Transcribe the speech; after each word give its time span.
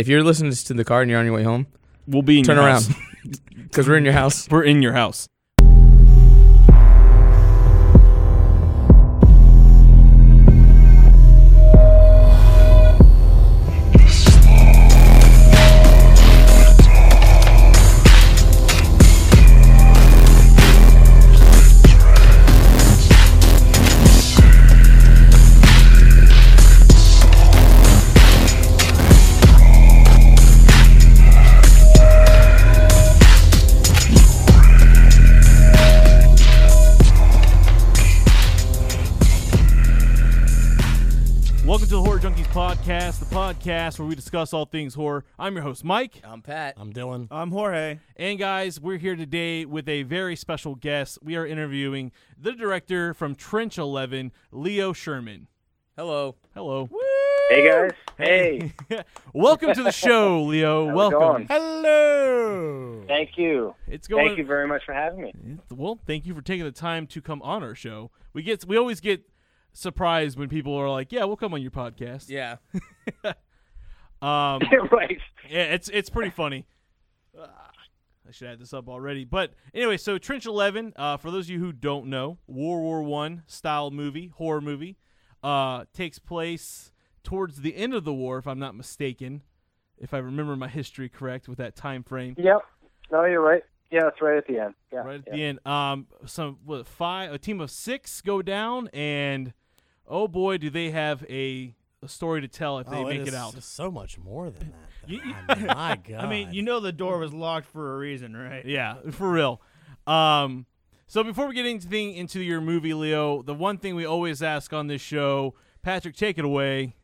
If 0.00 0.08
you're 0.08 0.24
listening 0.24 0.52
to 0.52 0.72
the 0.72 0.82
car 0.82 1.02
and 1.02 1.10
you're 1.10 1.20
on 1.20 1.26
your 1.26 1.34
way 1.34 1.42
home, 1.42 1.66
We'll 2.06 2.22
be 2.22 2.38
in 2.38 2.44
turn 2.44 2.56
around 2.58 2.88
because 3.54 3.86
we're 3.88 3.98
in 3.98 4.04
your 4.04 4.14
house. 4.14 4.48
We're 4.50 4.64
in 4.64 4.80
your 4.80 4.94
house. 4.94 5.28
Podcast, 43.70 44.00
where 44.00 44.08
we 44.08 44.16
discuss 44.16 44.52
all 44.52 44.64
things 44.64 44.94
horror. 44.94 45.24
I'm 45.38 45.54
your 45.54 45.62
host, 45.62 45.84
Mike. 45.84 46.20
I'm 46.24 46.42
Pat. 46.42 46.74
I'm 46.76 46.92
Dylan. 46.92 47.28
I'm 47.30 47.52
Jorge. 47.52 48.00
And 48.16 48.36
guys, 48.36 48.80
we're 48.80 48.98
here 48.98 49.14
today 49.14 49.64
with 49.64 49.88
a 49.88 50.02
very 50.02 50.34
special 50.34 50.74
guest. 50.74 51.20
We 51.22 51.36
are 51.36 51.46
interviewing 51.46 52.10
the 52.36 52.50
director 52.50 53.14
from 53.14 53.36
Trench 53.36 53.78
11, 53.78 54.32
Leo 54.50 54.92
Scherman. 54.92 55.46
Hello. 55.96 56.34
Hello. 56.52 56.88
Hey 57.48 57.68
guys. 57.68 57.92
Hey. 58.18 58.72
Welcome 59.32 59.72
to 59.74 59.84
the 59.84 59.92
show, 59.92 60.42
Leo. 60.42 60.86
How's 60.86 60.96
Welcome. 60.96 61.18
going? 61.20 61.46
Hello. 61.48 63.04
Thank 63.06 63.38
you. 63.38 63.76
It's 63.86 64.08
going 64.08 64.26
Thank 64.26 64.38
you 64.38 64.46
very 64.46 64.66
much 64.66 64.82
for 64.84 64.94
having 64.94 65.22
me. 65.22 65.32
Well, 65.70 66.00
thank 66.08 66.26
you 66.26 66.34
for 66.34 66.42
taking 66.42 66.64
the 66.64 66.72
time 66.72 67.06
to 67.06 67.22
come 67.22 67.40
on 67.42 67.62
our 67.62 67.76
show. 67.76 68.10
We 68.32 68.42
get 68.42 68.64
we 68.64 68.76
always 68.76 69.00
get 69.00 69.22
surprised 69.72 70.36
when 70.36 70.48
people 70.48 70.74
are 70.74 70.90
like, 70.90 71.12
"Yeah, 71.12 71.22
we'll 71.22 71.36
come 71.36 71.54
on 71.54 71.62
your 71.62 71.70
podcast." 71.70 72.30
Yeah. 72.30 72.56
Um 74.22 74.60
right. 74.92 75.18
Yeah, 75.48 75.64
it's 75.64 75.88
it's 75.88 76.10
pretty 76.10 76.30
funny. 76.30 76.66
Uh, 77.38 77.46
I 78.28 78.32
should 78.32 78.48
add 78.48 78.60
this 78.60 78.72
up 78.72 78.88
already, 78.88 79.24
but 79.24 79.54
anyway, 79.74 79.96
so 79.96 80.16
Trench 80.18 80.46
Eleven. 80.46 80.92
Uh, 80.94 81.16
for 81.16 81.30
those 81.30 81.46
of 81.46 81.50
you 81.50 81.58
who 81.58 81.72
don't 81.72 82.06
know, 82.06 82.38
World 82.46 82.82
War 82.82 83.02
One 83.02 83.42
style 83.46 83.90
movie, 83.90 84.28
horror 84.36 84.60
movie, 84.60 84.98
uh, 85.42 85.84
takes 85.92 86.18
place 86.18 86.92
towards 87.22 87.62
the 87.62 87.76
end 87.76 87.94
of 87.94 88.04
the 88.04 88.12
war, 88.12 88.38
if 88.38 88.46
I'm 88.46 88.58
not 88.58 88.74
mistaken, 88.74 89.42
if 89.98 90.14
I 90.14 90.18
remember 90.18 90.56
my 90.56 90.68
history 90.68 91.08
correct 91.08 91.48
with 91.48 91.58
that 91.58 91.76
time 91.76 92.02
frame. 92.02 92.34
Yep. 92.38 92.60
No, 93.10 93.24
you're 93.24 93.40
right. 93.40 93.62
Yeah, 93.90 94.06
it's 94.06 94.22
right 94.22 94.38
at 94.38 94.46
the 94.46 94.58
end. 94.58 94.74
Yeah. 94.92 95.00
Right 95.00 95.16
at 95.16 95.24
yeah. 95.26 95.34
the 95.34 95.44
end, 95.44 95.66
um, 95.66 96.06
some 96.24 96.58
what, 96.64 96.86
five, 96.86 97.32
a 97.32 97.38
team 97.38 97.60
of 97.60 97.70
six 97.70 98.20
go 98.20 98.40
down, 98.40 98.88
and 98.92 99.52
oh 100.06 100.28
boy, 100.28 100.58
do 100.58 100.70
they 100.70 100.90
have 100.90 101.24
a, 101.28 101.74
a 102.02 102.08
story 102.08 102.40
to 102.40 102.48
tell 102.48 102.78
if 102.78 102.88
they 102.88 102.96
oh, 102.96 103.04
make 103.06 103.20
it, 103.20 103.22
it 103.22 103.28
is 103.28 103.34
out. 103.34 103.54
just 103.54 103.74
so 103.74 103.90
much 103.90 104.18
more 104.18 104.50
than 104.50 104.70
that. 104.72 105.10
You- 105.10 105.20
you- 105.22 105.34
I 105.48 105.54
mean, 105.56 105.66
my 105.66 105.96
God. 106.08 106.24
I 106.24 106.28
mean, 106.28 106.52
you 106.52 106.62
know 106.62 106.80
the 106.80 106.92
door 106.92 107.18
was 107.18 107.32
locked 107.32 107.66
for 107.66 107.94
a 107.94 107.98
reason, 107.98 108.34
right? 108.36 108.64
Yeah, 108.64 108.96
for 109.10 109.30
real. 109.30 109.60
Um, 110.06 110.66
so 111.06 111.22
before 111.22 111.46
we 111.46 111.54
get 111.54 111.66
into 111.66 111.88
the, 111.88 112.16
into 112.16 112.40
your 112.40 112.60
movie, 112.60 112.94
Leo, 112.94 113.42
the 113.42 113.54
one 113.54 113.76
thing 113.78 113.96
we 113.96 114.06
always 114.06 114.42
ask 114.42 114.72
on 114.72 114.86
this 114.86 115.02
show, 115.02 115.54
Patrick, 115.82 116.16
take 116.16 116.38
it 116.38 116.44
away. 116.44 116.94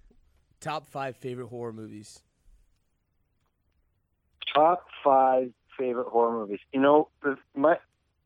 Top 0.60 0.86
five 0.86 1.16
favorite 1.16 1.48
horror 1.48 1.72
movies. 1.72 2.22
Top 4.54 4.86
five 5.04 5.52
favorite 5.78 6.08
horror 6.08 6.38
movies. 6.38 6.60
You 6.72 6.80
know, 6.80 7.08
my 7.54 7.76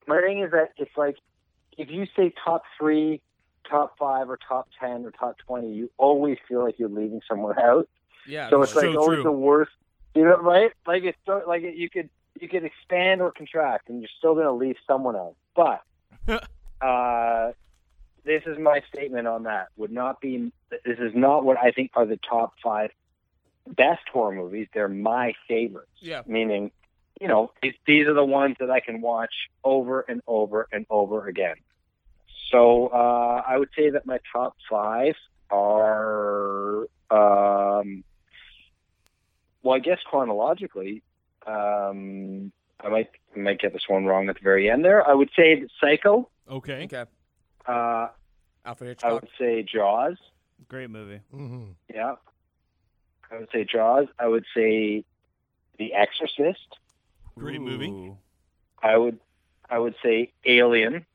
my 0.06 0.20
thing 0.20 0.40
is 0.42 0.52
that 0.52 0.68
it's 0.76 0.96
like 0.96 1.16
if 1.76 1.90
you 1.90 2.06
say 2.16 2.32
top 2.44 2.62
three, 2.78 3.20
top 3.70 3.96
five, 3.98 4.28
or 4.28 4.36
top 4.36 4.68
ten, 4.78 5.04
or 5.04 5.10
top 5.12 5.38
twenty, 5.38 5.72
you 5.72 5.90
always 5.96 6.36
feel 6.48 6.62
like 6.62 6.78
you're 6.78 6.88
leaving 6.88 7.20
someone 7.28 7.58
out. 7.58 7.88
Yeah. 8.26 8.50
So 8.50 8.62
it's 8.62 8.72
So 8.72 8.80
like 8.80 8.96
always 8.96 9.16
true. 9.16 9.22
the 9.22 9.32
worst. 9.32 9.70
You 10.14 10.24
know, 10.24 10.36
right? 10.38 10.72
Like 10.86 11.04
it's 11.04 11.18
so, 11.24 11.42
like 11.46 11.62
you 11.62 11.88
could 11.88 12.10
you 12.40 12.48
could 12.48 12.64
expand 12.64 13.22
or 13.22 13.30
contract, 13.32 13.88
and 13.88 14.00
you're 14.00 14.10
still 14.18 14.34
going 14.34 14.46
to 14.46 14.52
leave 14.52 14.76
someone 14.86 15.16
out. 15.16 15.34
But 15.54 15.82
uh, 16.84 17.52
this 18.24 18.42
is 18.46 18.58
my 18.58 18.82
statement 18.92 19.26
on 19.28 19.44
that. 19.44 19.68
Would 19.76 19.92
not 19.92 20.20
be. 20.20 20.52
This 20.70 20.98
is 20.98 21.12
not 21.14 21.44
what 21.44 21.56
I 21.58 21.70
think 21.70 21.92
are 21.94 22.06
the 22.06 22.18
top 22.28 22.54
five 22.62 22.90
best 23.66 24.02
horror 24.12 24.32
movies. 24.34 24.68
They're 24.74 24.88
my 24.88 25.34
favorites. 25.48 25.90
Yeah. 26.00 26.22
Meaning, 26.26 26.70
you 27.20 27.28
know, 27.28 27.52
these, 27.62 27.74
these 27.86 28.06
are 28.06 28.14
the 28.14 28.24
ones 28.24 28.56
that 28.60 28.70
I 28.70 28.80
can 28.80 29.00
watch 29.00 29.32
over 29.64 30.00
and 30.00 30.20
over 30.26 30.66
and 30.72 30.86
over 30.90 31.26
again. 31.28 31.56
So 32.50 32.88
uh, 32.88 33.42
I 33.46 33.56
would 33.56 33.68
say 33.76 33.90
that 33.90 34.06
my 34.06 34.18
top 34.32 34.56
five 34.68 35.14
are, 35.50 36.80
um, 37.10 38.04
well, 39.62 39.76
I 39.76 39.78
guess 39.78 39.98
chronologically, 40.04 41.02
um, 41.46 42.52
I 42.80 42.88
might 42.88 43.10
I 43.36 43.38
might 43.38 43.60
get 43.60 43.72
this 43.72 43.88
one 43.88 44.06
wrong 44.06 44.28
at 44.28 44.36
the 44.36 44.42
very 44.42 44.70
end 44.70 44.84
there. 44.84 45.06
I 45.06 45.14
would 45.14 45.30
say 45.36 45.60
that 45.60 45.68
Psycho. 45.80 46.28
Okay. 46.50 46.84
Okay. 46.84 47.04
Uh, 47.66 48.08
Alfred 48.64 48.98
I 49.02 49.12
would 49.12 49.28
say 49.38 49.62
Jaws. 49.62 50.16
Great 50.68 50.90
movie. 50.90 51.20
Mhm. 51.32 51.74
Yeah. 51.92 52.16
I 53.30 53.38
would 53.38 53.48
say 53.52 53.64
Jaws. 53.64 54.06
I 54.18 54.26
would 54.26 54.44
say 54.54 55.04
The 55.78 55.94
Exorcist. 55.94 56.78
Great 57.38 57.60
movie. 57.60 57.88
Ooh. 57.88 58.18
I 58.82 58.96
would 58.96 59.20
I 59.68 59.78
would 59.78 59.94
say 60.02 60.32
Alien 60.44 61.06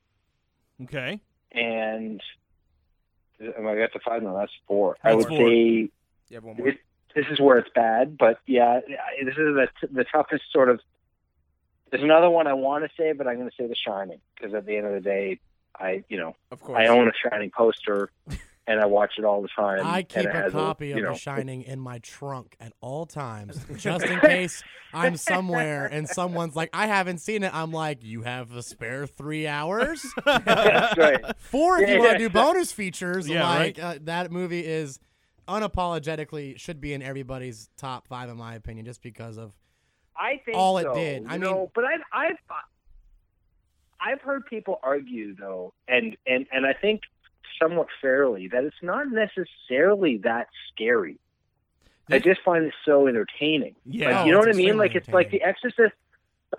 Okay. 0.84 1.20
And 1.56 2.22
am 3.58 3.68
I 3.68 3.76
got 3.76 3.94
to 3.94 4.00
five? 4.00 4.22
No, 4.24 4.38
that's 4.38 4.52
four. 4.68 4.98
I 5.04 5.14
would 5.14 5.28
four. 5.28 5.38
say 5.38 5.90
You 6.30 6.36
have 6.36 6.44
one 6.44 6.58
more. 6.58 6.68
it, 6.70 6.78
this 7.16 7.26
is 7.32 7.40
where 7.40 7.58
it's 7.58 7.70
bad, 7.74 8.18
but 8.18 8.40
yeah, 8.46 8.82
this 9.24 9.34
is 9.34 9.36
the 9.38 9.68
the 9.92 10.04
toughest 10.06 10.44
sort 10.52 10.70
of. 10.70 10.80
There's 11.92 12.04
another 12.04 12.30
one 12.30 12.48
I 12.48 12.54
want 12.54 12.84
to 12.84 12.90
say, 12.98 13.14
but 13.14 13.28
I'm 13.28 13.38
going 13.38 13.50
to 13.50 13.56
say 13.56 13.68
The 13.68 13.76
Shining 13.76 14.20
because 14.36 14.54
at 14.54 14.66
the 14.66 14.76
end 14.76 14.88
of 14.88 14.94
the 14.94 15.00
day, 15.02 15.40
I 15.80 16.04
you 16.10 16.18
know 16.18 16.36
Of 16.52 16.62
course. 16.62 16.78
I 16.80 16.88
own 16.88 17.08
a 17.08 17.12
Shining 17.30 17.52
poster, 17.56 18.10
and 18.68 18.80
I 18.82 18.86
watch 18.86 19.14
it 19.18 19.26
all 19.26 19.42
the 19.42 19.50
time. 19.56 19.86
I 19.86 20.02
keep 20.04 20.26
a 20.26 20.50
copy 20.50 20.88
you 20.90 20.98
of 20.98 21.04
know, 21.04 21.14
The 21.14 21.20
Shining 21.20 21.62
in 21.64 21.80
my 21.80 22.00
trunk 22.00 22.56
at 22.60 22.74
all 22.82 23.06
times, 23.06 23.60
just 23.78 24.06
in 24.06 24.20
case 24.22 24.64
I'm 24.94 25.18
somewhere 25.18 25.86
and 25.86 26.08
someone's 26.10 26.56
like, 26.56 26.70
"I 26.74 26.88
haven't 26.88 27.20
seen 27.20 27.44
it." 27.44 27.54
I'm 27.54 27.72
like, 27.72 28.04
"You 28.04 28.24
have 28.24 28.52
a 28.56 28.64
spare 28.64 29.06
three 29.08 29.46
hours, 29.48 30.06
That's 30.26 30.98
right. 30.98 31.24
four 31.38 31.80
if 31.80 31.88
you 31.90 31.96
Yeah, 31.96 32.00
want 32.00 32.12
to 32.18 32.22
yeah. 32.24 32.28
do 32.28 32.34
bonus 32.34 32.72
features." 32.72 33.28
Yeah, 33.30 33.48
like 33.48 33.78
uh, 33.78 34.00
that 34.04 34.32
movie 34.32 34.66
is 34.66 35.00
unapologetically 35.48 36.60
should 36.60 36.82
be 36.82 36.94
in 36.94 37.02
everybody's 37.02 37.70
top 37.78 38.08
five, 38.08 38.30
in 38.30 38.38
my 38.38 38.56
opinion, 38.56 38.86
just 38.86 39.02
because 39.02 39.38
of 39.38 39.54
I 40.18 40.42
think 40.46 40.58
all 40.58 40.78
it 40.78 40.88
did. 40.94 41.24
you 41.24 41.28
I 41.30 41.34
mean- 41.34 41.42
know, 41.42 41.72
but 41.76 41.84
I've 41.86 42.00
I've 42.12 42.38
I've 44.00 44.22
heard 44.22 44.46
people 44.48 44.80
argue 44.84 45.36
though, 45.36 45.74
and 45.88 46.16
and 46.28 46.46
and 46.52 46.66
I 46.66 46.74
think 46.74 47.02
somewhat 47.62 47.88
fairly 48.02 48.48
that 48.50 48.64
it's 48.64 48.76
not 48.82 49.08
necessarily 49.10 50.18
that 50.20 50.48
scary. 50.72 51.20
I 52.10 52.20
just 52.20 52.42
find 52.42 52.66
it 52.66 52.74
so 52.86 53.08
entertaining. 53.08 53.76
Yeah. 53.86 54.08
Like, 54.10 54.16
Oh, 54.18 54.26
you 54.26 54.32
know 54.32 54.40
what 54.40 54.50
I 54.50 54.54
mean? 54.54 54.78
Like 54.78 54.96
it's 54.96 55.10
like 55.10 55.32
The 55.32 55.42
Exorcist. 55.42 55.94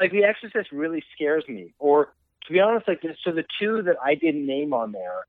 Like 0.01 0.11
The 0.11 0.25
Exorcist 0.25 0.73
really 0.73 1.05
scares 1.15 1.45
me. 1.49 1.73
Or 1.79 2.13
to 2.47 2.53
be 2.53 2.61
honest, 2.61 2.89
like 2.89 3.03
this, 3.03 3.17
so 3.23 3.33
the 3.33 3.45
two 3.61 3.83
that 3.83 3.97
I 4.05 4.15
didn't 4.15 4.47
name 4.47 4.73
on 4.73 4.93
there 4.93 5.27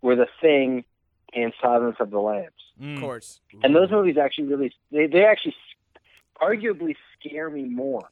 were 0.00 0.16
The 0.16 0.28
Thing 0.40 0.84
and 1.34 1.52
Silence 1.60 1.96
of 2.00 2.10
the 2.10 2.18
Lambs. 2.18 2.50
Mm. 2.80 2.96
Of 2.96 3.00
course. 3.00 3.40
And 3.62 3.74
those 3.74 3.90
movies 3.90 4.16
actually 4.16 4.48
really 4.48 4.72
they 4.90 5.06
they 5.06 5.24
actually 5.24 5.54
arguably 6.40 6.96
scare 7.18 7.50
me 7.50 7.64
more. 7.64 8.10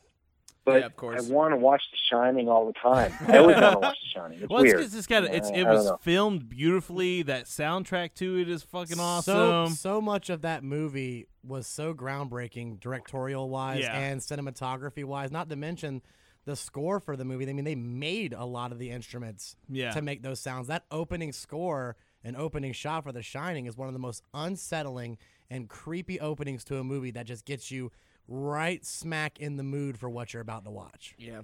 But 0.64 0.80
Yeah, 0.80 0.86
of 0.86 0.96
course. 0.96 1.28
I 1.30 1.32
want 1.32 1.52
to 1.52 1.56
watch 1.56 1.82
The 1.90 1.96
Shining 2.10 2.48
all 2.48 2.66
the 2.66 2.72
time. 2.74 3.12
I 3.28 3.38
always 3.38 3.56
want 3.56 3.72
to 3.74 3.78
watch 3.78 3.98
The 4.00 4.20
Shining. 4.20 4.38
It's 4.40 4.48
Well, 4.50 4.62
it's, 4.62 4.72
weird. 4.72 4.84
it's 4.84 4.94
just 4.94 5.08
got 5.08 5.24
it's 5.24 5.50
it 5.50 5.64
was 5.64 5.90
filmed 6.02 6.48
beautifully. 6.48 7.22
That 7.22 7.46
soundtrack 7.46 8.14
to 8.16 8.38
it 8.38 8.48
is 8.48 8.62
fucking 8.62 8.96
So 8.96 9.02
awesome. 9.02 9.74
so 9.74 10.00
much 10.00 10.28
of 10.30 10.42
that 10.42 10.62
movie 10.62 11.26
was 11.42 11.66
so 11.66 11.94
groundbreaking, 11.94 12.78
directorial 12.80 13.48
wise 13.48 13.80
Yeah. 13.80 13.98
and 13.98 14.20
cinematography 14.20 15.04
wise. 15.04 15.30
Not 15.30 15.48
to 15.48 15.56
mention 15.56 16.02
the 16.44 16.56
score 16.56 17.00
for 17.00 17.16
the 17.16 17.24
movie. 17.24 17.48
I 17.48 17.52
mean, 17.52 17.64
they 17.64 17.74
made 17.74 18.32
a 18.32 18.44
lot 18.44 18.72
of 18.72 18.78
the 18.78 18.90
instruments 18.90 19.56
Yeah. 19.68 19.90
to 19.92 20.02
make 20.02 20.22
those 20.22 20.40
sounds. 20.40 20.68
That 20.68 20.84
opening 20.90 21.32
score 21.32 21.96
and 22.22 22.36
opening 22.36 22.72
shot 22.72 23.04
for 23.04 23.12
The 23.12 23.22
Shining 23.22 23.66
is 23.66 23.76
one 23.78 23.88
of 23.88 23.94
the 23.94 23.98
most 24.00 24.22
unsettling 24.34 25.16
and 25.48 25.68
creepy 25.68 26.20
openings 26.20 26.64
to 26.64 26.78
a 26.78 26.84
movie 26.84 27.10
that 27.12 27.26
just 27.26 27.44
gets 27.44 27.70
you 27.70 27.90
right 28.30 28.84
smack 28.86 29.38
in 29.40 29.56
the 29.56 29.62
mood 29.62 29.98
for 29.98 30.08
what 30.08 30.32
you're 30.32 30.40
about 30.40 30.64
to 30.64 30.70
watch. 30.70 31.14
Yeah. 31.18 31.40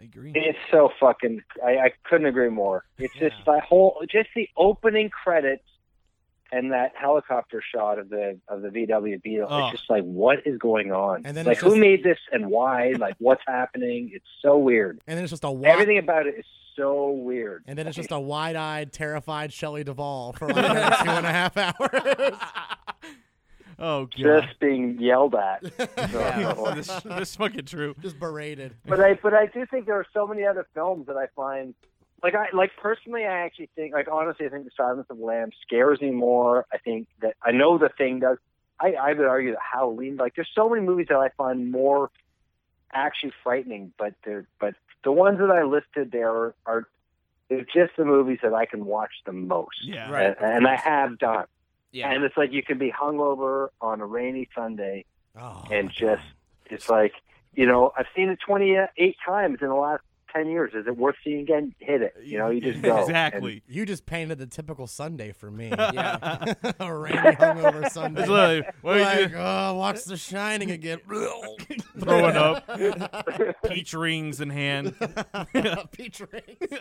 I 0.00 0.04
agree. 0.04 0.30
It's 0.34 0.58
so 0.70 0.90
fucking. 1.00 1.42
I, 1.64 1.70
I 1.78 1.92
couldn't 2.04 2.26
agree 2.26 2.50
more. 2.50 2.84
It's 2.98 3.12
just 3.14 3.34
that 3.46 3.64
whole, 3.64 4.00
just 4.08 4.28
the 4.36 4.48
opening 4.56 5.10
credits 5.10 5.64
and 6.52 6.70
that 6.72 6.92
helicopter 6.94 7.60
shot 7.74 7.98
of 7.98 8.08
the 8.08 8.38
of 8.48 8.62
the 8.62 8.68
VW 8.68 9.20
Beetle. 9.20 9.48
Oh. 9.50 9.66
It's 9.68 9.78
just 9.78 9.90
like, 9.90 10.04
what 10.04 10.46
is 10.46 10.56
going 10.58 10.92
on? 10.92 11.22
And 11.26 11.36
then 11.36 11.46
like, 11.46 11.54
it's 11.54 11.62
who 11.62 11.70
just- 11.70 11.80
made 11.80 12.04
this 12.04 12.18
and 12.30 12.46
why? 12.48 12.92
like, 12.92 13.16
what's 13.18 13.42
happening? 13.46 14.10
It's 14.14 14.24
so 14.40 14.56
weird. 14.58 15.00
And 15.08 15.16
then 15.16 15.24
it's 15.24 15.30
just 15.32 15.42
a 15.44 15.50
wide, 15.50 15.72
Everything 15.72 15.98
about 15.98 16.26
it 16.28 16.36
is 16.38 16.44
so 16.76 17.10
weird. 17.10 17.64
and 17.66 17.76
then 17.76 17.88
it's 17.88 17.96
just 17.96 18.12
a 18.12 18.20
wide-eyed, 18.20 18.92
terrified 18.92 19.52
Shelley 19.52 19.82
Duvall 19.82 20.32
for 20.34 20.46
like 20.46 20.98
two 21.02 21.10
and 21.10 21.26
a 21.26 21.32
half 21.32 21.56
hours. 21.56 22.34
Oh 23.78 24.06
god, 24.22 24.42
just 24.46 24.60
being 24.60 24.98
yelled 25.00 25.34
at. 25.34 25.62
Yeah. 25.98 26.54
So- 26.54 26.74
this, 26.74 26.86
this 26.86 27.30
is 27.30 27.36
fucking 27.36 27.64
true. 27.66 27.94
just 28.00 28.18
berated. 28.18 28.74
but 28.86 29.00
I 29.00 29.14
but 29.14 29.34
I 29.34 29.46
do 29.46 29.66
think 29.66 29.86
there 29.86 29.96
are 29.96 30.06
so 30.12 30.26
many 30.26 30.44
other 30.44 30.66
films 30.74 31.06
that 31.06 31.16
I 31.16 31.26
find 31.36 31.74
like 32.22 32.34
I 32.34 32.46
like 32.52 32.72
personally 32.80 33.24
I 33.24 33.44
actually 33.44 33.70
think 33.76 33.94
like 33.94 34.08
honestly 34.10 34.46
I 34.46 34.48
think 34.48 34.64
The 34.64 34.70
Silence 34.76 35.06
of 35.10 35.18
the 35.18 35.24
Lambs 35.24 35.54
scares 35.66 36.00
me 36.00 36.10
more. 36.10 36.66
I 36.72 36.78
think 36.78 37.08
that 37.22 37.34
I 37.42 37.52
know 37.52 37.78
the 37.78 37.90
thing 37.90 38.20
does. 38.20 38.38
I 38.80 38.92
I 38.92 39.12
would 39.12 39.26
argue 39.26 39.52
that 39.52 39.60
Halloween 39.72 40.16
like 40.16 40.34
there's 40.34 40.50
so 40.54 40.68
many 40.68 40.82
movies 40.82 41.06
that 41.10 41.18
I 41.18 41.28
find 41.36 41.70
more 41.70 42.10
actually 42.92 43.32
frightening, 43.42 43.92
but 43.98 44.14
they're 44.24 44.46
but 44.60 44.74
the 45.04 45.12
ones 45.12 45.38
that 45.38 45.50
I 45.50 45.62
listed 45.62 46.10
there 46.10 46.30
are, 46.30 46.54
are 46.66 46.88
they're 47.48 47.64
just 47.64 47.96
the 47.96 48.04
movies 48.04 48.38
that 48.42 48.52
I 48.52 48.66
can 48.66 48.84
watch 48.84 49.12
the 49.24 49.32
most. 49.32 49.84
Yeah. 49.84 50.10
Right. 50.10 50.36
And, 50.40 50.56
and 50.58 50.66
I 50.68 50.76
have 50.76 51.18
done. 51.18 51.46
Yeah. 51.92 52.10
And 52.12 52.24
it's 52.24 52.36
like 52.36 52.52
you 52.52 52.62
can 52.62 52.78
be 52.78 52.92
hungover 52.92 53.68
on 53.80 54.00
a 54.00 54.06
rainy 54.06 54.48
Sunday 54.54 55.04
Oh, 55.40 55.64
and 55.70 55.90
just 55.90 56.22
it's 56.66 56.88
like 56.88 57.12
you 57.54 57.66
know 57.66 57.92
I've 57.96 58.06
seen 58.14 58.28
it 58.28 58.38
28 58.44 59.16
times 59.24 59.58
in 59.60 59.68
the 59.68 59.74
last 59.74 60.02
10 60.34 60.48
years. 60.48 60.72
Is 60.74 60.86
it 60.86 60.96
worth 60.96 61.16
seeing 61.24 61.40
again? 61.40 61.74
Hit 61.78 62.02
it. 62.02 62.14
You 62.22 62.38
know, 62.38 62.50
you 62.50 62.60
just 62.60 62.82
go. 62.82 62.98
exactly. 63.02 63.62
you 63.68 63.84
just 63.86 64.06
painted 64.06 64.38
the 64.38 64.46
typical 64.46 64.86
Sunday 64.86 65.32
for 65.32 65.50
me. 65.50 65.72
Yeah. 65.94 66.54
a 66.80 66.94
rainy 66.94 67.16
hungover 67.16 67.88
Sunday. 67.90 68.20
It's 68.22 68.30
literally 68.30 68.62
what 68.82 68.92
do 68.94 68.98
you 68.98 69.04
like, 69.04 69.32
oh, 69.34 69.74
watch 69.74 70.04
The 70.04 70.16
Shining 70.16 70.70
again. 70.70 71.00
Throwing 71.98 72.36
up, 72.36 72.68
peach 73.68 73.94
rings 73.94 74.40
in 74.40 74.50
hand. 74.50 74.94
Peach 75.92 76.20
rings. 76.20 76.72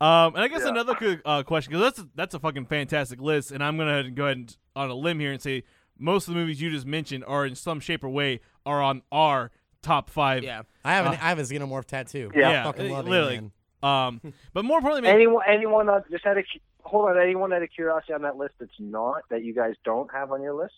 um, 0.00 0.34
and 0.34 0.38
I 0.38 0.48
guess 0.48 0.62
Yeah. 0.62 0.68
another 0.70 0.94
good 0.94 1.22
uh, 1.24 1.42
question 1.42 1.72
because 1.72 1.94
that's 1.96 2.08
that's 2.14 2.34
a 2.34 2.38
fucking 2.38 2.66
fantastic 2.66 3.20
list, 3.20 3.50
and 3.50 3.62
I'm 3.62 3.76
gonna 3.78 4.10
go 4.10 4.24
ahead 4.26 4.36
and 4.36 4.56
on 4.76 4.90
a 4.90 4.94
limb 4.94 5.20
here 5.20 5.32
and 5.32 5.40
say 5.40 5.64
most 5.98 6.28
of 6.28 6.34
the 6.34 6.40
movies 6.40 6.60
you 6.60 6.70
just 6.70 6.86
mentioned 6.86 7.24
are 7.26 7.46
in 7.46 7.54
some 7.54 7.80
shape 7.80 8.04
or 8.04 8.08
way 8.08 8.40
are 8.66 8.82
on 8.82 9.02
our 9.12 9.50
top 9.84 10.10
five. 10.10 10.42
yeah. 10.42 10.62
I 10.84 10.94
have 10.94 11.06
an, 11.06 11.12
Uh, 11.12 11.18
I 11.22 11.28
have 11.28 11.38
a 11.38 11.42
xenomorph 11.42 11.84
tattoo. 11.86 12.30
Yeah. 12.34 12.50
Yeah, 12.50 12.64
fucking 12.64 12.90
love 12.90 13.06
it, 13.06 13.10
literally. 13.10 13.40
man. 13.40 13.52
Um, 13.82 14.20
but 14.52 14.64
more 14.64 14.78
importantly, 14.78 15.10
anyone, 15.10 15.42
anyone 15.48 15.88
uh, 15.88 16.00
just 16.10 16.24
had 16.24 16.38
a 16.38 16.42
hold 16.82 17.10
on. 17.10 17.18
Anyone 17.20 17.52
out 17.52 17.62
of 17.62 17.68
curiosity 17.74 18.12
on 18.14 18.22
that 18.22 18.36
list 18.36 18.54
that's 18.58 18.72
not 18.78 19.22
that 19.30 19.44
you 19.44 19.54
guys 19.54 19.74
don't 19.84 20.10
have 20.12 20.32
on 20.32 20.42
your 20.42 20.54
list? 20.54 20.74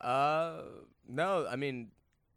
Uh, 0.00 0.62
no, 1.08 1.46
I 1.48 1.56
mean, 1.56 1.88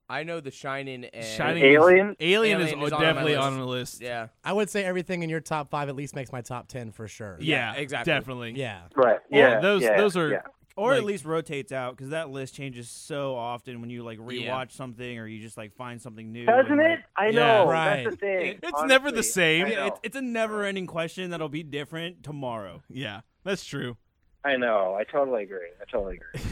I 0.10 0.24
know 0.24 0.40
The 0.40 0.52
Shining 0.52 1.06
and 1.06 1.26
Shining 1.26 1.64
Alien. 1.64 2.16
Alien, 2.20 2.62
is, 2.62 2.68
Alien 2.70 2.82
is 2.84 2.94
on 2.94 3.00
my 3.00 3.06
definitely 3.06 3.36
list. 3.36 3.44
on 3.44 3.58
the 3.58 3.66
list. 3.66 4.02
Yeah. 4.02 4.28
I 4.44 4.54
would 4.54 4.70
say 4.70 4.84
everything 4.86 5.24
in 5.24 5.30
your 5.30 5.40
top 5.40 5.70
five 5.70 5.90
at 5.90 5.96
least 5.96 6.16
makes 6.16 6.32
my 6.32 6.42
top 6.42 6.68
ten 6.68 6.92
for 6.92 7.08
sure. 7.08 7.38
Yeah, 7.40 7.74
Yeah, 7.74 7.80
exactly. 7.82 8.14
definitely. 8.14 8.52
Yeah. 8.56 8.82
Right. 8.96 9.20
Yeah, 9.32 9.38
Yeah. 9.56 9.60
those- 9.62 9.82
yeah, 9.82 9.98
those 9.98 10.16
are- 10.18 10.30
Yeah. 10.32 10.42
Or 10.78 10.90
Like- 10.90 10.98
at 11.00 11.04
least 11.06 11.24
rotates 11.24 11.72
out 11.72 11.96
because 11.96 12.10
that 12.10 12.30
list 12.30 12.54
changes 12.54 12.90
so 12.90 13.36
often 13.36 13.80
when 13.80 13.90
you 13.90 14.04
like 14.04 14.20
rewatch 14.20 14.44
Yeah. 14.44 14.66
something 14.68 15.18
or 15.20 15.26
you 15.26 15.40
just 15.42 15.56
like 15.56 15.74
find 15.74 16.02
something 16.02 16.34
new. 16.34 16.46
Doesn't 16.46 16.70
and, 16.74 16.82
it? 16.82 16.90
like, 16.90 17.00
I 17.16 17.28
Yeah. 17.28 17.32
know. 17.64 17.70
Right. 17.70 18.04
That's 18.04 18.16
the 18.18 18.20
thing. 18.20 18.60
It's 18.62 18.84
never 18.84 19.10
the 19.10 19.24
same. 19.24 19.68
Yeah, 19.68 19.88
it's, 19.88 20.00
it's 20.04 20.16
a 20.18 20.22
never-ending 20.22 20.88
question 20.88 21.30
that'll 21.30 21.48
be 21.48 21.64
different 21.64 22.24
tomorrow. 22.24 22.84
Yeah, 22.90 23.22
that's 23.46 23.64
true. 23.64 23.96
I 24.44 24.58
know. 24.58 24.96
I 25.00 25.06
totally 25.06 25.44
agree. 25.44 25.70
I 25.82 25.86
totally 25.90 26.18
agree. 26.18 26.42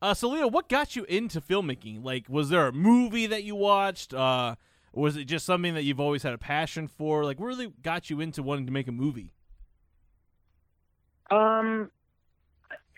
Uh, 0.00 0.14
so 0.14 0.28
Leo, 0.30 0.46
what 0.48 0.68
got 0.70 0.96
you 0.96 1.04
into 1.04 1.42
filmmaking? 1.42 2.02
Like, 2.02 2.26
was 2.28 2.48
there 2.48 2.66
a 2.66 2.72
movie 2.72 3.26
that 3.26 3.44
you 3.44 3.54
watched? 3.54 4.14
Uh, 4.14 4.54
was 4.94 5.16
it 5.16 5.26
just 5.26 5.44
something 5.44 5.74
that 5.74 5.82
you've 5.82 6.00
always 6.00 6.22
had 6.22 6.32
a 6.32 6.38
passion 6.38 6.88
for? 6.88 7.22
Like, 7.24 7.38
what 7.38 7.46
really 7.48 7.68
got 7.82 8.08
you 8.08 8.18
into 8.20 8.42
wanting 8.42 8.64
to 8.64 8.72
make 8.72 8.88
a 8.88 8.92
movie? 8.92 9.34
Um, 11.30 11.90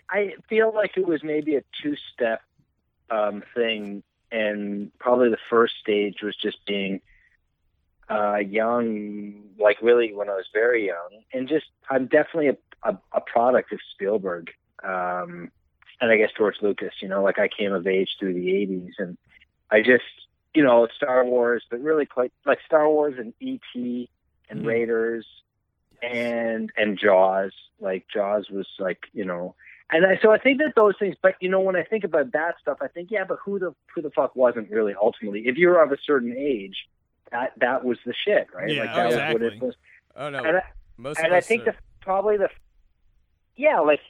I 0.09 0.33
feel 0.49 0.73
like 0.73 0.97
it 0.97 1.05
was 1.07 1.23
maybe 1.23 1.55
a 1.55 1.63
two-step 1.81 2.41
um, 3.09 3.43
thing, 3.55 4.03
and 4.31 4.91
probably 4.99 5.29
the 5.29 5.37
first 5.49 5.73
stage 5.81 6.17
was 6.21 6.35
just 6.35 6.65
being 6.65 7.01
uh, 8.09 8.37
young, 8.37 9.43
like 9.59 9.81
really 9.81 10.13
when 10.13 10.29
I 10.29 10.33
was 10.35 10.47
very 10.53 10.85
young, 10.87 11.23
and 11.33 11.47
just 11.47 11.65
I'm 11.89 12.05
definitely 12.05 12.49
a, 12.49 12.57
a, 12.91 12.97
a 13.13 13.21
product 13.21 13.73
of 13.73 13.79
Spielberg, 13.93 14.49
um, 14.83 15.51
and 15.99 16.11
I 16.11 16.17
guess 16.17 16.29
George 16.37 16.55
Lucas. 16.61 16.93
You 17.01 17.09
know, 17.09 17.23
like 17.23 17.39
I 17.39 17.47
came 17.49 17.73
of 17.73 17.85
age 17.85 18.09
through 18.19 18.33
the 18.33 18.47
'80s, 18.47 18.91
and 18.99 19.17
I 19.69 19.81
just 19.81 20.03
you 20.53 20.63
know 20.63 20.87
Star 20.95 21.25
Wars, 21.25 21.63
but 21.69 21.81
really 21.81 22.05
quite 22.05 22.31
like 22.45 22.59
Star 22.65 22.87
Wars 22.89 23.15
and 23.17 23.33
E.T. 23.41 24.09
and 24.49 24.61
Mhm. 24.61 24.65
Raiders 24.65 25.25
and 26.01 26.71
and 26.77 26.97
Jaws. 26.97 27.51
Like 27.79 28.05
Jaws 28.13 28.49
was 28.49 28.67
like 28.79 29.03
you 29.13 29.25
know, 29.25 29.55
and 29.89 30.05
I, 30.05 30.19
so 30.21 30.31
I 30.31 30.37
think 30.37 30.59
that 30.59 30.73
those 30.75 30.95
things. 30.99 31.15
But 31.21 31.35
you 31.39 31.49
know, 31.49 31.61
when 31.61 31.75
I 31.75 31.83
think 31.83 32.03
about 32.03 32.33
that 32.33 32.55
stuff, 32.61 32.77
I 32.81 32.87
think 32.87 33.09
yeah, 33.11 33.23
but 33.27 33.37
who 33.43 33.59
the 33.59 33.73
who 33.93 34.01
the 34.01 34.11
fuck 34.11 34.35
wasn't 34.35 34.69
really 34.69 34.93
ultimately? 34.99 35.43
If 35.45 35.55
you're 35.57 35.81
of 35.81 35.91
a 35.91 35.97
certain 36.05 36.35
age, 36.37 36.75
that 37.31 37.53
that 37.59 37.85
was 37.85 37.97
the 38.05 38.13
shit, 38.25 38.47
right? 38.53 38.69
Yeah, 38.69 38.83
like 38.83 38.95
that 38.95 39.05
was 39.05 39.15
what 39.15 39.23
exactly. 39.35 39.57
it 39.57 39.63
was. 39.63 39.75
Oh 40.15 40.29
no. 40.29 40.43
And 40.43 40.57
I, 40.57 40.61
Most 40.97 41.19
and 41.19 41.33
I 41.33 41.41
think 41.41 41.63
are- 41.63 41.71
the 41.71 41.77
probably 42.01 42.37
the 42.37 42.49
yeah, 43.55 43.79
like 43.79 44.01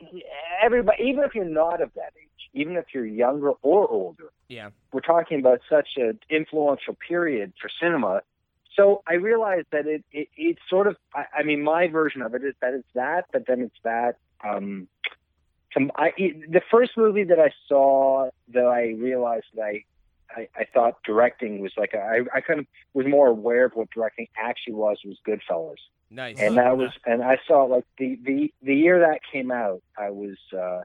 everybody, 0.61 1.03
even 1.03 1.23
if 1.23 1.33
you're 1.33 1.45
not 1.45 1.81
of 1.81 1.91
that 1.95 2.13
age, 2.21 2.49
even 2.53 2.75
if 2.75 2.85
you're 2.93 3.05
younger 3.05 3.51
or 3.61 3.87
older, 3.87 4.31
yeah. 4.49 4.69
we're 4.91 4.99
talking 4.99 5.39
about 5.39 5.61
such 5.69 5.87
an 5.95 6.19
influential 6.29 6.97
period 7.07 7.53
for 7.59 7.69
cinema. 7.81 8.21
So 8.75 9.03
I 9.07 9.13
realized 9.13 9.67
that 9.71 9.87
it, 9.87 10.03
it 10.11 10.27
it's 10.35 10.59
sort 10.69 10.87
of 10.87 10.97
I, 11.13 11.25
I 11.39 11.43
mean 11.43 11.63
my 11.63 11.87
version 11.87 12.21
of 12.21 12.35
it 12.35 12.43
is 12.43 12.55
that 12.61 12.73
it's 12.73 12.87
that, 12.93 13.25
but 13.31 13.45
then 13.47 13.61
it's 13.61 13.79
that. 13.83 14.17
Um, 14.43 14.87
some, 15.77 15.91
I, 15.95 16.11
the 16.17 16.61
first 16.71 16.91
movie 16.97 17.23
that 17.25 17.39
I 17.39 17.51
saw 17.67 18.29
that 18.53 18.65
I 18.65 18.95
realized 18.97 19.45
that 19.55 19.61
I, 19.63 19.83
I 20.31 20.47
I 20.55 20.65
thought 20.73 20.95
directing 21.05 21.59
was 21.59 21.71
like 21.77 21.93
I 21.95 22.21
I 22.33 22.41
kind 22.41 22.59
of 22.59 22.65
was 22.93 23.05
more 23.07 23.27
aware 23.27 23.65
of 23.65 23.73
what 23.75 23.89
directing 23.91 24.27
actually 24.37 24.73
was 24.73 24.97
was 25.05 25.17
Goodfellas 25.27 25.75
Nice. 26.09 26.37
and 26.39 26.57
that 26.57 26.77
was 26.77 26.91
and 27.05 27.23
I 27.23 27.37
saw 27.47 27.63
like 27.63 27.85
the 27.97 28.17
the 28.25 28.53
the 28.61 28.75
year 28.75 28.99
that 28.99 29.19
came 29.31 29.51
out 29.51 29.81
I 29.97 30.09
was 30.09 30.37
uh 30.53 30.81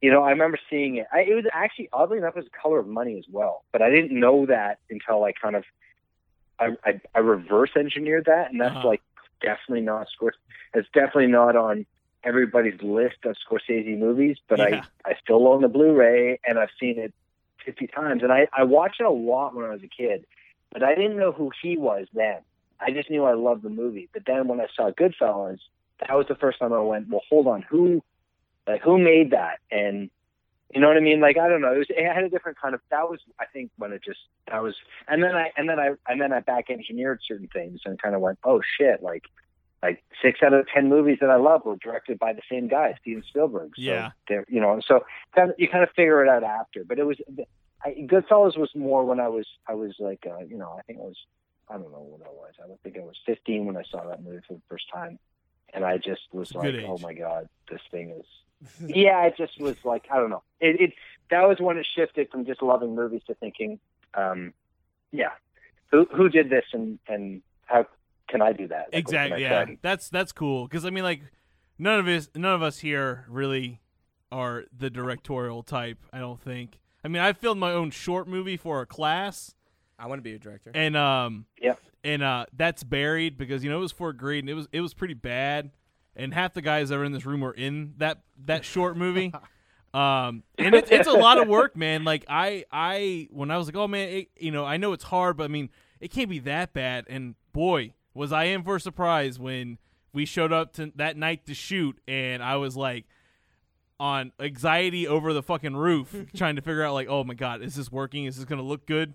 you 0.00 0.10
know 0.10 0.22
I 0.22 0.30
remember 0.30 0.58
seeing 0.70 0.96
it 0.96 1.06
I, 1.12 1.20
it 1.20 1.34
was 1.34 1.44
actually 1.52 1.88
oddly 1.92 2.18
enough 2.18 2.36
it 2.36 2.40
was 2.40 2.48
color 2.62 2.78
of 2.80 2.86
money 2.88 3.16
as 3.18 3.24
well 3.30 3.64
but 3.72 3.82
I 3.82 3.90
didn't 3.90 4.18
know 4.18 4.46
that 4.46 4.78
until 4.90 5.24
I 5.24 5.32
kind 5.32 5.56
of 5.56 5.64
I 6.58 6.76
I, 6.84 7.00
I 7.14 7.18
reverse 7.20 7.70
engineered 7.76 8.24
that 8.26 8.50
and 8.50 8.60
that's 8.60 8.74
Uh-huh. 8.76 8.88
like 8.88 9.02
definitely 9.40 9.82
not 9.82 10.08
Scors 10.20 10.32
it's 10.74 10.88
definitely 10.92 11.28
not 11.28 11.56
on 11.56 11.86
everybody's 12.24 12.80
list 12.82 13.16
of 13.24 13.36
Scorsese 13.36 13.98
movies 13.98 14.36
but 14.48 14.58
Yeah. 14.58 14.84
I 15.04 15.10
I 15.10 15.14
still 15.22 15.46
own 15.48 15.62
the 15.62 15.68
Blu-ray 15.68 16.40
and 16.46 16.58
I've 16.58 16.70
seen 16.80 16.98
it 16.98 17.12
50 17.64 17.86
times 17.88 18.22
and 18.22 18.32
I 18.32 18.48
I 18.52 18.64
watched 18.64 19.00
it 19.00 19.06
a 19.06 19.10
lot 19.10 19.54
when 19.54 19.64
I 19.64 19.70
was 19.70 19.82
a 19.82 19.88
kid 19.88 20.26
but 20.72 20.82
I 20.82 20.94
didn't 20.94 21.16
know 21.16 21.32
who 21.32 21.50
he 21.62 21.76
was 21.76 22.06
then 22.12 22.38
I 22.80 22.90
just 22.90 23.10
knew 23.10 23.24
I 23.24 23.34
loved 23.34 23.62
the 23.62 23.70
movie. 23.70 24.08
But 24.12 24.22
then 24.26 24.48
when 24.48 24.60
I 24.60 24.66
saw 24.74 24.90
Goodfellas, 24.90 25.58
that 26.00 26.16
was 26.16 26.26
the 26.28 26.36
first 26.36 26.58
time 26.58 26.72
I 26.72 26.80
went, 26.80 27.08
well, 27.08 27.22
hold 27.28 27.46
on, 27.46 27.62
who, 27.62 28.02
like, 28.66 28.82
who 28.82 28.98
made 28.98 29.32
that? 29.32 29.58
And 29.70 30.10
you 30.72 30.80
know 30.80 30.88
what 30.88 30.96
I 30.96 31.00
mean? 31.00 31.20
Like, 31.20 31.38
I 31.38 31.48
don't 31.48 31.60
know. 31.60 31.72
It, 31.72 31.78
was, 31.78 31.86
it 31.90 32.12
had 32.12 32.24
a 32.24 32.28
different 32.28 32.58
kind 32.60 32.74
of. 32.74 32.80
That 32.90 33.08
was, 33.08 33.20
I 33.40 33.46
think, 33.46 33.70
when 33.78 33.92
it 33.92 34.02
just 34.04 34.20
that 34.50 34.62
was. 34.62 34.74
And 35.08 35.22
then 35.22 35.34
I 35.34 35.50
and 35.56 35.68
then 35.68 35.80
I 35.80 35.94
and 36.06 36.20
then 36.20 36.32
I 36.32 36.40
back 36.40 36.68
engineered 36.68 37.20
certain 37.26 37.48
things 37.48 37.80
and 37.86 38.00
kind 38.00 38.14
of 38.14 38.20
went, 38.20 38.38
oh 38.44 38.60
shit, 38.78 39.02
like, 39.02 39.24
like 39.82 40.02
six 40.22 40.40
out 40.42 40.52
of 40.52 40.66
ten 40.72 40.88
movies 40.88 41.18
that 41.20 41.30
I 41.30 41.36
love 41.36 41.64
were 41.64 41.76
directed 41.76 42.18
by 42.18 42.32
the 42.32 42.42
same 42.50 42.68
guy, 42.68 42.94
Steven 43.00 43.22
Spielberg. 43.28 43.72
So 43.76 43.82
Yeah. 43.82 44.10
they're- 44.28 44.44
you 44.48 44.60
know, 44.60 44.80
so 44.86 45.04
kind 45.34 45.50
of, 45.50 45.56
you 45.58 45.68
kind 45.68 45.84
of 45.84 45.90
figure 45.90 46.24
it 46.24 46.28
out 46.28 46.42
after. 46.44 46.84
But 46.84 46.98
it 46.98 47.04
was. 47.06 47.18
I, 47.84 47.90
Goodfellas 48.10 48.58
was 48.58 48.70
more 48.74 49.04
when 49.04 49.20
I 49.20 49.28
was 49.28 49.46
I 49.68 49.74
was 49.74 49.94
like 50.00 50.26
uh, 50.26 50.40
you 50.40 50.58
know 50.58 50.74
I 50.76 50.82
think 50.82 50.98
I 50.98 51.02
was 51.02 51.16
I 51.70 51.74
don't 51.74 51.92
know 51.92 52.00
what 52.10 52.26
I 52.26 52.32
was. 52.32 52.54
I 52.62 52.66
don't 52.66 52.80
think 52.82 52.96
I 52.96 53.02
was 53.04 53.16
15 53.24 53.66
when 53.66 53.76
I 53.76 53.84
saw 53.88 54.04
that 54.08 54.22
movie 54.22 54.40
for 54.48 54.54
the 54.54 54.62
first 54.68 54.86
time, 54.92 55.18
and 55.72 55.84
I 55.84 55.96
just 55.98 56.22
was 56.32 56.52
like, 56.56 56.74
"Oh 56.88 56.98
my 56.98 57.14
god, 57.14 57.48
this 57.70 57.80
thing 57.92 58.10
is." 58.10 58.26
yeah, 58.88 59.22
it 59.26 59.36
just 59.36 59.60
was 59.60 59.76
like 59.84 60.06
I 60.10 60.16
don't 60.16 60.30
know. 60.30 60.42
It, 60.60 60.80
it 60.80 60.92
that 61.30 61.46
was 61.46 61.58
when 61.60 61.76
it 61.78 61.86
shifted 61.94 62.30
from 62.32 62.46
just 62.46 62.62
loving 62.62 62.96
movies 62.96 63.22
to 63.28 63.34
thinking, 63.34 63.78
um, 64.14 64.54
yeah, 65.12 65.30
who 65.92 66.06
who 66.12 66.28
did 66.28 66.50
this 66.50 66.64
and 66.72 66.98
and 67.06 67.42
how 67.66 67.86
can 68.28 68.42
I 68.42 68.52
do 68.52 68.68
that? 68.68 68.88
Like, 68.92 69.00
exactly. 69.00 69.42
Yeah, 69.42 69.64
try? 69.64 69.78
that's 69.82 70.08
that's 70.08 70.32
cool. 70.32 70.66
Because 70.66 70.84
I 70.84 70.90
mean, 70.90 71.04
like, 71.04 71.22
none 71.78 71.98
of 72.00 72.06
us, 72.08 72.28
none 72.34 72.54
of 72.54 72.62
us 72.62 72.78
here 72.78 73.24
really 73.28 73.80
are 74.30 74.64
the 74.76 74.90
directorial 74.90 75.62
type. 75.62 75.98
I 76.12 76.18
don't 76.18 76.40
think. 76.40 76.78
I 77.04 77.08
mean, 77.08 77.22
I 77.22 77.32
filmed 77.32 77.60
my 77.60 77.72
own 77.72 77.90
short 77.90 78.28
movie 78.28 78.56
for 78.56 78.80
a 78.80 78.86
class, 78.86 79.54
I 79.98 80.06
want 80.06 80.18
to 80.18 80.22
be 80.22 80.34
a 80.34 80.38
director. 80.38 80.70
and 80.74 80.96
um, 80.96 81.46
Yeah. 81.60 81.74
and 82.04 82.22
uh, 82.22 82.46
that's 82.52 82.82
buried 82.84 83.38
because 83.38 83.64
you 83.64 83.70
know 83.70 83.78
it 83.78 83.82
was 83.82 83.92
for 83.92 84.12
grade, 84.12 84.44
and 84.44 84.50
it 84.50 84.54
was 84.54 84.68
it 84.72 84.80
was 84.80 84.94
pretty 84.94 85.14
bad. 85.14 85.70
and 86.16 86.34
half 86.34 86.52
the 86.54 86.62
guys 86.62 86.88
that 86.88 86.96
are 86.98 87.04
in 87.04 87.12
this 87.12 87.24
room 87.24 87.40
were 87.40 87.52
in 87.52 87.94
that 87.98 88.20
that 88.46 88.64
short 88.64 88.96
movie. 88.96 89.32
Um, 89.94 90.42
and 90.58 90.74
it's 90.74 90.90
it's 90.90 91.08
a 91.08 91.12
lot 91.12 91.40
of 91.40 91.48
work, 91.48 91.74
man. 91.74 92.04
Like 92.04 92.26
I 92.28 92.66
I 92.70 93.26
when 93.30 93.50
I 93.50 93.56
was 93.56 93.66
like, 93.68 93.74
oh 93.74 93.88
man, 93.88 94.08
it, 94.10 94.28
you 94.36 94.50
know, 94.50 94.62
I 94.66 94.76
know 94.76 94.92
it's 94.92 95.02
hard, 95.04 95.38
but 95.38 95.44
I 95.44 95.48
mean, 95.48 95.70
it 95.98 96.10
can't 96.10 96.28
be 96.28 96.40
that 96.40 96.74
bad. 96.74 97.06
And 97.08 97.36
boy, 97.54 97.94
was 98.14 98.32
I 98.32 98.44
in 98.44 98.62
for 98.62 98.76
a 98.76 98.80
surprise 98.80 99.38
when 99.38 99.78
we 100.12 100.24
showed 100.24 100.52
up 100.52 100.72
to 100.74 100.92
that 100.96 101.16
night 101.16 101.46
to 101.46 101.54
shoot, 101.54 101.98
and 102.08 102.42
I 102.42 102.56
was 102.56 102.76
like 102.76 103.04
on 104.00 104.32
anxiety 104.40 105.06
over 105.06 105.32
the 105.32 105.42
fucking 105.42 105.76
roof, 105.76 106.14
trying 106.36 106.56
to 106.56 106.62
figure 106.62 106.82
out 106.82 106.94
like, 106.94 107.08
oh 107.08 107.24
my 107.24 107.34
god, 107.34 107.62
is 107.62 107.74
this 107.74 107.90
working? 107.90 108.24
Is 108.24 108.36
this 108.36 108.44
gonna 108.44 108.62
look 108.62 108.86
good? 108.86 109.14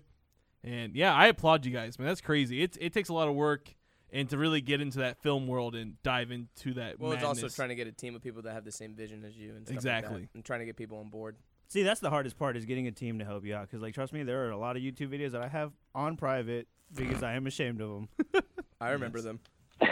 And 0.62 0.94
yeah, 0.96 1.14
I 1.14 1.26
applaud 1.26 1.66
you 1.66 1.72
guys, 1.72 1.98
man. 1.98 2.08
That's 2.08 2.20
crazy. 2.20 2.62
It 2.62 2.76
it 2.80 2.92
takes 2.92 3.08
a 3.08 3.14
lot 3.14 3.28
of 3.28 3.34
work 3.34 3.74
and 4.12 4.30
to 4.30 4.38
really 4.38 4.60
get 4.60 4.80
into 4.80 4.98
that 4.98 5.20
film 5.22 5.46
world 5.48 5.74
and 5.74 6.00
dive 6.02 6.30
into 6.30 6.74
that. 6.74 7.00
Well, 7.00 7.12
it's 7.12 7.24
also 7.24 7.48
trying 7.48 7.70
to 7.70 7.74
get 7.74 7.88
a 7.88 7.92
team 7.92 8.14
of 8.14 8.22
people 8.22 8.42
that 8.42 8.52
have 8.52 8.64
the 8.64 8.72
same 8.72 8.94
vision 8.94 9.24
as 9.24 9.36
you 9.36 9.50
and 9.56 9.66
stuff 9.66 9.70
like 9.70 9.76
Exactly. 9.76 10.20
that, 10.22 10.34
and 10.34 10.44
trying 10.44 10.60
to 10.60 10.66
get 10.66 10.76
people 10.76 10.98
on 10.98 11.10
board. 11.10 11.36
See, 11.68 11.82
that's 11.82 12.00
the 12.00 12.10
hardest 12.10 12.38
part 12.38 12.56
is 12.56 12.64
getting 12.64 12.86
a 12.86 12.92
team 12.92 13.18
to 13.18 13.24
help 13.24 13.44
you 13.44 13.54
out. 13.54 13.68
Because, 13.68 13.82
like, 13.82 13.94
trust 13.94 14.12
me, 14.12 14.22
there 14.22 14.46
are 14.46 14.50
a 14.50 14.56
lot 14.56 14.76
of 14.76 14.82
YouTube 14.82 15.08
videos 15.08 15.32
that 15.32 15.42
I 15.42 15.48
have 15.48 15.72
on 15.94 16.16
private 16.16 16.68
because 16.94 17.22
I 17.22 17.34
am 17.34 17.46
ashamed 17.46 17.80
of 17.80 17.90
them. 17.90 18.08
I 18.80 18.90
remember 18.90 19.20
them. 19.20 19.40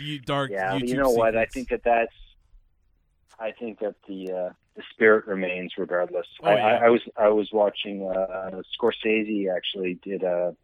you 0.00 0.18
dark. 0.20 0.50
yeah, 0.50 0.74
YouTube 0.74 0.88
you 0.88 0.96
know 0.96 1.10
what? 1.10 1.36
I 1.36 1.46
think 1.46 1.68
that 1.70 1.82
that's. 1.84 2.12
I 3.38 3.50
think 3.50 3.80
that 3.80 3.96
the 4.06 4.30
uh, 4.30 4.52
the 4.76 4.82
spirit 4.92 5.26
remains 5.26 5.72
regardless. 5.76 6.26
Oh, 6.42 6.48
I, 6.48 6.54
yeah. 6.54 6.66
I, 6.66 6.86
I 6.86 6.88
was 6.88 7.00
I 7.16 7.28
was 7.28 7.48
watching 7.52 8.08
uh, 8.08 8.60
Scorsese 8.78 9.46
actually 9.54 9.98
did 10.02 10.22
a 10.22 10.54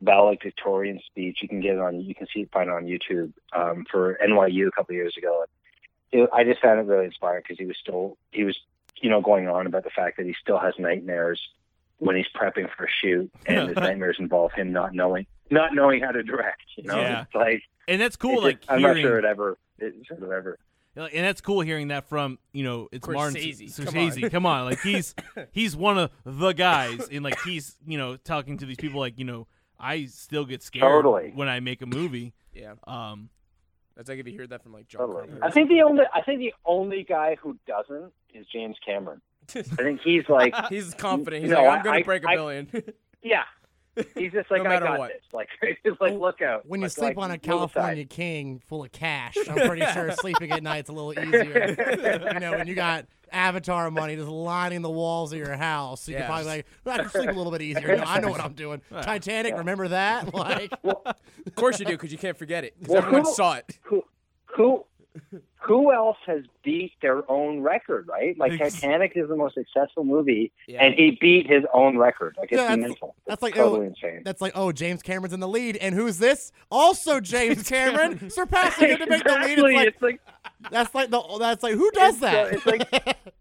valedictorian 0.00 1.00
speech. 1.06 1.38
You 1.42 1.48
can 1.48 1.60
get 1.60 1.74
it 1.74 1.80
on. 1.80 2.00
You 2.00 2.14
can 2.14 2.26
see 2.32 2.40
it 2.40 2.52
find 2.52 2.70
it 2.70 2.72
on 2.72 2.84
YouTube 2.84 3.32
um, 3.54 3.84
for 3.90 4.18
NYU 4.26 4.68
a 4.68 4.70
couple 4.70 4.92
of 4.92 4.96
years 4.96 5.14
ago. 5.18 5.44
It, 6.12 6.28
I 6.32 6.44
just 6.44 6.60
found 6.60 6.80
it 6.80 6.86
really 6.86 7.06
inspiring 7.06 7.42
because 7.42 7.58
he 7.58 7.66
was 7.66 7.76
still 7.80 8.16
he 8.30 8.44
was 8.44 8.56
you 9.00 9.10
know 9.10 9.20
going 9.20 9.48
on 9.48 9.66
about 9.66 9.84
the 9.84 9.90
fact 9.90 10.16
that 10.16 10.26
he 10.26 10.34
still 10.40 10.58
has 10.58 10.74
nightmares 10.78 11.40
when 11.98 12.14
he's 12.16 12.26
prepping 12.34 12.68
for 12.76 12.84
a 12.84 12.88
shoot, 13.02 13.30
and 13.46 13.68
his 13.68 13.76
nightmares 13.76 14.16
involve 14.18 14.52
him 14.52 14.72
not 14.72 14.94
knowing 14.94 15.26
not 15.50 15.74
knowing 15.74 16.02
how 16.02 16.10
to 16.10 16.22
direct. 16.22 16.62
You 16.76 16.84
know, 16.84 16.96
Yeah. 17.00 17.22
it's 17.22 17.34
like 17.34 17.62
and 17.88 18.00
that's 18.00 18.16
cool. 18.16 18.42
Like 18.42 18.60
just- 18.60 18.70
I'm 18.70 18.82
not 18.82 18.96
sure 18.96 19.18
it 19.18 19.24
ever 19.24 19.58
it 19.78 19.94
sort 20.08 20.22
of 20.22 20.30
ever. 20.32 20.58
and 20.96 21.08
that's 21.26 21.40
cool 21.40 21.60
hearing 21.60 21.88
that 21.88 22.08
from 22.08 22.38
you 22.52 22.64
know 22.64 22.88
it's 22.92 23.06
Martin 23.06 23.36
Scorsese, 23.40 23.84
come 23.84 23.96
on. 24.24 24.30
Come 24.30 24.46
on, 24.46 24.64
like 24.64 24.80
he's 24.80 25.14
he's 25.52 25.76
one 25.76 25.98
of 25.98 26.10
the 26.24 26.52
guys, 26.52 27.08
and 27.10 27.22
like 27.24 27.38
he's 27.42 27.76
you 27.86 27.98
know 27.98 28.16
talking 28.16 28.58
to 28.58 28.66
these 28.66 28.76
people 28.78 29.00
like 29.00 29.18
you 29.18 29.24
know 29.24 29.46
I 29.78 30.06
still 30.06 30.46
get 30.46 30.62
scared 30.62 30.82
Totally. 30.82 31.32
when 31.34 31.48
I 31.48 31.60
make 31.60 31.82
a 31.82 31.86
movie. 31.86 32.32
Yeah, 32.54 32.72
Um, 32.86 33.28
that's 33.96 34.08
like 34.08 34.18
if 34.18 34.26
you 34.26 34.32
hear 34.34 34.46
that 34.48 34.62
from 34.62 34.72
like 34.72 34.88
John 34.88 35.08
Totally. 35.08 35.28
I 35.42 35.50
think 35.50 35.68
the 35.68 35.82
only 35.82 36.04
I 36.14 36.20
think 36.22 36.38
the 36.40 36.52
only 36.64 37.02
guy 37.02 37.36
who 37.40 37.56
doesn't 37.66 38.12
is 38.34 38.46
James 38.52 38.76
Cameron. 38.84 39.20
I 39.56 39.62
think 39.62 40.00
he's 40.02 40.28
like 40.28 40.54
he's 40.68 40.92
confident. 40.94 41.42
He's 41.44 41.52
No, 41.52 41.62
like, 41.64 41.78
I'm 41.78 41.84
gonna 41.84 42.04
break 42.04 42.24
a 42.24 42.28
I- 42.28 42.34
billion. 42.36 42.68
yeah. 43.22 43.42
He's 44.14 44.32
just 44.32 44.50
like 44.50 44.62
No 44.62 44.70
I 44.70 44.72
matter 44.74 44.86
got 44.86 44.98
what. 44.98 45.08
this. 45.12 45.22
Like 45.32 45.48
he's 45.82 45.92
like 46.00 46.14
look 46.14 46.42
out. 46.42 46.66
When 46.66 46.80
you 46.80 46.84
Like- 46.86 46.92
sleep 46.92 47.16
like, 47.16 47.24
on 47.24 47.30
a 47.30 47.34
move 47.34 47.40
aside. 47.40 47.46
California 47.72 48.04
king 48.04 48.62
full 48.68 48.84
of 48.84 48.92
cash, 48.92 49.36
I'm 49.48 49.54
pretty 49.68 49.84
sure 49.92 50.10
sleeping 50.12 50.50
at 50.52 50.62
night's 50.62 50.88
a 50.88 50.92
little 50.92 51.12
easier. 51.18 52.28
you 52.34 52.40
know, 52.40 52.52
when 52.52 52.66
you 52.66 52.74
got 52.74 53.06
Avatar 53.32 53.90
money 53.90 54.14
just 54.16 54.28
lining 54.28 54.82
the 54.82 54.90
walls 54.90 55.32
of 55.32 55.38
your 55.38 55.56
house, 55.56 56.08
you 56.08 56.14
Yeah. 56.14 56.20
can 56.20 56.26
probably 56.28 56.46
like, 56.46 56.66
I 56.86 56.98
can 56.98 57.08
sleep 57.10 57.30
a 57.30 57.32
little 57.32 57.50
bit 57.52 57.62
easier. 57.62 57.96
No, 57.96 58.04
I 58.06 58.20
know 58.20 58.28
what 58.30 58.40
I'm 58.40 58.52
doing. 58.52 58.80
Titanic, 59.02 59.56
remember 59.56 59.88
that? 59.88 60.32
Like, 60.34 60.72
of 60.84 61.54
course 61.54 61.80
you 61.80 61.86
do, 61.86 61.92
because 61.92 62.12
you 62.12 62.18
can't 62.18 62.36
forget 62.38 62.64
it. 62.64 62.74
'cause 62.80 62.88
Well, 62.88 62.98
everyone 63.02 63.24
who- 63.24 63.32
saw 63.34 63.54
it. 63.54 63.78
who 63.82 64.04
who 64.56 64.84
who 65.56 65.92
else 65.92 66.16
has 66.26 66.42
beat 66.62 66.92
their 67.02 67.28
own 67.30 67.60
record, 67.60 68.06
right? 68.08 68.38
Like 68.38 68.60
Ex- 68.60 68.74
Titanic 68.80 69.12
is 69.16 69.28
the 69.28 69.36
most 69.36 69.54
successful 69.54 70.04
movie 70.04 70.52
Yeah. 70.68 70.84
and 70.84 70.94
he 70.94 71.18
beat 71.20 71.46
his 71.48 71.64
own 71.72 71.98
record. 71.98 72.36
Like 72.38 72.52
it's 72.52 72.58
Yeah, 72.60 72.68
that's- 72.68 72.78
mental. 72.88 73.14
that's 73.26 73.42
like, 73.42 73.54
totally 73.54 73.86
oh, 73.86 73.88
insane. 73.90 74.22
that's 74.24 74.40
like, 74.40 74.52
oh, 74.54 74.72
James 74.72 75.02
Cameron's 75.02 75.32
in 75.34 75.40
the 75.40 75.48
lead, 75.48 75.76
and 75.76 75.94
who's 75.94 76.18
this? 76.18 76.52
Also 76.70 77.20
James 77.34 77.68
Cameron, 77.68 78.30
surpassing 78.30 78.88
him 78.90 78.98
to 78.98 79.06
make 79.06 79.24
the 79.24 79.34
lead. 79.34 79.58
It's 79.58 79.62
like, 79.62 79.86
It's 79.88 80.02
like 80.02 80.20
that's 80.70 80.94
like 80.94 81.10
the 81.10 81.22
that's 81.38 81.62
like 81.62 81.74
who 81.74 81.90
does 81.92 82.14
It's, 82.16 82.22
uh, 82.22 82.30
that? 82.30 82.52
it's 82.52 82.66
like- 82.66 82.88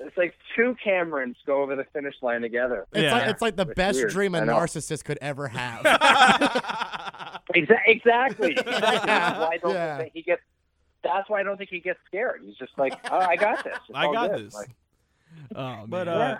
it's 0.00 0.16
like 0.18 0.34
two 0.54 0.76
Camerons 0.84 1.36
go 1.46 1.62
over 1.62 1.76
the 1.76 1.84
finish 1.92 2.14
line 2.20 2.42
together. 2.42 2.86
It's 2.92 2.94
like 2.96 3.02
Yeah. 3.04 3.30
it's 3.30 3.40
like 3.42 3.56
the 3.56 3.62
It's 3.62 3.74
best 3.74 3.96
weird. 3.98 4.10
dream 4.10 4.34
a 4.34 4.40
narcissist 4.40 5.04
could 5.04 5.18
ever 5.22 5.48
have. 5.48 5.84
Exactly. 7.54 7.92
exactly. 7.94 8.54
That's 8.64 9.38
why 9.38 9.58
don't 9.62 9.74
Yeah. 9.74 10.04
he 10.12 10.22
gets. 10.22 10.42
That's 11.04 11.28
why 11.30 11.40
I 11.40 11.42
don't 11.44 11.56
think 11.56 11.70
he 11.70 11.78
gets 11.80 12.00
scared. 12.06 12.40
He's 12.44 12.56
just 12.56 12.72
like, 12.76 12.94
oh, 13.12 13.18
I 13.18 13.36
got 13.36 13.62
this. 13.62 13.76
It's 13.88 13.90
I 13.94 14.12
got 14.12 14.32
good." 14.32 14.46
this. 14.46 14.54
Like, 14.54 14.70
oh, 15.56 15.84
But 15.86 16.06
man. 16.06 16.16
uh, 16.16 16.38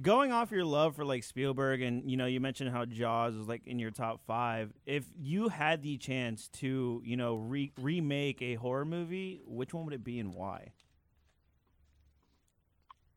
going 0.00 0.32
off 0.32 0.50
your 0.50 0.64
love 0.64 0.96
for 0.96 1.04
like 1.04 1.22
Spielberg, 1.24 1.82
and 1.82 2.10
you 2.10 2.16
know, 2.16 2.26
you 2.26 2.40
mentioned 2.40 2.70
how 2.70 2.84
Jaws 2.84 3.34
was 3.36 3.46
like 3.48 3.66
in 3.66 3.78
your 3.78 3.90
top 3.90 4.20
five. 4.26 4.72
If 4.86 5.04
you 5.18 5.48
had 5.48 5.82
the 5.82 5.96
chance 5.98 6.48
to, 6.60 7.02
you 7.04 7.16
know, 7.16 7.34
re- 7.36 7.72
remake 7.80 8.40
a 8.42 8.54
horror 8.54 8.84
movie, 8.84 9.42
which 9.46 9.74
one 9.74 9.84
would 9.84 9.94
it 9.94 10.04
be 10.04 10.18
and 10.20 10.32
why? 10.34 10.72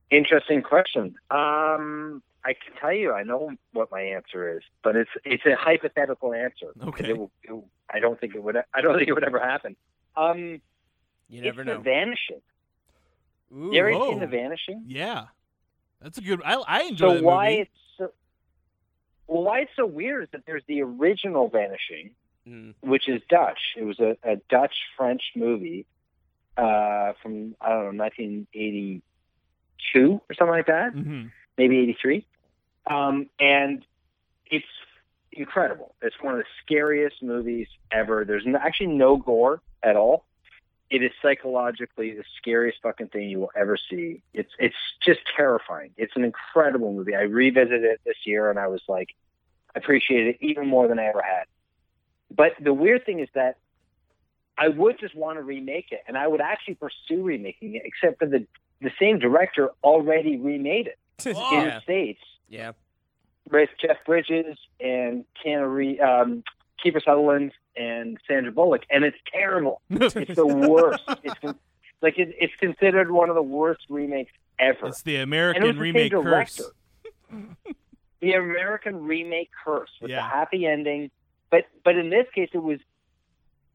interesting 0.10 0.62
question. 0.62 1.16
Um, 1.30 2.24
I 2.46 2.54
can 2.54 2.74
tell 2.80 2.94
you, 2.94 3.12
I 3.12 3.24
know 3.24 3.52
what 3.74 3.92
my 3.92 4.02
answer 4.02 4.56
is, 4.58 4.64
but 4.84 4.96
it's 4.96 5.10
it's 5.26 5.46
a 5.46 5.56
hypothetical 5.56 6.34
answer. 6.34 6.74
Okay. 6.82 7.10
It, 7.10 7.18
will- 7.18 7.32
it, 7.44 7.52
will- 7.52 7.70
I 7.94 8.00
don't 8.00 8.20
think 8.20 8.36
it 8.36 8.44
would. 8.44 8.56
I 8.74 8.82
don't 8.82 8.98
think 8.98 9.08
it 9.10 9.14
would 9.14 9.24
ever 9.24 9.40
happen. 9.40 9.76
Um, 10.16 10.62
You 11.30 11.42
never 11.42 11.62
it's 11.62 11.68
know. 11.68 11.78
The 11.78 11.84
Vanishing. 11.84 12.42
Ooh, 13.54 13.70
you 13.74 13.80
ever 13.80 13.92
whoa. 13.92 14.10
seen 14.12 14.20
The 14.20 14.28
Vanishing? 14.28 14.84
yeah, 14.88 15.26
that's 16.02 16.18
a 16.18 16.22
good. 16.22 16.42
I 16.44 16.54
I 16.68 16.82
enjoy 16.84 17.08
So 17.10 17.14
that 17.16 17.24
why 17.24 17.50
movie. 17.50 17.62
it's 17.62 17.72
so, 17.98 18.12
well, 19.28 19.44
why 19.44 19.60
it's 19.62 19.72
so 19.76 19.86
weird 19.86 20.24
is 20.24 20.30
that 20.32 20.46
there's 20.46 20.64
the 20.68 20.82
original 20.82 21.50
Vanishing, 21.50 22.12
Mm. 22.48 22.76
which 22.80 23.10
is 23.10 23.22
Dutch. 23.30 23.60
It 23.76 23.84
was 23.84 24.00
a, 24.00 24.16
a 24.24 24.38
Dutch 24.50 24.74
French 24.96 25.22
movie 25.36 25.86
uh, 26.56 27.12
from 27.22 27.56
I 27.60 27.68
don't 27.70 27.96
know 27.98 28.04
1982 28.04 29.02
or 30.30 30.34
something 30.34 30.52
like 30.52 30.68
that, 30.68 30.94
hmm 30.94 31.26
maybe 31.58 31.80
83, 31.80 32.26
um, 32.90 33.30
and 33.40 33.84
it's 34.52 34.66
incredible. 35.32 35.96
It's 36.04 36.16
one 36.22 36.36
of 36.36 36.40
the 36.40 36.46
scariest 36.64 37.22
movies 37.24 37.68
ever. 37.92 38.24
There's 38.26 38.46
no, 38.46 38.60
actually 38.60 38.88
no 38.96 39.18
gore 39.18 39.60
at 39.82 39.96
all. 39.96 40.24
It 40.90 41.04
is 41.04 41.12
psychologically 41.22 42.12
the 42.16 42.24
scariest 42.38 42.80
fucking 42.82 43.08
thing 43.10 43.30
you 43.30 43.40
will 43.40 43.52
ever 43.56 43.78
see. 43.90 44.22
It's 44.34 44.52
it's 44.58 44.76
just 45.06 45.20
terrifying. 45.36 45.92
It's 45.98 46.14
an 46.16 46.24
incredible 46.24 46.94
movie. 46.94 47.16
I 47.16 47.22
revisited 47.24 47.84
it 47.84 48.00
this 48.06 48.16
year 48.26 48.50
and 48.50 48.58
I 48.58 48.68
was 48.68 48.82
like, 48.88 49.10
I 49.76 49.80
appreciate 49.80 50.28
it 50.28 50.38
even 50.40 50.68
more 50.68 50.88
than 50.88 50.98
I 50.98 51.06
ever 51.08 51.22
had. 51.22 51.44
But 52.34 52.54
the 52.62 52.74
weird 52.74 53.06
thing 53.06 53.20
is 53.20 53.30
that 53.36 53.58
I 54.58 54.70
would 54.70 55.00
just 55.00 55.14
want 55.16 55.38
to 55.38 55.44
remake 55.44 55.88
it, 55.92 56.02
and 56.08 56.18
I 56.18 56.26
would 56.28 56.42
actually 56.42 56.76
pursue 56.76 57.22
remaking 57.22 57.76
it, 57.76 57.84
except 57.86 58.20
for 58.20 58.26
the 58.26 58.46
the 58.82 58.92
same 59.00 59.20
director 59.20 59.70
already 59.84 60.38
remade 60.38 60.88
it 60.88 60.98
in 61.26 61.36
yeah. 61.36 61.76
the 61.76 61.82
states 61.82 62.22
Yeah. 62.48 62.72
with 63.52 63.70
Jeff 63.82 63.98
Bridges 64.06 64.58
and 64.80 65.26
Keanu 65.44 65.74
Reeves, 65.74 66.02
um, 66.02 66.44
Kiefer 66.84 67.04
Sutherland 67.04 67.52
and 67.76 68.18
Sandra 68.28 68.52
Bullock, 68.52 68.84
and 68.90 69.04
it's 69.04 69.18
terrible. 69.32 69.82
It's 69.90 70.14
the 70.36 70.46
worst. 70.46 71.04
it's 71.24 71.40
con- 71.40 71.58
like 72.02 72.18
it, 72.20 72.36
it's 72.40 72.54
considered 72.60 73.10
one 73.12 73.30
of 73.30 73.36
the 73.36 73.42
worst 73.44 73.82
remakes 73.90 74.32
ever. 74.60 74.88
it's 74.88 75.02
the 75.02 75.16
and 75.18 75.34
it 75.34 75.38
was 75.38 75.54
American 75.56 75.76
the 75.76 75.82
remake 75.82 76.12
curse. 76.12 76.62
The 78.20 78.34
American 78.34 79.06
remake 79.06 79.52
curse 79.64 79.92
with 80.02 80.10
Yeah. 80.10 80.18
the 80.24 80.30
happy 80.30 80.66
ending, 80.66 81.12
but 81.52 81.66
but 81.84 81.96
in 81.98 82.10
this 82.10 82.26
case, 82.34 82.50
it 82.54 82.58
was. 82.64 82.80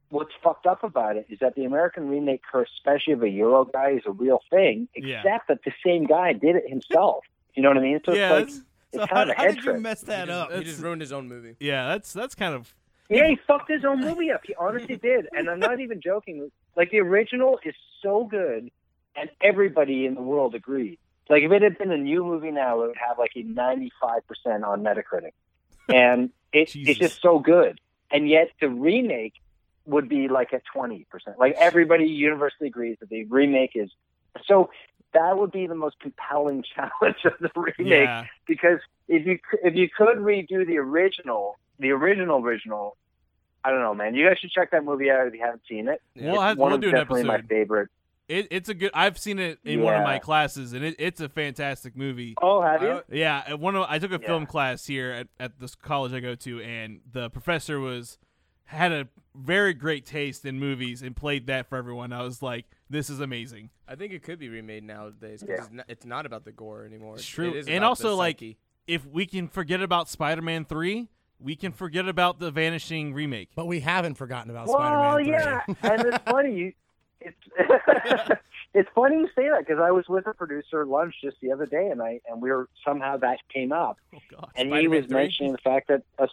What's 0.09 0.33
fucked 0.45 0.67
up 0.67 0.85
about 0.85 1.17
it 1.17 1.25
is 1.31 1.39
that 1.39 1.55
the 1.55 1.65
American 1.65 2.07
remake 2.09 2.43
curse, 2.51 2.69
especially 2.77 3.15
of 3.15 3.23
a 3.23 3.31
Euro 3.31 3.65
guy, 3.65 3.93
is 3.93 4.03
a 4.05 4.11
real 4.11 4.41
thing. 4.51 4.87
Yeah. 4.95 5.21
Except 5.21 5.49
that 5.49 5.61
the 5.65 5.73
same 5.87 6.05
guy 6.05 6.35
did 6.35 6.55
it 6.57 6.69
himself. 6.69 7.25
You 7.55 7.63
know 7.63 7.71
what 7.71 7.79
I 7.79 7.81
mean? 7.81 8.01
So 8.05 8.13
Yeah, 8.13 8.25
it's 8.25 8.31
like 8.33 8.47
that's- 8.49 8.63
it's 8.93 9.03
So 9.03 9.07
kind 9.07 9.11
how, 9.11 9.23
of 9.23 9.29
a 9.31 9.35
how 9.35 9.47
did 9.55 9.65
you 9.65 9.81
mess 9.81 10.01
that 10.03 10.29
up? 10.29 10.53
He 10.53 10.65
just 10.65 10.83
ruined 10.83 11.01
his 11.01 11.13
own 11.13 11.29
movie. 11.29 11.57
Yeah, 11.61 11.89
that's 11.89 12.13
that's 12.13 12.35
kind 12.35 12.55
of 12.55 12.75
Yeah, 13.09 13.29
he 13.29 13.39
fucked 13.47 13.71
his 13.71 13.85
own 13.85 14.01
movie 14.01 14.31
up. 14.31 14.41
He 14.45 14.55
honestly 14.55 14.97
did, 14.97 15.29
and 15.33 15.49
I'm 15.49 15.61
not 15.61 15.81
even 15.81 16.01
joking. 16.01 16.51
Like 16.77 16.91
the 16.91 17.01
original 17.01 17.59
is 17.65 17.75
so 18.03 18.25
good, 18.25 18.71
and 19.15 19.31
everybody 19.41 20.07
in 20.07 20.15
the 20.15 20.23
world 20.23 20.55
agreed. 20.55 20.99
Like 21.29 21.43
if 21.43 21.53
it 21.53 21.63
had 21.63 21.79
been 21.79 21.91
a 21.91 21.99
new 21.99 22.25
movie 22.25 22.51
now, 22.51 22.83
it 22.83 22.89
would 22.89 22.97
have 22.97 23.19
like 23.19 23.33
a 23.37 23.43
95 23.43 24.27
percent 24.27 24.65
on 24.65 24.83
Metacritic, 24.83 25.33
and 25.89 26.31
it, 26.53 26.75
it's 26.75 26.99
just 26.99 27.21
so 27.21 27.39
good. 27.39 27.81
And 28.11 28.29
yet 28.29 28.51
the 28.61 28.69
remake 28.69 29.35
would 29.87 30.09
be 30.09 30.29
like 30.29 30.53
a 30.53 30.61
20 30.73 31.07
percent. 31.11 31.39
Like 31.39 31.55
everybody 31.59 32.07
universally 32.07 32.69
agrees 32.69 32.97
that 33.01 33.09
the 33.09 33.25
remake 33.25 33.73
is 33.75 33.91
so. 34.47 34.71
That 35.15 35.37
would 35.37 35.53
be 35.53 35.67
the 35.67 35.75
most 35.75 36.01
compelling 36.01 36.65
challenge 36.75 37.25
of 37.25 37.35
the 37.39 37.51
remake 37.55 38.07
yeah. 38.07 38.27
because 38.47 38.81
if 39.09 39.27
you 39.27 39.39
if 39.63 39.75
you 39.75 39.89
could 39.89 40.17
redo 40.17 40.67
the 40.67 40.79
original, 40.79 41.59
the 41.79 41.91
original 41.91 42.41
original, 42.45 42.97
I 43.65 43.71
don't 43.71 43.81
know, 43.81 43.95
man. 43.95 44.15
You 44.15 44.29
guys 44.29 44.39
should 44.39 44.51
check 44.51 44.71
that 44.73 44.85
movie 44.85 45.11
out 45.11 45.27
if 45.27 45.35
you 45.35 45.41
haven't 45.41 45.63
seen 45.69 45.89
it. 45.89 46.01
Yeah. 46.15 46.33
We'll 46.33 46.41
have- 46.41 46.59
One 46.59 46.69
we'll 46.71 46.75
of 46.77 46.81
do 46.83 46.89
an 46.89 46.95
definitely 46.95 47.25
my 47.25 47.35
episode. 47.35 47.49
favorite. 47.49 47.89
It, 48.29 48.49
it's 48.51 48.69
a 48.69 48.75
good. 48.75 48.93
I've 48.95 49.19
seen 49.19 49.39
it 49.39 49.59
in 49.65 49.83
one 49.83 49.95
of 49.95 50.03
my 50.05 50.15
Yeah. 50.15 50.19
classes, 50.21 50.73
and 50.73 50.85
it, 50.85 50.95
it's 50.99 51.21
a 51.21 51.29
fantastic 51.29 51.97
movie. 51.97 52.35
Oh, 52.41 52.63
have 52.63 52.81
you? 52.83 52.91
I- 52.91 53.03
Yeah, 53.11 53.55
one 53.55 53.75
of 53.77 53.85
I 53.89 53.99
took 53.99 54.13
a 54.13 54.19
Yeah. 54.21 54.27
film 54.27 54.47
class 54.47 54.87
here 54.87 55.11
at, 55.11 55.29
at 55.41 55.59
this 55.59 55.75
college 55.75 56.13
I 56.13 56.21
go 56.21 56.35
to, 56.37 56.61
and 56.63 57.01
the 57.11 57.29
professor 57.31 57.79
was 57.81 58.19
had 58.67 58.91
a 58.93 59.09
very 59.35 59.75
great 59.75 60.07
taste 60.07 60.47
in 60.47 60.59
movies 60.59 61.03
and 61.03 61.15
played 61.17 61.47
that 61.49 61.69
for 61.69 61.77
everyone. 61.77 62.13
I 62.13 62.23
was 62.23 62.41
like, 62.43 62.65
this 62.89 63.11
is 63.11 63.21
amazing. 63.21 63.69
I 63.87 63.97
think 63.97 64.13
it 64.15 64.23
could 64.23 64.39
be 64.39 64.49
remade 64.49 64.85
nowadays 64.85 65.43
because 65.43 65.49
Yeah. 65.59 65.65
it's, 65.65 65.73
not, 65.73 65.85
it's 65.89 66.07
not 66.07 66.25
about 66.25 66.45
the 66.45 66.53
gore 66.53 66.87
anymore. 66.87 67.17
It's 67.17 67.27
true. 67.27 67.53
is 67.53 67.69
And 67.69 67.85
also, 67.85 68.15
like. 68.15 68.43
If 68.89 69.07
we 69.07 69.27
can 69.27 69.47
forget 69.47 69.81
about 69.81 70.09
Spider-Man 70.09 70.65
three, 70.65 71.09
we 71.43 71.57
can 71.57 71.73
forget 71.73 72.09
about 72.09 72.39
the 72.39 72.51
Vanishing 72.51 73.13
remake. 73.15 73.49
But 73.55 73.67
we 73.67 73.81
haven't 73.81 74.15
forgotten 74.15 74.51
about 74.51 74.69
Well, 74.69 74.79
Spider-Man 74.79 75.25
3. 75.25 75.33
yeah, 75.33 75.61
and 75.93 76.07
it's 76.15 76.25
funny. 76.25 76.55
You, 76.55 76.73
it's 77.21 77.37
it's 78.75 78.89
funny 78.95 79.17
you 79.19 79.29
say 79.37 79.49
that 79.49 79.61
because 79.67 79.81
I 79.81 79.91
was 79.91 80.07
with 80.09 80.27
a 80.27 80.35
producer 80.35 80.83
at 80.83 80.89
lunch 80.89 81.15
just 81.23 81.37
the 81.41 81.53
other 81.53 81.67
day, 81.67 81.89
and 81.91 82.03
I 82.03 82.21
and 82.29 82.41
we 82.43 82.51
were 82.51 82.69
somehow 82.85 83.17
that 83.19 83.39
came 83.53 83.73
up, 83.73 83.99
Oh 84.15 84.19
God. 84.31 84.51
and 84.57 84.69
he 84.69 84.73
Spider-Man 84.75 84.99
was 85.03 85.07
3? 85.07 85.15
mentioning 85.15 85.53
the 85.53 85.59
fact 85.59 85.89
that 85.89 86.03
a, 86.19 86.25
s- 86.25 86.31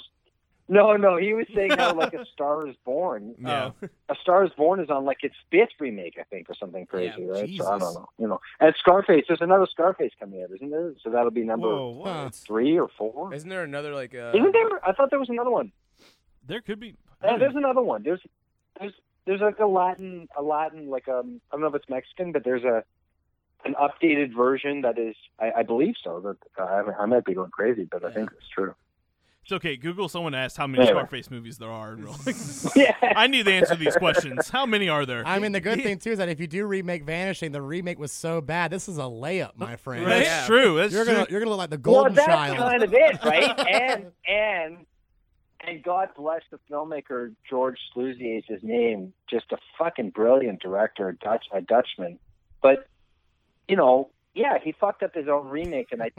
no, 0.69 0.95
no, 0.95 1.17
he 1.17 1.33
was 1.33 1.47
saying 1.53 1.71
how 1.71 1.93
like 1.95 2.13
a 2.13 2.25
Star 2.33 2.67
is 2.67 2.75
Born, 2.85 3.35
Yeah. 3.41 3.71
Oh. 3.81 3.87
a 4.07 4.15
Star 4.21 4.45
is 4.45 4.51
Born 4.55 4.79
is 4.79 4.89
on 4.89 5.03
like 5.03 5.23
its 5.23 5.35
fifth 5.51 5.71
remake, 5.79 6.17
I 6.19 6.23
think, 6.23 6.49
or 6.49 6.55
something 6.55 6.85
crazy, 6.85 7.23
Yeah, 7.23 7.31
right? 7.31 7.49
So 7.57 7.67
I 7.67 7.79
don't 7.79 7.93
know, 7.95 8.09
you 8.19 8.27
know. 8.27 8.39
And 8.59 8.73
Scarface, 8.79 9.25
there's 9.27 9.41
another 9.41 9.67
Scarface 9.69 10.11
coming 10.19 10.43
out, 10.43 10.51
isn't 10.55 10.69
there? 10.69 10.93
So 11.03 11.09
that'll 11.09 11.31
be 11.31 11.43
number 11.43 11.67
Whoa, 11.67 12.29
three 12.31 12.77
or 12.79 12.87
four. 12.97 13.33
Isn't 13.33 13.49
there 13.49 13.63
another 13.63 13.93
like? 13.95 14.13
Uh, 14.13 14.31
Isn't 14.33 14.53
there? 14.53 14.87
I 14.87 14.93
thought 14.93 15.09
there 15.09 15.19
was 15.19 15.29
another 15.29 15.49
one. 15.51 15.71
There 16.45 16.61
could 16.61 16.79
be. 16.79 16.95
Yeah, 17.23 17.37
there's 17.37 17.55
another 17.55 17.81
one. 17.81 18.03
There's 18.03 18.21
there's 18.79 18.93
there's 19.25 19.41
like 19.41 19.59
a 19.59 19.65
Latin 19.67 20.27
a 20.37 20.41
Latin 20.41 20.89
like 20.89 21.07
um 21.07 21.41
I 21.51 21.55
don't 21.55 21.61
know 21.61 21.67
if 21.67 21.75
it's 21.75 21.89
Mexican, 21.89 22.31
but 22.31 22.43
there's 22.43 22.63
a 22.63 22.83
an 23.65 23.75
updated 23.75 24.35
version 24.35 24.81
that 24.81 24.97
is 24.97 25.15
I, 25.39 25.51
I 25.57 25.63
believe 25.63 25.95
so. 26.03 26.19
That 26.21 26.37
uh, 26.61 26.63
I, 26.91 27.03
I 27.03 27.05
might 27.07 27.25
be 27.25 27.33
going 27.33 27.51
crazy, 27.51 27.87
but 27.89 28.05
I 28.05 28.11
think 28.11 28.31
it's 28.37 28.47
true. 28.47 28.73
It's 29.49 29.55
okay. 29.55 29.77
Google. 29.77 30.07
Someone 30.07 30.35
asked 30.35 30.57
how 30.57 30.67
many 30.67 30.83
Anyway. 30.83 30.99
Scarface 30.99 31.31
movies 31.31 31.57
there 31.57 31.71
are. 31.71 31.93
And 31.93 32.03
we're 32.03 32.11
like, 32.23 32.35
Yeah. 32.75 32.95
I 33.15 33.25
need 33.25 33.45
to 33.47 33.51
answer 33.51 33.75
these 33.75 33.95
questions. 33.95 34.47
How 34.47 34.67
many 34.67 34.89
are 34.89 35.07
there? 35.07 35.23
I 35.25 35.39
mean, 35.39 35.53
the 35.53 35.59
good 35.59 35.81
thing 35.83 35.97
too 35.97 36.11
is 36.11 36.19
that 36.19 36.29
if 36.29 36.39
you 36.39 36.45
do 36.45 36.67
remake 36.67 37.03
Vanishing, 37.03 37.51
the 37.51 37.61
remake 37.63 37.97
was 37.97 38.11
so 38.11 38.41
bad. 38.41 38.69
This 38.69 38.87
is 38.87 38.99
a 38.99 39.01
layup, 39.01 39.53
my 39.55 39.75
friend. 39.75 40.05
That's 40.05 40.23
Yeah. 40.27 40.45
true. 40.45 40.77
That's 40.77 40.93
You're 40.93 41.03
true. 41.03 41.13
gonna 41.15 41.27
you're 41.31 41.39
gonna 41.39 41.49
look 41.49 41.57
like 41.57 41.71
the 41.71 41.81
well, 41.83 42.01
golden 42.03 42.13
that's 42.13 42.27
child. 42.27 42.57
kind 42.57 42.83
of 42.83 42.93
it, 42.93 43.23
right? 43.25 43.59
and 43.67 44.11
and 44.27 44.85
and 45.61 45.83
God 45.83 46.09
bless 46.15 46.41
the 46.51 46.59
filmmaker 46.71 47.33
George 47.49 47.79
Sluizer 47.95 48.37
is 48.37 48.43
his 48.47 48.61
name. 48.61 49.13
Just 49.27 49.51
a 49.51 49.57
fucking 49.79 50.11
brilliant 50.11 50.61
director, 50.61 51.09
a 51.09 51.15
Dutch 51.15 51.45
a 51.51 51.61
Dutchman. 51.61 52.19
But 52.61 52.87
you 53.67 53.75
know, 53.77 54.11
yeah, 54.33 54.57
he 54.63 54.71
fucked 54.73 55.03
up 55.03 55.13
his 55.15 55.27
own 55.27 55.47
remake, 55.47 55.87
and 55.91 56.01
I 56.03 56.11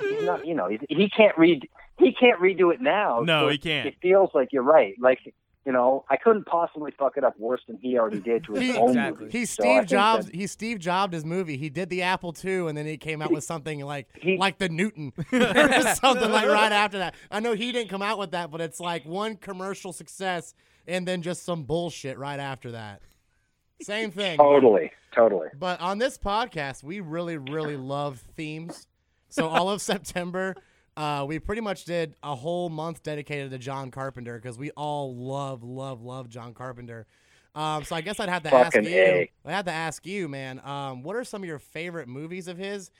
he's 0.00 0.24
not, 0.24 0.46
you 0.46 0.54
know, 0.54 0.68
he, 0.68 0.78
he 0.88 1.08
can't 1.08 1.36
read, 1.36 1.68
he 1.98 2.12
can't 2.12 2.40
redo 2.40 2.72
it 2.72 2.80
now. 2.80 3.20
No, 3.24 3.46
So 3.46 3.48
he 3.50 3.58
can't. 3.58 3.86
It 3.88 3.96
feels 4.00 4.30
like 4.34 4.52
you're 4.52 4.62
right. 4.62 4.94
Like, 5.00 5.18
you 5.66 5.72
know, 5.72 6.04
I 6.08 6.16
couldn't 6.16 6.46
possibly 6.46 6.92
fuck 6.98 7.18
it 7.18 7.24
up 7.24 7.38
worse 7.38 7.60
than 7.66 7.76
he 7.76 7.98
already 7.98 8.20
did 8.20 8.44
to 8.44 8.52
his 8.54 8.62
He- 8.62 8.76
own 8.76 8.88
Exactly. 8.90 9.26
movie. 9.26 9.38
He 9.38 9.44
So 9.44 9.62
Steve 9.62 9.64
think 9.80 9.88
Jobs. 9.88 10.26
that- 10.26 10.34
He 10.34 10.46
Steve 10.46 10.78
Jobs 10.78 11.12
his 11.14 11.24
movie. 11.26 11.56
He 11.58 11.68
did 11.68 11.90
the 11.90 12.02
Apple 12.02 12.34
II, 12.42 12.68
and 12.68 12.78
then 12.78 12.86
he 12.86 12.96
came 12.96 13.20
out 13.20 13.30
with 13.32 13.44
something 13.52 13.80
like 13.84 14.08
He- 14.14 14.38
like 14.38 14.58
the 14.58 14.68
Newton, 14.70 15.12
or 15.32 15.82
something 15.94 16.30
like 16.30 16.46
right 16.48 16.72
after 16.72 16.98
that. 16.98 17.14
I 17.30 17.40
know 17.40 17.52
he 17.54 17.72
didn't 17.72 17.90
come 17.90 18.02
out 18.02 18.18
with 18.18 18.30
that, 18.30 18.50
but 18.50 18.60
it's 18.62 18.80
like 18.80 19.04
one 19.04 19.36
commercial 19.36 19.92
success, 19.92 20.54
and 20.86 21.06
then 21.06 21.20
just 21.20 21.44
some 21.44 21.64
bullshit 21.64 22.16
right 22.18 22.40
after 22.40 22.70
that. 22.70 23.02
Same 23.82 24.10
thing. 24.10 24.38
totally, 24.38 24.90
totally. 25.14 25.48
But 25.58 25.80
on 25.80 25.98
this 25.98 26.18
podcast, 26.18 26.82
we 26.82 27.00
really, 27.00 27.36
really 27.36 27.76
love 27.76 28.22
themes. 28.36 28.86
So 29.28 29.48
all 29.48 29.70
of 29.70 29.80
September, 29.82 30.54
uh, 30.96 31.24
we 31.28 31.38
pretty 31.38 31.62
much 31.62 31.84
did 31.84 32.14
a 32.22 32.34
whole 32.34 32.68
month 32.68 33.02
dedicated 33.02 33.50
to 33.50 33.58
John 33.58 33.90
Carpenter 33.90 34.38
because 34.38 34.58
we 34.58 34.70
all 34.72 35.14
love, 35.14 35.62
love, 35.62 36.02
love 36.02 36.28
John 36.28 36.54
Carpenter. 36.54 37.06
Um, 37.54 37.84
so 37.84 37.96
I 37.96 38.00
guess 38.00 38.20
I'd 38.20 38.28
have 38.28 38.42
to 38.44 38.54
ask 38.54 38.76
you. 38.76 38.82
A. 38.82 39.30
I 39.44 39.50
have 39.50 39.64
to 39.64 39.72
ask 39.72 40.06
you, 40.06 40.28
man. 40.28 40.60
Um, 40.64 41.02
what 41.02 41.16
are 41.16 41.24
some 41.24 41.42
of 41.42 41.48
your 41.48 41.58
favorite 41.58 42.08
movies 42.08 42.46
of 42.46 42.58
his? 42.58 42.90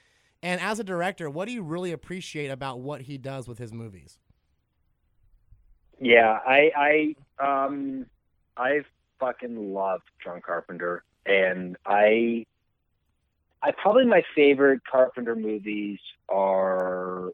And 0.43 0.61
as 0.61 0.79
a 0.79 0.85
director, 0.85 1.29
what 1.29 1.47
do 1.47 1.53
you 1.53 1.63
really 1.63 1.93
appreciate 1.93 2.49
about 2.49 2.81
what 2.81 3.03
he 3.03 3.19
does 3.19 3.49
with 3.49 3.59
his 3.59 3.73
movies? 3.73 4.19
Yeah, 6.01 6.39
I, 6.47 7.15
I, 7.41 7.67
um, 7.67 8.07
I 8.57 8.83
fucking 9.21 9.73
love 9.75 10.01
John 10.23 10.41
Carpenter, 10.41 11.05
and 11.27 11.77
I, 11.87 12.47
I 13.63 13.73
probably 13.73 14.07
my 14.07 14.23
favorite 14.35 14.81
Carpenter 14.91 15.35
movies 15.37 15.99
are. 16.29 17.31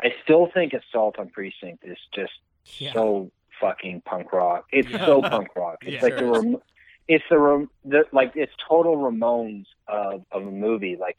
I 0.00 0.08
still 0.24 0.48
think 0.52 0.72
Assault 0.72 1.18
on 1.18 1.28
Precinct 1.30 1.84
is 1.84 1.96
just 2.14 2.32
Yeah. 2.78 2.92
so 2.92 3.30
fucking 3.60 4.02
punk 4.04 4.32
rock. 4.32 4.66
It's 4.72 4.88
Yeah. 4.88 5.06
so 5.06 5.22
punk 5.22 5.54
rock. 5.54 5.78
It's 5.82 5.92
Yeah, 5.94 6.02
like 6.02 6.14
the, 6.14 6.18
sure 6.18 6.42
rem- 6.42 6.62
it's 7.06 7.24
the, 7.30 7.68
the 7.84 8.04
like 8.12 8.32
it's 8.34 8.52
total 8.68 8.96
Ramones 8.96 9.66
of 9.86 10.24
of 10.32 10.42
a 10.46 10.50
movie. 10.50 10.96
Like, 10.96 11.16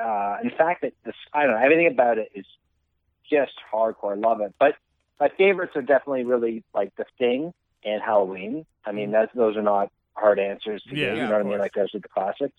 uh, 0.00 0.36
in 0.44 0.50
fact, 0.50 0.82
that 0.82 0.92
this 1.04 1.14
I 1.32 1.44
don't 1.44 1.52
know 1.52 1.62
everything 1.64 1.86
about 1.86 2.18
it 2.18 2.28
is 2.34 2.44
just 3.30 3.52
hardcore. 3.72 4.12
I 4.12 4.16
love 4.16 4.40
it. 4.42 4.54
But 4.58 4.74
my 5.18 5.28
favorites 5.38 5.72
are 5.76 5.82
definitely 5.82 6.24
really 6.24 6.62
like 6.74 6.94
The 6.96 7.04
Thing 7.18 7.52
and 7.84 8.02
Halloween. 8.02 8.66
I 8.84 8.92
mean, 8.92 9.10
that's 9.10 9.32
those 9.34 9.56
are 9.56 9.62
not 9.62 9.90
hard 10.14 10.38
answers. 10.38 10.82
To 10.84 10.96
Yeah, 10.96 11.06
give, 11.10 11.16
you 11.16 11.22
know 11.24 11.32
what 11.32 11.40
I 11.40 11.42
mean? 11.44 11.58
Like 11.58 11.72
those 11.74 11.94
are 11.94 11.98
the 12.00 12.08
classics. 12.08 12.56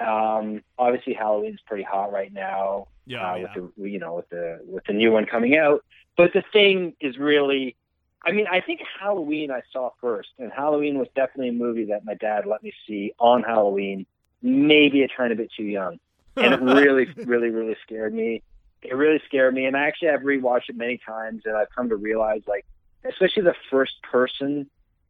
Um, 0.00 0.62
obviously, 0.78 1.14
Halloween's 1.14 1.60
pretty 1.66 1.84
hot 1.84 2.12
right 2.12 2.32
now 2.32 2.88
Yeah, 3.06 3.30
uh, 3.32 3.34
yeah. 3.36 3.42
with 3.54 3.72
the 3.76 3.90
you 3.90 3.98
know 3.98 4.14
with 4.14 4.28
the 4.28 4.60
with 4.66 4.84
the 4.84 4.92
new 4.92 5.12
one 5.12 5.26
coming 5.26 5.56
out. 5.56 5.84
But 6.16 6.32
the 6.32 6.42
thing 6.52 6.94
is 7.00 7.16
really, 7.18 7.76
I 8.24 8.32
mean, 8.32 8.46
I 8.50 8.60
think 8.60 8.80
Halloween 9.00 9.50
I 9.50 9.62
saw 9.72 9.90
first, 10.00 10.30
and 10.38 10.52
Halloween 10.52 10.98
was 10.98 11.08
definitely 11.14 11.50
a 11.50 11.52
movie 11.52 11.86
that 11.86 12.04
my 12.04 12.14
dad 12.14 12.46
let 12.46 12.62
me 12.62 12.72
see 12.86 13.12
on 13.18 13.42
Halloween, 13.42 14.06
maybe 14.42 15.02
a 15.02 15.08
tiny 15.08 15.34
bit 15.34 15.50
too 15.56 15.64
young, 15.64 15.98
and 16.36 16.54
it 16.54 16.60
really, 16.60 17.06
really, 17.24 17.50
really 17.50 17.76
scared 17.82 18.14
me. 18.14 18.42
It 18.82 18.94
really 18.94 19.20
scared 19.26 19.54
me, 19.54 19.64
and 19.64 19.76
I 19.76 19.86
actually 19.86 20.08
have 20.08 20.20
rewatched 20.20 20.68
it 20.68 20.76
many 20.76 20.98
times, 20.98 21.42
and 21.46 21.56
I've 21.56 21.70
come 21.74 21.88
to 21.88 21.96
realize, 21.96 22.42
like, 22.46 22.66
especially 23.04 23.42
the 23.42 23.54
first 23.70 24.02
person 24.02 24.68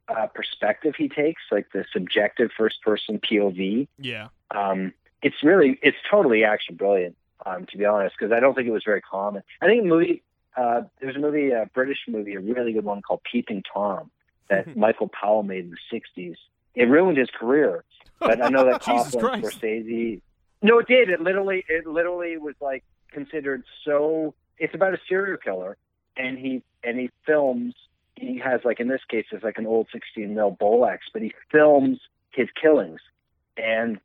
uh, 0.09 0.27
perspective 0.27 0.95
he 0.97 1.09
takes, 1.09 1.43
like 1.51 1.73
the 1.73 1.85
subjective 1.93 2.51
first 2.57 2.83
person 2.83 3.19
POV 3.19 3.89
yeah. 3.99 4.29
um, 4.51 4.93
it's 5.23 5.43
really 5.43 5.79
it's 5.83 5.97
totally 6.09 6.45
action 6.45 6.77
brilliant 6.77 7.17
um, 7.45 7.67
to 7.67 7.79
be 7.79 7.85
honest 7.85 8.15
because 8.19 8.33
I 8.33 8.39
don't 8.41 8.55
think 8.55 8.69
it 8.69 8.73
was 8.73 8.85
very 8.85 9.01
common. 9.01 9.43
I 9.61 9.67
think 9.67 9.83
a 9.83 9.87
movie 9.87 10.23
uh, 10.57 10.83
there's 11.01 11.17
a 11.17 11.19
movie 11.19 11.51
a 11.51 11.69
British 11.75 11.99
movie 12.07 12.35
a 12.35 12.41
really 12.41 12.73
good 12.73 12.85
one 12.85 13.03
called 13.03 13.23
Peeping 13.31 13.65
Tom 13.73 14.11
that 14.49 14.77
Michael 14.77 15.09
Powell 15.09 15.43
made 15.43 15.65
in 15.65 15.71
the 15.71 15.99
'60s. 15.99 16.37
It 16.75 16.85
ruined 16.85 17.19
his 17.19 17.31
career, 17.31 17.85
but 18.21 18.43
I 18.43 18.49
know 18.51 18.65
that 18.67 18.83
Coppola 18.83 19.35
and 19.35 19.45
Scorsese. 19.45 20.21
No, 20.63 20.79
it 20.79 20.87
did. 20.87 21.09
It 21.09 21.21
literally 21.21 21.65
it 21.69 21.87
literally 21.87 22.37
was 22.37 22.55
like 22.61 22.85
considered 23.11 23.65
so. 23.85 24.35
It's 24.57 24.75
about 24.75 24.95
a 24.95 24.99
serial 25.09 25.37
killer, 25.37 25.77
and 26.17 26.39
he 26.39 26.63
and 26.83 26.99
he 26.99 27.11
films. 27.27 27.75
He 28.17 28.39
has 28.39 28.61
like 28.65 28.79
in 28.79 28.89
this 28.89 29.03
case 29.09 29.27
it's 29.33 29.43
like 29.43 29.59
an 29.59 29.67
old 29.67 29.89
16 29.93 30.35
mil 30.35 30.57
Bolex, 30.61 30.99
but 31.13 31.23
he 31.23 31.33
films 31.51 31.99
his 32.31 32.49
killings, 32.61 33.01
and 33.57 33.99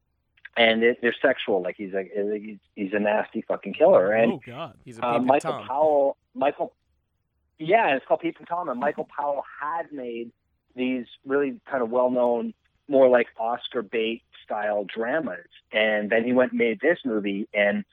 and 0.58 0.84
it, 0.84 1.00
they're 1.02 1.16
sexual. 1.22 1.62
Like 1.62 1.76
he's 1.78 1.94
like 1.94 2.12
he's, 2.14 2.58
he's 2.76 2.94
a 2.94 3.00
nasty 3.00 3.42
fucking 3.42 3.74
killer. 3.74 4.12
And 4.12 4.34
oh 4.34 4.42
God. 4.46 4.76
He's 4.84 5.00
a 5.00 5.08
uh, 5.08 5.20
Michael 5.20 5.52
Tom. 5.52 5.68
Powell, 5.68 6.18
Michael, 6.36 6.74
yeah, 7.58 7.96
it's 7.96 8.06
called 8.06 8.22
Peeping 8.22 8.46
Tom, 8.46 8.70
and 8.70 8.80
Michael 8.80 9.08
Powell 9.18 9.44
had 9.62 9.92
made 9.92 10.32
these 10.76 11.06
really 11.26 11.60
kind 11.70 11.82
of 11.82 11.90
well-known, 11.90 12.54
more 12.88 13.10
like 13.10 13.28
Oscar 13.38 13.82
bait 13.82 14.22
style 14.44 14.86
dramas, 14.86 15.48
and 15.72 16.10
then 16.10 16.24
he 16.24 16.34
went 16.34 16.52
and 16.52 16.60
made 16.60 16.80
this 16.80 17.00
movie, 17.06 17.48
and 17.54 17.86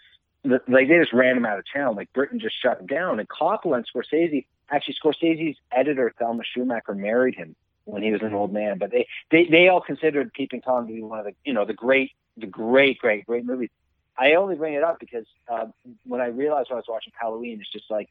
like 0.69 0.89
they 0.89 0.99
just 0.99 1.13
ran 1.13 1.37
him 1.37 1.47
out 1.47 1.59
of 1.59 1.65
town. 1.73 1.97
Like 1.97 2.13
Britain 2.13 2.39
just 2.41 2.55
shut 2.61 2.81
him 2.81 2.87
down, 2.87 3.19
and 3.21 3.29
Coppola 3.29 3.77
and 3.77 3.87
Scorsese, 3.87 4.47
actually 4.71 4.97
Scorsese's 5.03 5.57
editor 5.73 6.13
Thelma 6.19 6.43
Schoonmaker 6.57 6.97
married 6.97 7.35
him 7.35 7.55
when 7.85 8.03
he 8.03 8.11
was 8.11 8.23
an 8.23 8.35
old 8.35 8.53
man, 8.53 8.79
but 8.79 8.91
they 8.91 9.07
they 9.31 9.45
they 9.47 9.69
all 9.69 9.81
considered 9.81 10.33
Peeping 10.33 10.63
Tom 10.63 10.87
to 10.87 10.93
be 10.93 11.03
one 11.03 11.19
of 11.21 11.25
the 11.27 11.33
you 11.45 11.53
know 11.53 11.65
the 11.65 11.75
great 11.75 12.13
the 12.37 12.47
great 12.47 12.99
great 12.99 13.27
great 13.27 13.45
movies. 13.45 13.71
I 14.19 14.35
only 14.35 14.57
bring 14.57 14.75
it 14.75 14.83
up 14.83 14.99
because 14.99 15.27
uh, 15.49 15.67
when 16.07 16.21
I 16.21 16.27
realized 16.29 16.71
when 16.71 16.77
I 16.77 16.81
was 16.81 16.87
watching 16.89 17.13
Halloween, 17.21 17.61
it's 17.61 17.71
just 17.71 17.91
like 17.91 18.09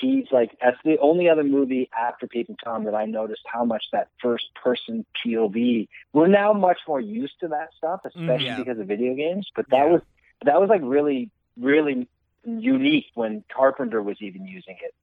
he's 0.00 0.26
like 0.30 0.50
that's 0.62 0.76
the 0.84 0.98
only 1.00 1.28
other 1.28 1.42
movie 1.44 1.90
after 1.98 2.26
Peeping 2.26 2.56
Tom 2.62 2.84
that 2.84 2.94
I 2.94 3.06
noticed 3.06 3.42
how 3.46 3.64
much 3.64 3.84
that 3.92 4.08
first 4.22 4.44
person 4.54 5.04
POV. 5.24 5.88
We're 6.12 6.26
now 6.28 6.52
much 6.52 6.78
more 6.86 7.00
used 7.00 7.40
to 7.40 7.48
that 7.48 7.70
stuff, 7.76 8.00
especially 8.04 8.44
Yeah. 8.46 8.56
because 8.58 8.78
of 8.78 8.86
video 8.86 9.14
games. 9.14 9.48
But 9.56 9.68
that 9.70 9.86
Yeah. 9.86 9.92
was 9.92 10.02
that 10.44 10.60
was 10.60 10.68
like 10.70 10.82
really 10.84 11.30
really 11.60 12.08
unique 12.44 13.06
when 13.14 13.44
Carpenter 13.54 14.02
was 14.02 14.16
even 14.20 14.46
using 14.46 14.76
it. 14.82 14.94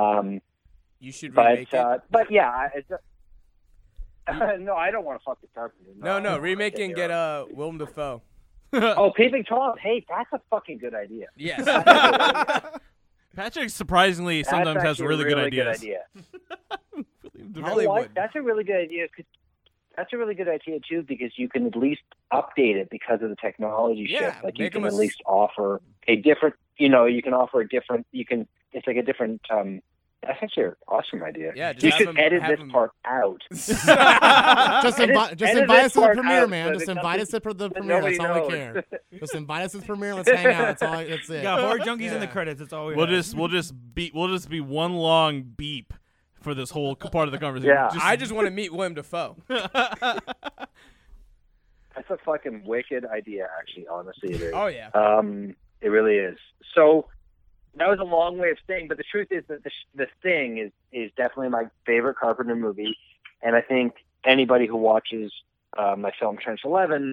Um, 0.00 0.40
You 0.98 1.12
should 1.12 1.36
remake 1.36 1.70
But 1.70 1.78
uh, 1.78 1.98
but 2.10 2.30
yeah, 2.30 2.50
I- 4.28 4.56
no, 4.58 4.74
I 4.74 4.90
don't 4.90 5.04
want 5.04 5.18
to 5.20 5.24
fuck 5.24 5.40
the 5.40 5.48
carpenter. 5.54 5.90
it. 5.90 5.96
No, 6.02 6.18
no, 6.18 6.30
Don't 6.32 6.42
remake 6.42 6.78
and 6.78 6.94
get 6.94 7.10
wrong. 7.10 7.48
uh 7.50 7.54
Willem 7.54 7.78
Dafoe. 7.78 8.22
Oh, 8.72 9.10
Peeping 9.16 9.44
Tom. 9.44 9.76
Hey, 9.78 10.04
that's 10.08 10.28
a 10.32 10.40
fucking 10.50 10.78
good 10.78 10.94
idea. 10.94 11.26
Yes. 11.36 11.64
Patrick 13.36 13.70
surprisingly 13.70 14.42
That's 14.42 14.50
sometimes 14.50 14.82
has 14.82 15.00
really, 15.00 15.24
really 15.24 15.50
good 15.50 15.66
ideas. 15.68 15.78
idea. 15.82 15.98
William 16.92 17.06
You 17.34 17.44
Dafoe. 17.44 17.60
know 17.60 17.66
Hollywood. 17.68 17.96
what? 17.98 18.10
That's 18.14 18.34
a 18.36 18.42
really 18.42 18.64
good 18.64 18.76
idea. 18.76 19.06
'cause- 19.08 19.24
That's 20.00 20.12
a 20.12 20.16
really 20.18 20.34
good 20.34 20.48
idea 20.48 20.78
too, 20.88 21.02
because 21.06 21.32
you 21.36 21.48
can 21.48 21.66
at 21.66 21.76
least 21.76 22.00
update 22.32 22.76
it 22.76 22.88
because 22.90 23.20
of 23.22 23.28
the 23.28 23.36
technology 23.36 24.06
Yeah, 24.08 24.32
shift. 24.32 24.44
Like 24.44 24.58
you 24.58 24.70
can 24.70 24.82
a 24.84 24.86
at 24.86 24.92
s- 24.94 24.98
least 24.98 25.22
offer 25.26 25.80
a 26.08 26.16
different. 26.16 26.54
You 26.78 26.88
know, 26.88 27.04
you 27.04 27.22
can 27.22 27.34
offer 27.34 27.60
a 27.60 27.68
different. 27.68 28.06
You 28.12 28.24
can. 28.24 28.48
It's 28.72 28.86
like 28.86 28.96
a 28.96 29.02
different. 29.02 29.42
um 29.50 29.80
That's 30.22 30.38
actually 30.42 30.64
an 30.64 30.74
awesome 30.88 31.22
idea. 31.22 31.52
Yeah, 31.54 31.72
just 31.74 31.84
you 31.84 31.90
should 31.92 32.08
him- 32.08 32.16
edit 32.18 32.42
this 32.48 32.60
him- 32.60 32.70
part 32.70 32.92
out. 33.04 33.42
Just, 33.50 33.88
Edit- 33.88 35.16
invi- 35.16 35.36
just 35.36 35.50
edit 35.50 35.62
invite 35.62 35.84
us 35.84 35.92
to 35.94 36.00
the 36.00 36.08
premiere, 36.14 36.42
out 36.44 36.50
man. 36.50 36.74
Just 36.74 36.88
invite 36.88 37.20
us 37.20 37.28
to 37.28 37.40
the 37.40 37.40
premiere. 37.70 38.02
That's 38.02 38.18
nobody 38.18 38.40
all 38.40 38.46
we 38.48 38.54
care. 38.54 38.84
Just 39.18 39.34
invite 39.34 39.64
us 39.64 39.72
to 39.72 39.78
the 39.78 39.86
premiere. 39.86 40.14
Let's 40.14 40.30
hang 40.30 40.46
out. 40.46 40.78
That's 40.78 40.82
all. 40.82 40.92
That's 40.92 41.28
it. 41.30 41.34
Yeah, 41.36 41.42
got 41.42 41.60
horror 41.60 41.78
junkies 41.78 42.12
in 42.12 42.20
the 42.20 42.26
credits. 42.26 42.60
That's 42.60 42.72
all 42.72 42.86
we 42.86 42.94
We'll 42.94 43.06
have. 43.06 43.14
just 43.16 43.34
we'll 43.34 43.48
just 43.48 43.72
be 43.94 44.10
we'll 44.14 44.28
just 44.28 44.48
be 44.48 44.60
one 44.60 44.94
long 44.94 45.42
beep 45.42 45.92
for 46.40 46.54
this 46.54 46.70
whole 46.70 46.96
part 46.96 47.28
of 47.28 47.32
the 47.32 47.38
conversation. 47.38 47.74
Yeah. 47.74 47.90
I 48.02 48.16
just 48.16 48.32
want 48.32 48.46
to 48.46 48.50
meet 48.50 48.72
Willem 48.72 48.94
Dafoe. 48.94 49.36
That's 49.48 49.68
a 52.08 52.16
fucking 52.24 52.64
wicked 52.64 53.04
idea, 53.04 53.48
actually. 53.58 53.86
Honestly, 53.88 54.34
it 54.34 54.40
is. 54.40 54.52
Oh 54.54 54.66
yeah. 54.66 54.88
Um, 54.94 55.54
it 55.80 55.88
really 55.88 56.16
is. 56.16 56.38
So 56.74 57.06
that 57.76 57.88
was 57.88 57.98
a 58.00 58.04
long 58.04 58.38
way 58.38 58.50
of 58.50 58.58
saying, 58.66 58.88
but 58.88 58.96
the 58.96 59.04
truth 59.10 59.28
is 59.30 59.44
that 59.48 59.64
the, 59.64 59.70
the 59.94 60.06
thing 60.22 60.58
is 60.58 60.72
is 60.92 61.10
definitely 61.16 61.48
my 61.50 61.64
favorite 61.84 62.16
Carpenter 62.16 62.56
movie, 62.56 62.96
and 63.42 63.54
I 63.56 63.60
think 63.60 63.94
anybody 64.24 64.66
who 64.66 64.76
watches 64.76 65.32
uh, 65.76 65.94
my 65.98 66.12
film 66.18 66.38
Trench 66.38 66.60
Eleven, 66.64 67.12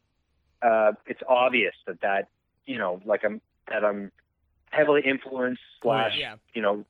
uh, 0.62 0.94
it's 1.06 1.22
obvious 1.28 1.74
that 1.88 2.02
that 2.02 2.30
you 2.66 2.78
know, 2.78 3.02
like 3.06 3.26
I'm 3.26 3.42
that 3.70 3.84
I'm 3.84 4.12
heavily 4.72 5.02
influenced 5.04 5.62
slash 5.82 6.14
Yeah. 6.18 6.36
you 6.54 6.62
know 6.62 6.72
r- 6.72 6.78
r- 6.78 6.86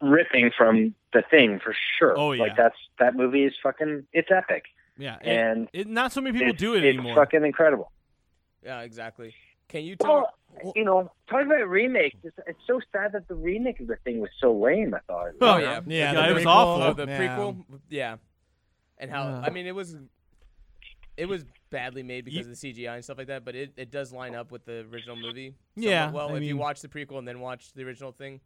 ripping 0.00 0.50
from 0.56 0.94
the 1.12 1.22
thing 1.30 1.60
for 1.62 1.74
sure. 1.98 2.18
Oh, 2.18 2.32
yeah. 2.32 2.42
like 2.42 2.56
that's 2.56 2.76
that 2.98 3.14
movie 3.16 3.44
is 3.44 3.52
fucking 3.62 4.04
it's 4.12 4.28
epic, 4.30 4.64
yeah, 4.98 5.16
it- 5.22 5.26
and 5.28 5.68
it, 5.72 5.86
not 5.88 6.12
so 6.12 6.20
many 6.20 6.38
people 6.38 6.54
do 6.54 6.74
it 6.74 6.84
it's 6.84 6.98
anymore. 6.98 7.14
fucking 7.14 7.44
incredible. 7.44 7.90
Yeah, 8.62 8.80
exactly. 8.80 9.34
Can 9.68 9.84
you 9.84 9.96
tell? 9.96 10.30
Well, 10.62 10.72
you 10.76 10.84
know, 10.84 11.10
talking 11.28 11.46
about 11.46 11.68
remakes, 11.68 12.16
it's, 12.22 12.36
it's 12.46 12.58
so 12.66 12.80
sad 12.92 13.12
that 13.12 13.26
the 13.28 13.34
remake 13.34 13.80
of 13.80 13.86
the 13.88 13.96
thing 14.04 14.20
was 14.20 14.30
so 14.40 14.52
lame. 14.54 14.94
I 14.94 15.00
thought. 15.06 15.28
Oh 15.40 15.56
Yeah. 15.58 15.60
yeah. 15.64 15.80
Yeah, 15.86 16.12
Yeah, 16.12 16.30
it 16.30 16.34
was 16.34 16.46
awful. 16.46 16.94
The 16.94 17.06
yeah. 17.10 17.18
prequel. 17.18 17.64
Yeah. 17.88 18.16
And 18.98 19.10
how? 19.10 19.22
Uh. 19.22 19.42
I 19.46 19.50
mean, 19.50 19.66
it 19.66 19.74
was. 19.74 19.96
It 21.16 21.26
was 21.26 21.44
badly 21.70 22.02
made 22.02 22.24
because 22.24 22.46
You- 22.46 22.52
of 22.52 22.60
the 22.60 22.72
CGI 22.72 22.94
and 22.96 23.04
stuff 23.04 23.18
like 23.18 23.28
that, 23.28 23.44
but 23.44 23.54
it, 23.54 23.72
it 23.76 23.90
does 23.90 24.12
line 24.12 24.34
up 24.34 24.50
with 24.50 24.64
the 24.64 24.84
original 24.92 25.16
movie. 25.16 25.54
Yeah, 25.76 26.10
Well, 26.10 26.30
I 26.34 26.36
if 26.38 26.42
you 26.42 26.56
watch 26.56 26.80
the 26.82 26.88
prequel 26.88 27.18
and 27.18 27.26
then 27.28 27.38
watch 27.40 27.72
the 27.72 27.84
original 27.84 28.10
thing, 28.12 28.40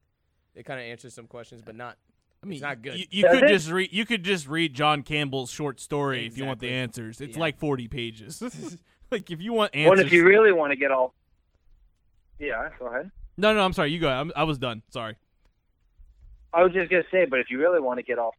it 0.58 0.64
kind 0.66 0.80
of 0.80 0.84
answers 0.86 1.14
some 1.14 1.26
questions, 1.26 1.62
but 1.64 1.74
not. 1.76 1.96
I 2.42 2.46
mean, 2.46 2.54
it's 2.54 2.62
not 2.62 2.82
good. 2.82 2.98
You, 2.98 3.06
you 3.10 3.28
could 3.30 3.44
it? 3.44 3.48
just 3.48 3.70
read 3.70 3.90
you 3.92 4.04
could 4.04 4.22
just 4.24 4.46
read 4.48 4.74
John 4.74 5.02
Campbell's 5.02 5.50
short 5.50 5.80
story 5.80 6.26
if 6.26 6.36
you 6.36 6.44
want 6.44 6.60
the 6.60 6.70
answers. 6.70 7.20
It's 7.20 7.36
Yeah. 7.36 7.40
like 7.40 7.58
forty 7.58 7.88
pages. 7.88 8.42
like 9.10 9.30
if 9.30 9.40
you 9.40 9.52
want 9.52 9.72
Well, 9.74 9.92
answers. 9.92 10.06
if 10.06 10.12
you 10.12 10.24
really 10.26 10.52
want 10.52 10.72
to 10.72 10.76
get 10.76 10.90
all, 10.90 11.14
yeah, 12.38 12.68
go 12.78 12.86
ahead. 12.86 13.10
no, 13.36 13.54
no, 13.54 13.60
I'm 13.64 13.72
sorry. 13.72 13.90
You 13.92 13.98
go. 14.00 14.08
I'm, 14.08 14.32
I 14.36 14.44
was 14.44 14.58
done. 14.58 14.82
Sorry. 14.90 15.16
I 16.52 16.62
was 16.62 16.72
just 16.72 16.90
gonna 16.90 17.02
say, 17.10 17.24
but 17.24 17.40
if 17.40 17.50
you 17.50 17.58
really 17.60 17.80
want 17.80 17.98
to 17.98 18.02
get 18.04 18.18
all 18.18 18.34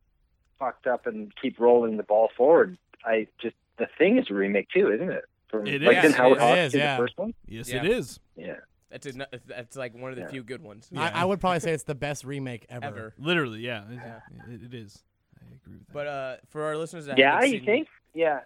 fucked 0.57 0.87
up 0.87 1.05
and 1.05 1.31
keep 1.41 1.59
rolling 1.59 1.97
the 1.97 2.03
ball 2.03 2.29
forward, 2.35 2.77
I 3.05 3.27
just 3.41 3.55
the 3.77 3.87
thing 3.97 4.17
is 4.17 4.25
a 4.29 4.33
remake 4.33 4.67
too, 4.73 4.91
isn't 4.91 5.11
it? 5.11 5.23
From, 5.49 5.65
It 5.67 5.81
like 5.81 5.97
is. 5.97 6.01
didn't 6.03 6.15
Howard 6.15 6.37
It 6.37 6.41
Hawks 6.41 6.57
is, 6.59 6.73
yeah. 6.75 6.95
the 6.97 7.03
first 7.03 7.17
one? 7.17 7.33
Yes, 7.47 7.69
Yeah. 7.69 7.83
it 7.83 7.85
is. 7.91 8.19
Yeah. 8.35 8.55
That's 8.91 9.05
a, 9.05 9.13
that's 9.45 9.75
like 9.75 9.93
one 9.95 10.11
of 10.11 10.15
the 10.17 10.23
Yeah. 10.23 10.29
few 10.29 10.43
good 10.43 10.61
ones 10.63 10.87
Yeah. 10.91 11.01
I, 11.13 11.21
I 11.21 11.25
would 11.25 11.39
probably 11.39 11.59
say 11.61 11.71
it's 11.73 11.83
the 11.83 11.93
best 11.95 12.23
remake 12.23 12.65
ever. 12.69 12.85
ever. 12.85 13.13
Literally, 13.19 13.59
yeah. 13.59 13.83
Yeah. 13.91 14.19
It, 14.49 14.63
it 14.63 14.73
is. 14.73 15.03
I 15.39 15.45
agree 15.55 15.77
with 15.77 15.87
that. 15.87 15.93
But 15.93 16.07
uh, 16.07 16.35
for 16.49 16.63
our 16.63 16.75
listeners 16.77 17.05
that 17.05 17.17
Yeah, 17.17 17.39
you 17.43 17.57
seen- 17.57 17.65
think? 17.65 17.87
Yeah. 18.13 18.39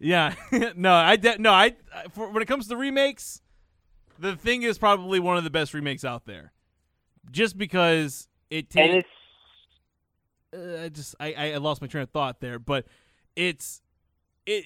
Yeah, 0.00 0.34
no, 0.76 0.92
I 0.94 1.16
de- 1.16 1.38
no, 1.38 1.50
I 1.52 1.74
for, 2.12 2.30
when 2.30 2.40
it 2.40 2.46
comes 2.46 2.68
to 2.68 2.76
remakes, 2.76 3.42
the 4.16 4.36
thing 4.36 4.62
is 4.62 4.78
probably 4.78 5.18
one 5.18 5.36
of 5.36 5.42
the 5.42 5.50
best 5.50 5.74
remakes 5.74 6.04
out 6.04 6.24
there, 6.24 6.52
just 7.32 7.58
because 7.58 8.28
it 8.48 8.70
takes. 8.70 9.08
Uh, 10.56 10.84
I 10.84 10.88
just 10.88 11.16
I, 11.18 11.34
I 11.34 11.56
lost 11.56 11.80
my 11.80 11.88
train 11.88 12.02
of 12.02 12.10
thought 12.10 12.40
there, 12.40 12.60
but 12.60 12.86
it's 13.34 13.82
it 14.46 14.64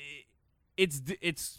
it's 0.77 1.01
it's 1.23 1.59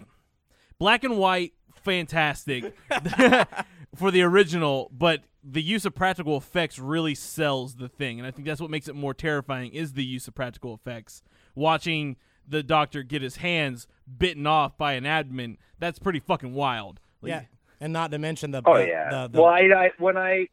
black 0.77 1.03
and 1.03 1.17
white, 1.17 1.53
fantastic 1.83 2.75
for 3.95 4.11
the 4.11 4.21
original, 4.21 4.89
but 4.91 5.23
the 5.43 5.61
use 5.61 5.85
of 5.85 5.93
practical 5.93 6.37
effects 6.37 6.79
really 6.79 7.15
sells 7.15 7.75
the 7.75 7.89
thing, 7.89 8.19
and 8.19 8.27
I 8.27 8.31
think 8.31 8.47
that's 8.47 8.61
what 8.61 8.69
makes 8.69 8.87
it 8.87 8.95
more 8.95 9.13
terrifying 9.13 9.73
is 9.73 9.93
the 9.93 10.03
use 10.05 10.27
of 10.27 10.35
practical 10.35 10.73
effects. 10.73 11.21
Watching 11.55 12.17
the 12.47 12.63
doctor 12.63 13.03
get 13.03 13.21
his 13.21 13.37
hands 13.37 13.87
bitten 14.17 14.47
off 14.47 14.77
by 14.77 14.93
an 14.93 15.03
admin, 15.03 15.57
that's 15.79 15.99
pretty 15.99 16.19
fucking 16.19 16.53
wild. 16.53 16.99
Like, 17.21 17.29
Yeah, 17.29 17.41
and 17.79 17.93
not 17.93 18.11
to 18.11 18.19
mention 18.19 18.51
the. 18.51 18.61
Oh 18.65 18.77
the- 18.77 18.87
yeah. 18.87 19.09
The, 19.09 19.27
the, 19.29 19.41
well, 19.41 19.51
I, 19.51 19.59
I 19.59 19.91
when 19.97 20.17
I 20.17 20.47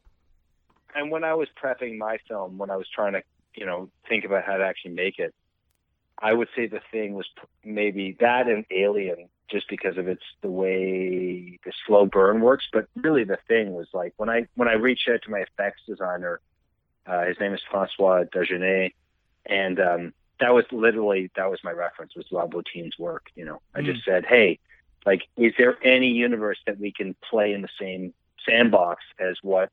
and 0.95 1.11
when 1.11 1.23
I 1.23 1.33
was 1.33 1.47
prepping 1.61 1.97
my 1.97 2.17
film, 2.27 2.57
when 2.57 2.69
I 2.69 2.75
was 2.75 2.87
trying 2.93 3.13
to 3.13 3.23
you 3.55 3.65
know 3.65 3.89
think 4.09 4.25
about 4.25 4.43
how 4.43 4.57
to 4.57 4.63
actually 4.63 4.91
make 4.91 5.19
it, 5.19 5.33
I 6.19 6.33
would 6.33 6.49
say 6.55 6.67
the 6.67 6.81
thing 6.91 7.13
was 7.13 7.25
maybe 7.63 8.17
that 8.19 8.47
and 8.47 8.65
Alien, 8.71 9.29
just 9.51 9.67
because 9.67 9.97
of 9.97 10.07
its 10.07 10.23
the 10.41 10.49
way 10.49 11.59
the 11.65 11.71
slow 11.85 12.05
burn 12.05 12.41
works. 12.41 12.65
But 12.71 12.87
really, 12.95 13.23
the 13.23 13.37
thing 13.47 13.73
was 13.73 13.87
like 13.93 14.13
when 14.17 14.29
I 14.29 14.47
when 14.55 14.67
I 14.67 14.73
reached 14.73 15.07
out 15.09 15.21
to 15.23 15.31
my 15.31 15.39
effects 15.39 15.81
designer, 15.87 16.39
uh, 17.05 17.25
his 17.25 17.39
name 17.39 17.53
is 17.53 17.61
Francois 17.69 18.23
Dagenais, 18.33 18.93
and 19.45 19.79
um, 19.79 20.13
that 20.39 20.53
was 20.53 20.65
literally 20.71 21.29
that 21.35 21.49
was 21.49 21.59
my 21.63 21.71
reference 21.71 22.15
was 22.15 22.25
Rob 22.31 22.53
Bottin's 22.53 22.97
work. 22.97 23.27
You 23.35 23.45
know, 23.45 23.61
I 23.75 23.81
just 23.81 24.03
said, 24.05 24.25
hey, 24.25 24.59
like, 25.05 25.23
is 25.37 25.53
there 25.57 25.77
any 25.83 26.09
universe 26.09 26.59
that 26.65 26.79
we 26.79 26.91
can 26.91 27.15
play 27.29 27.53
in 27.53 27.61
the 27.61 27.69
same 27.79 28.13
sandbox 28.47 29.03
as 29.19 29.37
what 29.41 29.69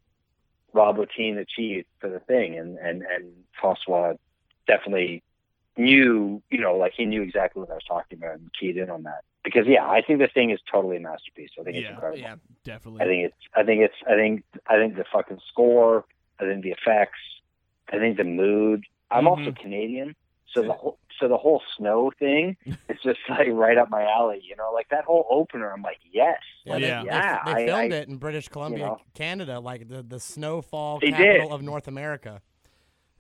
Rob 0.73 0.97
Bottin 0.97 1.39
achieved 1.39 1.87
for 2.01 2.09
the 2.11 2.21
thing? 2.21 2.59
And 2.59 2.79
and 2.79 3.03
and 3.03 3.33
Francois 3.61 4.15
definitely 4.67 5.23
knew, 5.79 6.43
you 6.51 6.61
know, 6.61 6.77
like 6.77 6.93
he 6.97 7.05
knew 7.07 7.23
exactly 7.23 7.61
what 7.61 7.71
I 7.71 7.75
was 7.75 7.85
talking 7.89 8.19
about 8.19 8.35
and 8.35 8.51
keyed 8.59 8.77
in 8.77 8.91
on 8.91 9.05
that. 9.05 9.23
Because 9.45 9.67
yeah, 9.67 9.87
I 9.87 10.03
think 10.03 10.19
the 10.19 10.27
thing 10.29 10.51
is 10.51 10.59
totally 10.71 10.97
a 10.97 11.01
masterpiece. 11.01 11.51
I 11.59 11.63
think 11.63 11.77
it's 11.77 11.85
Yeah. 11.85 11.95
incredible. 11.95 12.21
Yeah. 12.21 12.35
definitely. 12.65 13.01
I 13.03 13.05
think 13.07 13.25
it's 13.27 13.37
I 13.55 13.63
think 13.63 13.81
it's 13.83 13.95
I 14.07 14.15
think 14.17 14.43
I 14.67 14.77
think 14.77 14.97
the 14.97 15.05
fucking 15.13 15.41
score, 15.49 16.05
I 16.41 16.45
think 16.45 16.63
the 16.63 16.71
effects, 16.73 17.19
I 17.93 17.99
think 17.99 18.17
the 18.19 18.25
mood. 18.25 18.85
I'm 19.11 19.25
Mm-hmm. 19.25 19.29
also 19.47 19.53
Canadian, 19.53 20.15
so 20.53 20.63
the 20.63 20.73
whole 20.75 20.99
so 21.19 21.29
the 21.29 21.39
whole 21.39 21.63
snow 21.79 22.13
thing 22.19 22.57
is 22.67 22.99
just 23.03 23.21
like 23.31 23.49
right 23.51 23.79
up 23.79 23.89
my 23.91 24.03
alley, 24.05 24.41
you 24.43 24.55
know, 24.57 24.71
like 24.75 24.89
that 24.91 25.05
whole 25.05 25.27
opener 25.31 25.71
I'm 25.73 25.83
like, 25.83 25.99
yes. 26.13 26.37
Yeah, 26.65 26.75
they, 26.79 26.89
Yeah. 26.89 27.03
they- 27.45 27.53
they, 27.55 27.63
I- 27.63 27.67
filmed 27.67 27.93
I- 27.95 27.97
it 27.97 28.09
in 28.09 28.17
British 28.19 28.49
Columbia, 28.49 28.85
know. 28.87 28.99
Canada, 29.15 29.61
like 29.61 29.89
the 29.89 30.03
the 30.03 30.21
snowfall 30.21 31.01
capital 31.01 31.49
did. 31.49 31.53
of 31.53 31.63
North 31.63 31.89
America. 31.89 32.43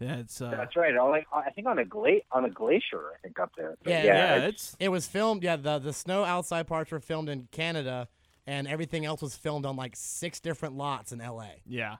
Yeah, 0.00 0.16
it's 0.16 0.40
uh, 0.40 0.50
That's 0.50 0.76
right. 0.76 0.96
On 0.96 1.10
like 1.10 1.26
I 1.32 1.50
think 1.50 1.66
on 1.66 1.78
a 1.78 1.84
gla- 1.84 2.20
on 2.32 2.44
a 2.44 2.50
glacier, 2.50 3.12
I 3.14 3.18
think 3.22 3.38
up 3.38 3.52
there. 3.56 3.76
But 3.82 3.90
Yeah, 3.90 4.02
yeah, 4.04 4.14
yeah, 4.14 4.36
it's- 4.36 4.48
it's 4.50 4.76
It 4.80 4.88
was 4.88 5.06
filmed. 5.06 5.42
Yeah, 5.42 5.56
the 5.56 5.78
the 5.78 5.92
snow 5.92 6.24
outside 6.24 6.66
parts 6.66 6.90
were 6.90 7.00
filmed 7.00 7.28
in 7.28 7.48
Canada, 7.52 8.08
and 8.46 8.66
everything 8.68 9.04
else 9.04 9.22
was 9.22 9.36
filmed 9.36 9.66
on 9.66 9.76
like 9.76 9.94
six 9.96 10.40
different 10.40 10.76
lots 10.76 11.12
in 11.12 11.20
L.A. 11.20 11.60
yeah, 11.66 11.96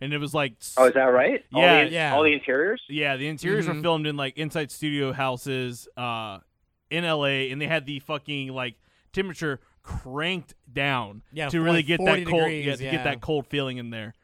and 0.00 0.12
it 0.12 0.18
was 0.18 0.32
like 0.34 0.54
Oh, 0.76 0.86
is 0.86 0.94
that 0.94 1.00
right? 1.04 1.44
All 1.52 1.62
Yeah, 1.62 1.84
the, 1.84 1.90
yeah. 1.90 2.14
All 2.14 2.22
the 2.22 2.32
interiors. 2.32 2.82
Yeah, 2.88 3.16
the 3.16 3.28
interiors 3.28 3.66
were 3.68 3.74
Mhm. 3.74 3.82
filmed 3.82 4.06
in 4.06 4.16
like 4.16 4.36
inside 4.38 4.70
studio 4.70 5.12
houses 5.12 5.88
uh 5.96 6.38
in 6.90 7.04
LA 7.04 7.50
and 7.52 7.60
they 7.60 7.66
had 7.66 7.86
the 7.86 8.00
fucking 8.00 8.48
like 8.48 8.74
temperature 9.12 9.60
cranked 9.82 10.54
down 10.72 11.22
Yeah, 11.32 11.48
to 11.48 11.60
really 11.60 11.78
like, 11.78 11.86
get 11.86 11.98
that 12.04 12.24
cold 12.26 12.40
degrees, 12.44 12.66
yeah, 12.66 12.76
to 12.76 12.84
yeah. 12.84 12.90
get 12.90 13.04
that 13.04 13.20
cold 13.20 13.46
feeling 13.46 13.76
in 13.78 13.90
there. 13.90 14.14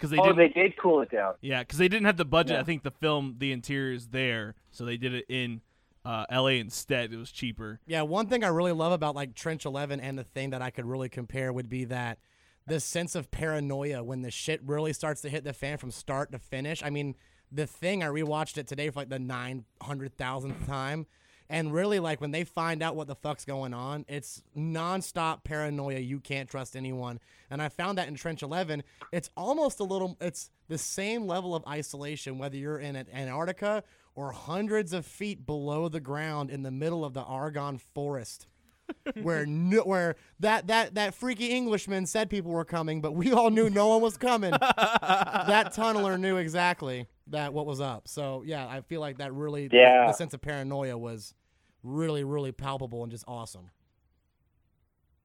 Cuz 0.00 0.10
they 0.10 0.18
oh, 0.18 0.32
didn't 0.32 0.38
they 0.38 0.48
did 0.48 0.76
cool 0.76 1.02
it 1.02 1.10
down. 1.10 1.34
Yeah, 1.40 1.62
cuz 1.64 1.78
they 1.78 1.88
didn't 1.88 2.06
have 2.06 2.16
the 2.16 2.24
budget 2.24 2.54
Yeah. 2.54 2.60
I 2.60 2.64
think 2.64 2.82
the 2.82 2.90
film 2.90 3.36
the 3.38 3.52
interiors 3.52 4.08
there, 4.08 4.54
so 4.70 4.84
they 4.84 4.96
did 4.96 5.14
it 5.14 5.26
in 5.28 5.60
uh 6.04 6.24
LA 6.30 6.58
instead. 6.58 7.12
It 7.12 7.18
was 7.18 7.30
cheaper. 7.30 7.80
Yeah, 7.86 8.02
one 8.02 8.26
thing 8.26 8.42
I 8.42 8.48
really 8.48 8.72
love 8.72 8.92
about 8.92 9.14
like 9.14 9.34
Trench 9.34 9.64
Eleven 9.64 10.00
and 10.00 10.18
the 10.18 10.24
thing 10.24 10.50
that 10.50 10.62
I 10.62 10.70
could 10.70 10.86
really 10.86 11.08
compare 11.08 11.52
would 11.52 11.68
be 11.68 11.84
that 11.84 12.18
this 12.66 12.84
sense 12.84 13.14
of 13.14 13.30
paranoia 13.30 14.02
when 14.02 14.22
the 14.22 14.30
shit 14.30 14.60
really 14.64 14.92
starts 14.92 15.20
to 15.22 15.28
hit 15.28 15.44
the 15.44 15.52
fan 15.52 15.76
from 15.76 15.90
start 15.90 16.32
to 16.32 16.38
finish. 16.38 16.82
I 16.82 16.90
mean, 16.90 17.16
the 17.52 17.66
thing 17.66 18.02
I 18.02 18.06
rewatched 18.06 18.58
it 18.58 18.66
today 18.66 18.90
for 18.90 19.00
like 19.00 19.08
the 19.08 19.18
nine 19.18 19.64
hundred 19.82 20.16
thousandth 20.16 20.66
time. 20.66 21.06
And 21.50 21.72
really, 21.72 21.98
like 21.98 22.20
when 22.20 22.30
they 22.30 22.44
find 22.44 22.80
out 22.80 22.94
what 22.94 23.08
the 23.08 23.16
fuck's 23.16 23.44
going 23.44 23.74
on, 23.74 24.04
it's 24.08 24.40
nonstop 24.56 25.42
paranoia. 25.42 25.98
You 25.98 26.20
can't 26.20 26.48
trust 26.48 26.76
anyone. 26.76 27.18
And 27.50 27.60
I 27.60 27.68
found 27.68 27.98
that 27.98 28.06
in 28.06 28.14
Trench 28.14 28.44
11, 28.44 28.84
it's 29.10 29.30
almost 29.36 29.80
a 29.80 29.84
little, 29.84 30.16
it's 30.20 30.48
the 30.68 30.78
same 30.78 31.26
level 31.26 31.56
of 31.56 31.66
isolation, 31.66 32.38
whether 32.38 32.56
you're 32.56 32.78
in 32.78 32.94
Antarctica 32.94 33.82
or 34.14 34.30
hundreds 34.30 34.92
of 34.92 35.04
feet 35.04 35.44
below 35.44 35.88
the 35.88 35.98
ground 35.98 36.50
in 36.50 36.62
the 36.62 36.70
middle 36.70 37.04
of 37.04 37.14
the 37.14 37.22
Argonne 37.22 37.78
forest. 37.78 38.46
where 39.22 39.46
no, 39.46 39.82
where 39.82 40.16
that 40.40 40.66
that 40.66 40.96
that 40.96 41.14
freaky 41.14 41.46
Englishman 41.46 42.06
said 42.06 42.28
people 42.28 42.50
were 42.50 42.64
coming, 42.64 43.00
but 43.00 43.12
we 43.12 43.32
all 43.32 43.48
knew 43.48 43.70
no 43.70 43.86
one 43.86 44.00
was 44.00 44.16
coming. 44.16 44.50
that 44.50 45.72
tunneler 45.76 46.18
knew 46.18 46.36
exactly 46.38 47.06
that 47.28 47.52
what 47.52 47.66
was 47.66 47.80
up. 47.80 48.08
So 48.08 48.42
yeah, 48.44 48.66
I 48.66 48.80
feel 48.80 49.00
like 49.00 49.18
that 49.18 49.32
really 49.32 49.68
Yeah. 49.72 50.06
the 50.08 50.12
sense 50.12 50.34
of 50.34 50.40
paranoia 50.40 50.98
was 50.98 51.34
really 51.82 52.24
really 52.24 52.52
palpable 52.52 53.02
and 53.02 53.10
just 53.10 53.24
awesome. 53.28 53.70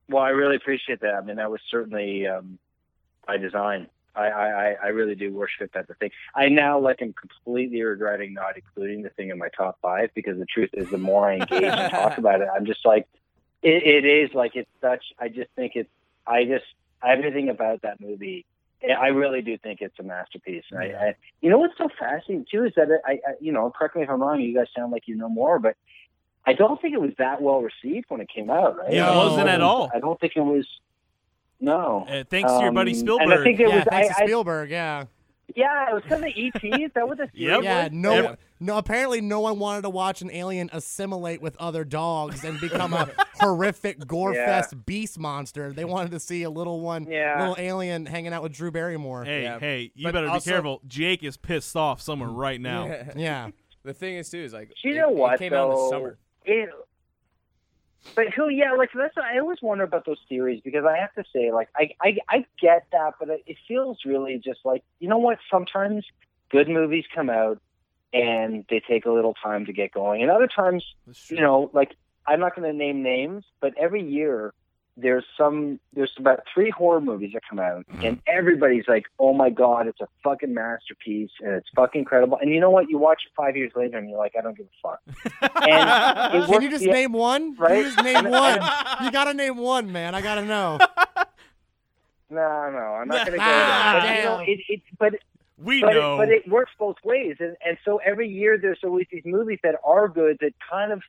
Well, 0.10 0.24
I 0.24 0.30
really 0.30 0.56
appreciate 0.56 1.02
that. 1.02 1.16
I 1.16 1.22
mean, 1.22 1.38
that 1.38 1.50
was 1.50 1.62
certainly 1.70 2.28
um, 2.28 2.60
by 3.26 3.38
design. 3.38 3.88
I, 4.16 4.28
I, 4.28 4.72
I- 4.84 4.88
really 4.90 5.16
do 5.16 5.34
worship 5.34 5.74
that 5.74 5.88
the 5.88 5.94
thing. 5.96 6.12
I 6.34 6.48
now 6.48 6.80
like 6.80 7.02
am 7.02 7.12
completely 7.14 7.82
regretting 7.82 8.34
not 8.34 8.56
including 8.56 9.02
the 9.02 9.10
thing 9.10 9.30
in 9.30 9.38
my 9.38 9.50
top 9.50 9.78
five 9.82 10.10
because 10.16 10.38
the 10.38 10.46
truth 10.46 10.70
is, 10.74 10.90
the 10.90 10.98
more 10.98 11.30
I 11.30 11.36
engage 11.38 11.64
and 11.64 11.92
talk 11.92 12.18
about 12.18 12.40
it, 12.42 12.48
I'm 12.56 12.66
just 12.66 12.86
like, 12.86 13.08
it, 13.62 13.84
it 13.84 14.06
is 14.06 14.34
like 14.34 14.56
it's 14.56 14.70
such. 14.80 15.04
I 15.20 15.28
just 15.28 15.50
think 15.56 15.74
it's. 15.76 15.90
I 16.28 16.46
just 16.46 16.66
everything 17.04 17.50
about 17.50 17.82
that 17.82 18.00
movie. 18.00 18.46
I 18.84 19.08
really 19.08 19.42
do 19.42 19.58
think 19.58 19.82
it's 19.82 19.98
a 20.00 20.04
masterpiece. 20.04 20.64
And 20.70 20.80
I, 20.80 20.84
I, 21.08 21.16
you 21.42 21.50
know 21.50 21.58
what's 21.58 21.78
so 21.78 21.90
fascinating 22.00 22.46
too 22.50 22.66
is 22.66 22.74
that 22.76 22.88
I, 23.06 23.14
I, 23.14 23.18
you 23.42 23.52
know, 23.52 23.72
correct 23.76 23.96
me 23.96 24.04
if 24.04 24.10
I'm 24.10 24.22
wrong. 24.22 24.40
You 24.40 24.54
guys 24.56 24.68
sound 24.78 24.92
like 24.92 25.08
you 25.08 25.16
know 25.16 25.28
more, 25.30 25.58
but 25.60 25.76
I 26.48 26.54
don't 26.54 26.80
think 26.82 26.94
it 26.94 27.02
was 27.02 27.12
that 27.18 27.42
well 27.42 27.62
received 27.62 28.06
when 28.10 28.22
it 28.22 28.30
came 28.34 28.50
out. 28.50 28.78
Right? 28.78 28.94
Yeah, 28.94 29.12
it 29.12 29.16
wasn't 29.16 29.50
at 29.50 29.62
all. 29.62 29.90
I 29.94 30.00
don't 30.00 30.20
think 30.20 30.34
it 30.36 30.42
was. 30.42 30.68
No. 31.60 32.06
Uh, 32.10 32.24
thanks 32.30 32.52
to 32.52 32.60
your 32.60 32.72
buddy 32.72 32.92
Um, 32.92 32.98
Spielberg. 33.00 33.22
And 33.32 33.34
I 33.34 33.44
think 33.44 33.60
it 33.60 33.70
yeah, 33.70 33.76
was. 33.78 33.86
thanks 33.90 34.10
I, 34.16 34.18
to 34.20 34.24
I, 34.24 34.26
Spielberg. 34.28 34.70
Yeah, 34.70 35.06
yeah, 35.56 35.90
it 35.90 35.94
was 35.94 36.04
because 36.04 36.20
of 36.20 36.26
ET. 36.26 36.82
Is 36.82 36.92
that 36.96 37.08
what 37.08 37.18
the 37.18 37.30
Yep. 37.34 37.64
yeah. 37.64 37.88
No, 37.92 38.14
Yep. 38.14 38.40
no. 38.60 38.78
Apparently, 38.78 39.22
no 39.22 39.40
one 39.40 39.58
wanted 39.58 39.84
to 39.84 39.90
watch 39.90 40.22
an 40.22 40.30
alien 40.32 40.70
assimilate 40.74 41.42
with 41.42 41.56
other 41.58 41.84
dogs 41.86 42.44
and 42.44 42.60
become 42.60 42.94
a 42.94 43.10
horrific 43.40 44.06
gore 44.06 44.34
Yeah. 44.34 44.46
fest 44.48 44.86
beast 44.86 45.18
monster. 45.18 45.72
They 45.72 45.86
wanted 45.86 46.12
to 46.12 46.20
see 46.20 46.44
a 46.44 46.50
little 46.50 46.82
one, 46.82 47.06
Yeah. 47.10 47.40
little 47.40 47.56
alien 47.58 48.06
hanging 48.06 48.34
out 48.34 48.44
with 48.44 48.52
Drew 48.54 48.70
Barrymore. 48.72 49.24
hey, 49.24 49.44
Yeah. 49.44 49.60
hey, 49.60 49.92
you 49.96 50.04
But 50.04 50.14
better 50.14 50.30
also- 50.30 50.50
be 50.50 50.52
careful. 50.54 50.82
Jake 50.88 51.24
is 51.24 51.38
pissed 51.38 51.76
off 51.76 52.02
somewhere 52.02 52.30
right 52.30 52.60
now. 52.60 52.86
Yeah, 53.16 53.50
the 53.84 53.94
thing 53.94 54.16
is 54.16 54.30
too 54.30 54.40
is 54.40 54.52
like 54.54 54.72
You 54.84 54.92
it, 54.94 54.98
know 54.98 55.10
it 55.10 55.16
what, 55.16 55.40
came 55.40 55.54
out 55.54 55.70
in 55.70 55.76
the 55.76 55.90
summer. 55.90 56.18
It, 56.46 56.70
but 58.16 58.30
who? 58.34 58.50
Yeah, 58.50 58.74
like 58.74 58.92
that's. 58.94 59.16
What, 59.16 59.26
I 59.26 59.40
always 59.40 59.58
wonder 59.62 59.84
about 59.84 60.06
those 60.06 60.20
theories 60.30 60.62
because 60.64 60.86
I 60.86 60.98
have 60.98 61.14
to 61.16 61.24
say, 61.34 61.52
like, 61.52 61.70
I 61.76 61.90
I, 62.02 62.18
I 62.30 62.46
get 62.62 62.88
that, 62.92 63.16
but 63.20 63.30
it, 63.30 63.44
it 63.48 63.58
feels 63.68 64.00
really 64.06 64.40
just 64.44 64.60
like 64.64 64.84
you 65.00 65.10
know 65.10 65.18
what? 65.18 65.40
Sometimes 65.52 66.06
good 66.50 66.70
movies 66.70 67.06
come 67.14 67.30
out 67.30 67.60
and 68.14 68.66
they 68.70 68.82
take 68.88 69.06
a 69.06 69.12
little 69.12 69.34
time 69.34 69.66
to 69.66 69.74
get 69.74 69.92
going, 69.92 70.22
and 70.22 70.30
other 70.30 70.48
times 70.48 70.84
you 71.30 71.42
know, 71.42 71.72
like 71.74 71.96
I'm 72.28 72.40
not 72.40 72.56
going 72.56 72.72
to 72.72 72.78
name 72.78 73.02
names, 73.02 73.44
but 73.60 73.74
every 73.78 74.04
year 74.04 74.54
there's 74.98 75.26
some 75.38 75.80
there's 75.94 76.12
about 76.18 76.42
three 76.54 76.70
horror 76.70 77.02
movies 77.02 77.32
that 77.34 77.42
come 77.50 77.60
out, 77.60 77.86
and 78.02 78.22
everybody's 78.28 78.86
like, 78.88 79.06
"Oh 79.20 79.34
my 79.34 79.50
god, 79.50 79.88
it's 79.88 80.00
a 80.00 80.08
fucking 80.24 80.54
masterpiece, 80.54 81.32
and 81.42 81.54
it's 81.54 81.68
fucking 81.76 82.00
incredible." 82.00 82.38
And 82.42 82.52
you 82.52 82.60
know 82.60 82.70
what? 82.70 82.90
You 82.90 82.98
watch 82.98 83.24
it 83.26 83.34
five 83.36 83.58
years 83.58 83.72
later, 83.76 83.98
and 83.98 84.10
you're 84.10 84.18
like, 84.18 84.34
"I 84.38 84.42
don't 84.42 84.58
give 84.58 84.68
a 84.68 84.88
fuck." 84.88 85.02
And 85.68 86.44
it 86.44 86.48
can 86.48 86.62
you 86.62 86.70
just 86.70 86.86
yeah, 86.86 86.94
name 86.94 87.12
one? 87.12 87.56
Can 87.56 87.64
right? 87.64 87.78
you 87.78 87.84
just 87.92 88.04
name 88.04 88.30
one. 88.30 88.60
You 89.04 89.12
gotta 89.12 89.34
name 89.34 89.58
one, 89.58 89.92
man. 89.92 90.16
I 90.16 90.22
gotta 90.22 90.46
know. 90.46 90.80
No, 92.30 92.72
no, 92.72 92.78
I'm 92.78 93.08
not 93.08 93.28
going 93.28 93.34
to 93.34 93.38
go. 93.38 93.44
Ah, 93.46 94.00
there. 94.02 94.02
But, 94.02 94.18
you 94.18 94.24
know, 94.24 94.40
it, 94.40 94.60
it, 94.68 94.82
but 94.98 95.14
we 95.64 95.82
but 95.82 95.94
know. 95.94 96.16
it, 96.16 96.18
but 96.18 96.30
it 96.30 96.50
works 96.50 96.72
both 96.78 96.98
ways, 97.04 97.38
and 97.40 97.56
and 97.66 97.78
so 97.86 98.00
every 98.06 98.28
year 98.28 98.58
there's 98.58 98.80
always 98.84 99.06
these 99.12 99.24
movies 99.26 99.60
that 99.64 99.76
are 99.84 100.08
good 100.08 100.38
that 100.42 100.54
kind 100.70 100.92
of 100.92 101.02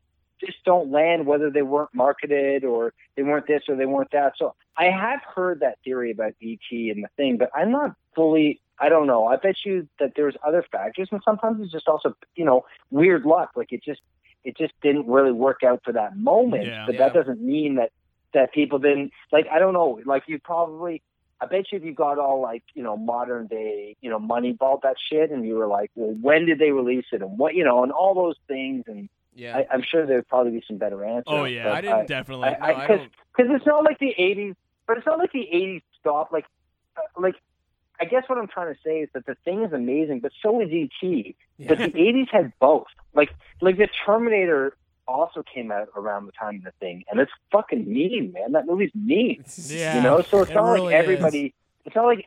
just 0.45 0.65
don't 0.65 0.91
land, 0.91 1.27
whether 1.27 1.51
they 1.51 1.63
weren't 1.63 1.95
marketed 1.95 2.65
or 2.65 2.93
they 3.17 3.23
weren't 3.23 3.47
this 3.47 3.63
or 3.69 3.77
they 3.77 3.87
weren't 3.87 4.11
that. 4.13 4.35
So 4.37 4.55
I 4.77 4.85
have 4.85 5.21
heard 5.35 5.61
that 5.61 5.79
theory 5.85 6.11
about 6.11 6.35
ET 6.43 6.59
and 6.71 7.05
the 7.05 7.09
thing, 7.17 7.37
but 7.39 7.51
I'm 7.55 7.71
not 7.71 7.95
fully. 8.15 8.61
I 8.79 8.91
don't 8.91 9.07
know. 9.07 9.27
I 9.27 9.37
bet 9.37 9.57
you 9.65 9.89
that 9.99 10.13
there's 10.17 10.37
other 10.47 10.65
factors, 10.71 11.09
and 11.11 11.23
sometimes 11.25 11.63
it's 11.63 11.73
just 11.73 11.89
also 11.89 12.15
you 12.35 12.45
know 12.45 12.65
weird 12.91 13.25
luck. 13.25 13.53
Like 13.57 13.73
it 13.73 13.83
just 13.83 14.01
it 14.45 14.57
just 14.57 14.75
didn't 14.83 15.07
really 15.07 15.33
work 15.33 15.63
out 15.63 15.81
for 15.85 15.93
that 15.93 16.17
moment. 16.17 16.67
Yeah. 16.67 16.85
but 16.87 16.95
Yeah. 16.95 17.09
that 17.09 17.15
doesn't 17.15 17.41
mean 17.41 17.77
that 17.77 17.91
that 18.35 18.53
people 18.53 18.79
didn't 18.79 19.13
like. 19.33 19.47
I 19.51 19.59
don't 19.59 19.73
know. 19.73 20.01
Like 20.05 20.25
you 20.27 20.39
probably 20.39 21.03
I 21.41 21.47
bet 21.47 21.71
you 21.71 21.79
if 21.79 21.85
you 21.85 21.93
got 21.93 22.19
all 22.19 22.41
like, 22.41 22.63
you 22.75 22.83
know, 22.83 22.97
modern 22.97 23.47
day, 23.47 23.97
you 24.01 24.09
know, 24.09 24.19
money 24.19 24.55
Moneyball 24.55 24.81
that 24.83 24.97
shit, 25.11 25.31
and 25.31 25.47
you 25.47 25.57
were 25.57 25.67
like, 25.67 25.91
well, 25.95 26.17
when 26.21 26.47
did 26.47 26.59
they 26.59 26.71
release 26.71 27.05
it, 27.13 27.21
and 27.21 27.39
what, 27.39 27.55
you 27.55 27.65
know, 27.65 27.83
and 27.83 27.93
all 27.93 28.15
those 28.15 28.37
things, 28.49 28.85
and 28.87 29.09
Yeah, 29.37 29.57
I, 29.59 29.67
I'm 29.73 29.83
sure 29.83 30.07
there'd 30.07 30.27
probably 30.29 30.53
be 30.53 30.65
some 30.67 30.79
better 30.79 31.05
answers. 31.05 31.25
oh 31.27 31.45
yeah, 31.45 31.71
I 31.73 31.81
didn't 31.81 32.09
definitely. 32.09 32.49
I, 32.49 32.53
No, 32.53 32.59
I, 32.67 32.69
I 32.85 32.87
cause, 32.87 32.99
don't- 32.99 33.11
'cause 33.37 33.47
it's 33.51 33.67
not 33.67 33.85
like 33.85 33.99
the 33.99 34.15
'80s, 34.19 34.57
but 34.87 34.97
it's 34.99 35.07
not 35.07 35.19
like 35.19 35.33
the 35.33 35.47
'80s 35.53 35.83
stopped. 36.01 36.33
Like, 36.33 36.47
uh, 36.97 37.03
like, 37.21 37.35
I 38.01 38.05
guess 38.07 38.25
what 38.29 38.39
I'm 38.39 38.49
trying 38.49 38.75
to 38.75 38.81
say 38.85 39.01
is 39.01 39.09
that 39.15 39.27
the 39.27 39.37
thing 39.45 39.63
is 39.63 39.73
amazing, 39.73 40.21
but 40.21 40.33
so 40.43 40.61
is 40.61 40.71
ET. 40.73 41.35
But 41.69 41.79
the 41.79 41.91
'80s 41.91 42.31
had 42.31 42.53
both. 42.61 42.87
Like, 43.15 43.31
like 43.61 43.77
the 43.77 43.89
Terminator 44.05 44.77
also 45.09 45.43
came 45.55 45.71
out 45.71 45.89
around 45.97 46.27
the 46.27 46.33
time 46.33 46.57
of 46.57 46.65
the 46.65 46.73
thing, 46.81 47.05
and 47.11 47.21
it's 47.21 47.31
fucking 47.53 47.87
mean, 47.93 48.33
man. 48.33 48.53
That 48.53 48.67
movie's 48.67 48.95
mean. 48.95 49.45
Yeah, 49.69 49.97
You 49.97 50.03
know, 50.03 50.23
so 50.23 50.41
it's 50.43 50.51
it 50.51 50.55
not 50.55 50.73
really 50.73 50.87
like 50.87 50.95
everybody. 50.95 51.55
It's 51.85 51.95
not 51.95 52.07
like 52.07 52.27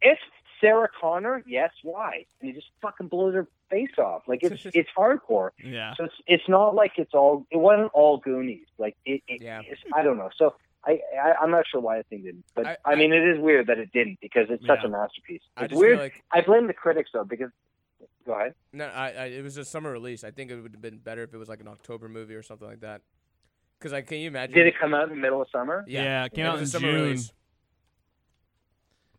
if 0.00 0.18
Sarah 0.64 0.88
Connor, 1.00 1.42
yes, 1.46 1.70
why? 1.82 2.24
And 2.40 2.48
he 2.50 2.52
just 2.52 2.68
fucking 2.82 3.08
blows 3.08 3.34
her 3.34 3.46
face 3.70 3.96
off. 3.98 4.22
Like 4.26 4.40
it's 4.42 4.64
it's 4.74 4.88
hardcore. 4.96 5.50
yeah. 5.62 5.94
So 5.96 6.04
it's 6.04 6.14
it's 6.26 6.48
not 6.48 6.74
like 6.74 6.92
it's 6.96 7.14
all. 7.14 7.46
It 7.50 7.58
wasn't 7.58 7.90
all 7.94 8.18
Goonies. 8.18 8.66
Like 8.78 8.96
it. 9.04 9.22
it 9.28 9.42
Yeah. 9.42 9.60
it's, 9.66 9.80
I 9.94 10.02
don't 10.02 10.18
know. 10.18 10.30
So. 10.36 10.54
I, 10.86 11.00
I 11.18 11.32
I'm 11.40 11.50
not 11.50 11.64
sure 11.66 11.80
why 11.80 11.96
the 11.96 12.02
thing 12.02 12.24
didn't, 12.24 12.44
but 12.54 12.66
I- 12.66 12.76
I, 12.84 12.94
mean 12.94 13.10
it 13.14 13.26
is 13.26 13.40
weird 13.40 13.68
that 13.68 13.78
it 13.78 13.90
didn't 13.92 14.18
because 14.20 14.48
it's 14.50 14.66
such 14.66 14.84
a 14.84 14.88
masterpiece. 14.90 15.40
I 15.56 15.64
It's 15.64 15.70
just 15.70 15.80
weird. 15.80 15.96
feel 15.96 16.04
like 16.04 16.22
I 16.30 16.42
blame 16.42 16.66
the 16.66 16.74
critics 16.74 17.08
though 17.14 17.24
because 17.24 17.48
go 18.26 18.34
ahead. 18.34 18.52
no, 18.70 18.84
I, 18.88 19.08
I 19.12 19.24
it 19.28 19.42
was 19.42 19.56
a 19.56 19.64
summer 19.64 19.90
release. 19.90 20.24
I 20.24 20.30
think 20.30 20.50
it 20.50 20.60
would 20.60 20.72
have 20.72 20.82
been 20.82 20.98
better 20.98 21.22
if 21.22 21.32
it 21.32 21.38
was 21.38 21.48
like 21.48 21.60
an 21.60 21.68
October 21.68 22.06
movie 22.10 22.34
or 22.34 22.42
something 22.42 22.68
like 22.68 22.80
that. 22.80 23.00
Because 23.78 23.94
I 23.94 24.02
can 24.02 24.18
you 24.18 24.28
imagine? 24.28 24.54
Did 24.54 24.66
it 24.66 24.74
come 24.78 24.92
out 24.92 25.04
in 25.04 25.08
the 25.10 25.20
middle 25.22 25.40
of 25.40 25.48
summer? 25.50 25.86
Yeah, 25.88 26.02
yeah 26.02 26.24
it 26.26 26.34
came 26.34 26.44
out 26.44 26.58
in 26.58 26.64
a 26.64 26.66
summer 26.66 26.92
June. 26.92 27.02
release. 27.02 27.32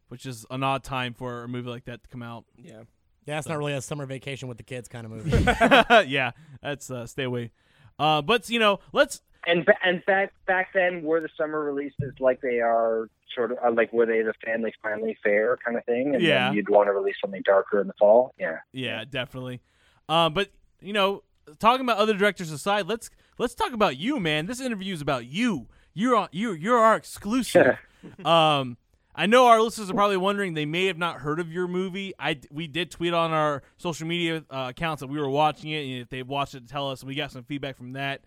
Which 0.09 0.25
is 0.25 0.45
an 0.49 0.63
odd 0.63 0.83
time 0.83 1.13
for 1.13 1.43
a 1.43 1.47
movie 1.47 1.69
like 1.69 1.85
that 1.85 2.03
to 2.03 2.09
come 2.09 2.21
out. 2.23 2.45
Yeah, 2.57 2.83
Yeah, 3.25 3.37
it's 3.39 3.47
not 3.47 3.57
really 3.57 3.73
a 3.73 3.81
summer 3.81 4.05
vacation 4.05 4.47
with 4.47 4.57
the 4.57 4.63
kids 4.63 4.87
kind 4.87 5.05
of 5.05 5.11
movie. 5.11 5.43
yeah, 6.09 6.31
that's 6.61 6.89
uh, 6.91 7.05
stay 7.07 7.23
away. 7.23 7.51
Uh, 7.97 8.21
but 8.21 8.49
you 8.49 8.59
know, 8.59 8.79
let's 8.93 9.21
And 9.47 9.65
ba- 9.65 9.77
and 9.83 10.03
back 10.05 10.33
back 10.45 10.73
then, 10.73 11.01
were 11.03 11.21
the 11.21 11.29
summer 11.37 11.63
releases 11.63 12.13
like 12.19 12.41
they 12.41 12.59
are 12.59 13.09
sort 13.33 13.51
of 13.51 13.57
uh, 13.65 13.71
like 13.71 13.91
were 13.93 14.05
they 14.05 14.21
the 14.21 14.33
family 14.45 14.73
friendly 14.81 15.17
fair 15.23 15.57
kind 15.63 15.77
of 15.77 15.85
thing? 15.85 16.13
And 16.15 16.23
Yeah. 16.23 16.47
then 16.47 16.55
you'd 16.57 16.69
want 16.69 16.87
to 16.87 16.93
release 16.93 17.15
something 17.21 17.41
darker 17.45 17.79
in 17.81 17.87
the 17.87 17.93
fall. 17.99 18.33
Yeah. 18.39 18.57
yeah, 18.73 19.03
definitely. 19.09 19.61
Um, 20.09 20.33
but 20.33 20.49
you 20.81 20.93
know, 20.93 21.23
talking 21.59 21.85
about 21.85 21.97
other 21.97 22.13
directors 22.15 22.51
aside, 22.51 22.87
let's 22.87 23.09
let's 23.37 23.55
talk 23.55 23.71
about 23.73 23.97
you, 23.97 24.19
man. 24.19 24.45
This 24.45 24.59
interview 24.61 24.93
is 24.93 25.01
about 25.01 25.25
you. 25.25 25.67
You're 25.93 26.15
on, 26.15 26.27
you 26.31 26.51
you're 26.51 26.77
our 26.77 26.95
exclusive. 26.95 27.77
um, 28.25 28.77
I 29.17 29.27
know 29.27 29.47
our 29.47 29.61
listeners 29.61 29.89
are 29.89 29.93
probably 29.93 30.17
wondering 30.17 30.53
they 30.53 30.65
may 30.65 30.87
have 30.87 30.97
not 30.97 31.21
heard 31.21 31.39
of 31.39 31.51
your 31.51 31.67
movie. 31.67 32.13
I 32.19 32.39
we 32.51 32.67
did 32.67 32.91
tweet 32.91 33.13
on 33.13 33.31
our 33.31 33.63
social 33.77 34.07
media 34.07 34.43
uh, 34.49 34.67
accounts 34.69 34.99
that 34.99 35.07
we 35.07 35.19
were 35.19 35.29
watching 35.29 35.71
it, 35.71 35.83
and 35.85 36.01
if 36.01 36.09
they 36.09 36.21
watched 36.21 36.53
it, 36.53 36.67
tell 36.67 36.91
us. 36.91 37.01
And 37.01 37.07
we 37.07 37.15
got 37.15 37.31
some 37.31 37.43
feedback 37.43 37.77
from 37.77 37.93
that. 37.93 38.21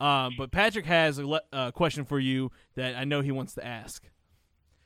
Um, 0.00 0.34
but 0.36 0.50
Patrick 0.50 0.86
has 0.86 1.18
a 1.18 1.26
le- 1.26 1.42
uh, 1.52 1.70
question 1.70 2.04
for 2.04 2.18
you 2.18 2.50
that 2.74 2.96
I 2.96 3.04
know 3.04 3.20
he 3.20 3.30
wants 3.30 3.54
to 3.54 3.64
ask, 3.64 4.02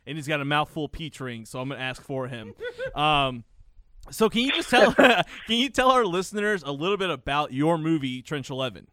and 0.06 0.18
he's 0.18 0.28
got 0.28 0.42
a 0.42 0.44
mouthful 0.44 0.84
of 0.84 0.92
peach 0.92 1.20
rings, 1.20 1.48
so 1.48 1.58
I'm 1.60 1.70
gonna 1.70 1.80
ask 1.80 2.02
for 2.02 2.28
him. 2.28 2.54
Um, 2.94 3.44
so 4.10 4.30
can 4.30 4.42
you 4.42 4.52
just 4.52 4.70
tell 4.70 4.94
can 4.94 5.24
you 5.48 5.68
tell 5.68 5.90
our 5.90 6.06
listeners 6.06 6.62
a 6.62 6.70
little 6.70 6.96
bit 6.96 7.10
about 7.10 7.52
your 7.52 7.76
movie 7.78 8.22
Trench 8.22 8.48
Eleven? 8.48 8.86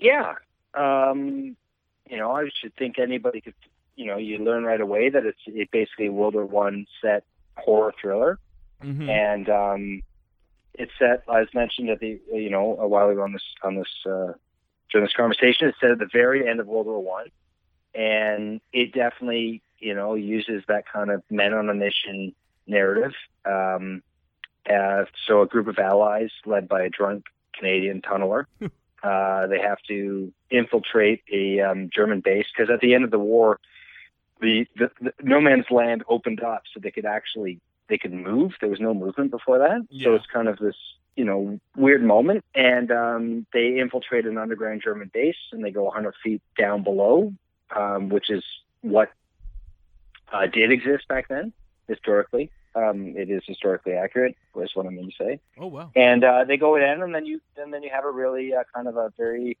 Yeah. 0.00 0.34
Um, 0.74 1.56
you 2.08 2.16
know, 2.16 2.32
I 2.32 2.48
should 2.54 2.74
think 2.76 2.98
anybody 2.98 3.40
could. 3.40 3.54
You 3.98 4.06
know, 4.06 4.16
you 4.16 4.38
learn 4.38 4.62
right 4.62 4.80
away 4.80 5.10
that 5.10 5.26
it's 5.26 5.40
it 5.46 5.70
basically 5.72 6.06
a 6.06 6.12
World 6.12 6.34
War 6.34 6.46
One 6.46 6.86
set 7.02 7.24
horror 7.56 7.92
thriller. 8.00 8.38
Mm-hmm. 8.82 9.10
and 9.10 9.48
um, 9.48 10.02
it's 10.74 10.92
set 11.00 11.24
as 11.34 11.48
mentioned 11.52 11.90
at 11.90 11.98
the 11.98 12.20
you 12.32 12.48
know 12.48 12.78
a 12.78 12.86
while 12.86 13.08
ago 13.08 13.22
on 13.22 13.32
this 13.32 13.42
on 13.64 13.74
this 13.74 13.88
uh, 14.06 14.32
during 14.92 15.04
this 15.04 15.14
conversation. 15.14 15.68
It's 15.68 15.80
set 15.80 15.90
at 15.90 15.98
the 15.98 16.08
very 16.12 16.48
end 16.48 16.60
of 16.60 16.68
World 16.68 16.86
War 16.86 17.02
One, 17.02 17.26
and 17.94 18.60
it 18.72 18.92
definitely 18.92 19.62
you 19.80 19.94
know 19.94 20.14
uses 20.14 20.62
that 20.68 20.84
kind 20.86 21.10
of 21.10 21.22
men 21.28 21.52
on 21.52 21.68
a 21.68 21.74
mission 21.74 22.34
narrative. 22.68 23.14
Um, 23.44 24.02
uh, 24.70 25.06
so 25.26 25.42
a 25.42 25.46
group 25.46 25.66
of 25.66 25.78
allies 25.78 26.30
led 26.46 26.68
by 26.68 26.82
a 26.82 26.88
drunk 26.88 27.24
Canadian 27.54 28.00
tunneler. 28.00 28.44
uh, 29.02 29.46
they 29.48 29.58
have 29.58 29.78
to 29.88 30.32
infiltrate 30.50 31.22
a 31.32 31.60
um, 31.60 31.90
German 31.92 32.20
base 32.20 32.46
because 32.56 32.72
at 32.72 32.80
the 32.80 32.94
end 32.94 33.04
of 33.04 33.10
the 33.10 33.18
war, 33.18 33.58
the, 34.40 34.66
the, 34.76 34.90
the 35.00 35.12
no 35.22 35.40
man's 35.40 35.66
land 35.70 36.04
opened 36.08 36.42
up 36.42 36.62
so 36.72 36.80
they 36.80 36.90
could 36.90 37.06
actually 37.06 37.60
they 37.88 37.98
could 37.98 38.12
move. 38.12 38.52
There 38.60 38.68
was 38.70 38.80
no 38.80 38.92
movement 38.94 39.30
before 39.30 39.58
that, 39.58 39.86
so 40.04 40.14
it's 40.14 40.26
kind 40.26 40.48
of 40.48 40.58
this 40.58 40.76
you 41.16 41.24
know 41.24 41.58
weird 41.76 42.02
moment. 42.02 42.44
And 42.54 42.90
um, 42.90 43.46
they 43.52 43.78
infiltrate 43.78 44.26
an 44.26 44.38
underground 44.38 44.82
German 44.84 45.10
base 45.12 45.36
and 45.52 45.64
they 45.64 45.70
go 45.70 45.84
100 45.84 46.14
feet 46.22 46.42
down 46.58 46.84
below, 46.84 47.32
um, 47.74 48.08
which 48.10 48.30
is 48.30 48.44
what 48.82 49.10
uh, 50.32 50.46
did 50.46 50.70
exist 50.70 51.08
back 51.08 51.28
then 51.28 51.52
historically. 51.88 52.50
Um, 52.74 53.14
it 53.16 53.30
is 53.30 53.42
historically 53.46 53.94
accurate. 53.94 54.36
Was 54.54 54.70
what 54.74 54.86
I'm 54.86 54.94
going 54.94 55.10
to 55.10 55.16
say 55.24 55.40
Oh 55.58 55.66
wow. 55.68 55.90
and 55.96 56.22
uh, 56.22 56.44
they 56.44 56.56
go 56.58 56.76
in, 56.76 57.02
and 57.02 57.14
then 57.14 57.24
you 57.26 57.40
and 57.56 57.72
then 57.72 57.82
you 57.82 57.90
have 57.92 58.04
a 58.04 58.10
really 58.10 58.54
uh, 58.54 58.64
kind 58.74 58.86
of 58.86 58.96
a 58.96 59.10
very, 59.16 59.56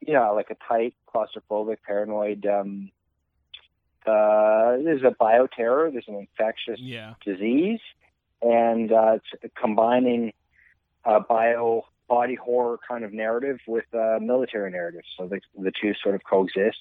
you 0.00 0.14
know, 0.14 0.32
like 0.34 0.50
a 0.50 0.56
tight, 0.66 0.94
claustrophobic, 1.14 1.76
paranoid. 1.86 2.46
Um, 2.46 2.90
uh, 4.08 4.78
there's 4.82 5.02
a 5.02 5.14
bioterror. 5.20 5.92
There's 5.92 6.08
an 6.08 6.14
infectious 6.16 6.80
Yeah. 6.80 7.14
disease, 7.24 7.80
and 8.42 8.90
uh, 8.92 9.18
it's 9.42 9.54
combining 9.60 10.32
a 11.04 11.20
bio 11.20 11.84
body 12.08 12.34
horror 12.34 12.78
kind 12.88 13.04
of 13.04 13.12
narrative 13.12 13.58
with 13.66 13.84
a 13.92 14.18
military 14.20 14.70
narrative. 14.70 15.02
So 15.16 15.26
the 15.28 15.40
the 15.58 15.72
two 15.80 15.92
sort 16.02 16.14
of 16.14 16.22
coexist 16.28 16.78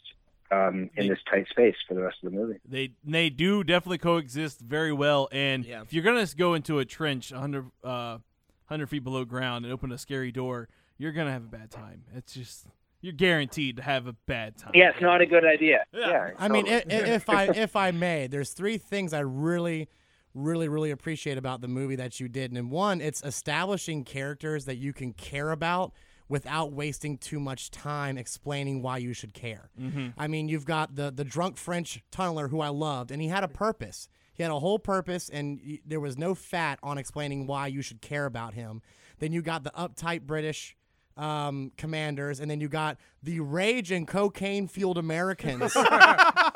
um, 0.51 0.89
in 0.95 1.03
They- 1.03 1.09
this 1.09 1.19
tight 1.29 1.47
space 1.49 1.75
for 1.87 1.93
the 1.93 2.01
rest 2.01 2.17
of 2.23 2.31
the 2.31 2.37
movie. 2.37 2.59
They 2.67 2.91
they 3.03 3.29
do 3.29 3.63
definitely 3.63 3.97
coexist 3.97 4.61
very 4.61 4.93
well. 4.93 5.27
And 5.31 5.65
Yeah. 5.65 5.81
if 5.81 5.91
you're 5.93 6.03
gonna 6.03 6.25
go 6.37 6.53
into 6.53 6.79
a 6.79 6.85
trench 6.85 7.31
100 7.31 7.65
uh 7.83 8.19
100 8.67 8.87
feet 8.89 9.03
below 9.03 9.23
ground 9.25 9.65
and 9.65 9.73
open 9.73 9.91
a 9.91 9.97
scary 9.97 10.31
door, 10.31 10.67
you're 10.97 11.11
gonna 11.13 11.31
have 11.31 11.43
a 11.43 11.47
bad 11.49 11.71
time. 11.71 12.03
It's 12.15 12.33
just 12.33 12.67
you're 13.01 13.13
guaranteed 13.13 13.77
to 13.77 13.83
have 13.83 14.07
a 14.07 14.13
bad 14.25 14.57
time. 14.57 14.71
Yeah, 14.73 14.89
it's 14.89 15.01
not 15.01 15.21
a 15.21 15.25
good 15.25 15.45
idea. 15.45 15.86
Yeah. 15.93 16.07
Yeah, 16.10 16.31
I 16.39 16.47
mean, 16.47 16.65
totally. 16.65 16.93
i- 16.95 16.97
i- 16.99 17.13
if 17.15 17.29
I 17.29 17.43
if 17.45 17.75
I 17.75 17.91
may, 17.91 18.27
there's 18.27 18.51
three 18.51 18.77
things 18.77 19.13
I 19.13 19.19
really, 19.19 19.88
really, 20.33 20.67
really 20.67 20.91
appreciate 20.91 21.38
about 21.38 21.62
the 21.62 21.67
movie 21.67 21.95
that 21.95 22.19
you 22.19 22.27
did, 22.27 22.51
and 22.51 22.71
one, 22.71 23.01
it's 23.01 23.21
establishing 23.23 24.03
characters 24.03 24.65
that 24.65 24.77
you 24.77 24.93
can 24.93 25.13
care 25.13 25.51
about 25.51 25.93
without 26.29 26.73
wasting 26.73 27.17
too 27.17 27.39
much 27.39 27.71
time 27.71 28.17
explaining 28.17 28.81
why 28.81 28.97
you 28.97 29.13
should 29.13 29.33
care. 29.33 29.69
Mm-hmm. 29.79 30.07
I 30.17 30.27
mean, 30.27 30.49
you've 30.49 30.65
got 30.65 30.95
the 30.95 31.12
the 31.12 31.23
drunk 31.23 31.57
French 31.57 32.01
tunneler 32.12 32.49
who 32.49 32.60
I 32.62 32.69
loved, 32.69 33.12
and 33.12 33.21
he 33.21 33.27
had 33.29 33.43
a 33.43 33.47
purpose. 33.47 34.10
He 34.33 34.43
had 34.43 34.51
a 34.51 34.60
whole 34.60 34.77
purpose, 34.79 35.29
and 35.29 35.60
y- 35.65 35.79
there 35.86 35.99
was 35.99 36.17
no 36.17 36.36
fat 36.36 36.77
on 36.83 36.97
explaining 36.97 37.47
why 37.47 37.67
you 37.67 37.81
should 37.81 38.01
care 38.01 38.25
about 38.25 38.53
him. 38.55 38.81
Then 39.19 39.31
you 39.31 39.41
got 39.41 39.63
the 39.63 39.71
uptight 39.71 40.21
British 40.23 40.75
um, 41.17 41.71
commanders, 41.77 42.39
and 42.39 42.49
then 42.49 42.62
you 42.62 42.67
got 42.67 42.97
the 43.23 43.39
rage 43.39 43.91
and 43.91 44.08
cocaine 44.08 44.67
fueled 44.67 44.97
Americans. 44.97 45.75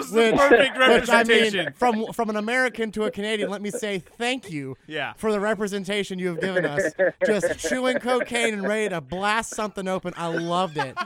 that 0.00 0.04
was 0.04 0.10
the 0.12 0.20
Which- 0.32 0.40
perfect 0.40 0.78
Which 0.78 0.86
I 0.88 0.88
representation. 1.22 1.64
mean, 1.66 1.72
from 1.74 2.06
from 2.12 2.30
an 2.30 2.36
American 2.36 2.90
to 2.92 3.04
a 3.04 3.10
Canadian, 3.10 3.50
let 3.50 3.62
me 3.62 3.70
say 3.70 3.98
thank 3.98 4.50
you 4.50 4.76
Yeah. 4.86 5.12
for 5.16 5.32
the 5.32 5.40
representation 5.40 6.18
you 6.18 6.28
have 6.28 6.40
given 6.40 6.64
us. 6.64 6.92
Just 7.26 7.58
chewing 7.68 7.98
cocaine 7.98 8.54
and 8.54 8.66
ready 8.66 8.88
to 8.90 9.00
blast 9.00 9.54
something 9.54 9.86
open. 9.88 10.14
I 10.16 10.28
loved 10.28 10.76
it. 10.78 10.96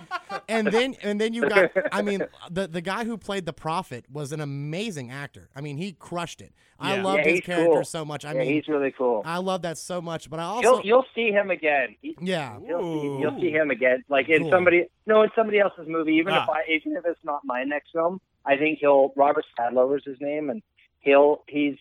And 0.49 0.69
then 0.69 0.95
and 1.03 1.21
then 1.21 1.33
you 1.35 1.49
got 1.49 1.71
I 1.93 2.03
mean 2.03 2.23
the 2.51 2.67
the 2.69 2.81
guy 2.81 3.05
who 3.05 3.17
played 3.17 3.47
the 3.47 3.53
prophet 3.53 4.05
was 4.13 4.33
an 4.33 4.41
amazing 4.41 5.11
actor. 5.11 5.49
I 5.55 5.61
mean, 5.61 5.77
he 5.77 5.93
crushed 5.93 6.41
it. 6.41 6.53
I 6.79 6.97
Yeah. 6.97 7.03
loved 7.05 7.25
Yeah, 7.25 7.31
his 7.33 7.41
character 7.41 7.73
cool. 7.73 7.85
so 7.85 8.05
much. 8.05 8.25
I 8.25 8.33
yeah, 8.33 8.41
mean, 8.41 8.53
he's 8.55 8.67
really 8.69 8.91
cool. 8.91 9.23
I 9.25 9.39
love 9.39 9.63
that 9.63 9.79
so 9.79 10.03
much, 10.03 10.29
but 10.29 10.41
I 10.41 10.43
also 10.45 10.63
You'll 10.63 10.81
you'll 10.87 11.07
see 11.15 11.31
him 11.31 11.51
again. 11.51 11.95
He- 12.03 12.17
yeah. 12.21 12.59
You'll 12.67 12.81
see, 12.81 13.21
you'll 13.23 13.41
see 13.41 13.51
him 13.51 13.71
again, 13.71 14.03
like 14.09 14.29
in 14.29 14.43
Cool. 14.43 14.51
somebody 14.51 14.87
no, 15.07 15.23
in 15.23 15.31
somebody 15.37 15.61
else's 15.61 15.87
movie. 15.87 16.15
Even 16.15 16.33
Ah. 16.35 16.43
if 16.45 16.49
I, 16.51 16.63
even 16.71 16.97
if 16.97 17.05
it's 17.07 17.23
not 17.25 17.43
my 17.45 17.63
next 17.65 17.91
film, 17.93 18.21
I 18.47 18.57
think 18.57 18.79
he'll. 18.81 19.13
Robert 19.17 19.45
Stadlober's 19.59 20.05
his 20.05 20.19
name, 20.21 20.51
and 20.51 20.63
he'll 21.01 21.43
he's 21.49 21.77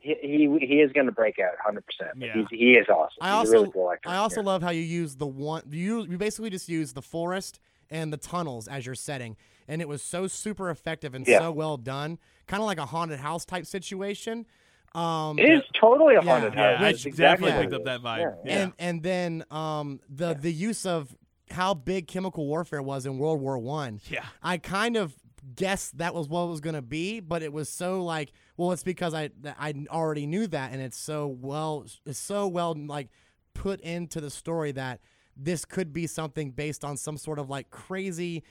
he 0.00 0.14
he, 0.22 0.66
he 0.66 0.74
is 0.80 0.92
going 0.92 1.06
to 1.06 1.12
break 1.12 1.38
out 1.38 1.52
100. 1.64 1.84
percent 1.86 2.10
Yeah. 2.18 2.34
He's 2.34 2.46
he 2.50 2.70
is 2.72 2.86
awesome. 2.88 3.18
I 3.20 3.28
He's 3.30 3.34
also 3.34 3.50
a 3.50 3.60
really 3.60 3.72
cool 3.72 3.90
actor. 3.92 4.08
I 4.08 4.16
also 4.16 4.40
Yeah. 4.40 4.46
love 4.46 4.62
how 4.62 4.70
you 4.70 4.82
use 4.82 5.16
the 5.16 5.26
one 5.26 5.62
you 5.70 6.04
you 6.06 6.18
basically 6.18 6.50
just 6.50 6.68
use 6.68 6.92
the 6.92 7.02
forest 7.02 7.60
and 7.90 8.12
the 8.12 8.16
tunnels 8.16 8.68
as 8.68 8.84
your 8.86 8.94
setting, 8.94 9.36
and 9.66 9.80
it 9.80 9.88
was 9.88 10.02
so 10.02 10.26
super 10.26 10.70
effective 10.70 11.14
and 11.14 11.26
Yeah. 11.26 11.38
so 11.40 11.52
well 11.52 11.76
done, 11.76 12.18
kind 12.46 12.60
of 12.62 12.66
like 12.66 12.78
a 12.78 12.86
haunted 12.86 13.18
house 13.20 13.44
type 13.44 13.64
situation. 13.66 14.46
Um, 14.94 15.38
It 15.38 15.50
is 15.50 15.62
totally 15.78 16.14
a 16.14 16.20
haunted 16.22 16.54
Yeah, 16.54 16.76
house. 16.76 16.80
I 16.80 16.92
That's 16.92 17.04
definitely 17.16 17.62
picked 17.62 17.74
up 17.74 17.84
that 17.84 18.00
vibe. 18.00 18.20
Yeah. 18.20 18.34
Yeah. 18.44 18.62
and 18.62 18.72
and 18.78 19.02
then 19.02 19.44
um 19.50 20.00
the 20.08 20.34
the 20.34 20.52
use 20.52 20.86
of 20.86 21.16
how 21.50 21.72
big 21.74 22.06
chemical 22.08 22.46
warfare 22.46 22.82
was 22.82 23.06
in 23.06 23.18
World 23.18 23.40
War 23.40 23.58
One. 23.58 24.00
Yeah. 24.10 24.24
I 24.42 24.58
kind 24.58 24.96
of 24.96 25.14
guessed 25.54 25.98
that 25.98 26.14
was 26.14 26.28
what 26.28 26.44
it 26.44 26.48
was 26.48 26.60
going 26.60 26.74
to 26.74 26.82
be, 26.82 27.20
but 27.20 27.42
it 27.42 27.52
was 27.52 27.68
so 27.68 28.02
like, 28.02 28.32
well, 28.56 28.72
it's 28.72 28.82
because 28.82 29.14
I 29.14 29.30
I 29.58 29.74
already 29.90 30.26
knew 30.26 30.46
that, 30.48 30.72
and 30.72 30.80
it's 30.80 30.96
so 30.96 31.26
well, 31.26 31.86
it's 32.06 32.18
so 32.18 32.46
well 32.48 32.74
like 32.76 33.08
put 33.54 33.80
into 33.80 34.20
the 34.20 34.30
story 34.30 34.72
that 34.72 35.00
this 35.36 35.64
could 35.64 35.92
be 35.92 36.06
something 36.06 36.50
based 36.50 36.84
on 36.84 36.96
some 36.96 37.16
sort 37.16 37.38
of 37.38 37.48
like 37.48 37.70
crazy 37.70 38.42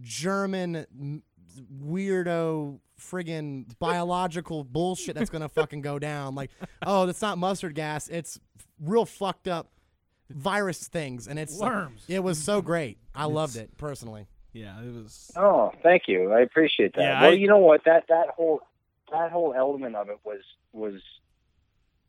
German 0.00 1.22
weirdo 1.82 2.78
friggin' 3.00 3.66
biological 3.78 4.64
bullshit 4.72 5.14
that's 5.14 5.30
gonna 5.30 5.48
fucking 5.48 5.82
go 5.82 5.98
down. 5.98 6.34
Like, 6.34 6.50
oh, 6.82 7.06
that's 7.06 7.22
not 7.22 7.38
mustard 7.38 7.74
gas; 7.74 8.08
it's 8.08 8.38
real 8.80 9.04
fucked 9.04 9.48
up 9.48 9.70
virus 10.30 10.88
things, 10.88 11.28
and 11.28 11.38
it's 11.38 11.58
Worms. 11.58 12.04
It 12.08 12.22
was 12.22 12.38
so 12.42 12.60
great. 12.60 12.98
I 13.14 13.24
loved 13.24 13.56
it 13.56 13.76
personally. 13.76 14.26
Yeah, 14.56 14.80
it 14.80 14.94
was. 14.94 15.32
Oh, 15.36 15.72
thank 15.82 16.08
you. 16.08 16.32
I 16.32 16.40
appreciate 16.40 16.94
that. 16.94 17.02
Yeah, 17.02 17.20
well, 17.20 17.30
I- 17.30 17.34
you 17.34 17.46
know 17.46 17.58
what? 17.58 17.84
That 17.84 18.06
that 18.08 18.28
whole 18.30 18.62
that 19.12 19.30
whole 19.30 19.52
element 19.54 19.94
of 19.96 20.08
it 20.08 20.18
was 20.24 20.40
was 20.72 21.02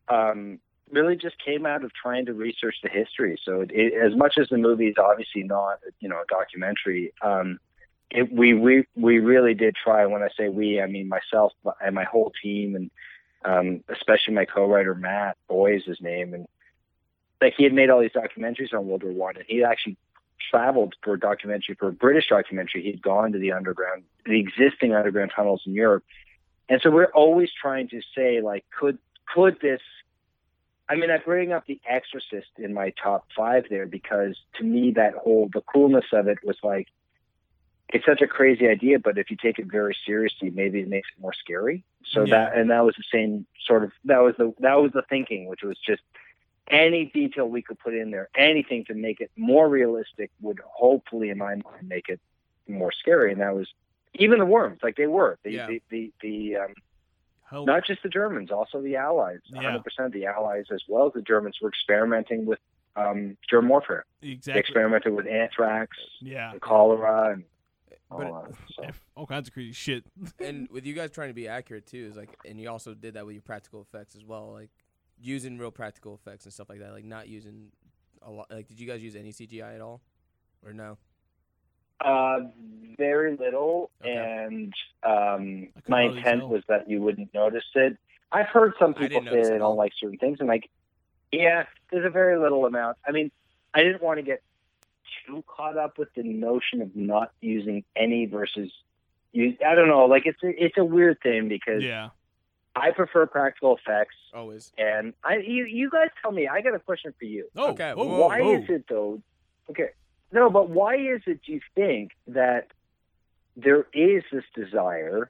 um, 0.08 0.60
really 0.90 1.18
just 1.18 1.36
came 1.44 1.66
out 1.66 1.84
of 1.84 1.92
trying 1.94 2.26
to 2.28 2.34
research 2.34 2.76
the 2.82 2.90
history. 2.90 3.38
So, 3.44 3.62
it, 3.62 3.72
it, 3.72 3.94
as 3.94 4.16
much 4.16 4.38
as 4.38 4.48
the 4.48 4.58
movie 4.58 4.88
is 4.88 4.96
obviously 4.98 5.44
not 5.44 5.80
you 6.00 6.08
know 6.08 6.22
a 6.22 6.26
documentary, 6.30 7.14
um, 7.22 7.60
it, 8.12 8.32
we 8.32 8.54
we 8.54 8.86
we 8.96 9.20
really 9.20 9.54
did 9.54 9.76
try. 9.76 10.06
When 10.06 10.24
I 10.24 10.30
say 10.38 10.48
we, 10.48 10.80
I 10.82 10.88
mean 10.88 11.10
myself 11.10 11.52
and 11.84 11.94
my 11.94 12.06
whole 12.06 12.32
team, 12.42 12.76
and 12.76 12.92
um, 13.44 13.84
especially 13.90 14.34
my 14.36 14.46
co-writer 14.46 14.96
Matt 14.96 15.36
Booi 15.50 15.76
is 15.78 15.84
his 15.86 16.00
name, 16.00 16.34
and 16.34 16.48
like 17.42 17.56
he 17.58 17.66
had 17.66 17.74
made 17.74 17.90
all 17.90 18.00
these 18.00 18.12
documentaries 18.12 18.74
on 18.74 18.88
World 18.88 19.04
War 19.04 19.12
One, 19.12 19.36
and 19.36 19.46
he 19.48 19.66
actually 19.66 19.98
traveled 20.52 20.96
for 21.04 21.14
a 21.14 21.20
documentary 21.20 21.76
for 21.76 21.90
a 21.90 21.94
British 21.94 22.28
documentary. 22.30 22.84
He'd 22.84 23.02
gone 23.02 23.32
to 23.32 23.40
the 23.40 23.52
underground, 23.52 24.04
the 24.26 24.40
existing 24.40 24.94
underground 24.94 25.32
tunnels 25.36 25.64
in 25.66 25.74
Europe, 25.74 26.04
and 26.70 26.82
so 26.82 26.90
we're 26.90 27.06
always 27.06 27.50
trying 27.60 27.88
to 27.90 28.02
say 28.16 28.42
like, 28.42 28.66
could 28.78 28.98
could 29.34 29.58
this? 29.62 29.82
I 30.90 30.96
mean, 30.96 31.12
I 31.12 31.18
bring 31.18 31.52
up 31.52 31.66
The 31.68 31.82
Exorcist 31.88 32.48
in 32.58 32.74
my 32.74 32.94
top 33.04 33.28
five 33.36 33.66
there 33.70 33.86
because 33.86 34.38
to 34.58 34.64
me 34.64 34.92
that 34.92 35.16
whole 35.16 35.50
the 35.54 35.62
coolness 35.62 36.06
of 36.14 36.28
it 36.28 36.38
was 36.44 36.58
like, 36.64 36.88
it's 37.90 38.06
such 38.06 38.22
a 38.22 38.28
crazy 38.28 38.68
idea, 38.68 39.00
but 39.00 39.18
if 39.18 39.30
you 39.30 39.38
take 39.42 39.60
it 39.60 39.68
very 39.70 39.96
seriously, 40.06 40.50
maybe 40.50 40.80
it 40.80 40.88
makes 40.90 41.10
it 41.16 41.22
more 41.22 41.34
scary. 41.34 41.84
So 42.06 42.24
Yeah. 42.24 42.38
that 42.50 42.58
and 42.58 42.70
that 42.70 42.86
was 42.86 42.96
the 42.96 43.04
same 43.12 43.46
sort 43.66 43.84
of 43.84 43.92
that 44.06 44.20
was 44.20 44.36
the 44.38 44.54
that 44.60 44.76
was 44.76 44.92
the 44.94 45.04
thinking, 45.10 45.48
which 45.48 45.64
was 45.64 45.78
just 45.86 46.02
any 46.70 47.06
detail 47.06 47.48
we 47.48 47.62
could 47.62 47.80
put 47.80 47.94
in 47.94 48.12
there, 48.12 48.30
anything 48.36 48.86
to 48.86 48.94
make 48.94 49.20
it 49.22 49.32
more 49.38 49.68
realistic 49.70 50.32
would 50.42 50.60
hopefully, 50.66 51.30
in 51.30 51.38
my 51.38 51.56
mind, 51.56 51.64
make 51.88 52.10
it 52.10 52.20
more 52.68 52.92
scary. 52.92 53.32
And 53.32 53.42
that 53.42 53.56
was 53.56 53.68
even 54.16 54.40
the 54.40 54.46
worms, 54.46 54.80
like 54.84 54.96
they 54.96 55.08
were 55.08 55.38
the 55.44 55.52
Yeah. 55.52 55.68
the 55.68 55.82
the, 55.90 56.14
the 56.22 56.56
um, 56.58 56.74
Help. 57.50 57.66
not 57.68 57.86
just 57.86 58.04
the 58.04 58.10
Germans, 58.10 58.52
also 58.52 58.82
the 58.82 58.96
Allies. 58.98 59.40
Yeah. 59.46 59.58
100 59.58 59.84
percent 59.84 60.06
of 60.08 60.12
the 60.14 60.26
Allies, 60.26 60.66
as 60.72 60.82
well 60.88 61.08
as 61.08 61.14
the 61.14 61.22
Germans, 61.22 61.58
were 61.62 61.70
experimenting 61.70 62.46
with 62.46 62.60
um, 62.96 63.38
germ 63.50 63.70
warfare. 63.70 64.06
They 64.22 64.30
exactly. 64.30 64.60
experimented 64.60 65.14
with 65.14 65.28
anthrax, 65.28 65.96
Yeah. 66.20 66.52
and 66.52 66.60
cholera, 66.60 67.34
and 67.34 67.44
all 68.10 68.20
But 68.20 68.50
that. 68.50 68.58
So. 68.76 68.84
All 69.16 69.26
kinds 69.28 69.48
of 69.48 69.54
crazy 69.54 69.72
shit. 69.74 70.04
and 70.40 70.68
with 70.72 70.86
you 70.86 70.94
guys 70.94 71.12
trying 71.12 71.30
to 71.30 71.34
be 71.36 71.48
accurate 71.48 71.86
too 71.86 72.08
is 72.10 72.18
like 72.18 72.36
and 72.46 72.60
you 72.60 72.70
also 72.70 72.94
did 72.94 73.14
that 73.14 73.26
with 73.26 73.36
your 73.36 73.42
practical 73.44 73.82
effects 73.82 74.16
as 74.16 74.24
well 74.26 74.52
like 74.54 74.70
using 75.20 75.58
real 75.58 75.72
practical 75.72 76.14
effects 76.14 76.46
and 76.46 76.54
stuff 76.54 76.70
like 76.70 76.80
that 76.80 76.92
like 76.94 77.06
not 77.06 77.28
using 77.28 77.72
a 78.22 78.32
lot 78.32 78.50
like 78.52 78.68
did 78.68 78.80
you 78.80 78.88
guys 78.88 79.02
use 79.02 79.16
any 79.16 79.32
cgi 79.32 79.76
at 79.76 79.82
all 79.82 80.02
or 80.66 80.74
no 80.74 80.98
Uh, 82.00 82.42
very 82.98 83.36
little, 83.38 83.90
Okay. 84.04 84.14
and 84.16 84.72
um, 85.02 85.68
my 85.88 86.04
intent 86.04 86.42
tell. 86.42 86.50
was 86.50 86.64
that 86.68 86.88
you 86.88 87.02
wouldn't 87.02 87.34
notice 87.34 87.66
it. 87.74 87.98
I've 88.32 88.48
heard 88.48 88.74
some 88.78 88.94
people 88.94 89.22
say 89.22 89.26
notice 89.26 89.50
they 89.50 89.58
don't 89.58 89.78
like 89.78 89.94
certain 90.00 90.20
things, 90.20 90.38
and 90.40 90.48
like, 90.48 90.70
yeah, 91.32 91.66
there's 91.90 92.06
a 92.06 92.12
very 92.12 92.38
little 92.38 92.68
amount. 92.68 92.98
I 93.08 93.12
mean, 93.12 93.32
I 93.74 93.82
didn't 93.82 94.04
want 94.04 94.20
to 94.20 94.24
get 94.24 94.44
too 95.26 95.44
caught 95.48 95.76
up 95.78 95.98
with 95.98 96.10
the 96.14 96.22
notion 96.22 96.84
of 96.84 96.96
not 96.96 97.32
using 97.42 97.84
any 97.96 98.28
versus 98.28 98.72
use. 99.32 99.58
I 99.66 99.74
don't 99.74 99.88
know, 99.88 100.06
like 100.06 100.28
it's 100.28 100.44
a, 100.44 100.50
it's 100.66 100.78
a 100.78 100.86
weird 100.86 101.18
thing 101.24 101.48
because 101.50 101.84
Yeah. 101.84 102.10
I 102.78 102.92
prefer 102.92 103.26
practical 103.26 103.76
effects, 103.78 104.16
Always. 104.34 104.72
and 104.78 105.14
I 105.24 105.38
you 105.38 105.66
you 105.66 105.90
guys 105.90 106.10
tell 106.22 106.32
me. 106.32 106.48
I 106.48 106.62
got 106.62 106.76
a 106.76 106.80
question 106.80 107.14
for 107.18 107.26
you. 107.26 107.48
Oh, 107.56 107.72
Okay, 107.72 107.94
whoa, 107.94 108.28
why 108.28 108.42
whoa. 108.42 108.56
is 108.58 108.70
it 108.70 108.86
though? 108.90 109.22
Okay, 109.70 109.90
no, 110.32 110.50
but 110.50 110.70
why 110.70 110.96
is 110.96 111.22
it? 111.26 111.40
Do 111.46 111.54
you 111.54 111.62
think 111.76 112.12
that 112.28 112.68
there 113.56 113.88
is 113.94 114.24
this 114.32 114.44
desire? 114.56 115.30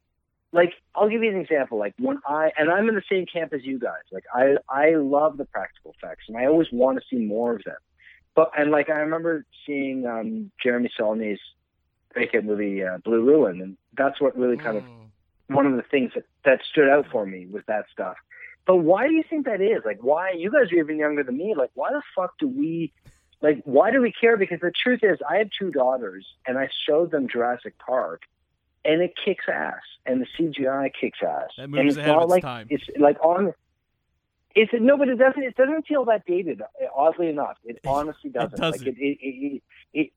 Like, 0.54 0.74
I'll 0.96 1.10
give 1.10 1.24
you 1.24 1.30
an 1.32 1.40
example. 1.42 1.78
Like 1.78 1.94
when 2.00 2.20
I 2.28 2.52
and 2.58 2.70
I'm 2.70 2.88
in 2.90 2.96
the 2.96 3.04
same 3.12 3.26
camp 3.26 3.54
as 3.54 3.64
you 3.64 3.80
guys. 3.80 4.04
Like 4.12 4.26
I 4.34 4.56
I 4.70 4.96
love 4.96 5.38
the 5.38 5.46
practical 5.46 5.96
effects, 5.98 6.26
and 6.28 6.38
I 6.38 6.46
always 6.46 6.68
want 6.72 7.00
to 7.00 7.04
see 7.10 7.22
more 7.24 7.56
of 7.56 7.64
them. 7.64 7.76
But 8.36 8.52
and 8.58 8.72
like 8.72 8.90
I 8.90 9.00
remember 9.00 9.46
seeing 9.66 10.06
um, 10.06 10.52
Jeremy 10.64 10.90
Saulnier's 10.98 11.40
vacant 12.14 12.46
movie 12.46 12.84
uh, 12.84 12.98
Blue 13.00 13.24
Ruin, 13.24 13.62
and 13.62 13.78
that's 13.98 14.20
what 14.22 14.38
really 14.38 14.58
kind 14.58 14.78
of 14.78 14.84
Mm. 14.84 15.07
One 15.48 15.66
of 15.66 15.76
the 15.76 15.84
things 15.84 16.12
that, 16.16 16.26
that 16.46 16.60
stood 16.70 16.90
out 16.90 17.08
for 17.12 17.26
me 17.26 17.48
was 17.48 17.64
that 17.68 17.86
stuff. 17.92 18.18
But 18.66 18.78
why 18.78 19.08
do 19.08 19.14
you 19.14 19.24
think 19.30 19.46
that 19.46 19.62
is? 19.62 19.84
Like, 19.86 20.04
why? 20.04 20.32
You 20.32 20.52
guys 20.52 20.72
are 20.72 20.76
even 20.76 20.98
younger 20.98 21.24
than 21.24 21.38
me. 21.38 21.56
Like, 21.56 21.72
why 21.74 21.92
the 21.92 22.02
fuck 22.16 22.38
do 22.38 22.48
we, 22.48 22.92
like, 23.42 23.62
why 23.64 23.92
do 23.92 24.02
we 24.02 24.12
care? 24.12 24.36
Because 24.36 24.60
the 24.60 24.72
truth 24.72 25.00
is, 25.04 25.20
I 25.28 25.38
have 25.38 25.50
two 25.58 25.72
daughters, 25.72 26.26
and 26.46 26.58
I 26.58 26.70
showed 26.86 27.12
them 27.12 27.30
Jurassic 27.30 27.78
Park, 27.80 28.24
and 28.84 29.02
it 29.02 29.14
kicks 29.24 29.46
ass, 29.48 29.82
and 30.06 30.22
the 30.22 30.28
CGI 30.38 30.92
kicks 31.00 31.20
ass. 31.22 31.50
That 31.56 31.64
and 31.64 31.72
movie's 31.72 31.94
it's 31.94 31.98
ahead 31.98 32.10
of 32.10 32.16
not 32.16 32.24
its 32.24 32.32
like 32.32 32.44
time. 32.44 32.68
it's 32.70 32.84
like 33.00 33.18
on. 33.24 33.54
It's 34.54 34.72
no, 34.74 34.98
but 34.98 35.08
it 35.08 35.16
doesn't. 35.16 35.42
It 35.44 35.56
doesn't 35.56 35.86
feel 35.88 36.04
that 36.06 36.26
dated. 36.26 36.62
Oddly 36.96 37.30
enough, 37.30 37.58
it 37.64 37.80
honestly 37.86 38.32
doesn't. 38.32 38.60
doesn't. 38.60 38.86
Like 38.86 38.98
it, 38.98 39.00
it, 39.00 39.18
it, 39.22 39.64
it, 39.94 40.12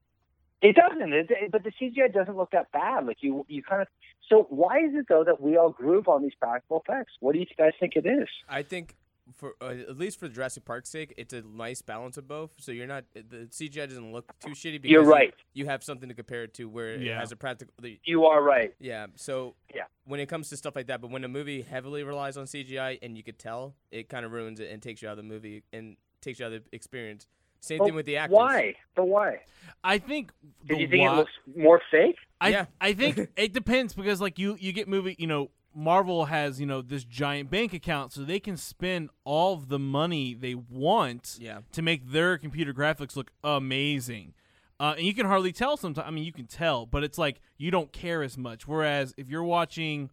it 0.62 0.76
doesn't. 0.76 1.12
It, 1.12 1.30
it- 1.30 1.52
but 1.52 1.64
the 1.64 1.72
CGI 1.80 2.12
doesn't 2.12 2.36
look 2.36 2.50
that 2.52 2.70
bad. 2.72 3.06
Like 3.06 3.18
you, 3.20 3.44
you 3.48 3.62
kind 3.62 3.82
of. 3.82 3.88
So 4.28 4.46
why 4.50 4.78
is 4.78 4.94
it 4.94 5.06
though 5.08 5.24
that 5.24 5.40
we 5.40 5.56
all 5.56 5.70
groove 5.70 6.06
on 6.08 6.22
these 6.22 6.34
practical 6.38 6.82
effects? 6.86 7.12
What 7.20 7.32
do 7.32 7.38
you 7.40 7.46
guys 7.58 7.72
think 7.80 7.94
it 7.96 8.06
is? 8.06 8.28
I 8.48 8.62
think 8.62 8.94
for 9.36 9.54
uh, 9.60 9.66
at 9.88 9.96
least 9.98 10.18
for 10.20 10.28
Jurassic 10.28 10.64
Park's 10.64 10.88
sake, 10.88 11.14
it's 11.16 11.32
a 11.32 11.42
nice 11.42 11.82
balance 11.82 12.16
of 12.16 12.26
both. 12.28 12.50
So 12.58 12.72
you're 12.72 12.86
not 12.86 13.04
the 13.14 13.48
CGI 13.50 13.88
doesn't 13.88 14.12
look 14.12 14.32
too 14.40 14.50
shitty. 14.50 14.82
Because 14.82 14.90
You're 14.90 15.04
right. 15.04 15.32
You, 15.52 15.66
have 15.66 15.82
something 15.84 16.08
to 16.08 16.14
compare 16.14 16.44
it 16.44 16.54
to 16.54 16.68
where 16.68 16.90
it 16.90 17.06
has 17.16 17.30
a 17.32 17.36
practical. 17.36 17.72
The, 17.80 17.98
You 18.04 18.24
are 18.26 18.42
right. 18.42 18.74
yeah. 18.80 19.06
So 19.16 19.54
Yeah. 19.74 19.84
when 20.04 20.20
it 20.20 20.26
comes 20.26 20.48
to 20.50 20.56
stuff 20.56 20.74
like 20.76 20.86
that, 20.88 21.00
but 21.00 21.10
when 21.10 21.22
a 21.24 21.28
movie 21.28 21.62
heavily 21.62 22.02
relies 22.02 22.36
on 22.36 22.46
CGI 22.46 22.98
and 23.02 23.16
you 23.16 23.22
could 23.22 23.38
tell, 23.38 23.74
it 23.90 24.08
kind 24.08 24.24
of 24.26 24.32
ruins 24.32 24.58
it 24.60 24.70
and 24.72 24.82
takes 24.82 25.00
you 25.02 25.08
out 25.08 25.12
of 25.12 25.18
the 25.18 25.22
movie 25.22 25.62
and 25.72 25.96
takes 26.20 26.38
you 26.40 26.46
out 26.46 26.52
of 26.52 26.64
the 26.64 26.74
experience. 26.76 27.26
Same 27.60 27.78
But 27.78 27.84
thing 27.86 27.94
with 27.94 28.06
the 28.06 28.16
actors. 28.16 28.36
Why? 28.36 28.74
But 28.94 29.06
why? 29.06 29.40
I 29.84 29.98
think 29.98 30.32
Did 30.66 30.76
the 30.76 30.80
you 30.82 30.88
think 30.88 31.08
why- 31.08 31.14
it 31.14 31.16
looks 31.16 31.32
more 31.56 31.80
fake? 31.90 32.16
I 32.40 32.48
Yeah. 32.48 32.66
I 32.80 32.92
think 32.94 33.28
it 33.36 33.52
depends 33.52 33.94
because 33.94 34.20
like 34.20 34.38
you 34.38 34.56
you 34.58 34.72
get 34.72 34.88
movie 34.88 35.14
you 35.18 35.26
know 35.26 35.50
Marvel 35.74 36.24
has 36.26 36.58
you 36.60 36.66
know 36.66 36.82
this 36.82 37.04
giant 37.04 37.50
bank 37.50 37.72
account 37.72 38.12
so 38.12 38.22
they 38.22 38.40
can 38.40 38.56
spend 38.56 39.10
all 39.24 39.54
of 39.54 39.68
the 39.68 39.78
money 39.78 40.34
they 40.34 40.54
want 40.54 41.36
Yeah. 41.40 41.60
to 41.72 41.82
make 41.82 42.10
their 42.10 42.38
computer 42.38 42.72
graphics 42.74 43.14
look 43.16 43.30
amazing. 43.44 44.34
Uh, 44.80 44.94
and 44.96 45.06
you 45.06 45.12
can 45.12 45.26
hardly 45.26 45.52
tell 45.52 45.76
sometimes. 45.76 46.08
I 46.08 46.10
mean, 46.10 46.24
you 46.24 46.32
can 46.32 46.46
tell, 46.46 46.86
but 46.86 47.04
it's 47.04 47.18
like 47.18 47.40
you 47.58 47.70
don't 47.70 47.92
care 47.92 48.22
as 48.22 48.38
much. 48.38 48.66
Whereas 48.66 49.12
if 49.18 49.28
you're 49.28 49.44
watching, 49.44 50.08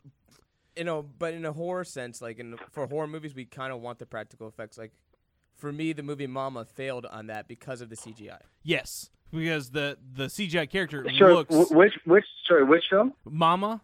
you 0.76 0.84
know, 0.84 1.04
but 1.18 1.34
in 1.34 1.46
a 1.46 1.54
horror 1.54 1.86
sense, 1.86 2.22
like 2.22 2.38
in 2.40 2.58
for 2.74 2.86
horror 2.86 3.08
movies, 3.08 3.34
we 3.34 3.46
kind 3.46 3.72
of 3.72 3.80
want 3.80 3.98
the 4.00 4.06
practical 4.06 4.46
effects. 4.46 4.78
Like 4.78 4.92
for 5.58 5.72
me, 5.72 5.92
the 5.94 6.04
movie 6.04 6.28
Mama 6.28 6.66
failed 6.66 7.06
on 7.06 7.28
that 7.28 7.48
because 7.48 7.82
of 7.82 7.90
the 7.90 7.96
CGI. 7.96 8.40
yes, 8.64 9.10
because 9.32 9.72
the 9.72 9.98
the 10.14 10.26
CGI 10.28 10.70
character 10.70 11.06
Sure. 11.16 11.34
looks 11.34 11.54
wh- 11.54 11.72
which 11.72 11.94
which 12.06 12.26
sorry 12.48 12.64
which 12.64 12.86
film? 12.90 13.14
Mama. 13.26 13.82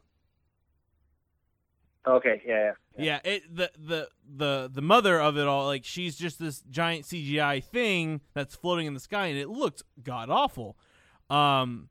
Okay. 2.05 2.41
Yeah. 2.45 2.71
yeah. 2.97 3.03
Yeah, 3.05 3.19
it 3.24 3.55
the 3.55 3.71
the 3.78 4.09
the 4.36 4.69
the 4.74 4.82
mother 4.82 5.19
of 5.19 5.38
it 5.38 5.47
all, 5.47 5.65
like 5.65 5.86
she's 5.86 6.15
just 6.17 6.38
this 6.38 6.61
giant 6.69 7.05
CGI 7.05 7.63
thing 7.63 8.21
that's 8.34 8.55
floating 8.55 8.86
in 8.88 8.93
the 8.93 8.99
sky, 8.99 9.28
and 9.28 9.38
it 9.38 9.49
looked 9.49 9.84
god 10.03 10.30
awful. 10.30 10.78
Um, 11.30 11.89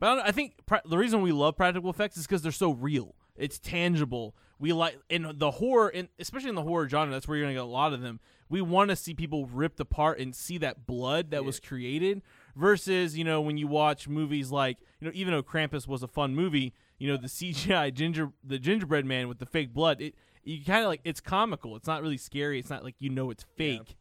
but 0.00 0.08
I, 0.10 0.14
don't, 0.16 0.28
I 0.28 0.32
think 0.32 0.54
pra- 0.66 0.82
the 0.84 0.98
reason 0.98 1.22
we 1.22 1.30
love 1.32 1.56
practical 1.56 1.88
effects 1.90 2.16
is 2.16 2.26
because 2.26 2.42
they're 2.42 2.50
so 2.52 2.72
real. 2.72 3.14
It's 3.36 3.58
tangible. 3.58 4.36
We 4.58 4.72
like 4.72 4.98
in 5.08 5.32
the 5.36 5.50
horror, 5.50 5.88
in, 5.88 6.08
especially 6.18 6.50
in 6.50 6.54
the 6.54 6.62
horror 6.62 6.88
genre. 6.88 7.12
That's 7.12 7.26
where 7.26 7.36
you're 7.36 7.46
gonna 7.46 7.54
get 7.54 7.62
a 7.62 7.66
lot 7.66 7.92
of 7.92 8.00
them. 8.00 8.20
We 8.48 8.60
want 8.60 8.90
to 8.90 8.96
see 8.96 9.14
people 9.14 9.46
ripped 9.46 9.80
apart 9.80 10.18
and 10.18 10.34
see 10.36 10.58
that 10.58 10.86
blood 10.86 11.30
that 11.30 11.44
was 11.44 11.58
created. 11.58 12.22
Versus, 12.54 13.16
you 13.16 13.24
know, 13.24 13.40
when 13.40 13.56
you 13.56 13.66
watch 13.66 14.08
movies 14.08 14.50
like, 14.50 14.76
you 15.00 15.06
know, 15.06 15.12
even 15.14 15.32
though 15.32 15.42
Krampus 15.42 15.88
was 15.88 16.02
a 16.02 16.08
fun 16.08 16.34
movie, 16.34 16.74
you 16.98 17.08
know, 17.08 17.16
the 17.16 17.28
CGI 17.28 17.92
ginger, 17.94 18.30
the 18.44 18.58
gingerbread 18.58 19.06
man 19.06 19.26
with 19.26 19.38
the 19.38 19.46
fake 19.46 19.72
blood, 19.72 20.00
it 20.00 20.14
you 20.44 20.64
kind 20.64 20.82
of 20.82 20.88
like 20.88 21.00
it's 21.04 21.20
comical. 21.20 21.76
It's 21.76 21.86
not 21.86 22.02
really 22.02 22.16
scary. 22.16 22.58
It's 22.58 22.70
not 22.70 22.84
like 22.84 22.96
you 22.98 23.10
know 23.10 23.30
it's 23.30 23.44
fake. 23.56 23.96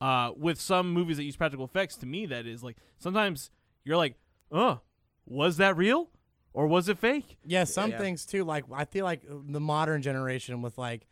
Uh, 0.00 0.32
with 0.36 0.60
some 0.60 0.92
movies 0.92 1.16
that 1.16 1.24
use 1.24 1.36
practical 1.36 1.64
effects, 1.64 1.96
to 1.96 2.06
me, 2.06 2.26
that 2.26 2.46
is 2.46 2.62
like 2.62 2.76
sometimes 2.98 3.50
you're 3.84 3.96
like, 3.96 4.16
oh, 4.50 4.80
was 5.26 5.58
that 5.58 5.76
real 5.76 6.10
or 6.54 6.66
was 6.66 6.88
it 6.88 6.98
fake? 6.98 7.38
Yeah, 7.44 7.64
some 7.64 7.90
Yeah. 7.90 7.98
things 7.98 8.24
too. 8.26 8.44
Like 8.44 8.64
I 8.72 8.84
feel 8.84 9.04
like 9.04 9.22
the 9.28 9.60
modern 9.60 10.02
generation 10.02 10.62
with 10.62 10.78
like 10.78 11.06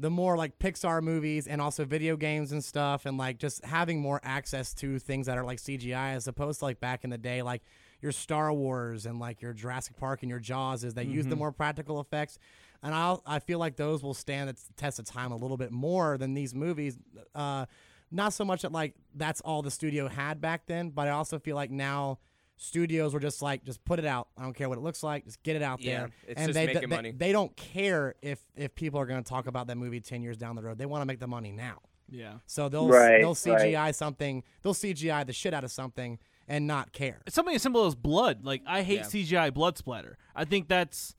the 0.00 0.10
more 0.10 0.36
like 0.36 0.58
Pixar 0.60 1.02
movies 1.02 1.48
and 1.48 1.60
also 1.60 1.84
video 1.84 2.16
games 2.16 2.52
and 2.52 2.64
stuff, 2.64 3.04
and 3.04 3.18
like 3.18 3.38
just 3.38 3.64
having 3.64 4.00
more 4.00 4.20
access 4.22 4.72
to 4.74 4.98
things 5.00 5.26
that 5.26 5.36
are 5.36 5.44
like 5.44 5.58
CGI 5.58 6.14
as 6.14 6.28
opposed 6.28 6.60
to 6.60 6.66
like 6.66 6.78
back 6.80 7.02
in 7.02 7.10
the 7.10 7.18
day, 7.18 7.42
like 7.42 7.62
your 8.00 8.12
Star 8.12 8.52
Wars 8.52 9.06
and 9.06 9.18
like 9.18 9.42
your 9.42 9.52
Jurassic 9.52 9.96
Park 9.96 10.22
and 10.22 10.30
your 10.30 10.38
Jaws, 10.38 10.84
is 10.84 10.94
they 10.94 11.02
use 11.02 11.26
the 11.26 11.34
more 11.36 11.50
practical 11.50 12.00
effects. 12.00 12.38
And 12.80 12.94
I 12.94 13.16
I 13.26 13.38
feel 13.40 13.58
like 13.58 13.74
those 13.74 14.04
will 14.04 14.14
stand 14.14 14.48
the 14.50 14.56
test 14.76 15.00
of 15.00 15.04
time 15.04 15.32
a 15.32 15.36
little 15.36 15.56
bit 15.56 15.72
more 15.72 16.16
than 16.16 16.32
these 16.34 16.54
movies. 16.54 16.96
Uh, 17.34 17.66
not 18.12 18.32
so 18.32 18.44
much 18.44 18.62
that 18.62 18.70
like 18.70 18.94
that's 19.16 19.40
all 19.40 19.62
the 19.62 19.70
studio 19.70 20.06
had 20.06 20.40
back 20.40 20.66
then, 20.66 20.90
but 20.90 21.08
I 21.08 21.10
also 21.10 21.40
feel 21.40 21.56
like 21.56 21.72
now 21.72 22.20
studios 22.58 23.14
were 23.14 23.20
just 23.20 23.40
like 23.40 23.64
just 23.64 23.82
put 23.84 23.98
it 23.98 24.04
out. 24.04 24.28
I 24.36 24.42
don't 24.42 24.52
care 24.54 24.68
what 24.68 24.76
it 24.76 24.82
looks 24.82 25.02
like, 25.02 25.24
just 25.24 25.42
get 25.42 25.56
it 25.56 25.62
out 25.62 25.80
Yeah, 25.80 25.98
there. 26.00 26.10
it's 26.26 26.38
and 26.38 26.48
just 26.48 26.54
they, 26.54 26.66
making 26.66 26.88
they, 26.90 26.96
money. 26.96 27.12
they 27.12 27.32
don't 27.32 27.56
care 27.56 28.14
if 28.20 28.38
if 28.56 28.74
people 28.74 29.00
are 29.00 29.06
going 29.06 29.22
to 29.22 29.28
talk 29.28 29.46
about 29.46 29.66
that 29.68 29.76
movie 29.76 30.00
10 30.00 30.22
years 30.22 30.36
down 30.36 30.56
the 30.56 30.62
road. 30.62 30.76
They 30.78 30.86
want 30.86 31.00
to 31.02 31.06
make 31.06 31.20
the 31.20 31.26
money 31.26 31.52
now. 31.52 31.78
Yeah. 32.10 32.34
So 32.46 32.68
they'll 32.68 32.88
Right, 32.88 33.18
they'll 33.18 33.28
right. 33.30 33.36
CGI 33.72 33.94
something, 33.94 34.42
they'll 34.62 34.74
CGI 34.74 35.26
the 35.26 35.32
shit 35.32 35.54
out 35.54 35.64
of 35.64 35.70
something 35.70 36.18
and 36.46 36.66
not 36.66 36.92
care. 36.92 37.20
It's 37.26 37.36
something 37.36 37.54
as 37.54 37.62
simple 37.62 37.86
as 37.86 37.94
blood. 37.94 38.44
Like 38.44 38.62
I 38.66 38.82
hate 38.82 39.00
Yeah. 39.00 39.04
CGI 39.04 39.54
blood 39.54 39.78
splatter. 39.78 40.18
I 40.34 40.44
think 40.44 40.68
that's 40.68 41.14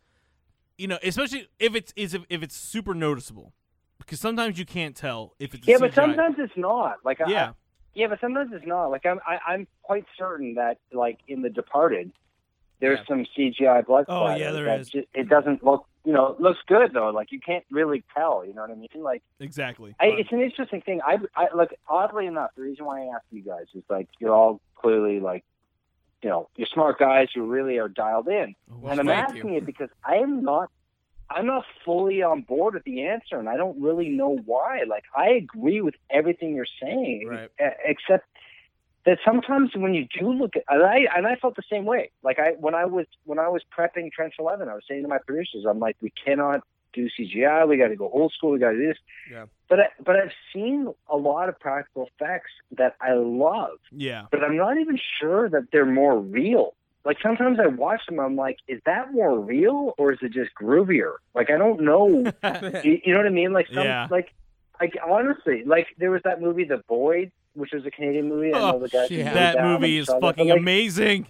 you 0.78 0.88
know, 0.88 0.98
especially 1.04 1.48
if 1.60 1.76
it's 1.76 1.94
is 1.96 2.14
if, 2.14 2.24
if 2.30 2.42
it's 2.44 2.56
super 2.56 2.94
noticeable. 2.94 3.54
Because 3.98 4.20
sometimes 4.22 4.58
you 4.58 4.66
can't 4.66 4.96
tell 4.96 5.36
if 5.40 5.54
it's 5.54 5.68
a 5.68 5.72
Yeah, 5.72 5.78
but 5.78 5.94
sometimes 5.94 6.36
it's 6.40 6.54
not. 6.58 6.96
Like 7.04 7.22
I, 7.22 7.30
Yeah. 7.30 7.52
Yeah, 8.00 8.08
but 8.08 8.22
sometimes 8.22 8.52
it's 8.54 8.66
not. 8.66 8.88
Like 8.92 9.06
I'm, 9.06 9.20
I, 9.28 9.40
I'm 9.46 9.68
quite 9.84 10.06
certain 10.18 10.54
that, 10.54 10.78
like 10.94 11.20
in 11.28 11.42
The 11.42 11.50
Departed, 11.50 12.14
there's 12.80 13.00
Yeah. 13.00 13.06
some 13.08 13.26
CGI 13.38 13.86
blood 13.86 14.06
Oh, 14.08 14.34
yeah, 14.36 14.52
there 14.52 14.64
is. 14.64 14.66
that 14.68 14.80
is. 14.80 14.90
ju- 14.90 15.06
it 15.14 15.28
doesn't 15.28 15.66
look, 15.66 15.86
you 16.06 16.14
know, 16.14 16.38
looks 16.40 16.60
good 16.66 16.94
though. 16.94 17.10
Like 17.10 17.34
you 17.34 17.42
can't 17.42 17.66
really 17.70 18.06
tell. 18.16 18.46
You 18.46 18.54
know 18.54 18.62
what 18.62 18.72
I 18.72 18.76
mean? 18.76 18.88
Like 18.96 19.22
Exactly. 19.42 19.96
I, 20.00 20.06
it's 20.18 20.32
an 20.32 20.40
interesting 20.40 20.80
thing. 20.80 21.02
I, 21.06 21.18
I 21.36 21.48
like 21.54 21.78
oddly 21.90 22.26
enough, 22.26 22.52
the 22.56 22.62
reason 22.62 22.86
why 22.86 23.02
I 23.02 23.16
asked 23.16 23.26
you 23.32 23.42
guys 23.42 23.66
is 23.76 23.84
like 23.90 24.08
you're 24.20 24.34
all 24.34 24.62
clearly 24.76 25.20
like, 25.20 25.44
you 26.24 26.30
know, 26.30 26.48
you're 26.56 26.68
smart 26.74 27.00
guys 27.00 27.28
who 27.36 27.48
really 27.48 27.80
are 27.80 27.90
dialed 27.90 28.30
in. 28.30 28.56
Well, 28.70 28.92
and 28.94 29.02
I'm 29.02 29.10
asking 29.10 29.52
you. 29.52 29.58
it 29.58 29.66
because 29.66 29.90
I 30.06 30.16
am 30.16 30.42
not 30.42 30.72
I'm 31.32 31.46
not 31.46 31.66
fully 31.86 32.22
on 32.24 32.42
board 32.42 32.74
with 32.74 32.84
the 32.84 33.06
answer 33.06 33.38
and 33.38 33.48
I 33.48 33.58
don't 33.58 33.80
really 33.82 34.10
know 34.10 34.38
why. 34.46 34.84
Like 34.88 35.04
I 35.16 35.30
agree 35.30 35.82
with 35.82 35.96
everything 36.10 36.56
you're 36.56 36.66
saying 36.82 37.28
Right. 37.28 37.50
except 37.86 38.26
that 39.06 39.18
sometimes 39.26 39.72
when 39.76 39.94
you 39.94 40.08
do 40.20 40.32
look 40.32 40.56
at 40.56 40.64
and 40.68 40.84
I 40.84 41.08
and 41.16 41.26
I 41.28 41.36
felt 41.36 41.56
the 41.56 41.64
same 41.70 41.86
way. 41.86 42.12
Like 42.24 42.40
I 42.40 42.52
when 42.60 42.76
I 42.76 42.86
was 42.86 43.06
when 43.24 43.40
I 43.40 43.48
was 43.48 43.62
prepping 43.76 44.12
Trench 44.12 44.36
Eleven, 44.40 44.70
I 44.70 44.74
was 44.74 44.84
saying 44.88 45.04
to 45.04 45.08
my 45.08 45.20
producers, 45.20 45.66
I'm 45.68 45.80
like, 45.80 45.98
we 46.02 46.12
cannot 46.26 46.62
do 46.92 47.08
CGI, 47.18 47.68
we 47.68 47.78
gotta 47.78 47.96
go 47.96 48.10
old 48.10 48.34
school, 48.34 48.52
we 48.52 48.60
gotta 48.60 48.78
do 48.78 48.88
this. 48.88 48.98
Yeah. 49.32 49.46
But 49.70 49.80
I, 49.80 49.86
but 50.04 50.16
I've 50.16 50.32
seen 50.54 50.92
a 51.08 51.16
lot 51.16 51.48
of 51.48 51.60
practical 51.60 52.08
effects 52.08 52.50
that 52.78 52.96
I 53.00 53.14
love 53.14 53.78
yeah. 53.92 54.26
but 54.32 54.44
I'm 54.44 54.58
not 54.58 54.78
even 54.80 54.98
sure 55.20 55.48
that 55.50 55.68
they're 55.72 55.86
more 55.86 56.20
real. 56.20 56.74
Like 57.06 57.18
sometimes 57.24 57.60
I 57.60 57.68
watch 57.68 58.02
them, 58.08 58.20
I'm 58.20 58.36
like, 58.36 58.58
is 58.68 58.82
that 58.86 59.14
more 59.14 59.40
real 59.40 59.94
or 59.98 60.12
is 60.12 60.20
it 60.22 60.34
just 60.34 60.52
groovier? 60.62 61.14
Like 61.34 61.50
I 61.50 61.58
don't 61.58 61.82
know. 61.82 62.08
you, 62.84 63.00
you 63.04 63.14
know 63.14 63.20
what 63.20 63.26
I 63.26 63.30
mean? 63.30 63.54
Like 63.54 63.68
some, 63.74 63.86
Yeah. 63.86 64.08
like, 64.12 64.34
like 64.82 64.94
honestly, 65.08 65.64
like 65.66 65.88
there 65.98 66.12
was 66.12 66.22
that 66.26 66.42
movie, 66.42 66.66
The 66.66 66.82
Void, 66.88 67.32
which 67.54 67.72
was 67.74 67.86
a 67.86 67.92
Canadian 67.92 68.30
movie. 68.30 68.54
I 68.54 68.60
know 68.60 68.76
Oh, 68.76 68.80
the 68.88 69.08
yeah. 69.16 69.34
that 69.34 69.64
movie 69.64 69.98
is 69.98 70.08
fucking 70.08 70.52
amazing. 70.52 71.28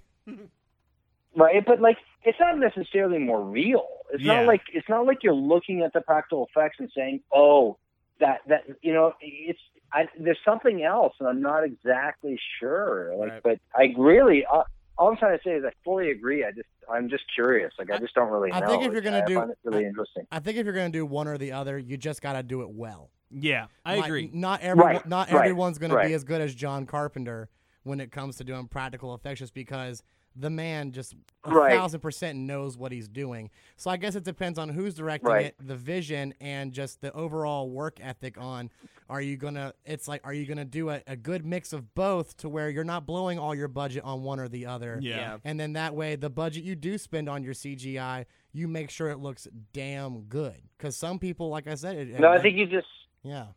right? 1.36 1.63
But 1.65 1.80
like, 1.82 1.97
it's 2.24 2.39
not 2.39 2.57
necessarily 2.57 3.20
more 3.20 3.41
real. 3.41 3.88
It's 4.11 4.24
Yeah. 4.24 4.38
not 4.38 4.47
like 4.47 4.61
it's 4.74 4.89
not 4.89 5.05
like 5.05 5.24
you're 5.24 5.34
looking 5.34 5.82
at 5.82 5.93
the 5.93 6.01
practical 6.01 6.47
effects 6.53 6.78
and 6.80 6.91
saying, 6.95 7.22
"Oh, 7.34 7.78
that 8.20 8.41
that 8.47 8.63
you 8.82 8.93
know." 8.93 9.13
It's 9.22 9.59
I, 9.93 10.07
there's 10.20 10.38
something 10.43 10.84
else, 10.84 11.13
and 11.20 11.28
I'm 11.30 11.41
not 11.41 11.63
exactly 11.63 12.39
sure. 12.59 13.15
Like, 13.15 13.32
Right. 13.32 13.43
but 13.43 13.59
I 13.76 13.93
really, 13.97 14.45
uh, 14.45 14.63
all 14.99 15.07
I'm 15.09 15.17
trying 15.17 15.37
to 15.37 15.43
say 15.43 15.51
is 15.51 15.63
I 15.65 15.71
fully 15.83 16.11
agree. 16.11 16.43
I 16.43 16.51
just 16.51 16.67
I'm 16.91 17.09
just 17.09 17.23
curious. 17.33 17.71
Like 17.79 17.89
I 17.89 17.97
just 17.97 18.13
don't 18.13 18.29
really 18.29 18.51
I 18.51 18.59
know. 18.59 18.67
think 18.67 18.83
if 18.83 18.91
you're 18.91 19.01
gonna 19.01 19.23
I 19.23 19.25
do- 19.25 19.35
find 19.35 19.51
it 19.51 19.57
really 19.63 19.85
I- 19.85 19.87
interesting. 19.87 20.27
I 20.31 20.39
think 20.39 20.57
if 20.57 20.65
you're 20.65 20.75
gonna 20.75 20.89
do 20.89 21.05
one 21.05 21.27
or 21.27 21.37
the 21.37 21.53
other, 21.53 21.77
you 21.79 21.97
just 21.97 22.21
gotta 22.21 22.43
do 22.43 22.61
it 22.61 22.69
well. 22.69 23.09
Yeah, 23.31 23.67
I 23.85 23.95
Like, 23.97 24.05
agree. 24.05 24.29
Not 24.33 24.61
every 24.61 24.83
Right, 24.83 25.07
not 25.07 25.31
right, 25.31 25.41
everyone's 25.41 25.77
gonna 25.79 25.95
right. 25.95 26.07
be 26.07 26.13
as 26.13 26.23
good 26.23 26.41
as 26.41 26.53
John 26.53 26.85
Carpenter 26.85 27.47
when 27.83 27.99
it 28.01 28.11
comes 28.11 28.35
to 28.37 28.43
doing 28.43 28.67
practical 28.67 29.13
effects, 29.15 29.39
just 29.39 29.53
because 29.53 30.03
the 30.39 30.49
man 30.49 30.91
just 30.91 31.13
a 31.43 31.51
Right. 31.51 31.71
thousand 31.73 31.99
percent 32.01 32.37
knows 32.37 32.77
what 32.77 32.91
he's 32.91 33.07
doing. 33.07 33.49
So 33.77 33.89
I 33.91 33.97
guess 33.97 34.15
it 34.15 34.23
depends 34.23 34.57
on 34.59 34.69
who's 34.69 34.93
directing 34.95 35.29
Right. 35.29 35.45
it, 35.47 35.55
the 35.59 35.75
vision, 35.75 36.33
and 36.39 36.71
just 36.73 37.01
the 37.01 37.11
overall 37.13 37.69
work 37.69 37.99
ethic. 38.01 38.37
On 38.37 38.69
are 39.09 39.21
you 39.21 39.37
gonna? 39.37 39.73
It's 39.85 40.07
like 40.07 40.21
are 40.23 40.33
you 40.33 40.45
gonna 40.45 40.65
do 40.65 40.89
a, 40.89 41.01
a 41.07 41.15
good 41.15 41.45
mix 41.45 41.73
of 41.73 41.93
both 41.95 42.37
to 42.37 42.49
where 42.49 42.69
you're 42.69 42.83
not 42.83 43.05
blowing 43.05 43.37
all 43.39 43.53
your 43.55 43.67
budget 43.67 44.03
on 44.03 44.23
one 44.23 44.39
or 44.39 44.47
the 44.47 44.65
other. 44.65 44.99
Yeah. 45.01 45.15
Yeah. 45.15 45.37
And 45.43 45.59
then 45.59 45.73
that 45.73 45.95
way, 45.95 46.15
the 46.15 46.29
budget 46.29 46.63
you 46.63 46.75
do 46.75 46.97
spend 46.97 47.27
on 47.29 47.43
your 47.43 47.53
CGI, 47.53 48.25
you 48.51 48.67
make 48.67 48.89
sure 48.89 49.09
it 49.09 49.17
looks 49.19 49.47
damn 49.73 50.21
good. 50.23 50.61
Because 50.77 50.95
some 50.95 51.19
people, 51.19 51.49
like 51.49 51.67
I 51.67 51.75
said, 51.75 51.95
it, 51.97 52.19
No, 52.19 52.29
I 52.29 52.39
think 52.39 52.57
you 52.57 52.65
just 52.65 52.87
yeah. 53.23 53.47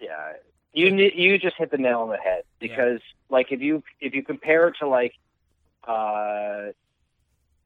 yeah 0.00 0.32
you 0.72 0.88
you 0.94 1.38
just 1.38 1.56
hit 1.56 1.70
the 1.70 1.78
nail 1.78 2.00
on 2.00 2.10
the 2.10 2.16
head 2.18 2.42
because 2.60 3.00
like 3.30 3.50
if 3.50 3.60
you 3.60 3.82
if 4.00 4.14
you 4.14 4.22
compare 4.22 4.68
it 4.68 4.74
to 4.80 4.86
like 4.88 5.12
uh 5.86 6.72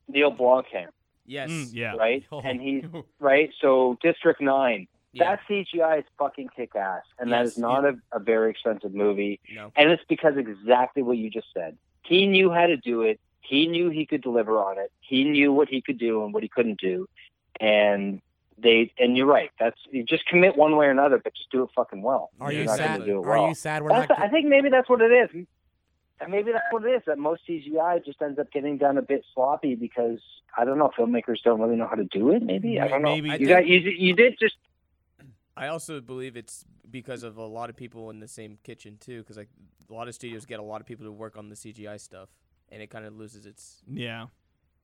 Neill 0.08 0.32
Blomkamp, 0.32 0.88
Yes. 1.26 1.50
Mm, 1.50 1.68
yeah. 1.72 1.94
right? 1.96 2.24
Oh. 2.32 2.40
And 2.44 2.60
he's 2.60 2.84
right. 3.20 3.50
So 3.60 3.96
District 4.02 4.40
Nine, 4.40 4.88
Yeah. 5.12 5.36
that 5.36 5.40
CGI 5.48 6.00
is 6.00 6.04
fucking 6.18 6.48
kick 6.56 6.74
ass, 6.74 7.02
and 7.18 7.30
that 7.32 7.42
Yes, 7.44 7.52
is 7.52 7.58
not 7.58 7.84
a, 7.84 7.94
a 8.12 8.18
very 8.18 8.50
expensive 8.50 8.94
movie. 8.94 9.40
No. 9.54 9.70
And 9.76 9.90
it's 9.90 10.02
because 10.08 10.36
exactly 10.36 11.02
what 11.02 11.16
you 11.18 11.30
just 11.30 11.48
said. 11.54 11.76
He 12.02 12.26
knew 12.26 12.50
how 12.50 12.66
to 12.66 12.76
do 12.76 13.02
it. 13.02 13.20
He 13.40 13.66
knew 13.66 13.90
he 13.90 14.06
could 14.06 14.22
deliver 14.22 14.58
on 14.58 14.78
it. 14.78 14.90
He 15.00 15.24
knew 15.24 15.52
what 15.52 15.68
he 15.68 15.80
could 15.82 15.98
do 15.98 16.24
and 16.24 16.32
what 16.34 16.42
he 16.42 16.48
couldn't 16.48 16.80
do. 16.80 17.08
And 17.60 18.20
they 18.58 18.92
and 18.98 19.16
you're 19.16 19.26
right. 19.26 19.50
That's 19.58 19.78
you 19.90 20.02
just 20.04 20.26
commit 20.26 20.56
one 20.56 20.76
way 20.76 20.86
or 20.86 20.90
another, 20.90 21.18
but 21.18 21.34
just 21.34 21.50
do 21.50 21.62
it 21.62 21.70
fucking 21.74 22.02
well. 22.02 22.30
Are 22.40 22.50
Yeah, 22.52 22.58
you 22.58 22.64
You're 22.64 22.66
not 22.72 22.78
sad? 22.78 22.98
gonna 22.98 23.04
do 23.10 23.18
it 23.22 23.26
Are 23.26 23.30
well. 23.38 23.48
you 23.48 23.54
sad 23.54 23.82
we're 23.82 23.88
That's 23.90 24.08
not? 24.10 24.18
I 24.20 24.28
think 24.28 24.46
maybe 24.48 24.68
that's 24.68 24.88
what 24.88 25.00
it 25.00 25.12
is. 25.12 25.46
And 26.20 26.30
maybe 26.30 26.52
that's 26.52 26.64
what 26.70 26.84
it 26.84 26.90
is. 26.90 27.02
That 27.06 27.18
most 27.18 27.42
CGI 27.48 28.04
just 28.04 28.20
ends 28.20 28.38
up 28.38 28.50
getting 28.52 28.76
done 28.76 28.98
a 28.98 29.02
bit 29.02 29.24
sloppy 29.34 29.74
because 29.74 30.18
I 30.56 30.64
don't 30.64 30.78
know. 30.78 30.90
Filmmakers 30.98 31.42
don't 31.42 31.60
really 31.60 31.76
know 31.76 31.86
how 31.86 31.94
to 31.96 32.04
do 32.04 32.30
it. 32.32 32.42
Maybe 32.42 32.78
I 32.78 32.88
don't 32.88 33.02
know. 33.02 33.08
Maybe. 33.10 33.30
You 33.30 33.36
think- 33.38 33.48
got 33.48 33.66
you, 33.66 33.78
you 33.78 34.14
did 34.14 34.36
just 34.38 34.56
I 35.56 35.68
also 35.68 36.00
believe 36.00 36.36
it's 36.36 36.64
because 36.90 37.22
of 37.22 37.36
a 37.36 37.44
lot 37.46 37.70
of 37.70 37.76
people 37.76 38.10
in 38.10 38.20
the 38.20 38.28
same 38.28 38.58
kitchen 38.62 38.96
too, 38.98 39.20
because 39.22 39.36
like 39.36 39.48
a 39.90 39.94
lot 39.94 40.08
of 40.08 40.14
studios 40.14 40.44
get 40.46 40.60
a 40.60 40.62
lot 40.62 40.80
of 40.80 40.86
people 40.86 41.04
to 41.06 41.12
work 41.12 41.36
on 41.36 41.48
the 41.48 41.54
CGI 41.56 41.98
stuff, 42.00 42.28
and 42.70 42.80
it 42.82 42.88
kind 42.90 43.04
of 43.04 43.14
loses 43.16 43.46
its 43.46 43.82
Yeah. 43.86 44.26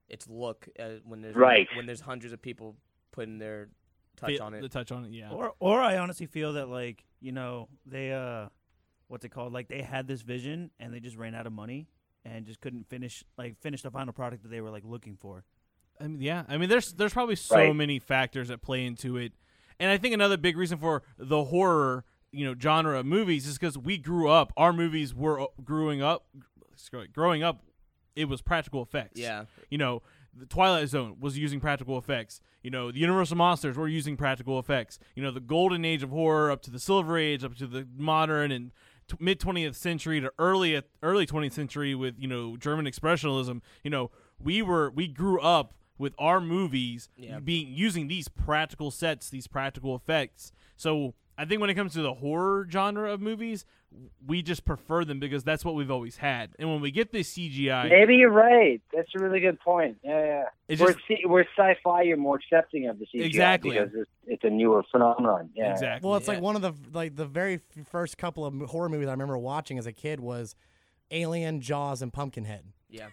its 0.08 0.28
look 0.28 0.68
uh, 0.78 1.00
when 1.04 1.20
there's 1.22 1.34
Right. 1.36 1.68
when 1.76 1.86
there's 1.86 2.00
hundreds 2.00 2.32
of 2.32 2.40
people 2.42 2.76
putting 3.12 3.38
their 3.38 3.68
touch 4.16 4.30
Fe- 4.32 4.38
on 4.38 4.54
it. 4.54 4.60
The 4.62 4.68
touch 4.68 4.92
on 4.92 5.04
it. 5.04 5.12
Yeah. 5.12 5.30
Or 5.30 5.54
or 5.60 5.80
I 5.80 5.98
honestly 5.98 6.26
feel 6.26 6.54
that 6.54 6.68
like, 6.68 7.04
you 7.20 7.32
know, 7.32 7.68
they 7.86 8.12
uh 8.12 8.48
what's 9.08 9.24
it 9.24 9.30
called? 9.30 9.52
Like 9.52 9.68
they 9.68 9.82
had 9.82 10.06
this 10.06 10.22
vision 10.22 10.70
and 10.80 10.92
they 10.92 11.00
just 11.00 11.16
ran 11.16 11.34
out 11.34 11.46
of 11.46 11.52
money 11.52 11.88
and 12.24 12.44
just 12.46 12.60
couldn't 12.60 12.88
finish 12.88 13.24
like 13.38 13.56
finish 13.60 13.82
the 13.82 13.90
final 13.90 14.12
product 14.12 14.42
that 14.42 14.48
they 14.50 14.60
were 14.60 14.70
like 14.70 14.84
looking 14.84 15.16
for. 15.16 15.44
I 16.00 16.08
mean, 16.08 16.20
yeah. 16.20 16.44
I 16.48 16.56
mean, 16.58 16.68
there's 16.68 16.92
there's 16.92 17.12
probably 17.12 17.36
so 17.36 17.56
Right. 17.56 17.74
many 17.76 17.98
factors 17.98 18.48
that 18.48 18.62
play 18.62 18.84
into 18.84 19.16
it, 19.16 19.32
and 19.80 19.90
I 19.90 19.96
think 19.96 20.12
another 20.14 20.36
big 20.36 20.56
reason 20.56 20.78
for 20.78 21.02
the 21.18 21.44
horror, 21.44 22.04
you 22.32 22.44
know, 22.44 22.54
genre 22.60 22.98
of 23.00 23.06
movies 23.06 23.46
is 23.46 23.56
because 23.58 23.78
we 23.78 23.96
grew 23.96 24.28
up. 24.28 24.52
Our 24.56 24.72
movies 24.72 25.14
were 25.14 25.40
uh, 25.40 25.46
growing 25.64 26.02
up, 26.02 26.26
growing 27.12 27.42
up. 27.42 27.62
It 28.14 28.28
was 28.28 28.40
practical 28.40 28.82
effects. 28.82 29.20
yeah, 29.20 29.44
You 29.68 29.76
know, 29.78 30.02
the 30.34 30.46
Twilight 30.46 30.88
Zone 30.88 31.16
was 31.20 31.36
using 31.36 31.60
practical 31.60 31.98
effects. 31.98 32.40
You 32.62 32.70
know, 32.70 32.90
the 32.90 32.98
Universal 32.98 33.36
Monsters 33.36 33.76
were 33.76 33.88
using 33.88 34.16
practical 34.16 34.58
effects. 34.58 34.98
You 35.14 35.22
know, 35.22 35.30
the 35.30 35.40
golden 35.40 35.84
age 35.84 36.02
of 36.02 36.10
horror 36.10 36.50
up 36.50 36.62
to 36.62 36.70
the 36.70 36.80
Silver 36.80 37.18
Age, 37.18 37.44
up 37.44 37.54
to 37.56 37.66
the 37.66 37.86
modern 37.96 38.50
and 38.50 38.72
t- 39.08 39.16
mid 39.20 39.38
20th 39.40 39.74
century 39.74 40.20
to 40.20 40.32
early 40.38 40.80
early 41.02 41.26
20th 41.26 41.52
century 41.52 41.94
with 41.94 42.14
you 42.18 42.28
know 42.28 42.56
German 42.56 42.86
expressionism. 42.86 43.60
You 43.82 43.90
know, 43.90 44.10
we 44.38 44.62
were 44.62 44.90
we 44.90 45.08
grew 45.08 45.40
up 45.40 45.74
with 45.98 46.14
our 46.18 46.40
movies 46.40 47.08
Yeah. 47.16 47.38
being 47.40 47.68
using 47.72 48.08
these 48.08 48.28
practical 48.28 48.90
sets, 48.90 49.30
these 49.30 49.46
practical 49.46 49.94
effects. 49.96 50.52
So 50.76 51.14
I 51.38 51.44
think 51.44 51.60
when 51.60 51.68
it 51.70 51.74
comes 51.74 51.92
to 51.94 52.02
the 52.02 52.14
horror 52.14 52.66
genre 52.70 53.12
of 53.12 53.20
movies, 53.20 53.66
we 54.26 54.40
just 54.42 54.64
prefer 54.64 55.04
them 55.04 55.20
because 55.20 55.44
that's 55.44 55.64
what 55.64 55.74
we've 55.74 55.90
always 55.90 56.16
had. 56.16 56.50
And 56.58 56.70
when 56.70 56.80
we 56.80 56.90
get 56.90 57.12
this 57.12 57.34
CGI, 57.34 57.90
maybe 57.90 58.14
you're 58.16 58.30
right. 58.30 58.80
That's 58.92 59.08
a 59.14 59.18
really 59.18 59.40
good 59.40 59.60
point. 59.60 59.98
Yeah, 60.02 60.24
yeah. 60.24 60.44
it's 60.68 60.80
We're, 60.80 60.92
just 60.94 61.04
C- 61.06 61.24
we're 61.26 61.44
sci-fi. 61.56 62.02
You're 62.02 62.16
more 62.16 62.36
accepting 62.36 62.88
of 62.88 62.98
the 62.98 63.06
CGI 63.06 63.24
Exactly. 63.26 63.70
because 63.72 63.90
it's, 63.94 64.10
it's 64.26 64.44
a 64.44 64.50
newer 64.50 64.82
phenomenon. 64.90 65.50
Yeah. 65.54 65.72
exactly. 65.72 66.08
Well, 66.08 66.16
it's 66.16 66.26
Yeah. 66.26 66.34
like 66.34 66.42
one 66.42 66.56
of 66.56 66.62
the 66.62 66.72
like 66.92 67.16
the 67.16 67.26
very 67.26 67.60
first 67.90 68.16
couple 68.18 68.44
of 68.46 68.54
horror 68.70 68.88
movies 68.88 69.08
I 69.08 69.12
remember 69.12 69.36
watching 69.36 69.78
as 69.78 69.86
a 69.86 69.92
kid 69.92 70.20
was 70.20 70.54
Alien, 71.10 71.60
Jaws, 71.60 72.00
and 72.02 72.12
Pumpkinhead. 72.12 72.64
yeah. 72.88 73.08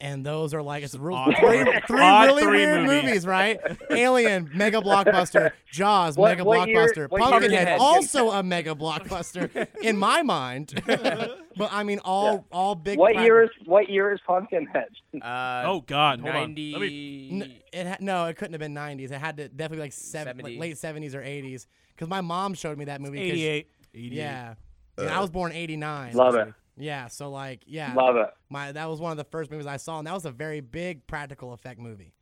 And 0.00 0.24
those 0.24 0.54
are 0.54 0.62
like 0.62 0.84
it's 0.84 0.94
real, 0.94 1.16
odd 1.16 1.34
three, 1.40 1.64
three- 1.64 1.80
three 1.88 1.98
really 1.98 2.42
three 2.44 2.56
weird 2.58 2.86
movies. 2.86 3.02
movies. 3.04 3.26
right? 3.26 3.58
Alien, 3.90 4.48
mega 4.54 4.80
blockbuster. 4.80 5.50
Jaws, 5.72 6.16
What- 6.16 6.28
mega 6.30 6.44
what 6.44 6.68
blockbuster. 6.68 6.96
year 6.96 7.08
Pumpkinhead, 7.08 7.80
also 7.80 8.30
a 8.30 8.42
mega 8.44 8.76
blockbuster 8.76 9.66
in 9.82 9.96
my 9.98 10.22
mind. 10.22 10.80
but 10.86 11.72
I 11.72 11.82
mean, 11.82 11.98
all 12.04 12.46
all 12.52 12.76
big. 12.76 12.96
What 12.96 13.14
prac- 13.14 13.24
year 13.24 13.42
is 13.42 13.50
what 13.66 13.90
year 13.90 14.12
is 14.12 14.20
Pumpkinhead? 14.24 14.86
Uh, 15.20 15.64
oh 15.66 15.80
God, 15.84 16.20
hold 16.20 16.32
on. 16.36 16.54
Me- 16.54 16.72
ninety. 16.72 17.28
N- 17.32 17.54
it 17.72 17.86
ha- 17.88 17.96
no, 17.98 18.26
it 18.26 18.36
couldn't 18.36 18.52
have 18.54 18.60
been 18.60 18.74
90s. 18.74 19.10
It 19.10 19.18
had 19.18 19.36
to 19.38 19.48
definitely 19.48 19.82
like, 19.86 19.92
seven, 19.92 20.38
like 20.38 20.58
late 20.58 20.76
70s 20.76 21.14
or 21.14 21.22
80s. 21.22 21.66
Because 21.94 22.08
my 22.08 22.20
mom 22.20 22.54
showed 22.54 22.78
me 22.78 22.84
that 22.84 23.00
movie. 23.00 23.18
'cause- 23.18 23.32
88. 23.38 23.70
88. 23.94 24.12
Yeah. 24.12 24.54
And 24.96 25.10
I 25.10 25.20
was 25.20 25.30
born 25.30 25.52
89. 25.52 26.12
Love 26.14 26.36
it. 26.36 26.48
Yeah, 26.78 27.08
so 27.08 27.30
like, 27.30 27.62
yeah, 27.66 27.92
Love 27.94 28.16
it. 28.16 28.28
my 28.48 28.72
that 28.72 28.88
was 28.88 29.00
one 29.00 29.10
of 29.12 29.18
the 29.18 29.24
first 29.24 29.50
movies 29.50 29.66
I 29.66 29.76
saw, 29.76 29.98
and 29.98 30.06
that 30.06 30.14
was 30.14 30.24
a 30.24 30.30
very 30.30 30.60
big 30.60 31.06
practical 31.06 31.52
effect 31.52 31.80
movie, 31.80 32.14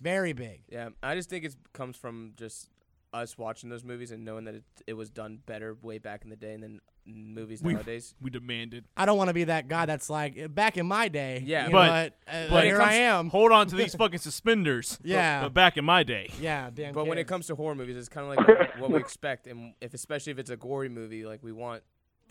very 0.00 0.32
big. 0.32 0.62
Yeah, 0.68 0.90
I 1.02 1.14
just 1.14 1.30
think 1.30 1.44
it 1.44 1.54
comes 1.72 1.96
from 1.96 2.32
just 2.36 2.68
us 3.12 3.36
watching 3.36 3.68
those 3.68 3.84
movies 3.84 4.10
and 4.10 4.24
knowing 4.24 4.44
that 4.44 4.54
it, 4.54 4.64
it 4.86 4.94
was 4.94 5.10
done 5.10 5.38
better 5.44 5.76
way 5.82 5.98
back 5.98 6.24
in 6.24 6.30
the 6.30 6.36
day 6.36 6.54
and 6.54 6.62
then 6.62 6.80
movies 7.04 7.60
We- 7.62 7.74
nowadays. 7.74 8.14
We 8.22 8.30
demanded. 8.30 8.86
I 8.96 9.04
don't 9.04 9.18
want 9.18 9.28
to 9.28 9.34
be 9.34 9.44
that 9.44 9.68
guy 9.68 9.84
that's 9.84 10.08
like 10.08 10.54
back 10.54 10.78
in 10.78 10.86
my 10.86 11.08
day. 11.08 11.42
Yeah, 11.44 11.68
but- 11.68 11.72
know, 11.72 12.10
but, 12.26 12.32
uh, 12.34 12.48
But 12.48 12.64
here 12.64 12.78
comes- 12.78 12.88
I 12.90 12.94
am. 12.94 13.28
Hold 13.28 13.52
on 13.52 13.66
to 13.66 13.76
these 13.76 13.94
fucking 13.98 14.18
suspenders. 14.20 14.98
Yeah. 15.04 15.42
But 15.42 15.52
back 15.52 15.76
in 15.76 15.84
my 15.84 16.04
day. 16.04 16.30
Yeah, 16.40 16.70
damn. 16.72 16.94
But 16.94 17.06
when 17.06 17.18
it 17.18 17.26
comes 17.26 17.48
to 17.48 17.54
horror 17.54 17.74
movies, 17.74 17.96
it's 17.98 18.08
kind 18.08 18.30
of 18.30 18.36
like 18.36 18.48
what, 18.48 18.78
what 18.78 18.90
we 18.92 18.98
expect, 18.98 19.46
and 19.46 19.74
if 19.82 19.92
especially 19.92 20.30
if 20.32 20.38
it's 20.38 20.50
a 20.50 20.56
gory 20.56 20.88
movie, 20.88 21.26
like 21.26 21.42
we 21.42 21.52
want 21.52 21.82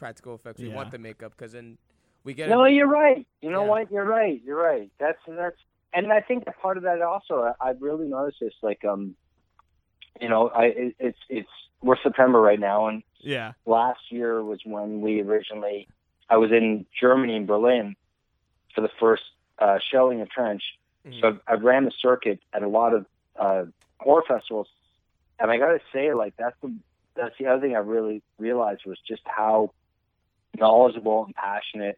practical 0.02 0.34
effects, 0.34 0.60
we 0.60 0.68
Yeah. 0.68 0.76
want 0.76 0.90
the 0.90 0.98
makeup, 0.98 1.32
because 1.38 1.52
then 1.52 1.78
we 2.24 2.34
get 2.34 2.50
No, 2.50 2.64
it. 2.64 2.74
you're 2.74 2.88
right. 2.88 3.28
You 3.42 3.52
know 3.52 3.66
Yeah. 3.66 3.70
what? 3.70 3.92
You're 3.92 4.04
right. 4.04 4.42
You're 4.44 4.58
right. 4.58 4.90
That's 4.98 5.20
that's, 5.28 5.56
and 5.94 6.12
I 6.12 6.22
think 6.22 6.46
that 6.46 6.58
part 6.60 6.78
of 6.78 6.84
that 6.84 7.04
also. 7.04 7.44
I, 7.44 7.70
I've 7.70 7.82
really 7.82 8.08
noticed 8.08 8.40
this. 8.42 8.56
Like, 8.64 8.84
um, 8.84 9.16
you 10.20 10.28
know, 10.28 10.50
I 10.50 10.66
it, 10.66 10.96
it's 10.98 11.20
it's 11.30 11.50
we're 11.84 11.98
September 12.02 12.42
right 12.42 12.60
now, 12.60 12.88
and 12.88 13.04
Yeah. 13.20 13.54
last 13.68 14.12
year 14.12 14.44
was 14.44 14.60
when 14.66 15.02
we 15.02 15.22
originally. 15.22 15.88
I 16.30 16.38
was 16.38 16.52
in 16.52 16.88
Germany 17.00 17.36
in 17.36 17.46
Berlin 17.46 17.96
for 18.74 18.82
the 18.82 18.90
first 19.00 19.24
uh, 19.60 19.78
showing 19.92 20.22
of 20.22 20.30
Trench. 20.32 20.64
Mhm. 21.06 21.20
So 21.22 21.28
I've, 21.28 21.42
I've 21.48 21.62
ran 21.64 21.86
the 21.86 21.92
circuit 21.92 22.40
at 22.54 22.64
a 22.64 22.68
lot 22.68 22.94
of 22.96 23.06
uh, 23.36 23.66
horror 24.00 24.24
festivals, 24.28 24.68
and 25.40 25.52
I 25.52 25.58
got 25.58 25.74
to 25.74 25.82
say, 25.94 26.14
like 26.16 26.34
that's 26.38 26.56
the 26.64 26.74
that's 27.16 27.36
the 27.38 27.46
other 27.48 27.62
thing 27.62 27.76
I 27.76 27.80
really 27.80 28.24
realized 28.40 28.82
was 28.88 28.98
just 29.08 29.22
how 29.26 29.74
knowledgeable 30.58 31.26
and 31.26 31.36
passionate, 31.36 31.98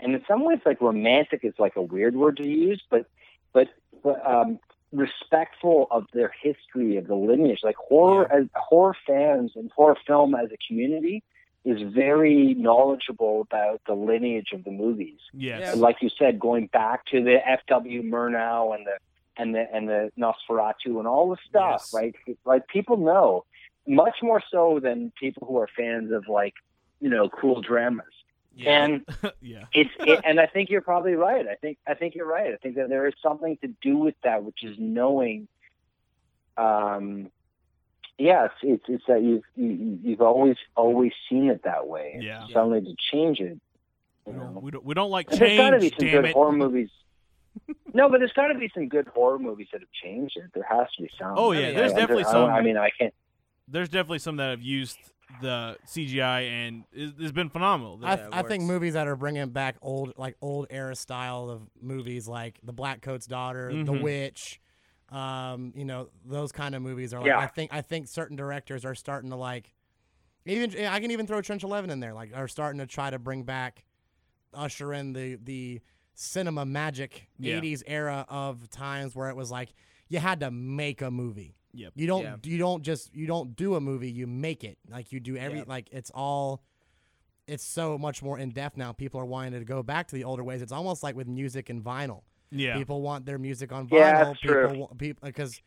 and 0.00 0.14
in 0.14 0.22
some 0.28 0.44
ways, 0.44 0.58
like 0.64 0.80
romantic 0.80 1.40
is 1.44 1.54
like 1.58 1.76
a 1.76 1.82
weird 1.82 2.14
word 2.14 2.36
to 2.38 2.44
use, 2.46 2.82
but 2.90 3.06
but 3.52 3.68
but 4.02 4.24
um, 4.26 4.58
respectful 4.92 5.86
of 5.90 6.04
their 6.12 6.32
history 6.42 6.96
of 6.96 7.06
the 7.06 7.14
lineage. 7.14 7.60
Like 7.62 7.76
horror 7.76 8.30
as 8.32 8.46
horror 8.54 8.96
fans 9.06 9.52
and 9.56 9.70
horror 9.74 9.96
film 10.06 10.34
as 10.34 10.50
a 10.52 10.56
community 10.66 11.22
is 11.64 11.80
very 11.92 12.54
knowledgeable 12.54 13.40
about 13.42 13.80
the 13.86 13.92
lineage 13.94 14.52
of 14.54 14.64
the 14.64 14.70
movies 14.70 15.18
Yes. 15.34 15.60
Yeah. 15.60 15.72
and 15.72 15.80
like 15.80 15.96
you 16.00 16.08
said, 16.18 16.38
going 16.38 16.68
back 16.68 17.04
to 17.06 17.22
the 17.22 17.36
F.W. 17.46 18.02
Murnau 18.04 18.74
and 18.74 18.86
the 18.86 18.96
and 19.36 19.54
the 19.54 19.64
and 19.74 19.88
the 19.88 20.10
Nosferatu 20.18 20.98
and 20.98 21.06
all 21.06 21.28
the 21.30 21.36
stuff, 21.48 21.80
Yes. 21.82 21.94
right? 21.94 22.14
Like 22.44 22.68
people 22.68 22.96
know 22.96 23.44
much 23.86 24.16
more 24.22 24.42
so 24.50 24.80
than 24.82 25.12
people 25.18 25.46
who 25.46 25.58
are 25.58 25.68
fans 25.76 26.12
of 26.12 26.28
like 26.28 26.54
you 27.00 27.10
know 27.10 27.28
cool 27.28 27.60
dramas. 27.62 28.06
Yeah. 28.54 28.84
And 28.84 29.06
yeah. 29.40 29.64
it's 29.72 29.90
it, 30.00 30.20
and 30.24 30.40
I 30.40 30.46
think 30.46 30.68
you're 30.70 30.80
probably 30.80 31.14
right. 31.14 31.46
I 31.46 31.54
think 31.54 31.78
I 31.86 31.94
think 31.94 32.14
you're 32.14 32.26
right. 32.26 32.52
I 32.52 32.56
think 32.56 32.74
that 32.76 32.88
there 32.88 33.06
is 33.06 33.14
something 33.22 33.56
to 33.62 33.68
do 33.80 33.96
with 33.96 34.14
that, 34.24 34.42
which 34.44 34.64
is 34.64 34.76
knowing. 34.78 35.46
Um, 36.56 37.30
yes, 38.18 38.50
it's 38.62 38.82
it's 38.88 39.04
that 39.06 39.22
you've 39.22 39.44
you, 39.54 39.98
you've 40.02 40.20
always 40.20 40.56
always 40.76 41.12
seen 41.28 41.48
it 41.48 41.62
that 41.64 41.86
way. 41.86 42.12
and 42.14 42.22
Yeah. 42.22 42.46
Suddenly 42.52 42.80
to 42.82 42.94
change 43.12 43.38
it, 43.40 43.60
We 44.24 44.32
you 44.32 44.38
don't, 44.40 44.54
know. 44.54 44.60
we 44.60 44.70
don't, 44.72 44.84
we 44.84 44.94
don't 44.94 45.10
like 45.10 45.30
There's 45.30 45.56
got 45.56 45.70
to 45.70 45.78
be 45.78 45.90
change, 45.90 46.00
some 46.00 46.10
good 46.10 46.24
it. 46.30 46.32
horror 46.34 46.52
movies. 46.52 46.90
no, 47.94 48.08
but 48.08 48.18
there's 48.18 48.32
got 48.32 48.48
to 48.48 48.54
be 48.58 48.70
some 48.74 48.88
good 48.88 49.06
horror 49.08 49.38
movies 49.38 49.68
that 49.72 49.80
have 49.80 49.90
changed 50.02 50.36
it. 50.36 50.50
There 50.54 50.66
has 50.68 50.86
to 50.96 51.02
be 51.02 51.10
some. 51.18 51.34
Oh, 51.36 51.52
yeah, 51.52 51.68
I- 51.68 51.72
there's 51.74 51.92
I- 51.92 51.96
definitely 52.00 52.24
I, 52.24 52.32
some. 52.32 52.50
I 52.50 52.60
mean, 52.62 52.76
I 52.76 52.90
can't. 52.90 53.14
There's 53.68 53.88
definitely 53.88 54.18
some 54.20 54.36
that 54.36 54.50
have 54.50 54.62
used 54.62 54.98
the 55.42 55.76
CGI 55.86 56.42
and 56.48 56.84
it- 56.92 57.14
it's 57.18 57.32
been 57.32 57.50
phenomenal. 57.50 58.00
I, 58.02 58.16
Yeah, 58.16 58.28
I 58.32 58.42
think 58.42 58.64
movies 58.64 58.94
that 58.94 59.06
are 59.06 59.16
bringing 59.16 59.50
back 59.50 59.76
old 59.82 60.14
like 60.16 60.36
old 60.40 60.66
era 60.70 60.96
style 60.96 61.50
of 61.50 61.68
movies 61.80 62.26
like 62.26 62.58
The 62.62 62.72
Blackcoat's 62.72 63.26
Daughter, 63.26 63.70
The 63.72 63.92
Mhm. 63.92 64.02
Witch, 64.02 64.60
um, 65.10 65.72
you 65.76 65.84
know 65.84 66.08
those 66.24 66.52
kind 66.52 66.74
of 66.74 66.82
movies 66.82 67.12
are 67.14 67.20
like 67.20 67.26
Yeah. 67.28 67.38
I 67.38 67.46
think 67.46 67.72
I 67.72 67.80
think 67.82 68.08
certain 68.08 68.36
directors 68.36 68.84
are 68.84 68.94
starting 68.94 69.30
to 69.30 69.36
like 69.36 69.74
even 70.46 70.70
I 70.86 70.98
can 71.00 71.10
even 71.10 71.26
throw 71.26 71.40
Trench 71.42 71.62
Eleven 71.62 71.90
in 71.90 72.00
there 72.00 72.14
like 72.14 72.30
are 72.34 72.48
starting 72.48 72.78
to 72.80 72.86
try 72.86 73.10
to 73.10 73.18
bring 73.18 73.42
back 73.42 73.84
usher 74.54 74.92
in 74.94 75.12
the 75.12 75.36
the 75.36 75.80
cinema 76.14 76.64
magic 76.66 77.28
Yeah. 77.38 77.56
80s 77.60 77.82
era 77.86 78.24
of 78.28 78.68
times 78.70 79.14
where 79.14 79.28
it 79.28 79.36
was 79.36 79.50
like 79.50 79.72
you 80.08 80.18
had 80.18 80.40
to 80.40 80.50
make 80.50 81.00
a 81.02 81.10
movie. 81.10 81.54
Yep. 81.74 81.92
You 81.96 82.06
don't 82.06 82.22
Yeah. 82.22 82.36
you 82.44 82.58
don't 82.58 82.82
just 82.82 83.14
you 83.14 83.26
don't 83.26 83.54
do 83.56 83.74
a 83.74 83.80
movie, 83.80 84.10
you 84.10 84.26
make 84.26 84.64
it. 84.64 84.78
Like 84.88 85.12
you 85.12 85.20
do 85.20 85.36
every 85.36 85.58
Yeah. 85.58 85.64
like 85.66 85.88
it's 85.92 86.10
all 86.14 86.62
it's 87.46 87.64
so 87.64 87.96
much 87.96 88.22
more 88.22 88.38
in 88.38 88.50
depth 88.50 88.76
now. 88.76 88.92
People 88.92 89.20
are 89.20 89.24
wanting 89.26 89.52
to 89.58 89.64
go 89.64 89.82
back 89.82 90.08
to 90.08 90.14
the 90.14 90.24
older 90.24 90.44
ways. 90.44 90.60
It's 90.62 90.72
almost 90.72 91.02
like 91.02 91.16
with 91.16 91.26
music 91.26 91.70
and 91.70 91.82
vinyl. 91.82 92.22
Yeah. 92.50 92.76
People 92.76 93.00
want 93.02 93.26
their 93.26 93.38
music 93.38 93.72
on 93.72 93.88
vinyl. 93.88 93.98
Yeah, 93.98 94.24
that's 94.24 94.40
people 94.40 94.54
true. 94.56 94.78
want 94.78 94.98
people 94.98 95.26
because 95.26 95.60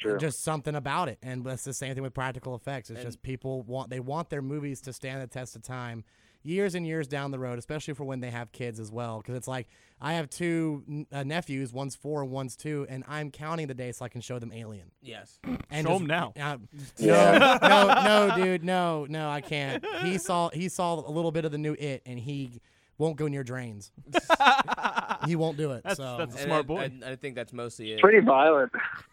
true. 0.00 0.18
just 0.18 0.42
something 0.42 0.74
about 0.74 1.08
it. 1.08 1.18
And 1.22 1.44
that's 1.44 1.64
the 1.64 1.72
same 1.74 1.94
thing 1.94 2.02
with 2.02 2.14
practical 2.14 2.54
effects. 2.54 2.90
It's 2.90 3.00
And- 3.00 3.06
just 3.08 3.22
people 3.22 3.62
want 3.62 3.90
they 3.90 4.00
want 4.00 4.30
their 4.30 4.42
movies 4.42 4.80
to 4.82 4.92
stand 4.92 5.20
the 5.22 5.26
test 5.26 5.54
of 5.56 5.62
time 5.62 6.04
years 6.42 6.74
and 6.74 6.86
years 6.86 7.06
down 7.06 7.30
the 7.30 7.38
road, 7.38 7.58
especially 7.58 7.94
for 7.94 8.04
when 8.04 8.20
they 8.20 8.30
have 8.30 8.52
kids 8.52 8.80
as 8.80 8.90
well. 8.90 9.18
Because 9.18 9.34
it's 9.36 9.48
like 9.48 9.66
I 10.00 10.14
have 10.14 10.30
two 10.30 11.06
uh, 11.12 11.22
nephews, 11.22 11.72
one's 11.72 11.94
four 11.94 12.22
and 12.22 12.30
one's 12.30 12.56
two, 12.56 12.86
and 12.88 13.04
I'm 13.06 13.30
counting 13.30 13.66
the 13.66 13.74
days 13.74 13.98
so 13.98 14.04
I 14.04 14.08
can 14.08 14.20
show 14.20 14.38
them 14.38 14.52
Alien. 14.52 14.90
Yes. 15.02 15.38
And 15.70 15.86
Show 15.86 15.92
just- 15.92 16.00
'em 16.02 16.06
now. 16.06 16.32
uh, 16.40 16.56
no, 16.98 17.58
no, 17.62 18.02
no, 18.28 18.34
dude, 18.36 18.64
no, 18.64 19.06
no, 19.08 19.28
I 19.28 19.40
can't. 19.40 19.84
He 20.02 20.18
saw 20.18 20.48
he 20.50 20.68
saw 20.68 20.94
a 21.06 21.12
little 21.12 21.32
bit 21.32 21.44
of 21.44 21.52
the 21.52 21.58
new 21.58 21.74
It, 21.74 22.02
and 22.06 22.18
he 22.18 22.60
won't 23.00 23.16
go 23.16 23.26
near 23.28 23.42
drains. 23.42 23.90
he 25.26 25.34
won't 25.36 25.56
do 25.56 25.72
it. 25.72 25.82
That's- 25.82 25.96
so 25.96 26.16
that's- 26.18 26.36
And 26.36 26.44
smart 26.44 26.60
I- 26.64 26.66
boy. 26.66 26.92
I, 27.04 27.10
I 27.12 27.16
think 27.16 27.34
that's 27.34 27.52
mostly 27.52 27.92
it. 27.92 28.00
Pretty 28.00 28.20
violent. 28.20 28.70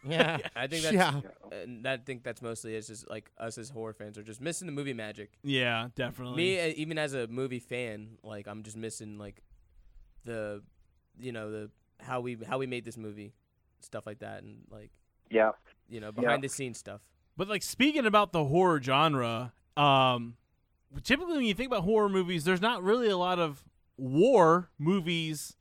yeah, 0.08 0.38
I 0.56 0.68
think 0.68 0.84
that's 0.84 0.94
yeah. 0.94 1.22
I 1.86 1.98
think 1.98 2.24
that's 2.24 2.42
mostly 2.42 2.76
it's 2.76 2.88
just 2.88 3.10
like 3.10 3.32
us 3.38 3.58
as 3.58 3.70
horror 3.70 3.94
fans 3.94 4.18
are 4.18 4.24
just 4.24 4.42
missing 4.42 4.66
the 4.66 4.72
movie 4.74 4.94
magic. 4.94 5.32
yeah, 5.44 5.88
definitely. 5.96 6.36
Me, 6.38 6.60
uh, 6.60 6.74
even 6.76 6.98
as 6.98 7.14
a 7.14 7.28
movie 7.28 7.60
fan, 7.60 8.18
like 8.24 8.48
I'm 8.48 8.64
just 8.64 8.78
missing 8.78 9.18
like 9.18 9.42
the, 10.26 10.62
you 11.20 11.32
know, 11.32 11.50
the 11.52 11.72
how 12.00 12.20
we 12.22 12.38
how 12.48 12.58
we 12.58 12.68
made 12.68 12.86
this 12.86 12.98
movie, 12.98 13.34
stuff 13.80 14.06
like 14.06 14.20
that, 14.20 14.44
and 14.44 14.64
like 14.70 14.92
Yeah. 15.32 15.52
you 15.90 16.00
know 16.00 16.12
behind 16.12 16.44
the 16.44 16.50
scenes 16.50 16.78
stuff. 16.78 17.02
But 17.38 17.48
like 17.48 17.64
speaking 17.64 18.06
about 18.06 18.32
the 18.34 18.44
horror 18.46 18.82
genre, 18.82 19.54
um, 19.78 20.36
typically 21.04 21.38
when 21.38 21.46
you 21.46 21.54
think 21.54 21.68
about 21.72 21.84
horror 21.84 22.10
movies, 22.10 22.44
there's 22.44 22.62
not 22.62 22.84
really 22.84 23.10
a 23.10 23.18
lot 23.18 23.40
of 23.40 23.64
war 23.98 24.70
movies 24.78 25.56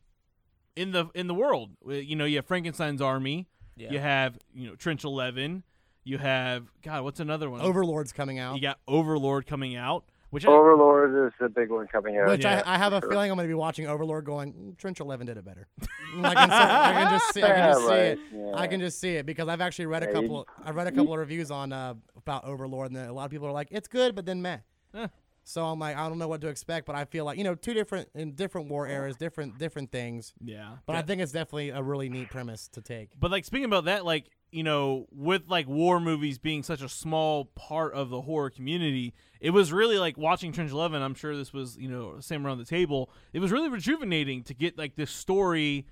in 0.77 0.93
the 0.93 1.07
in 1.15 1.27
the 1.27 1.35
world. 1.35 1.71
Uh, 1.87 1.93
You 1.95 2.17
know, 2.17 2.25
you 2.25 2.37
have 2.37 2.47
Frankenstein's 2.47 3.01
Army, 3.03 3.49
Yeah. 3.77 3.93
you 3.93 3.99
have 3.99 4.39
you 4.55 4.69
know 4.69 4.75
Trench 4.77 5.05
Eleven, 5.05 5.63
you 6.05 6.19
have 6.19 6.67
God, 6.83 7.03
what's 7.05 7.21
another 7.21 7.49
one? 7.51 7.61
Overlord's 7.61 8.13
coming 8.13 8.39
out. 8.39 8.55
You 8.57 8.63
got 8.63 8.79
Overlord 8.87 9.47
coming 9.47 9.75
out, 9.75 10.05
which 10.31 10.45
I, 10.47 10.51
Overlord 10.51 11.27
is 11.29 11.33
the 11.41 11.49
big 11.49 11.71
one 11.71 11.87
coming 11.89 12.19
out. 12.19 12.29
Which 12.29 12.45
Yeah. 12.45 12.63
I, 12.67 12.75
I 12.75 12.79
have 12.79 12.93
a 12.93 13.01
Sure. 13.01 13.11
feeling 13.11 13.31
I'm 13.31 13.37
going 13.37 13.49
to 13.49 13.51
be 13.51 13.55
watching 13.55 13.87
Overlord 13.87 14.25
going, 14.27 14.53
"Mm, 14.53 14.77
Trench 14.79 15.01
11 15.01 15.27
did 15.27 15.37
it 15.39 15.45
better. 15.45 15.67
I, 16.23 16.35
can 16.35 16.49
see, 16.51 16.55
I 16.57 16.93
can 16.93 17.11
just 17.11 17.35
see, 17.35 17.43
I 17.43 17.47
can 17.49 17.57
Yeah, 17.59 17.67
just 17.73 17.81
see 17.81 17.89
right. 17.89 18.01
it. 18.03 18.19
Yeah. 18.35 18.53
I 18.55 18.67
can 18.67 18.81
just 18.81 19.01
see 19.01 19.17
it 19.17 19.27
because 19.27 19.49
I've 19.49 19.61
actually 19.63 19.87
read 19.87 20.03
a 20.03 20.13
couple. 20.13 20.47
I 20.65 20.71
read 20.73 20.87
a 20.87 20.93
couple 20.93 21.13
of 21.15 21.19
reviews 21.19 21.51
on 21.51 21.73
uh, 21.73 21.95
about 22.17 22.45
Overlord, 22.45 22.91
and 22.93 22.99
a 22.99 23.13
lot 23.13 23.25
of 23.25 23.31
people 23.31 23.47
are 23.49 23.53
like, 23.53 23.69
"It's 23.71 23.89
good," 23.89 24.15
but 24.15 24.27
then 24.27 24.43
meh. 24.43 24.59
Eh. 24.95 25.09
So 25.49 25.65
I'm 25.65 25.79
like, 25.79 25.97
I 25.97 26.09
don't 26.09 26.19
know 26.19 26.27
what 26.27 26.41
to 26.41 26.49
expect, 26.49 26.87
but 26.87 26.97
I 26.97 27.05
feel 27.05 27.25
like 27.25 27.39
you 27.39 27.45
know, 27.45 27.55
two 27.55 27.73
different 27.73 28.09
in 28.17 28.33
different 28.33 28.69
war 28.69 28.89
eras, 28.89 29.17
different 29.17 29.59
different 29.59 29.93
things. 29.93 30.35
yeah. 30.43 30.79
But 30.87 30.97
I 30.97 31.03
think 31.03 31.23
it's 31.23 31.31
definitely 31.31 31.69
a 31.71 31.81
really 31.81 32.09
neat 32.09 32.31
premise 32.31 32.67
to 32.73 32.83
take. 32.83 33.11
But 33.19 33.31
like 33.31 33.45
speaking 33.45 33.65
about 33.65 33.85
that, 33.85 34.05
like 34.05 34.25
you 34.51 34.65
know, 34.65 35.07
with 35.13 35.49
like 35.49 35.69
war 35.69 36.01
movies 36.01 36.39
being 36.39 36.65
such 36.65 36.83
a 36.83 36.89
small 36.89 37.45
part 37.45 37.95
of 37.95 38.11
the 38.11 38.23
horror 38.23 38.51
community, 38.51 39.15
it 39.41 39.51
was 39.51 39.73
really 39.73 39.99
like 39.99 40.19
watching 40.19 40.51
Trench 40.51 40.73
Eleven. 40.73 41.01
I'm 41.01 41.15
sure 41.15 41.37
this 41.37 41.53
was 41.53 41.77
you 41.77 41.89
know 41.89 42.19
same 42.19 42.45
around 42.45 42.59
the 42.59 42.65
table. 42.65 43.09
It 43.33 43.39
was 43.39 43.53
really 43.53 43.69
rejuvenating 43.69 44.43
to 44.45 44.55
get 44.55 44.77
like 44.77 44.97
this 44.97 45.13
story, 45.13 45.87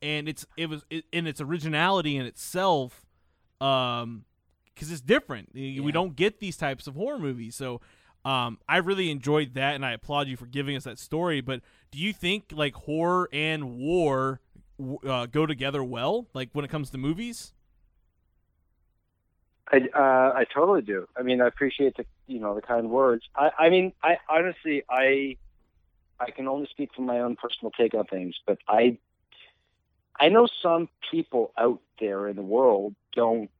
and 0.00 0.26
it's 0.26 0.46
it 0.56 0.70
was 0.70 0.86
it, 0.88 1.04
in 1.12 1.26
its 1.26 1.42
originality 1.42 2.16
in 2.16 2.24
itself, 2.24 3.04
um, 3.60 4.24
because 4.74 4.90
it's 4.90 5.02
different. 5.02 5.50
We 5.52 5.92
don't 5.92 6.16
get 6.16 6.40
these 6.40 6.56
types 6.56 6.86
of 6.86 6.94
horror 6.94 7.18
movies, 7.18 7.54
so. 7.54 7.82
Um, 8.26 8.58
I 8.68 8.78
really 8.78 9.12
enjoyed 9.12 9.54
that, 9.54 9.76
and 9.76 9.86
I 9.86 9.92
applaud 9.92 10.26
you 10.26 10.36
for 10.36 10.46
giving 10.46 10.74
us 10.74 10.82
that 10.82 10.98
story. 10.98 11.40
But 11.40 11.60
do 11.92 11.98
you 11.98 12.12
think 12.12 12.46
like 12.50 12.74
horror 12.74 13.28
and 13.32 13.78
war 13.78 14.40
uh, 15.06 15.26
go 15.26 15.46
together 15.46 15.84
well, 15.84 16.26
like 16.34 16.48
when 16.52 16.64
it 16.64 16.68
comes 16.68 16.90
to 16.90 16.98
movies? 16.98 17.52
I 19.70 19.88
uh, 19.94 20.32
I 20.34 20.44
totally 20.52 20.82
do. 20.82 21.06
I 21.16 21.22
mean, 21.22 21.40
I 21.40 21.46
appreciate 21.46 21.96
the 21.96 22.04
you 22.26 22.40
know 22.40 22.56
the 22.56 22.62
kind 22.62 22.90
words. 22.90 23.22
I 23.36 23.50
I 23.60 23.70
mean, 23.70 23.92
I 24.02 24.18
honestly 24.28 24.82
I 24.90 25.36
I 26.18 26.32
can 26.32 26.48
only 26.48 26.66
speak 26.66 26.94
from 26.96 27.06
my 27.06 27.20
own 27.20 27.36
personal 27.36 27.70
take 27.70 27.94
on 27.94 28.06
things, 28.06 28.34
but 28.44 28.58
I 28.66 28.98
I 30.18 30.30
know 30.30 30.48
some 30.64 30.88
people 31.12 31.52
out 31.56 31.80
there 32.00 32.26
in 32.26 32.34
the 32.34 32.42
world 32.42 32.96
don't 33.14 33.50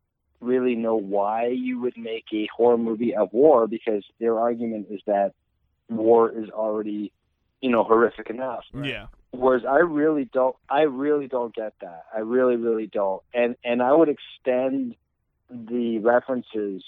really 0.41 0.75
know 0.75 0.97
why 0.97 1.47
you 1.47 1.81
would 1.81 1.97
make 1.97 2.25
a 2.33 2.49
horror 2.55 2.79
movie 2.79 3.15
of 3.15 3.33
war 3.33 3.67
because 3.67 4.05
their 4.21 4.39
argument 4.39 4.89
is 4.91 5.01
that 5.07 5.33
war 5.89 6.31
is 6.31 6.51
already 6.51 7.13
you 7.61 7.71
know 7.71 7.85
horrific 7.85 8.31
enough. 8.31 8.65
Yeah. 8.75 9.07
Whereas 9.33 9.65
I 9.67 9.79
really 9.79 10.25
don't, 10.25 10.57
I 10.71 10.83
really 10.83 11.29
don't 11.29 11.55
get 11.55 11.75
that. 11.81 12.05
I 12.15 12.21
really, 12.21 12.57
really 12.57 12.87
don't. 12.87 13.23
And 13.35 13.57
and 13.65 13.83
I 13.83 13.93
would 13.93 14.09
extend 14.09 14.95
the 15.51 15.99
references 15.99 16.83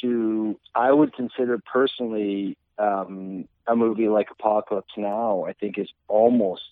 to. 0.00 0.58
I 0.74 0.92
would 0.92 1.12
consider 1.12 1.58
personally 1.58 2.56
um, 2.78 3.46
a 3.66 3.76
movie 3.76 4.08
like 4.08 4.28
Apocalypse 4.30 4.92
Now. 4.96 5.44
I 5.44 5.52
think 5.52 5.78
is 5.78 5.88
almost 6.08 6.62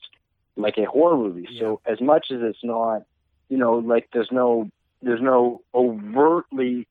like 0.59 0.77
a 0.77 0.85
horror 0.85 1.17
movie. 1.17 1.49
So 1.59 1.81
as 1.87 2.01
much 2.01 2.27
as 2.31 2.41
it's 2.43 2.65
not, 2.65 3.05
you 3.49 3.57
know, 3.57 3.75
like 3.75 4.09
there's 4.13 4.31
no, 4.33 4.69
there's 5.03 5.21
no 5.21 5.63
overtly, 5.75 6.87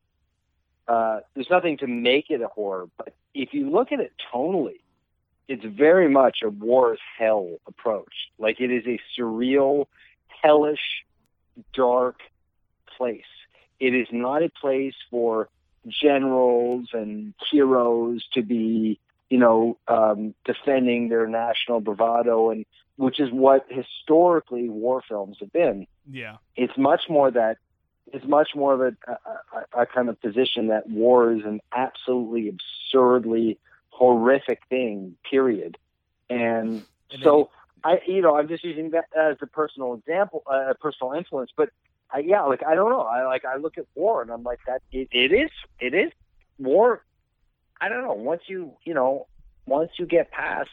uh, 0.87 1.19
there's 1.33 1.49
nothing 1.49 1.77
to 1.77 1.87
make 1.87 2.29
it 2.29 2.41
a 2.41 2.47
horror. 2.47 2.87
But 2.97 3.13
if 3.33 3.53
you 3.53 3.69
look 3.69 3.91
at 3.91 3.99
it 3.99 4.13
tonally, 4.33 4.79
it's 5.47 5.63
very 5.63 6.09
much 6.09 6.39
a 6.43 6.49
war 6.49 6.93
is 6.93 6.99
hell 7.17 7.57
approach. 7.67 8.13
Like 8.37 8.59
it 8.59 8.71
is 8.71 8.85
a 8.85 8.99
surreal, 9.17 9.85
hellish, 10.43 11.05
dark 11.73 12.19
place. 12.97 13.21
It 13.79 13.93
is 13.93 14.07
not 14.11 14.43
a 14.43 14.49
place 14.49 14.95
for 15.09 15.49
generals 15.87 16.89
and 16.93 17.33
heroes 17.51 18.25
to 18.33 18.41
be, 18.41 18.99
you 19.29 19.37
know, 19.37 19.77
um, 19.87 20.33
defending 20.43 21.09
their 21.09 21.27
national 21.27 21.79
bravado, 21.79 22.49
and 22.49 22.65
which 22.97 23.19
is 23.19 23.31
what 23.31 23.65
historically 23.69 24.67
war 24.67 25.01
films 25.07 25.37
have 25.39 25.53
been 25.53 25.87
Yeah. 26.09 26.37
it's 26.55 26.77
much 26.77 27.01
more 27.07 27.29
that 27.31 27.57
it's 28.13 28.25
much 28.25 28.49
more 28.55 28.73
of 28.73 28.81
a, 28.81 29.11
a, 29.75 29.81
a 29.81 29.85
kind 29.85 30.09
of 30.09 30.19
position 30.21 30.67
that 30.67 30.89
war 30.89 31.33
is 31.33 31.43
an 31.45 31.59
absolutely 31.75 32.49
absurdly 32.49 33.59
horrific 33.89 34.59
thing 34.69 35.17
period 35.29 35.77
and, 36.29 36.83
And 37.11 37.21
so 37.23 37.49
i 37.83 37.99
you 38.07 38.21
know 38.21 38.35
i'm 38.37 38.47
just 38.47 38.63
using 38.63 38.91
that 38.91 39.05
as 39.17 39.37
a 39.41 39.47
personal 39.47 39.95
example 39.95 40.43
uh, 40.51 40.69
a 40.71 40.75
personal 40.75 41.13
influence 41.13 41.51
but 41.57 41.69
I, 42.11 42.19
yeah 42.19 42.43
like 42.43 42.61
i 42.65 42.75
don't 42.75 42.91
know 42.91 43.01
i 43.01 43.25
like 43.25 43.43
i 43.45 43.57
look 43.57 43.77
at 43.77 43.85
war 43.95 44.21
and 44.21 44.31
i'm 44.31 44.43
like 44.43 44.59
that 44.67 44.81
it, 44.91 45.07
it 45.11 45.33
is 45.33 45.49
it 45.79 45.93
is 45.93 46.11
war 46.59 47.03
i 47.81 47.89
don't 47.89 48.03
know 48.03 48.13
once 48.13 48.43
you 48.47 48.73
you 48.85 48.93
know 48.93 49.27
once 49.65 49.91
you 49.97 50.05
get 50.05 50.31
past 50.31 50.69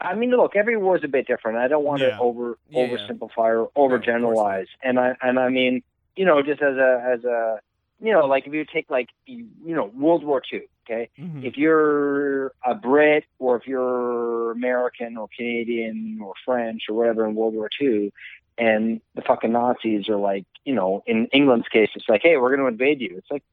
I 0.00 0.14
mean, 0.14 0.30
look, 0.30 0.54
every 0.54 0.76
war 0.76 0.96
is 0.96 1.04
a 1.04 1.08
bit 1.08 1.26
different. 1.26 1.58
I 1.58 1.68
don't 1.68 1.84
want 1.84 2.02
Yeah. 2.02 2.10
to 2.10 2.18
over 2.18 2.56
Yeah. 2.70 2.78
oversimplify 2.86 3.30
or 3.36 3.70
overgeneralize. 3.76 4.66
and 4.82 4.98
I 4.98 5.16
and 5.20 5.38
I 5.38 5.48
mean, 5.48 5.82
you 6.18 6.24
know, 6.24 6.42
just 6.42 6.60
as 6.62 6.76
a 6.76 6.90
as 7.14 7.24
a 7.24 7.60
you 8.00 8.12
know, 8.12 8.26
like 8.26 8.46
if 8.46 8.52
you 8.52 8.64
take 8.64 8.90
like 8.90 9.08
you 9.26 9.46
know 9.78 9.86
World 9.86 10.22
War 10.24 10.40
Two, 10.50 10.62
okay, 10.84 11.08
Mhm. 11.18 11.44
if 11.44 11.56
you're 11.56 12.52
a 12.64 12.74
Brit 12.74 13.24
or 13.38 13.56
if 13.56 13.66
you're 13.66 14.50
American 14.52 15.16
or 15.16 15.28
Canadian 15.36 16.20
or 16.24 16.34
French 16.44 16.82
or 16.88 16.94
whatever 16.96 17.26
in 17.26 17.34
World 17.34 17.54
War 17.54 17.68
Two, 17.80 18.12
and 18.56 19.00
the 19.14 19.22
fucking 19.22 19.52
Nazis 19.52 20.08
are 20.08 20.16
like, 20.16 20.44
you 20.64 20.74
know, 20.74 21.02
in 21.06 21.26
England's 21.32 21.68
case, 21.68 21.90
it's 21.94 22.08
like, 22.08 22.22
hey, 22.22 22.36
we're 22.36 22.50
going 22.54 22.60
to 22.60 22.66
invade 22.66 23.00
you. 23.00 23.14
It's 23.16 23.30
like, 23.30 23.44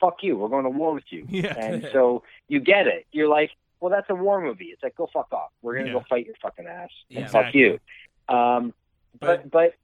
fuck 0.00 0.22
you, 0.22 0.36
we're 0.36 0.48
going 0.48 0.64
to 0.64 0.70
war 0.70 0.92
with 0.94 1.04
you 1.10 1.24
Yeah. 1.30 1.54
and 1.56 1.88
so 1.92 2.22
you 2.48 2.58
get 2.60 2.86
it. 2.86 3.06
You're 3.12 3.28
like, 3.28 3.50
well, 3.80 3.90
that's 3.90 4.08
a 4.10 4.14
war 4.14 4.40
movie. 4.40 4.66
It's 4.66 4.82
like, 4.82 4.96
go 4.96 5.08
fuck 5.12 5.32
off. 5.32 5.50
We're 5.62 5.74
gonna 5.76 5.86
Yeah. 5.88 5.92
go 5.94 6.04
fight 6.08 6.26
your 6.26 6.34
fucking 6.42 6.66
ass 6.66 6.90
and 7.10 7.18
Yeah. 7.20 7.26
fuck 7.28 7.46
Exactly. 7.54 7.60
you. 7.60 7.78
Um, 8.28 8.74
But- 9.20 9.42
but 9.44 9.50
but 9.50 9.74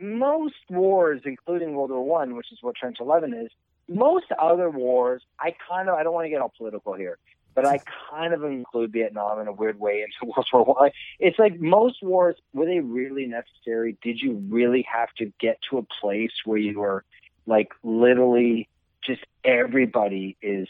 most 0.00 0.54
wars, 0.68 1.22
including 1.24 1.74
World 1.74 1.90
War 1.90 2.04
One, 2.04 2.36
which 2.36 2.52
is 2.52 2.58
what 2.62 2.74
Trench 2.76 2.98
Eleven 3.00 3.34
is, 3.34 3.50
most 3.88 4.26
other 4.38 4.70
wars, 4.70 5.22
I 5.38 5.54
kind 5.68 5.88
of 5.88 5.94
I 5.94 6.02
don't 6.02 6.14
want 6.14 6.26
to 6.26 6.30
get 6.30 6.40
all 6.40 6.52
political 6.56 6.94
here, 6.94 7.18
but 7.54 7.66
I 7.66 7.80
kind 8.10 8.32
of 8.32 8.44
include 8.44 8.92
Vietnam 8.92 9.40
in 9.40 9.48
a 9.48 9.52
weird 9.52 9.78
way 9.78 10.02
into 10.22 10.32
World 10.32 10.46
War 10.52 10.64
One. 10.64 10.90
It's 11.18 11.38
like 11.38 11.60
most 11.60 12.02
wars 12.02 12.36
were 12.52 12.66
they 12.66 12.80
really 12.80 13.26
necessary? 13.26 13.96
Did 14.02 14.20
you 14.20 14.34
really 14.48 14.86
have 14.92 15.12
to 15.18 15.32
get 15.40 15.58
to 15.70 15.78
a 15.78 15.82
place 16.00 16.32
where 16.44 16.58
you 16.58 16.78
were 16.78 17.04
like 17.46 17.72
literally 17.82 18.68
just 19.02 19.22
everybody 19.44 20.36
is 20.42 20.68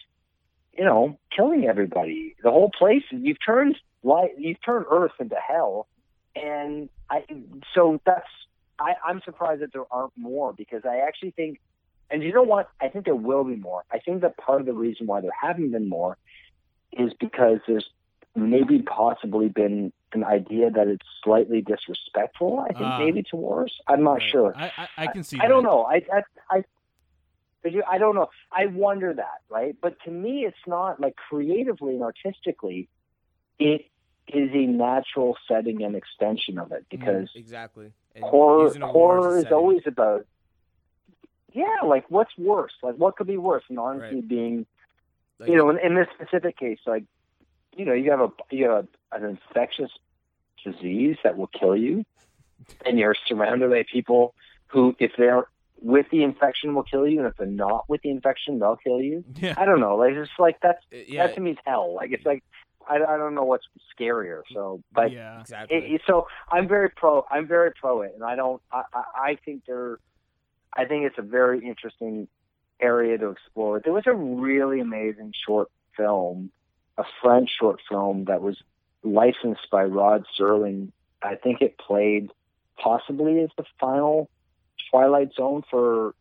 you 0.76 0.84
know 0.84 1.18
killing 1.34 1.66
everybody 1.66 2.36
the 2.42 2.50
whole 2.50 2.70
place 2.70 3.02
you've 3.10 3.44
turned 3.44 3.76
light 4.02 4.30
you've 4.38 4.62
turned 4.64 4.86
earth 4.90 5.12
into 5.18 5.34
hell 5.34 5.88
and 6.36 6.88
i 7.10 7.24
so 7.74 8.00
that's 8.06 8.28
i 8.80 8.94
i'm 9.06 9.20
surprised 9.24 9.62
that 9.62 9.72
there 9.72 9.84
aren't 9.90 10.12
more 10.16 10.52
because 10.52 10.82
i 10.84 10.98
actually 11.06 11.30
think 11.32 11.58
and 12.10 12.22
you 12.22 12.32
know 12.32 12.42
what 12.42 12.68
i 12.80 12.88
think 12.88 13.04
there 13.04 13.14
will 13.14 13.44
be 13.44 13.56
more 13.56 13.82
i 13.92 13.98
think 13.98 14.22
that 14.22 14.36
part 14.38 14.60
of 14.60 14.66
the 14.66 14.72
reason 14.72 15.06
why 15.06 15.20
there 15.20 15.30
haven't 15.40 15.70
been 15.70 15.88
more 15.88 16.16
is 16.92 17.12
because 17.20 17.58
there's 17.68 17.88
maybe 18.34 18.80
possibly 18.82 19.48
been 19.48 19.92
an 20.12 20.24
idea 20.24 20.70
that 20.70 20.88
it's 20.88 21.06
slightly 21.22 21.60
disrespectful 21.60 22.60
i 22.68 22.72
think 22.72 22.80
Ah. 22.80 22.98
maybe 22.98 23.22
to 23.22 23.36
wars 23.36 23.74
i'm 23.88 24.02
not 24.02 24.14
Right. 24.20 24.30
sure 24.32 24.54
I, 24.56 24.72
I, 24.76 24.88
I 25.04 25.06
can 25.08 25.22
see. 25.24 25.38
I 25.40 25.46
don't 25.48 25.62
know. 25.62 25.84
I 25.84 26.02
I 26.12 26.22
I, 26.50 26.64
I 27.90 27.98
don't 27.98 28.14
know. 28.14 28.28
I 28.50 28.66
wonder 28.66 29.12
that, 29.12 29.40
right? 29.50 29.76
But 29.80 29.96
to 30.04 30.10
me, 30.10 30.44
it's 30.46 30.56
not 30.66 30.98
like 30.98 31.14
creatively 31.28 31.94
and 31.94 32.02
artistically, 32.02 32.88
it 33.58 33.82
is 34.28 34.50
a 34.54 34.66
natural 34.66 35.36
setting 35.46 35.82
and 35.82 35.94
extension 35.94 36.58
of 36.58 36.72
it 36.72 36.86
because 36.90 37.28
exactly. 37.34 37.92
Horror 38.20 38.64
using 38.66 38.82
a 38.82 38.92
war 38.92 39.18
as 39.18 39.24
a 39.24 39.28
horror 39.28 39.36
is 39.38 39.42
setting. 39.44 39.56
always 39.58 39.82
about 39.86 40.26
yeah, 41.52 41.64
like 41.84 42.04
what's 42.10 42.30
worse? 42.38 42.72
Like 42.82 42.94
what 42.96 43.16
could 43.16 43.26
be 43.26 43.36
worse? 43.36 43.64
And 43.68 43.78
honestly, 43.78 44.16
Right. 44.20 44.28
being 44.28 44.66
Like, 45.38 45.48
you 45.50 45.56
know, 45.56 45.70
in, 45.70 45.78
in 45.78 45.94
this 45.94 46.06
specific 46.14 46.56
case, 46.58 46.78
like 46.86 47.04
you 47.76 47.84
know, 47.84 47.92
you 47.92 48.10
have 48.10 48.20
a 48.20 48.30
you 48.50 48.68
have 48.68 48.86
an 49.12 49.24
infectious 49.24 49.90
disease 50.64 51.16
that 51.24 51.36
will 51.36 51.46
kill 51.48 51.76
you, 51.76 52.04
and 52.86 52.98
you're 52.98 53.14
surrounded 53.26 53.70
by 53.70 53.84
people 53.90 54.34
who, 54.68 54.94
if 54.98 55.12
they're 55.16 55.44
with 55.82 56.06
the 56.10 56.22
infection, 56.22 56.74
will 56.74 56.82
kill 56.82 57.06
you, 57.08 57.18
and 57.20 57.26
if 57.28 57.36
they're 57.36 57.46
not 57.46 57.88
with 57.88 58.02
the 58.02 58.10
infection, 58.10 58.58
they'll 58.58 58.76
kill 58.76 59.00
you. 59.00 59.24
Yeah. 59.36 59.54
I 59.56 59.64
don't 59.64 59.80
know. 59.80 59.96
Like 59.96 60.12
it's 60.14 60.30
like 60.38 60.58
that's 60.62 60.84
uh, 60.92 60.98
yeah, 61.06 61.26
that 61.26 61.34
to 61.36 61.40
me 61.40 61.52
is 61.52 61.58
hell. 61.64 61.94
Like 61.94 62.12
it's 62.12 62.26
like 62.26 62.44
I, 62.88 62.96
I 62.96 63.16
don't 63.16 63.34
know 63.34 63.44
what's 63.44 63.66
scarier. 63.98 64.42
So, 64.52 64.82
but 64.92 65.12
yeah. 65.12 65.40
exactly. 65.40 65.76
it, 65.76 65.92
it- 65.94 66.02
so 66.06 66.26
I'm 66.50 66.68
very 66.68 66.90
pro. 66.90 67.24
I'm 67.30 67.46
very 67.46 67.72
pro 67.72 68.02
it, 68.02 68.12
and 68.14 68.24
I 68.24 68.36
don't. 68.36 68.60
I, 68.72 68.82
I, 68.92 69.02
I 69.30 69.38
think 69.44 69.64
they're. 69.66 69.98
I 70.72 70.84
think 70.84 71.04
it's 71.04 71.18
a 71.18 71.22
very 71.22 71.66
interesting 71.66 72.28
area 72.80 73.18
to 73.18 73.30
explore. 73.30 73.80
There 73.82 73.92
was 73.92 74.06
a 74.06 74.14
really 74.14 74.80
amazing 74.80 75.32
short 75.46 75.68
film, 75.96 76.50
a 76.96 77.04
French 77.22 77.50
short 77.58 77.80
film 77.88 78.24
that 78.26 78.40
was 78.40 78.56
licensed 79.02 79.68
by 79.70 79.84
Rod 79.84 80.24
Serling. 80.38 80.92
I 81.22 81.34
think 81.34 81.60
it 81.60 81.76
played 81.76 82.30
possibly 82.78 83.40
as 83.40 83.50
the 83.56 83.64
final 83.78 84.30
Twilight 84.90 85.32
Zone 85.34 85.62
for 85.70 86.14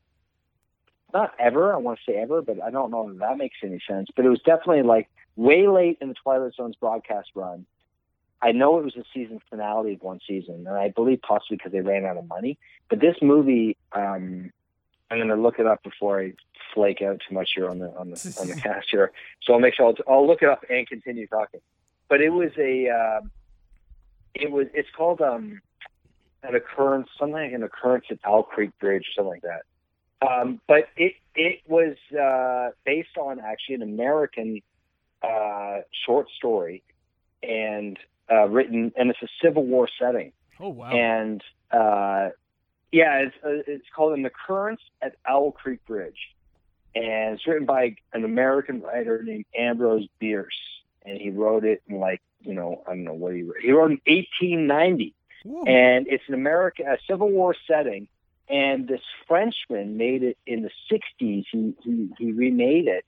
not 1.14 1.34
ever. 1.39 1.74
I 1.74 1.78
want 1.78 1.99
to 1.99 2.12
say 2.12 2.18
ever, 2.18 2.41
but 2.41 2.62
I 2.62 2.72
don't 2.72 2.91
know 2.91 3.10
if 3.10 3.20
that 3.20 3.38
makes 3.38 3.57
any 3.64 3.80
sense. 3.88 4.10
But 4.16 4.26
it 4.26 4.30
was 4.30 4.41
definitely 4.41 4.84
like 4.84 5.10
way 5.36 5.67
late 5.67 5.97
in 6.01 6.09
the 6.09 6.15
Twilight 6.15 6.53
Zone's 6.55 6.75
broadcast 6.75 7.30
run. 7.36 7.65
I 8.41 8.51
know 8.51 8.80
it 8.80 8.86
was 8.86 8.93
the 8.93 9.03
season 9.13 9.39
finale 9.49 9.93
of 9.93 10.01
one 10.01 10.19
season, 10.25 10.65
and 10.67 10.69
I 10.69 10.89
believe 10.89 11.21
possibly 11.21 11.57
because 11.57 11.73
they 11.73 11.82
ran 11.82 12.05
out 12.05 12.17
of 12.17 12.27
money. 12.27 12.57
But 12.89 13.01
this 13.01 13.15
movie, 13.21 13.75
um, 13.91 14.51
I'm 15.11 15.17
going 15.17 15.27
to 15.27 15.36
look 15.36 15.59
it 15.59 15.65
up 15.65 15.84
before 15.84 16.21
I 16.21 16.34
flake 16.73 17.01
out 17.01 17.21
too 17.27 17.36
much 17.36 17.49
here 17.55 17.69
on 17.69 17.80
the 17.80 17.89
on 17.97 18.11
the 18.11 18.38
on 18.39 18.47
the 18.47 18.55
cast 18.61 18.88
here. 18.91 19.11
So 19.43 19.53
I'll 19.53 19.59
make 19.59 19.75
sure 19.75 19.88
I'll, 19.88 19.95
I'll 20.07 20.27
look 20.27 20.41
it 20.41 20.49
up 20.49 20.63
and 20.69 20.88
continue 20.88 21.27
talking. 21.27 21.59
But 22.07 22.21
it 22.21 22.30
was 22.30 22.51
a, 22.57 22.89
uh, 22.89 23.21
it 24.34 24.51
was 24.51 24.67
it's 24.73 24.89
called 24.95 25.21
um, 25.21 25.61
an 26.43 26.55
occurrence, 26.55 27.09
something 27.19 27.34
like 27.34 27.51
an 27.51 27.63
occurrence 27.63 28.05
at 28.09 28.19
Owl 28.23 28.43
Creek 28.43 28.71
Bridge 28.80 29.03
or 29.03 29.13
something 29.15 29.32
like 29.32 29.43
that. 29.43 29.63
Um, 30.25 30.61
but 30.67 30.89
it 30.97 31.13
it 31.36 31.61
was 31.67 31.95
uh, 32.19 32.71
based 32.86 33.17
on 33.17 33.39
actually 33.39 33.75
an 33.75 33.82
American 33.84 34.61
uh, 35.22 35.80
short 36.05 36.28
story 36.38 36.84
and 37.43 37.97
uh, 38.32 38.47
written, 38.47 38.91
and 38.95 39.09
it's 39.09 39.22
a 39.22 39.28
Civil 39.41 39.65
War 39.65 39.88
setting. 39.99 40.32
Oh 40.59 40.70
wow. 40.70 40.91
And 40.91 41.41
uh, 41.72 42.30
yeah, 42.91 43.20
it's 43.20 43.36
uh, 43.43 43.72
it's 43.72 43.88
called 43.95 44.17
An 44.17 44.26
Occurrence 44.26 44.82
at 45.01 45.15
Owl 45.28 45.51
Creek 45.51 45.86
Bridge, 45.86 46.36
and 46.95 47.36
it's 47.36 47.47
written 47.47 47.65
by 47.65 47.95
an 48.13 48.24
American 48.26 48.82
writer 48.82 49.22
named 49.24 49.45
Ambrose 49.57 50.07
Bierce, 50.20 50.59
and 51.05 51.20
he 51.20 51.30
wrote 51.30 51.63
it 51.65 51.82
in 51.88 51.99
like 51.99 52.22
you 52.41 52.53
know 52.53 52.84
I 52.88 52.91
don't 52.91 53.03
know 53.03 53.13
what 53.13 53.36
he 53.36 53.43
wrote. 53.43 53.61
He 53.61 53.72
wrote 53.72 53.91
in 53.91 54.01
1890 54.05 55.13
Whoa. 55.43 55.63
and 55.63 56.07
it's 56.07 56.24
an 56.28 56.34
American 56.34 56.88
a 56.88 56.97
Civil 57.07 57.30
War 57.30 57.55
setting. 57.67 58.07
And 58.51 58.88
this 58.88 59.01
Frenchman 59.28 59.97
made 59.97 60.24
it 60.24 60.36
in 60.47 60.63
the 60.63 60.72
'60s. 60.91 61.45
He 61.51 61.76
he, 61.84 62.09
he 62.17 62.32
remade 62.32 62.88
it 62.88 63.05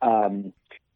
um, 0.00 0.52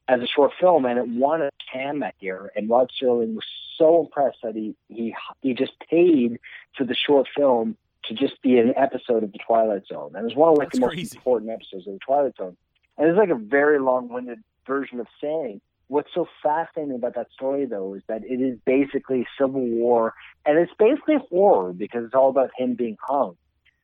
as 0.09 0.20
a 0.20 0.26
short 0.26 0.53
film, 0.61 0.84
and 0.84 0.98
it 0.98 1.09
won 1.09 1.42
a 1.42 1.50
Cannes 1.72 2.00
that 2.00 2.14
year. 2.20 2.50
And 2.57 2.68
Rod 2.68 2.90
Serling 3.00 3.34
was 3.34 3.44
so 3.78 4.00
impressed 4.00 4.38
that 4.42 4.55
he 4.55 4.74
he 4.88 5.14
he 5.40 5.55
just 5.55 5.72
paid 5.88 6.38
for 6.76 6.84
the 6.84 6.94
short 6.94 7.28
film 7.36 7.76
to 8.05 8.14
just 8.14 8.40
be 8.42 8.59
an 8.59 8.74
episode 8.76 9.22
of 9.22 9.32
the 9.32 9.38
Twilight 9.38 9.86
Zone. 9.86 10.12
And 10.14 10.22
it 10.22 10.24
was 10.24 10.34
one 10.34 10.53
of 10.53 10.59
like 10.59 10.72
That's 10.72 10.80
the 10.80 10.86
most 10.86 11.14
important 11.14 11.50
episodes 11.53 11.86
of 11.86 11.94
the 11.94 12.00
Twilight 12.05 12.36
Zone. 12.36 12.57
And 12.98 13.09
it's 13.09 13.16
like 13.18 13.30
a 13.30 13.34
very 13.36 13.78
long-winded 13.78 14.40
version 14.66 15.00
of 15.00 15.07
saying 15.20 15.61
what's 15.88 16.09
so 16.14 16.26
fascinating 16.42 16.94
about 16.94 17.14
that 17.14 17.30
story 17.32 17.66
though 17.66 17.94
is 17.94 18.03
that 18.09 18.22
it 18.24 18.40
is 18.40 18.59
basically 18.64 19.26
civil 19.38 19.61
war 19.61 20.14
and 20.46 20.59
it's 20.59 20.72
basically 20.78 21.16
horror 21.28 21.72
because 21.72 22.05
it's 22.05 22.14
all 22.14 22.30
about 22.30 22.50
him 22.57 22.74
being 22.74 22.96
hung 23.00 23.34
oh, 23.34 23.36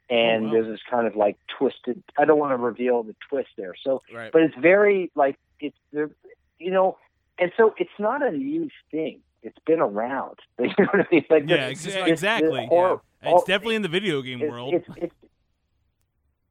and 0.08 0.44
Oh, 0.44 0.46
wow. 0.46 0.52
there's 0.52 0.66
this 0.68 0.80
kind 0.88 1.06
of 1.06 1.16
like 1.16 1.36
twisted 1.58 2.02
i 2.16 2.24
don't 2.24 2.38
want 2.38 2.52
to 2.52 2.56
reveal 2.56 3.02
the 3.02 3.14
twist 3.28 3.50
there 3.58 3.74
so 3.84 4.00
right. 4.14 4.32
but 4.32 4.42
it's 4.42 4.54
very 4.56 5.10
like 5.14 5.36
it's 5.60 5.76
there 5.92 6.10
you 6.58 6.70
know 6.70 6.96
and 7.38 7.52
so 7.56 7.74
it's 7.78 7.90
not 7.98 8.22
a 8.26 8.30
new 8.30 8.68
thing 8.90 9.20
it's 9.42 9.58
been 9.66 9.80
around 9.80 10.38
you 10.58 10.66
know 10.78 10.86
what 10.92 11.00
i 11.00 11.06
mean 11.10 11.24
like 11.30 11.44
yeah, 11.46 11.68
this- 11.68 11.86
exa- 11.86 11.94
this- 11.94 12.06
exactly. 12.08 12.60
this 12.60 12.68
horror- 12.68 13.00
yeah. 13.22 13.34
It's 13.34 13.44
definitely 13.44 13.74
in 13.74 13.82
the 13.82 13.88
video 13.88 14.22
game 14.22 14.40
it's, 14.40 14.50
world. 14.50 14.74
It's, 14.74 14.86
it's, 14.96 15.14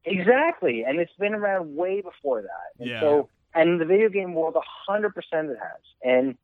exactly, 0.04 0.84
and 0.84 0.98
it's 1.00 1.12
been 1.18 1.34
around 1.34 1.74
way 1.76 2.00
before 2.00 2.42
that. 2.42 2.80
And 2.80 2.88
Yeah. 2.90 3.00
So, 3.00 3.28
and 3.54 3.70
in 3.70 3.78
the 3.78 3.84
video 3.86 4.08
game 4.10 4.34
world, 4.34 4.54
a 4.56 4.60
hundred 4.86 5.14
percent 5.14 5.50
it 5.50 5.56
has, 5.58 5.80
and 6.04 6.36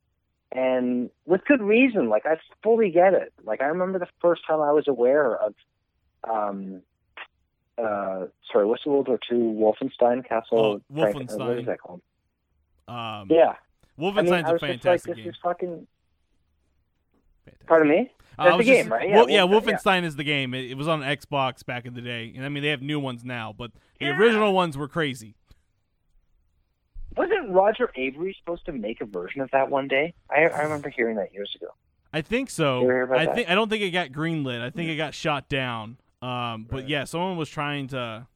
and 0.51 1.09
with 1.25 1.45
good 1.45 1.61
reason. 1.61 2.09
Like 2.09 2.25
I 2.25 2.37
fully 2.63 2.89
get 2.89 3.13
it. 3.13 3.33
Like 3.43 3.61
I 3.61 3.65
remember 3.65 3.99
the 3.99 4.07
first 4.21 4.41
time 4.47 4.61
I 4.61 4.71
was 4.71 4.87
aware 4.87 5.35
of, 5.35 5.53
um, 6.27 6.81
uh, 7.77 8.25
sorry, 8.51 8.65
what's 8.65 8.83
the 8.83 8.89
World 8.89 9.07
War 9.07 9.19
II 9.31 9.37
Wolfenstein 9.37 10.27
Castle? 10.27 10.57
Oh, 10.57 10.81
Frank- 10.99 11.17
Wolfenstein. 11.29 11.59
is 11.59 11.65
that 11.67 11.79
called? 11.79 12.01
Um, 12.87 13.27
Yeah, 13.29 13.53
I 13.97 14.01
Wolfenstein's 14.01 14.23
mean, 14.31 14.33
I 14.33 14.39
a 14.39 14.41
just 14.51 14.61
like, 14.61 14.71
fantastic 14.71 15.15
this 15.15 15.23
game. 15.23 15.33
fucking. 15.43 15.87
Fantastic. 17.45 17.67
Pardon 17.67 17.89
me. 17.89 18.11
Uh, 18.37 18.43
That's 18.45 18.57
was 18.57 18.65
the 18.65 18.71
just- 18.73 18.83
game, 18.83 18.91
right? 18.93 19.09
Well, 19.11 19.29
Yeah, 19.29 19.41
Wolfenstein, 19.41 19.65
yeah. 19.65 19.73
Wolfenstein 19.77 20.03
is 20.03 20.15
the 20.17 20.23
game. 20.23 20.53
It, 20.53 20.71
it 20.71 20.77
was 20.77 20.87
on 20.87 21.01
Xbox 21.01 21.65
back 21.65 21.85
in 21.85 21.93
the 21.93 22.01
day, 22.01 22.33
and 22.35 22.45
I 22.45 22.49
mean 22.49 22.63
they 22.63 22.69
have 22.69 22.81
new 22.81 22.99
ones 22.99 23.23
now, 23.23 23.53
but 23.57 23.71
the 23.99 24.07
Yeah. 24.07 24.17
original 24.17 24.53
ones 24.53 24.77
were 24.77 24.87
crazy. 24.87 25.35
Wasn't 27.15 27.49
Roger 27.49 27.89
Avary 27.97 28.35
supposed 28.37 28.65
to 28.65 28.73
make 28.73 28.99
a 28.99 29.05
version 29.05 29.39
of 29.41 29.49
that 29.51 29.69
one 29.69 29.87
day? 29.87 30.13
I, 30.29 30.47
I 30.47 30.63
remember 30.63 30.89
hearing 30.89 31.15
that 31.15 31.33
years 31.33 31.51
ago. 31.55 31.67
I 32.11 32.21
think 32.21 32.49
so. 32.49 32.81
ever 32.81 32.91
hear 32.93 33.01
about 33.03 33.17
I 33.19 33.25
that? 33.25 33.35
think 33.35 33.49
I 33.49 33.55
don't 33.55 33.69
think 33.69 33.83
it 33.83 33.91
got 33.91 34.09
greenlit. 34.09 34.61
I 34.61 34.69
think 34.69 34.89
it 34.89 34.95
got 34.97 35.13
shot 35.13 35.47
down. 35.47 35.97
Um, 36.21 36.65
but 36.69 36.81
Right. 36.81 36.89
yeah, 36.89 37.03
someone 37.05 37.37
was 37.37 37.49
trying 37.49 37.87
to 37.87 38.27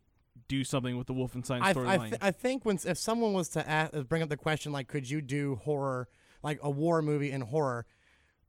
do 0.49 0.65
something 0.65 0.97
with 0.97 1.07
the 1.07 1.13
Wolfenstein 1.13 1.61
I, 1.61 1.69
I, 1.69 1.73
storyline. 1.73 2.09
th- 2.09 2.21
I 2.21 2.31
think 2.31 2.65
when 2.65 2.77
if 2.85 2.97
someone 2.97 3.31
was 3.31 3.47
to 3.49 3.69
ask, 3.69 3.95
uh, 3.95 4.01
bring 4.01 4.21
up 4.21 4.27
the 4.27 4.35
question 4.35 4.73
like, 4.73 4.87
could 4.89 5.09
you 5.09 5.21
do 5.21 5.55
horror, 5.63 6.09
like 6.43 6.59
a 6.61 6.69
war 6.69 7.01
movie 7.01 7.31
in 7.31 7.39
horror, 7.41 7.85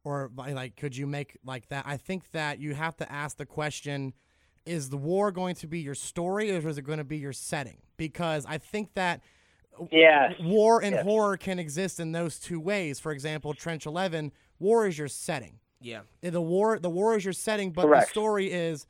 or 0.03 0.32
like 0.36 0.74
could 0.76 0.96
you 0.96 1.07
make 1.07 1.36
like 1.44 1.68
that? 1.68 1.84
I 1.86 1.96
think 1.98 2.32
that 2.32 2.59
you 2.59 2.74
have 2.74 2.96
to 2.96 3.12
ask 3.12 3.36
the 3.36 3.46
question: 3.46 4.14
Is 4.66 4.88
the 4.88 4.96
war 4.96 5.30
going 5.30 5.55
to 5.57 5.68
be 5.68 5.78
your 5.80 5.94
story, 5.94 6.51
or 6.51 6.66
is 6.68 6.78
it 6.78 6.82
going 6.82 6.98
to 6.98 7.05
be 7.05 7.18
your 7.18 7.34
setting? 7.34 7.78
Because 7.96 8.44
I 8.46 8.59
think 8.59 8.94
that 8.94 9.20
Yes. 9.92 10.34
war 10.40 10.82
and 10.82 10.94
Yes. 10.96 11.05
horror 11.05 11.36
can 11.36 11.59
exist 11.59 12.01
in 12.01 12.12
those 12.12 12.38
two 12.40 12.59
ways. 12.61 12.98
For 12.98 13.12
example, 13.12 13.55
Trench 13.55 13.86
Eleven, 13.86 14.32
war 14.59 14.86
is 14.86 14.98
your 14.98 15.09
setting. 15.09 15.59
Yeah. 15.80 16.01
Eh, 16.22 16.30
the 16.30 16.40
war, 16.42 16.78
the 16.78 16.90
war 16.90 17.14
is 17.16 17.24
your 17.24 17.32
setting, 17.32 17.70
but 17.72 17.82
Correct. 17.86 18.07
the 18.07 18.11
story 18.11 18.51
is 18.51 18.86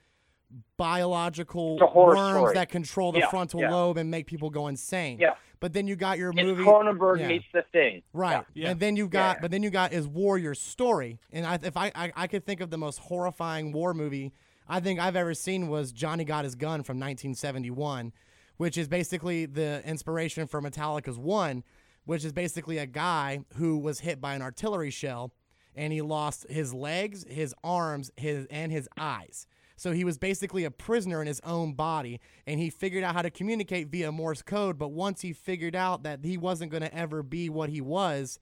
biological 0.76 1.74
It's 1.74 1.82
a 1.82 1.86
horror 1.86 2.16
worms 2.16 2.36
story. 2.36 2.54
that 2.54 2.68
control 2.68 3.12
the 3.12 3.20
Yeah, 3.20 3.30
frontal 3.30 3.60
yeah. 3.60 3.70
lobe 3.70 3.96
and 3.96 4.10
make 4.10 4.26
people 4.26 4.50
go 4.50 4.66
insane. 4.68 5.18
Yeah. 5.20 5.34
But 5.60 5.72
then 5.74 5.86
you 5.86 5.94
got 5.94 6.16
your 6.18 6.30
It's 6.30 6.42
movie. 6.42 6.64
Cronenberg 6.64 7.20
yeah. 7.20 7.28
meets 7.28 7.44
the 7.52 7.62
thing. 7.70 8.02
Right, 8.14 8.44
Yeah. 8.54 8.70
and 8.70 8.80
then 8.80 8.96
you 8.96 9.08
got, 9.08 9.36
Yeah. 9.36 9.40
but 9.42 9.50
then 9.50 9.62
you 9.62 9.70
got 9.70 9.92
is 9.92 10.06
Warrior 10.08 10.54
Story, 10.54 11.18
and 11.32 11.44
I, 11.46 11.58
if 11.62 11.76
I, 11.76 11.92
I 11.94 12.12
I 12.16 12.26
could 12.26 12.46
think 12.46 12.60
of 12.60 12.70
the 12.70 12.78
most 12.78 12.98
horrifying 12.98 13.72
war 13.72 13.92
movie 13.94 14.32
I 14.68 14.80
think 14.80 15.00
I've 15.00 15.16
ever 15.16 15.34
seen 15.34 15.68
was 15.68 15.90
Johnny 15.92 16.24
Got 16.24 16.44
His 16.44 16.54
Gun 16.54 16.82
from 16.84 16.98
1971, 16.98 18.12
which 18.56 18.78
is 18.78 18.86
basically 18.88 19.44
the 19.46 19.82
inspiration 19.86 20.46
for 20.46 20.62
Metallica's 20.62 21.18
One, 21.18 21.64
which 22.04 22.24
is 22.24 22.32
basically 22.32 22.78
a 22.78 22.86
guy 22.86 23.40
who 23.56 23.76
was 23.78 24.00
hit 24.00 24.20
by 24.20 24.34
an 24.34 24.42
artillery 24.42 24.90
shell, 24.90 25.32
and 25.74 25.92
he 25.92 26.00
lost 26.02 26.46
his 26.48 26.72
legs, 26.72 27.24
his 27.28 27.52
arms, 27.64 28.10
his 28.16 28.46
and 28.46 28.70
his 28.72 28.88
eyes. 28.96 29.46
So 29.80 29.92
he 29.92 30.04
was 30.04 30.18
basically 30.18 30.64
a 30.64 30.70
prisoner 30.70 31.22
in 31.22 31.26
his 31.26 31.40
own 31.42 31.72
body, 31.72 32.20
and 32.46 32.60
he 32.60 32.68
figured 32.68 33.02
out 33.02 33.14
how 33.14 33.22
to 33.22 33.30
communicate 33.30 33.88
via 33.88 34.12
Morse 34.12 34.42
code. 34.42 34.76
But 34.76 34.88
once 34.88 35.22
he 35.22 35.32
figured 35.32 35.74
out 35.74 36.02
that 36.02 36.22
he 36.22 36.36
wasn't 36.36 36.70
going 36.70 36.82
to 36.82 36.94
ever 36.94 37.22
be 37.22 37.48
what 37.48 37.70
he 37.70 37.80
was, 37.80 38.38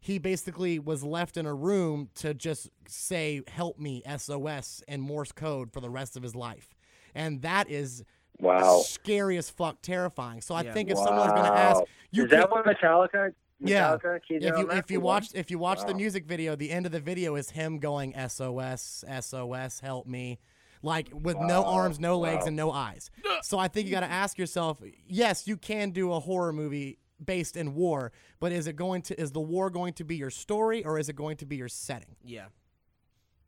he 0.00 0.18
basically 0.18 0.80
was 0.80 1.04
left 1.04 1.36
in 1.36 1.46
a 1.46 1.54
room 1.54 2.08
to 2.16 2.34
just 2.34 2.70
say, 2.88 3.42
Help 3.46 3.78
me, 3.78 4.02
SOS, 4.04 4.82
and 4.88 5.00
Morse 5.00 5.30
code 5.30 5.72
for 5.72 5.80
the 5.80 5.88
rest 5.88 6.16
of 6.16 6.24
his 6.24 6.34
life. 6.34 6.74
And 7.14 7.40
that 7.42 7.70
is 7.70 8.02
Wow. 8.40 8.80
scary 8.84 9.36
as 9.36 9.48
fuck, 9.48 9.82
terrifying. 9.82 10.40
So 10.40 10.56
I 10.56 10.62
Yeah. 10.62 10.72
think 10.72 10.90
if 10.90 10.98
someone's 10.98 11.32
going 11.34 11.44
to 11.52 11.56
ask, 11.56 11.84
you 12.10 12.24
Is 12.24 12.30
that 12.30 12.40
can't- 12.40 12.50
what 12.50 12.64
Metallica? 12.64 13.32
Yeah. 13.60 13.96
Metallica 13.96 14.20
keys 14.26 14.42
if 14.42 14.56
you 14.58 14.62
on 14.64 14.66
that 14.68 14.78
if 14.78 14.90
you 14.90 14.98
for 14.98 15.04
watch 15.04 15.28
if 15.34 15.50
you 15.52 15.58
watch 15.60 15.84
the 15.86 15.94
music 15.94 16.24
video, 16.26 16.56
the 16.56 16.72
end 16.72 16.84
of 16.86 16.90
the 16.90 16.98
video 16.98 17.36
is 17.36 17.50
him 17.50 17.78
going 17.78 18.12
SOS 18.16 19.04
SOS 19.06 19.78
help 19.80 20.06
me, 20.08 20.40
like 20.82 21.08
with 21.12 21.36
no 21.38 21.64
arms, 21.64 21.98
no 22.00 22.18
legs, 22.18 22.42
Wow. 22.42 22.46
and 22.48 22.56
no 22.56 22.70
eyes. 22.72 23.10
So 23.42 23.58
I 23.58 23.68
think 23.68 23.86
you 23.86 23.92
got 23.92 24.00
to 24.00 24.10
ask 24.10 24.38
yourself, 24.38 24.78
yes, 25.06 25.46
you 25.46 25.56
can 25.56 25.90
do 25.90 26.12
a 26.12 26.20
horror 26.20 26.52
movie 26.52 26.98
based 27.22 27.56
in 27.56 27.74
war, 27.74 28.12
but 28.38 28.50
is 28.52 28.66
it 28.66 28.76
going 28.76 29.02
to 29.02 29.20
is 29.20 29.32
the 29.32 29.40
war 29.40 29.68
going 29.70 29.92
to 29.94 30.04
be 30.04 30.16
your 30.16 30.30
story 30.30 30.84
or 30.84 30.98
is 30.98 31.08
it 31.08 31.16
going 31.16 31.36
to 31.38 31.46
be 31.46 31.56
your 31.56 31.68
setting? 31.68 32.16
Yeah. 32.22 32.46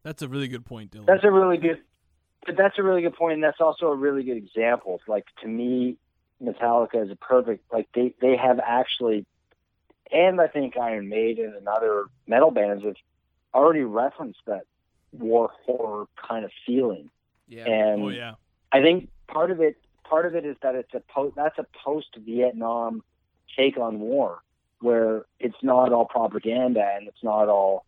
That's 0.02 0.20
a 0.22 0.28
really 0.28 0.48
good 0.48 0.64
point, 0.66 0.90
Dylan. 0.90 1.06
That's 1.06 1.24
a 1.24 1.30
really 1.30 1.56
good, 1.56 1.80
but 2.44 2.56
that's 2.56 2.78
a 2.78 2.82
really 2.82 3.02
good 3.02 3.14
point, 3.14 3.34
and 3.34 3.42
that's 3.44 3.60
also 3.60 3.86
a 3.86 3.94
really 3.94 4.24
good 4.24 4.36
example. 4.36 5.00
Like 5.06 5.24
to 5.42 5.48
me, 5.48 5.96
Metallica 6.42 7.04
is 7.04 7.10
a 7.10 7.16
perfect. 7.16 7.72
Like 7.72 7.88
they 7.94 8.12
they 8.20 8.36
have 8.36 8.58
actually, 8.58 9.24
and 10.10 10.40
I 10.40 10.48
think 10.48 10.76
Iron 10.76 11.08
Maiden 11.08 11.54
and 11.56 11.68
other 11.68 12.06
metal 12.26 12.50
bands 12.50 12.82
have 12.84 12.96
already 13.54 13.84
referenced 13.84 14.40
that 14.46 14.62
war 15.12 15.50
horror 15.64 16.06
kind 16.28 16.44
of 16.44 16.50
feeling. 16.66 17.10
Yeah. 17.48 17.66
And 17.68 18.02
oh 18.02 18.08
yeah. 18.08 18.34
I 18.70 18.80
think 18.82 19.08
part 19.28 19.50
of 19.50 19.60
it 19.60 19.76
part 20.04 20.26
of 20.26 20.34
it 20.34 20.44
is 20.44 20.56
that 20.62 20.74
it's 20.74 20.92
a 20.94 21.00
po- 21.12 21.32
that's 21.34 21.58
a 21.58 21.66
post 21.84 22.08
Vietnam 22.18 23.02
take 23.56 23.76
on 23.78 24.00
war 24.00 24.38
where 24.80 25.24
it's 25.38 25.56
not 25.62 25.92
all 25.92 26.04
propaganda 26.06 26.82
and 26.96 27.06
it's 27.08 27.22
not 27.22 27.48
all 27.48 27.84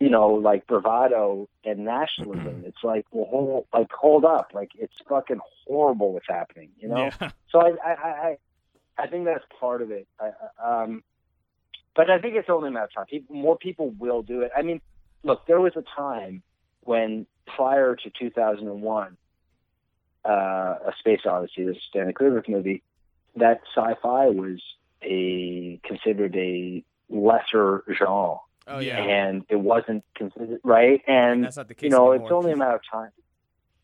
you 0.00 0.08
know 0.10 0.28
like 0.28 0.66
bravado 0.66 1.48
and 1.64 1.84
nationalism. 1.84 2.62
it's 2.66 2.82
like 2.84 3.04
well 3.10 3.26
hold 3.30 3.66
like 3.72 3.90
hold 3.92 4.24
up 4.24 4.50
like 4.54 4.70
it's 4.78 4.94
fucking 5.08 5.40
horrible 5.66 6.12
what's 6.12 6.28
happening 6.28 6.70
you 6.78 6.88
know. 6.88 7.10
Yeah. 7.20 7.30
So 7.50 7.60
I 7.60 7.70
I 7.84 7.92
I, 8.28 8.36
I 8.98 9.06
think 9.06 9.24
that's 9.24 9.44
part 9.58 9.80
of 9.82 9.90
it. 9.90 10.06
I, 10.20 10.30
I- 10.62 10.82
um, 10.84 11.02
but 11.96 12.10
I 12.10 12.20
think 12.20 12.36
it's 12.36 12.48
only 12.48 12.68
a 12.68 12.70
matter 12.70 12.84
of 12.84 12.94
time. 12.94 13.06
People, 13.06 13.34
more 13.34 13.56
people 13.58 13.90
will 13.98 14.22
do 14.22 14.42
it. 14.42 14.52
I 14.56 14.62
mean, 14.62 14.80
look, 15.24 15.46
there 15.48 15.60
was 15.60 15.72
a 15.74 15.82
time 15.96 16.44
when 16.88 17.26
prior 17.46 17.94
to 17.94 18.10
2001, 18.18 19.16
uh, 20.24 20.30
A 20.30 20.92
Space 20.98 21.20
Odyssey, 21.26 21.64
this 21.64 21.76
Stanley 21.90 22.14
Kubrick 22.14 22.48
movie, 22.48 22.82
that 23.36 23.60
sci-fi 23.76 24.28
was 24.28 24.58
a 25.02 25.78
considered 25.84 26.34
a 26.34 26.82
lesser 27.10 27.84
genre, 27.92 28.38
Oh 28.66 28.78
Yeah. 28.80 28.80
yeah. 28.80 28.98
and 29.04 29.44
it 29.50 29.56
wasn't 29.56 30.02
considered 30.14 30.60
right. 30.64 31.02
And 31.06 31.44
That's 31.44 31.58
not 31.58 31.68
the 31.68 31.74
case 31.74 31.84
you 31.84 31.90
know, 31.90 32.12
anymore. 32.12 32.26
it's 32.28 32.32
only 32.32 32.52
a 32.52 32.56
matter 32.56 32.76
of 32.76 32.82
time. 32.90 33.10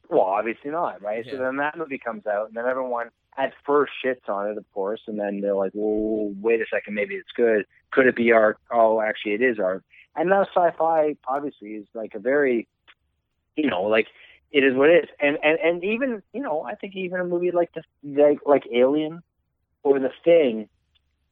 Well, 0.08 0.20
obviously 0.22 0.70
not, 0.70 1.02
right? 1.02 1.24
So 1.30 1.36
then 1.36 1.56
that 1.56 1.76
movie 1.76 1.98
comes 1.98 2.26
out, 2.26 2.48
and 2.48 2.56
then 2.56 2.66
everyone 2.66 3.10
at 3.36 3.52
first 3.66 3.92
shits 4.02 4.28
on 4.28 4.48
it, 4.50 4.56
of 4.58 4.64
course, 4.72 5.00
and 5.06 5.18
then 5.18 5.40
they're 5.40 5.54
like, 5.54 5.72
"Well, 5.74 6.32
wait 6.40 6.60
a 6.60 6.66
second, 6.70 6.94
maybe 6.94 7.14
it's 7.16 7.32
good. 7.32 7.66
Could 7.90 8.06
it 8.06 8.14
be 8.16 8.32
art? 8.32 8.58
Oh, 8.70 9.00
actually, 9.00 9.32
it 9.34 9.42
is 9.42 9.58
art." 9.58 9.82
And 10.16 10.28
now 10.30 10.44
sci-fi, 10.44 11.16
obviously, 11.26 11.70
is 11.76 11.86
like 11.94 12.14
a 12.14 12.18
very, 12.18 12.68
you 13.56 13.68
know, 13.68 13.82
like 13.82 14.08
it 14.50 14.64
is 14.64 14.74
what 14.74 14.90
it 14.90 15.04
is. 15.04 15.10
And 15.20 15.38
and 15.42 15.58
and 15.58 15.84
even 15.84 16.22
you 16.32 16.40
know, 16.40 16.62
I 16.62 16.74
think 16.74 16.94
even 16.96 17.20
a 17.20 17.24
movie 17.24 17.50
like 17.50 17.72
the 17.74 17.82
like 18.04 18.38
like 18.46 18.64
Alien 18.72 19.22
or 19.82 19.98
The 19.98 20.10
Thing, 20.24 20.68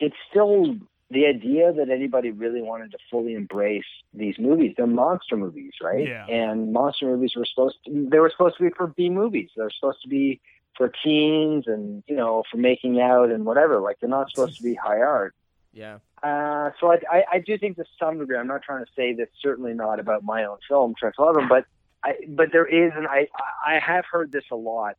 it's 0.01 0.17
still 0.31 0.77
the 1.11 1.27
idea 1.27 1.73
that 1.73 1.91
anybody 1.91 2.31
really 2.31 2.63
wanted 2.63 2.91
to 2.93 2.99
fully 3.11 3.35
embrace 3.35 3.85
these 4.15 4.39
movies. 4.39 4.75
They're 4.77 4.87
monster 4.87 5.37
movies, 5.37 5.73
right? 5.83 6.09
Yeah. 6.09 6.27
And 6.27 6.73
monster 6.73 7.07
movies 7.07 7.37
were 7.37 7.45
supposed 7.45 7.77
to 7.85 8.09
they 8.11 8.19
were 8.19 8.31
supposed 8.31 8.57
to 8.57 8.65
be 8.65 8.71
for 8.71 8.89
B 8.89 9.11
movies. 9.11 9.51
They're 9.57 9.71
supposed 9.71 10.03
to 10.03 10.09
be 10.09 10.41
for 10.77 10.91
teens 11.05 11.65
and 11.67 12.03
you 12.07 12.17
know 12.17 12.43
for 12.51 12.57
making 12.57 13.01
out 13.01 13.31
and 13.31 13.45
whatever. 13.45 13.81
Like 13.81 14.01
they're 14.01 14.09
not 14.09 14.31
supposed 14.31 14.57
to 14.57 14.63
be 14.63 14.75
high 14.75 15.01
art. 15.01 15.35
Yeah. 15.73 15.99
Uh, 16.23 16.71
so 16.79 16.93
I, 16.93 16.99
I, 17.11 17.25
I 17.33 17.39
do 17.41 17.59
think 17.59 17.77
to 17.77 17.85
some 17.99 18.19
degree, 18.19 18.37
I'm 18.37 18.47
not 18.47 18.63
trying 18.63 18.85
to 18.85 18.91
say 18.95 19.13
this. 19.13 19.29
Certainly 19.41 19.75
not 19.75 19.99
about 19.99 20.23
my 20.23 20.45
own 20.45 20.59
film, 20.69 20.95
Trench 20.99 21.17
Eleven, 21.19 21.49
but 21.49 21.67
I, 22.05 22.15
but 22.29 22.51
there 22.53 22.67
is, 22.67 22.93
and 22.97 23.07
I, 23.07 23.29
I 23.67 23.79
have 23.79 24.05
heard 24.11 24.33
this 24.33 24.45
a 24.51 24.57
lot 24.57 24.97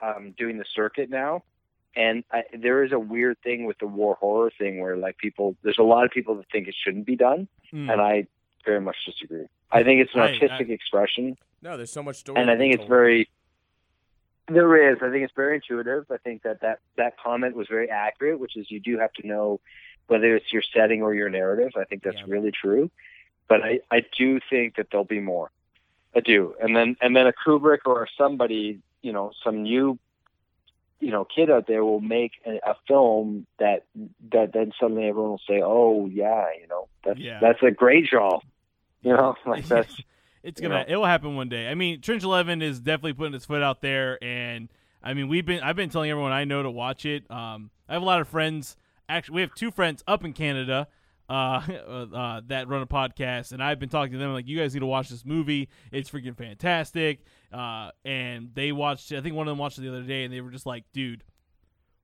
um, 0.00 0.32
doing 0.36 0.58
the 0.58 0.64
circuit 0.74 1.08
now, 1.10 1.44
and 1.94 2.24
I, 2.32 2.42
there 2.56 2.82
is 2.84 2.92
a 2.92 2.98
weird 2.98 3.38
thing 3.42 3.64
with 3.66 3.78
the 3.78 3.86
war 3.86 4.16
horror 4.20 4.50
thing 4.58 4.80
where 4.80 4.96
like 4.96 5.16
people, 5.18 5.56
there's 5.62 5.78
a 5.78 5.82
lot 5.84 6.04
of 6.04 6.10
people 6.10 6.34
that 6.36 6.46
think 6.50 6.66
it 6.68 6.74
shouldn't 6.82 7.06
be 7.06 7.16
done, 7.16 7.48
Mm. 7.72 7.88
and 7.92 8.00
I 8.00 8.26
very 8.64 8.80
much 8.80 8.96
disagree. 9.06 9.46
I 9.70 9.84
think 9.84 10.00
it's 10.00 10.12
an 10.14 10.20
I- 10.22 10.24
I- 10.24 10.32
artistic 10.32 10.70
expression, 10.70 11.36
No, 11.62 11.76
there's 11.76 11.92
so 11.92 12.02
much 12.02 12.16
story. 12.16 12.40
and 12.40 12.50
I 12.50 12.56
think 12.56 12.74
it's 12.74 12.84
very. 12.88 13.28
There 14.48 14.90
is. 14.92 14.98
I 15.00 15.10
think 15.10 15.22
it's 15.22 15.32
very 15.36 15.54
intuitive. 15.56 16.06
I 16.10 16.16
think 16.16 16.42
that, 16.42 16.62
that 16.62 16.80
that 16.96 17.16
comment 17.16 17.54
was 17.54 17.68
very 17.68 17.88
accurate, 17.88 18.40
which 18.40 18.56
is 18.56 18.68
you 18.68 18.80
do 18.80 18.98
have 18.98 19.12
to 19.14 19.26
know 19.26 19.60
whether 20.08 20.34
it's 20.34 20.52
your 20.52 20.62
setting 20.74 21.02
or 21.02 21.14
your 21.14 21.28
narrative. 21.30 21.70
I 21.76 21.84
think 21.84 22.02
that's 22.02 22.16
Yeah. 22.16 22.24
really 22.26 22.50
true. 22.50 22.90
But 23.46 23.62
I, 23.62 23.80
I 23.92 24.04
do 24.18 24.40
think 24.50 24.74
that 24.76 24.88
there'll 24.90 25.04
be 25.04 25.20
more. 25.20 25.52
I 26.14 26.20
do. 26.20 26.54
And 26.60 26.74
then 26.74 26.96
and 27.00 27.14
then 27.14 27.26
a 27.26 27.32
Kubrick 27.32 27.80
or 27.86 28.08
somebody, 28.18 28.80
you 29.02 29.12
know, 29.12 29.32
some 29.44 29.62
new 29.62 29.98
you 31.00 31.10
know, 31.10 31.24
kid 31.24 31.50
out 31.50 31.66
there 31.66 31.82
will 31.82 32.00
make 32.00 32.32
a, 32.46 32.60
a 32.62 32.76
film 32.86 33.46
that 33.58 33.84
that 34.32 34.52
then 34.52 34.70
suddenly 34.78 35.06
everyone 35.06 35.30
will 35.30 35.40
say, 35.48 35.62
"Oh 35.64 36.06
yeah, 36.06 36.48
you 36.60 36.68
know, 36.68 36.88
that's 37.04 37.18
Yeah. 37.18 37.38
that's 37.40 37.62
a 37.62 37.70
great 37.70 38.06
genre." 38.06 38.40
You 39.02 39.14
know, 39.14 39.34
like 39.46 39.66
that's 39.66 39.96
it's 40.42 40.60
gonna 40.60 40.80
know. 40.80 40.84
it 40.86 40.96
will 40.96 41.06
happen 41.06 41.36
one 41.36 41.48
day. 41.48 41.68
I 41.68 41.74
mean, 41.74 42.02
Trench 42.02 42.22
Eleven 42.22 42.60
is 42.60 42.80
definitely 42.80 43.14
putting 43.14 43.34
its 43.34 43.46
foot 43.46 43.62
out 43.62 43.80
there, 43.80 44.22
and 44.22 44.68
I 45.02 45.14
mean, 45.14 45.28
we've 45.28 45.46
been 45.46 45.62
I've 45.62 45.76
been 45.76 45.88
telling 45.88 46.10
everyone 46.10 46.32
I 46.32 46.44
know 46.44 46.62
to 46.62 46.70
watch 46.70 47.06
it. 47.06 47.28
Um, 47.30 47.70
I 47.88 47.94
have 47.94 48.02
a 48.02 48.04
lot 48.04 48.20
of 48.20 48.28
friends. 48.28 48.76
Actually, 49.08 49.36
we 49.36 49.40
have 49.40 49.54
two 49.54 49.70
friends 49.70 50.04
up 50.06 50.22
in 50.22 50.34
Canada. 50.34 50.86
Uh, 51.30 51.62
uh, 52.14 52.40
that 52.48 52.66
run 52.66 52.82
a 52.82 52.86
podcast, 52.86 53.52
and 53.52 53.62
I've 53.62 53.78
been 53.78 53.88
talking 53.88 54.12
to 54.12 54.18
them 54.18 54.32
like, 54.32 54.48
you 54.48 54.58
guys 54.58 54.74
need 54.74 54.80
to 54.80 54.86
watch 54.86 55.08
this 55.08 55.24
movie. 55.24 55.68
It's 55.92 56.10
freaking 56.10 56.36
fantastic. 56.36 57.20
Uh, 57.52 57.92
and 58.04 58.50
they 58.54 58.72
watched. 58.72 59.12
I 59.12 59.20
think 59.20 59.36
one 59.36 59.46
of 59.46 59.52
them 59.52 59.58
watched 59.58 59.78
it 59.78 59.82
the 59.82 59.90
other 59.90 60.02
day, 60.02 60.24
and 60.24 60.34
they 60.34 60.40
were 60.40 60.50
just 60.50 60.66
like, 60.66 60.84
dude, 60.92 61.22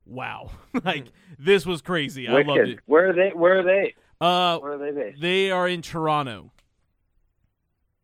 wow, 0.04 0.50
like 0.84 1.08
this 1.38 1.66
was 1.66 1.82
crazy. 1.82 2.28
I 2.28 2.42
loved 2.42 2.68
it. 2.68 2.78
Where 2.86 3.10
are 3.10 3.12
they? 3.12 3.30
Where 3.34 3.58
are 3.58 3.62
they? 3.64 3.94
Uh, 4.20 4.58
Where 4.58 4.72
are 4.74 4.78
they 4.78 4.92
based? 4.92 5.20
they 5.20 5.50
are 5.50 5.68
in 5.68 5.82
Toronto. 5.82 6.52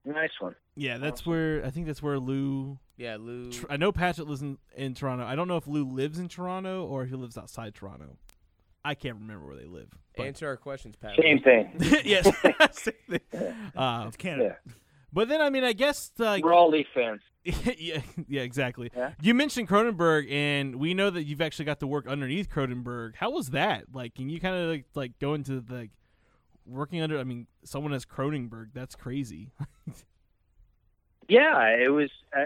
Nice 0.04 0.30
one. 0.40 0.56
Yeah, 0.74 0.98
that's 0.98 1.24
where 1.24 1.64
I 1.64 1.70
think 1.70 1.86
that's 1.86 2.02
where 2.02 2.18
Lou 2.18 2.78
Yeah, 2.96 3.16
Lou. 3.20 3.50
I 3.70 3.76
know 3.76 3.92
Patrick 3.92 4.26
lives 4.26 4.42
in, 4.42 4.58
in 4.74 4.94
Toronto. 4.94 5.24
I 5.24 5.36
don't 5.36 5.46
know 5.48 5.56
if 5.56 5.66
Lou 5.66 5.84
lives 5.84 6.18
in 6.18 6.28
Toronto 6.28 6.84
or 6.84 7.02
if 7.04 7.10
he 7.10 7.16
lives 7.16 7.38
outside 7.38 7.74
Toronto. 7.74 8.16
I 8.84 8.94
can't 8.94 9.16
remember 9.16 9.46
where 9.46 9.56
they 9.56 9.66
live. 9.66 9.88
But 10.16 10.26
Answer 10.26 10.48
our 10.48 10.56
questions, 10.56 10.96
Pat. 10.96 11.12
Same 11.20 11.38
thing. 11.40 11.70
yes, 12.04 12.28
same 12.72 12.94
thing. 13.08 13.20
Uh, 13.76 14.04
It's 14.08 14.16
Canada. 14.16 14.56
Yeah. 14.66 14.72
but 15.12 15.28
then 15.28 15.40
I 15.40 15.50
mean, 15.50 15.64
I 15.64 15.72
guess 15.72 16.10
like 16.18 16.44
We're 16.44 16.52
all 16.54 16.70
Leaf 16.70 16.86
fans. 16.94 17.20
yeah, 17.44 18.00
yeah, 18.28 18.42
exactly. 18.42 18.90
Yeah. 18.96 19.12
You 19.20 19.34
mentioned 19.34 19.68
Cronenberg, 19.68 20.30
and 20.30 20.76
we 20.76 20.94
know 20.94 21.10
that 21.10 21.24
you've 21.24 21.40
actually 21.40 21.64
got 21.64 21.80
to 21.80 21.86
work 21.88 22.06
underneath 22.06 22.48
Cronenberg. 22.48 23.16
How 23.16 23.30
was 23.30 23.50
that? 23.50 23.86
Like, 23.92 24.14
can 24.14 24.28
you 24.28 24.38
kind 24.38 24.54
of 24.54 24.70
like, 24.70 24.84
like 24.94 25.18
go 25.18 25.34
into 25.34 25.60
the 25.60 25.74
like, 25.74 25.90
working 26.66 27.00
under? 27.02 27.18
I 27.18 27.24
mean, 27.24 27.48
someone 27.64 27.92
as 27.94 28.04
Cronenberg, 28.04 28.68
that's 28.74 28.94
crazy. 28.94 29.50
Yeah, 31.28 31.66
it 31.68 31.90
was. 31.92 32.10
Uh, 32.36 32.44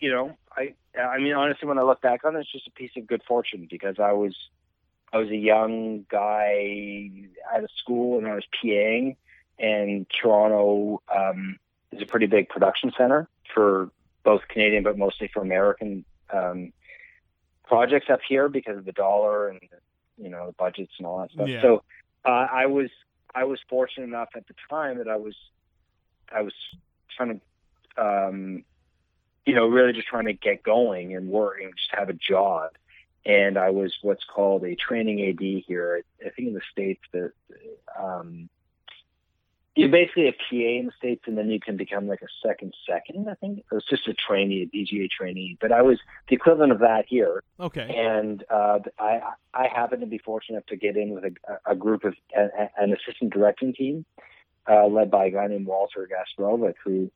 you 0.00 0.10
know, 0.10 0.36
I. 0.56 0.74
I 0.98 1.18
mean, 1.18 1.32
honestly, 1.32 1.66
when 1.68 1.78
I 1.78 1.82
look 1.82 2.00
back 2.02 2.24
on 2.24 2.36
it, 2.36 2.40
it's 2.40 2.52
just 2.52 2.66
a 2.66 2.70
piece 2.70 2.90
of 2.96 3.06
good 3.06 3.22
fortune 3.26 3.66
because 3.70 3.96
I 3.98 4.12
was, 4.12 4.34
I 5.12 5.18
was 5.18 5.28
a 5.28 5.36
young 5.36 6.06
guy 6.10 7.10
out 7.54 7.64
of 7.64 7.70
school 7.76 8.18
and 8.18 8.26
I 8.26 8.34
was 8.34 8.44
PAing, 8.62 9.16
and 9.58 10.06
Toronto 10.20 11.02
um, 11.14 11.58
is 11.92 12.02
a 12.02 12.06
pretty 12.06 12.26
big 12.26 12.48
production 12.48 12.92
center 12.96 13.28
for 13.54 13.90
both 14.24 14.42
Canadian 14.48 14.82
but 14.82 14.96
mostly 14.96 15.28
for 15.32 15.42
American 15.42 16.04
um, 16.32 16.72
projects 17.64 18.06
up 18.10 18.20
here 18.26 18.48
because 18.48 18.78
of 18.78 18.84
the 18.84 18.92
dollar 18.92 19.48
and 19.48 19.60
you 20.16 20.28
know 20.28 20.46
the 20.46 20.52
budgets 20.52 20.92
and 20.98 21.06
all 21.06 21.20
that 21.20 21.30
stuff. 21.30 21.48
Yeah. 21.48 21.62
So 21.62 21.82
uh, 22.24 22.46
I 22.50 22.66
was 22.66 22.90
I 23.34 23.44
was 23.44 23.58
fortunate 23.68 24.04
enough 24.04 24.30
at 24.36 24.46
the 24.46 24.54
time 24.68 24.98
that 24.98 25.08
I 25.08 25.16
was 25.16 25.34
I 26.34 26.42
was 26.42 26.54
trying 27.16 27.40
to 27.40 28.02
um, 28.02 28.64
you 29.44 29.54
know 29.54 29.66
really 29.66 29.92
just 29.92 30.06
trying 30.06 30.26
to 30.26 30.32
get 30.32 30.62
going 30.62 31.14
and 31.14 31.28
work 31.28 31.58
and 31.62 31.72
just 31.76 31.90
have 31.92 32.08
a 32.08 32.14
job. 32.14 32.70
And 33.24 33.56
I 33.56 33.70
was 33.70 33.94
what's 34.02 34.24
called 34.24 34.64
a 34.64 34.74
training 34.74 35.20
AD 35.28 35.64
here. 35.66 36.02
I 36.20 36.30
think 36.30 36.48
in 36.48 36.54
the 36.54 36.60
states 36.72 37.02
that 37.12 37.32
um, 37.98 38.48
you're 39.74 39.88
basically 39.88 40.28
a 40.28 40.32
PA 40.32 40.38
in 40.80 40.86
the 40.86 40.92
states, 40.98 41.22
and 41.26 41.38
then 41.38 41.48
you 41.48 41.58
can 41.58 41.76
become 41.78 42.06
like 42.06 42.20
a 42.20 42.26
second 42.46 42.74
second. 42.86 43.28
I 43.30 43.34
think 43.34 43.60
it 43.60 43.64
was 43.74 43.84
just 43.88 44.06
a 44.06 44.12
trainee, 44.12 44.62
a 44.62 44.66
DGA 44.76 45.08
trainee. 45.08 45.56
But 45.60 45.72
I 45.72 45.80
was 45.82 45.98
the 46.28 46.34
equivalent 46.36 46.72
of 46.72 46.80
that 46.80 47.04
here 47.08 47.42
Okay. 47.58 47.88
and 47.96 48.44
uh, 48.50 48.80
I 48.98 49.20
I 49.54 49.68
happened 49.68 50.00
to 50.02 50.06
be 50.06 50.18
fortunate 50.18 50.56
enough 50.56 50.66
to 50.66 50.76
get 50.76 50.96
in 50.96 51.10
with 51.10 51.24
a, 51.24 51.32
a 51.72 51.74
group 51.74 52.04
of 52.04 52.14
a, 52.36 52.42
a- 52.64 52.70
an 52.82 52.92
assistant 52.92 53.32
directing 53.32 53.72
team 53.72 54.04
uh, 54.68 54.86
led 54.86 55.10
by 55.10 55.26
a 55.26 55.30
guy 55.30 55.46
named 55.46 55.66
Walter 55.66 56.06
Gasparovic, 56.10 56.74
who 56.84 57.10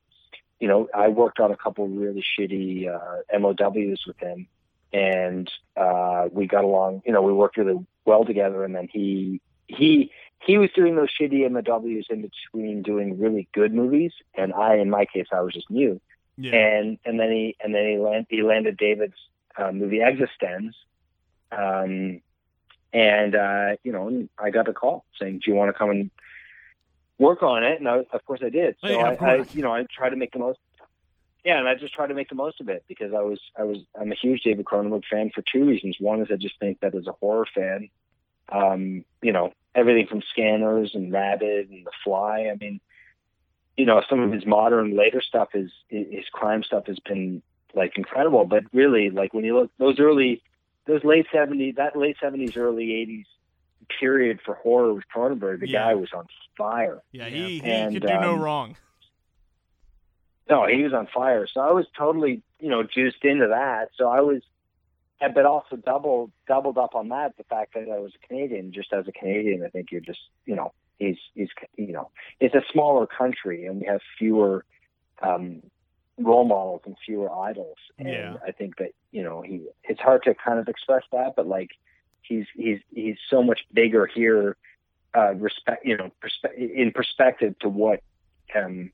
you 0.58 0.68
know 0.68 0.88
I 0.94 1.08
worked 1.08 1.40
on 1.40 1.50
a 1.52 1.56
couple 1.58 1.86
really 1.88 2.24
shitty 2.38 2.88
uh, 2.88 3.38
MOWs 3.38 4.04
with 4.06 4.18
him, 4.18 4.46
and 4.92 5.50
uh, 5.76 6.28
we 6.32 6.46
got 6.46 6.64
along. 6.64 7.02
You 7.06 7.12
know, 7.12 7.22
we 7.22 7.32
worked 7.32 7.56
really 7.56 7.84
well 8.04 8.24
together, 8.24 8.64
and 8.64 8.74
then 8.74 8.88
he 8.92 9.40
he 9.66 10.10
he 10.40 10.58
was 10.58 10.70
doing 10.74 10.96
those 10.96 11.08
shitty 11.18 11.48
MOWs 11.50 12.06
in 12.10 12.22
between 12.28 12.82
doing 12.82 13.18
really 13.18 13.48
good 13.52 13.72
movies, 13.74 14.12
and 14.34 14.52
I, 14.52 14.76
in 14.76 14.90
my 14.90 15.04
case, 15.06 15.26
I 15.32 15.40
was 15.40 15.52
just 15.54 15.70
new 15.70 16.00
Yeah. 16.36 16.54
and 16.54 16.98
and 17.04 17.18
then 17.18 17.30
he 17.30 17.56
and 17.62 17.74
then 17.74 17.86
he 17.88 17.96
land, 17.98 18.26
he 18.28 18.42
landed 18.42 18.76
David's 18.76 19.16
uh, 19.58 19.72
movie 19.72 19.98
eXistenZ, 19.98 20.72
um, 21.52 22.20
and 22.92 23.34
uh, 23.34 23.76
you 23.82 23.92
know 23.92 24.28
I 24.38 24.50
got 24.50 24.68
a 24.68 24.72
call 24.72 25.04
saying, 25.20 25.40
"Do 25.44 25.50
you 25.50 25.56
want 25.56 25.70
to 25.70 25.78
come 25.78 25.90
and 25.90 26.10
work 27.18 27.42
on 27.42 27.64
it?" 27.64 27.78
And 27.80 27.88
I, 27.88 28.04
of 28.12 28.24
course 28.26 28.40
I 28.44 28.50
did. 28.50 28.76
So 28.80 28.88
Oh, 28.88 28.90
yeah, 28.90 29.16
I, 29.20 29.24
I, 29.24 29.44
you 29.52 29.62
know, 29.62 29.72
I 29.74 29.84
tried 29.90 30.10
to 30.10 30.16
make 30.16 30.32
the 30.32 30.38
most. 30.38 30.58
Yeah, 31.46 31.60
and 31.60 31.68
I 31.68 31.76
just 31.76 31.94
try 31.94 32.08
to 32.08 32.12
make 32.14 32.28
the 32.28 32.34
most 32.34 32.60
of 32.60 32.68
it 32.68 32.84
because 32.88 33.12
I 33.14 33.20
was 33.22 33.38
I 33.56 33.62
was 33.62 33.78
I'm 33.98 34.10
a 34.10 34.16
huge 34.16 34.42
David 34.42 34.64
Cronenberg 34.64 35.04
fan 35.08 35.30
for 35.32 35.42
two 35.42 35.64
reasons. 35.64 35.96
One 36.00 36.20
is 36.20 36.26
I 36.28 36.34
just 36.36 36.58
think 36.58 36.80
that 36.80 36.92
as 36.96 37.06
a 37.06 37.12
horror 37.12 37.46
fan, 37.54 37.88
um, 38.50 39.04
you 39.22 39.30
know, 39.32 39.52
everything 39.72 40.08
from 40.08 40.22
Scanners 40.32 40.90
and 40.94 41.12
Rabid 41.12 41.70
and 41.70 41.86
The 41.86 41.92
Fly. 42.02 42.50
I 42.52 42.56
mean, 42.60 42.80
you 43.76 43.86
know, 43.86 44.02
some 44.10 44.18
of 44.22 44.32
his 44.32 44.44
modern 44.44 44.96
later 44.96 45.22
stuff 45.22 45.50
is 45.54 45.70
his 45.88 46.24
crime 46.32 46.64
stuff 46.64 46.88
has 46.88 46.98
been 46.98 47.42
like 47.76 47.92
incredible. 47.96 48.44
But 48.44 48.64
really, 48.72 49.10
like 49.10 49.32
when 49.32 49.44
you 49.44 49.56
look 49.56 49.70
those 49.78 50.00
early, 50.00 50.42
those 50.88 51.04
late 51.04 51.26
seventies, 51.32 51.76
that 51.76 51.94
late 51.96 52.16
seventies, 52.20 52.56
early 52.56 52.92
eighties 52.92 53.26
period 54.00 54.40
for 54.44 54.54
horror 54.56 54.92
with 54.94 55.04
Cronenberg, 55.14 55.60
the 55.60 55.68
Yeah. 55.68 55.84
guy 55.84 55.94
was 55.94 56.08
on 56.12 56.26
fire. 56.58 57.02
yeah. 57.12 57.28
He, 57.28 57.60
he 57.60 57.70
And, 57.70 57.92
could 57.92 58.02
do 58.02 58.18
no 58.18 58.34
um, 58.34 58.40
wrong. 58.40 58.76
No, 60.48 60.66
he 60.66 60.82
was 60.82 60.92
on 60.92 61.08
fire. 61.12 61.46
So 61.52 61.60
I 61.60 61.72
was 61.72 61.86
totally, 61.96 62.42
you 62.60 62.68
know, 62.68 62.82
juiced 62.82 63.24
into 63.24 63.48
that. 63.48 63.90
So 63.96 64.08
I 64.08 64.20
was, 64.20 64.42
but 65.20 65.44
also 65.44 65.76
double 65.76 66.30
doubled 66.46 66.78
up 66.78 66.94
on 66.94 67.08
that. 67.08 67.36
The 67.36 67.44
fact 67.44 67.74
that 67.74 67.88
I 67.90 67.98
was 67.98 68.12
a 68.14 68.26
Canadian, 68.26 68.72
just 68.72 68.92
as 68.92 69.08
a 69.08 69.12
Canadian, 69.12 69.64
I 69.64 69.68
think 69.68 69.90
you're 69.90 70.00
just, 70.00 70.20
you 70.44 70.54
know, 70.54 70.72
he's 70.98 71.16
he's, 71.34 71.48
you 71.76 71.92
know, 71.92 72.10
it's 72.38 72.54
a 72.54 72.62
smaller 72.72 73.06
country 73.06 73.66
and 73.66 73.80
we 73.80 73.86
have 73.86 74.00
fewer 74.18 74.64
um, 75.22 75.62
role 76.18 76.44
models 76.44 76.82
and 76.86 76.96
fewer 77.04 77.30
idols. 77.34 77.78
And 77.98 78.08
Yeah. 78.08 78.36
I 78.46 78.52
think 78.52 78.76
that 78.76 78.92
you 79.10 79.22
know 79.22 79.42
he, 79.42 79.66
it's 79.84 80.00
hard 80.00 80.22
to 80.24 80.34
kind 80.34 80.58
of 80.58 80.68
express 80.68 81.02
that, 81.12 81.34
but 81.36 81.46
like 81.46 81.70
he's 82.22 82.46
he's 82.54 82.78
he's 82.94 83.16
so 83.28 83.42
much 83.42 83.60
bigger 83.72 84.06
here. 84.06 84.56
Uh, 85.16 85.32
respect, 85.36 85.86
you 85.86 85.96
know, 85.96 86.10
perspe- 86.22 86.58
in 86.58 86.92
perspective 86.92 87.58
to 87.58 87.70
what 87.70 88.00
um, 88.54 88.90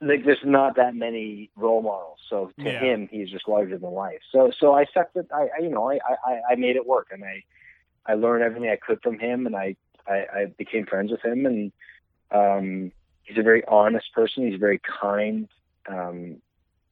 like 0.00 0.24
there's 0.24 0.38
not 0.44 0.76
that 0.76 0.94
many 0.94 1.50
role 1.56 1.82
models. 1.82 2.18
So 2.28 2.50
to 2.60 2.70
Yeah. 2.70 2.80
him, 2.80 3.08
he's 3.10 3.30
just 3.30 3.48
larger 3.48 3.78
than 3.78 3.92
life. 3.92 4.20
So 4.32 4.50
so 4.58 4.72
I 4.74 4.86
sucked 4.92 5.16
it. 5.16 5.26
I, 5.32 5.48
I 5.56 5.62
you 5.62 5.70
know 5.70 5.90
I, 5.90 5.98
I 6.26 6.40
I 6.50 6.54
made 6.56 6.76
it 6.76 6.86
work, 6.86 7.08
and 7.10 7.24
I 7.24 7.42
I 8.06 8.14
learned 8.14 8.44
everything 8.44 8.70
I 8.70 8.76
could 8.76 9.00
from 9.02 9.18
him, 9.18 9.46
and 9.46 9.56
I 9.56 9.76
I, 10.06 10.26
I 10.34 10.46
became 10.58 10.86
friends 10.86 11.10
with 11.10 11.24
him, 11.24 11.46
and 11.46 11.72
um, 12.30 12.92
he's 13.22 13.38
a 13.38 13.42
very 13.42 13.64
honest 13.66 14.12
person. 14.12 14.50
He's 14.50 14.60
very 14.60 14.80
kind, 15.00 15.48
um, 15.88 16.42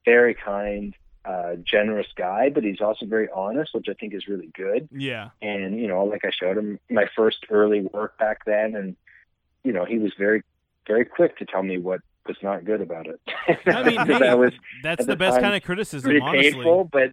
very 0.05 0.33
kind, 0.33 0.95
uh, 1.25 1.55
generous 1.63 2.07
guy, 2.15 2.49
but 2.49 2.63
he's 2.63 2.81
also 2.81 3.05
very 3.05 3.29
honest, 3.33 3.73
which 3.73 3.87
I 3.89 3.93
think 3.93 4.13
is 4.13 4.27
really 4.27 4.49
good 4.55 4.89
Yeah. 4.91 5.29
and 5.41 5.79
you 5.79 5.87
know 5.87 6.03
like 6.05 6.25
i 6.25 6.31
showed 6.31 6.57
him 6.57 6.79
my 6.89 7.05
first 7.15 7.45
early 7.49 7.81
work 7.81 8.17
back 8.17 8.39
then 8.45 8.75
and 8.75 8.95
you 9.63 9.71
know 9.71 9.85
he 9.85 9.97
was 9.97 10.11
very 10.17 10.41
very 10.87 11.05
quick 11.05 11.37
to 11.37 11.45
tell 11.45 11.63
me 11.63 11.77
what 11.77 12.01
was 12.27 12.37
not 12.41 12.63
good 12.65 12.81
about 12.81 13.07
it 13.07 13.19
I 13.67 13.83
mean, 13.83 13.97
hey, 14.07 14.19
that 14.19 14.37
was 14.39 14.51
that's 14.83 15.05
the 15.05 15.13
the 15.13 15.17
best 15.17 15.39
kind 15.39 15.55
of 15.55 15.63
criticism, 15.63 16.09
pretty 16.11 16.21
honestly. 16.21 16.51
painful 16.53 16.85
but 16.91 17.11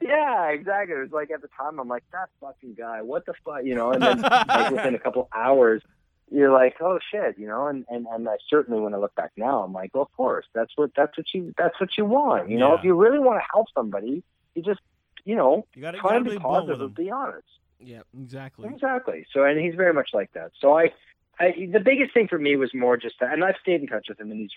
yeah 0.00 0.48
exactly 0.50 0.94
it 0.96 0.98
was 0.98 1.12
like 1.12 1.30
at 1.30 1.40
the 1.40 1.48
time 1.56 1.78
i'm 1.78 1.88
like 1.88 2.02
that 2.12 2.28
fucking 2.40 2.74
guy 2.74 3.00
what 3.02 3.24
the 3.26 3.34
fuck 3.44 3.64
you 3.64 3.74
know 3.74 3.92
and 3.92 4.02
then 4.02 4.20
like 4.20 4.70
within 4.70 4.94
a 4.94 4.98
couple 4.98 5.28
hours 5.34 5.82
you're 6.30 6.50
like 6.52 6.76
oh 6.80 6.98
shit 7.10 7.38
you 7.38 7.46
know 7.46 7.68
and 7.68 7.84
and 7.88 8.06
and 8.10 8.28
I 8.28 8.36
certainly 8.50 8.80
when 8.80 8.92
i 8.94 8.96
look 8.96 9.14
back 9.14 9.32
now 9.36 9.62
i'm 9.62 9.72
like 9.72 9.90
well 9.94 10.02
of 10.02 10.12
course 10.16 10.46
that's 10.54 10.72
what 10.76 10.90
that's 10.96 11.16
what 11.16 11.26
you 11.32 11.54
that's 11.56 11.78
what 11.80 11.90
you 11.96 12.04
want 12.04 12.50
you 12.50 12.58
know 12.58 12.72
Yeah. 12.72 12.78
if 12.78 12.84
you 12.84 12.94
really 12.94 13.18
want 13.18 13.40
to 13.40 13.46
help 13.52 13.68
somebody 13.74 14.22
you 14.54 14.62
just 14.62 14.80
you 15.24 15.36
know 15.36 15.66
You 15.74 15.82
got 15.82 15.92
to 15.92 15.98
try 15.98 16.16
and 16.16 16.24
be 16.24 16.32
be 16.32 16.36
with 16.36 16.42
positive 16.42 16.80
him. 16.80 16.88
be 16.90 17.10
honest 17.10 17.46
Yeah. 17.80 18.02
Exactly. 18.18 18.68
Exactly. 18.68 19.26
So, 19.32 19.44
and 19.44 19.58
he's 19.60 19.74
very 19.74 19.92
much 19.92 20.10
like 20.12 20.30
that. 20.32 20.52
So, 20.60 20.76
I, 20.78 20.92
I, 21.38 21.68
the 21.72 21.80
biggest 21.80 22.14
thing 22.14 22.28
for 22.28 22.38
me 22.38 22.56
was 22.56 22.72
more 22.74 22.96
just 22.96 23.16
that, 23.20 23.32
and 23.32 23.44
I've 23.44 23.56
stayed 23.60 23.80
in 23.80 23.86
touch 23.86 24.06
with 24.08 24.20
him, 24.20 24.30
and 24.30 24.40
he's 24.40 24.50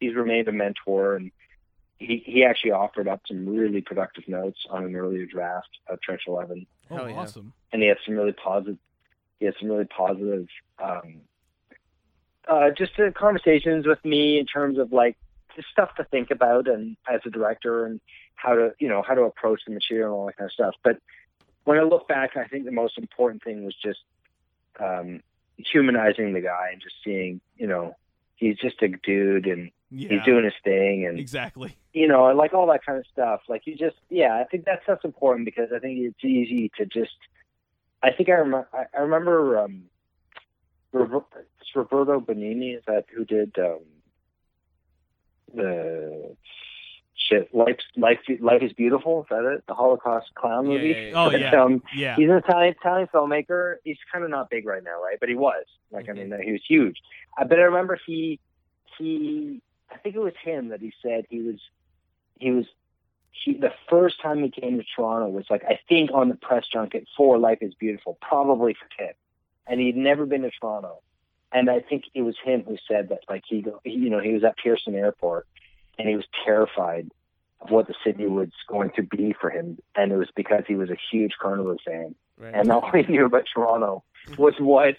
he's 0.00 0.14
remained 0.14 0.48
a 0.48 0.52
mentor, 0.52 1.16
and 1.16 1.30
he 1.98 2.22
he 2.24 2.44
actually 2.44 2.72
offered 2.72 3.08
up 3.08 3.22
some 3.26 3.46
really 3.46 3.80
productive 3.80 4.28
notes 4.28 4.58
on 4.70 4.84
an 4.84 4.94
earlier 4.94 5.26
draft 5.26 5.78
of 5.88 6.00
Trench 6.00 6.22
Eleven. 6.26 6.66
Hell 6.88 7.08
yeah. 7.08 7.16
awesome. 7.16 7.52
and 7.72 7.82
he 7.82 7.88
had 7.88 7.96
some 8.04 8.14
really 8.14 8.32
positive, 8.32 8.78
he 9.40 9.46
had 9.46 9.54
some 9.58 9.70
really 9.70 9.86
positive, 9.86 10.46
um, 10.78 11.22
uh, 12.46 12.70
just 12.76 12.98
uh, 12.98 13.10
conversations 13.12 13.86
with 13.86 14.04
me 14.04 14.38
in 14.38 14.46
terms 14.46 14.78
of 14.78 14.92
like 14.92 15.16
just 15.56 15.68
stuff 15.68 15.94
to 15.96 16.04
think 16.04 16.30
about, 16.30 16.68
and 16.68 16.96
as 17.10 17.20
a 17.24 17.30
director, 17.30 17.86
and 17.86 18.00
how 18.34 18.54
to 18.54 18.72
you 18.78 18.88
know 18.88 19.02
how 19.06 19.14
to 19.14 19.22
approach 19.22 19.62
the 19.66 19.72
material 19.72 20.08
and 20.08 20.14
all 20.14 20.26
that 20.26 20.36
kind 20.36 20.48
of 20.48 20.52
stuff. 20.52 20.74
But 20.82 20.98
when 21.64 21.78
I 21.78 21.82
look 21.82 22.08
back, 22.08 22.36
I 22.36 22.44
think 22.46 22.64
the 22.64 22.72
most 22.72 22.98
important 22.98 23.42
thing 23.42 23.64
was 23.64 23.74
just 23.74 24.00
um, 24.80 25.20
humanizing 25.70 26.32
the 26.32 26.40
guy 26.40 26.70
and 26.72 26.80
just 26.80 26.96
seeing, 27.04 27.40
you 27.56 27.66
know, 27.66 27.96
he's 28.36 28.56
just 28.56 28.82
a 28.82 28.88
dude 28.88 29.46
and 29.46 29.70
Yeah. 29.90 30.08
he's 30.08 30.24
doing 30.24 30.44
his 30.44 30.54
thing 30.64 31.06
and 31.06 31.18
exactly. 31.18 31.76
you 31.92 32.08
know, 32.08 32.28
and 32.28 32.38
like 32.38 32.54
all 32.54 32.66
that 32.68 32.84
kind 32.84 32.98
of 32.98 33.06
stuff. 33.12 33.42
Like 33.48 33.66
you 33.66 33.76
just, 33.76 33.96
yeah, 34.08 34.34
I 34.40 34.44
think 34.44 34.64
that's 34.64 34.82
that's 34.86 35.04
important 35.04 35.44
because 35.44 35.68
I 35.74 35.78
think 35.78 35.98
it's 36.00 36.24
easy 36.24 36.70
to 36.78 36.86
just. 36.86 37.16
I 38.02 38.10
think 38.12 38.28
I 38.28 38.32
remember. 38.32 38.68
I, 38.72 39.00
remember. 39.00 39.58
Um, 39.58 39.84
Roberto 40.92 42.20
Benigni 42.20 42.76
is 42.76 42.82
that 42.86 43.06
who 43.14 43.24
did 43.24 43.56
um, 43.58 43.78
the 45.54 46.36
shit? 47.28 47.54
Life, 47.54 47.78
life, 47.96 48.18
life 48.40 48.62
is 48.62 48.72
beautiful. 48.72 49.22
Is 49.22 49.26
that 49.30 49.44
it? 49.44 49.64
The 49.66 49.74
Holocaust 49.74 50.26
clown 50.34 50.66
movie. 50.66 50.88
yeah, 50.88 50.94
yeah. 50.94 51.12
Oh, 51.14 51.30
yeah. 51.30 51.62
um, 51.62 51.82
Yeah. 51.94 52.16
He's 52.16 52.28
an 52.28 52.36
Italian 52.36 52.74
Italian 52.78 53.08
filmmaker. 53.12 53.76
He's 53.84 53.98
kind 54.12 54.24
of 54.24 54.30
not 54.30 54.50
big 54.50 54.66
right 54.66 54.82
now, 54.82 55.02
right? 55.02 55.18
But 55.20 55.28
he 55.28 55.34
was. 55.34 55.64
Like 55.90 56.08
I 56.08 56.12
Mhm. 56.12 56.28
mean, 56.30 56.42
he 56.42 56.52
was 56.52 56.62
huge. 56.66 57.00
I 57.38 57.44
but 57.44 57.58
I 57.58 57.62
remember 57.62 57.98
he 58.06 58.40
he 58.98 59.60
I 59.90 59.96
think 59.98 60.14
it 60.16 60.20
was 60.20 60.34
him 60.42 60.68
that 60.68 60.80
he 60.80 60.92
said 61.02 61.26
he 61.30 61.40
was 61.40 61.60
he 62.38 62.50
was 62.50 62.66
he 63.30 63.54
the 63.54 63.72
first 63.88 64.20
time 64.20 64.42
he 64.42 64.50
came 64.50 64.78
to 64.78 64.84
Toronto 64.96 65.28
was 65.28 65.46
like 65.50 65.64
I 65.64 65.78
think 65.88 66.10
on 66.12 66.28
the 66.28 66.34
press 66.36 66.64
junket 66.72 67.06
for 67.16 67.38
Life 67.38 67.58
is 67.62 67.74
Beautiful, 67.74 68.18
probably 68.20 68.74
for 68.74 68.86
Tim, 68.98 69.14
and 69.66 69.80
he'd 69.80 69.96
never 69.96 70.26
been 70.26 70.42
to 70.42 70.50
Toronto. 70.50 71.00
And 71.54 71.68
I 71.70 71.80
think 71.80 72.04
it 72.14 72.22
was 72.22 72.36
him 72.42 72.62
who 72.66 72.76
said 72.88 73.10
that 73.10 73.20
like 73.28 73.42
he 73.46 73.60
go 73.62 73.80
he, 73.84 73.90
you 73.92 74.10
know 74.10 74.20
he 74.20 74.32
was 74.32 74.44
at 74.44 74.56
Pearson 74.56 74.94
Airport 74.94 75.46
and 75.98 76.08
he 76.08 76.16
was 76.16 76.24
terrified 76.44 77.10
of 77.60 77.70
what 77.70 77.86
the 77.86 77.94
city 78.04 78.26
was 78.26 78.48
going 78.68 78.90
to 78.96 79.02
be 79.02 79.34
for 79.40 79.50
him, 79.50 79.78
and 79.94 80.12
it 80.12 80.16
was 80.16 80.28
because 80.34 80.64
he 80.66 80.74
was 80.74 80.90
a 80.90 80.96
huge 81.10 81.32
Cronenberg 81.40 81.78
fan 81.86 82.14
Right. 82.38 82.54
and 82.54 82.70
all 82.72 82.90
he 82.90 83.02
knew 83.02 83.26
about 83.26 83.44
Toronto 83.52 84.02
was 84.36 84.54
what 84.58 84.96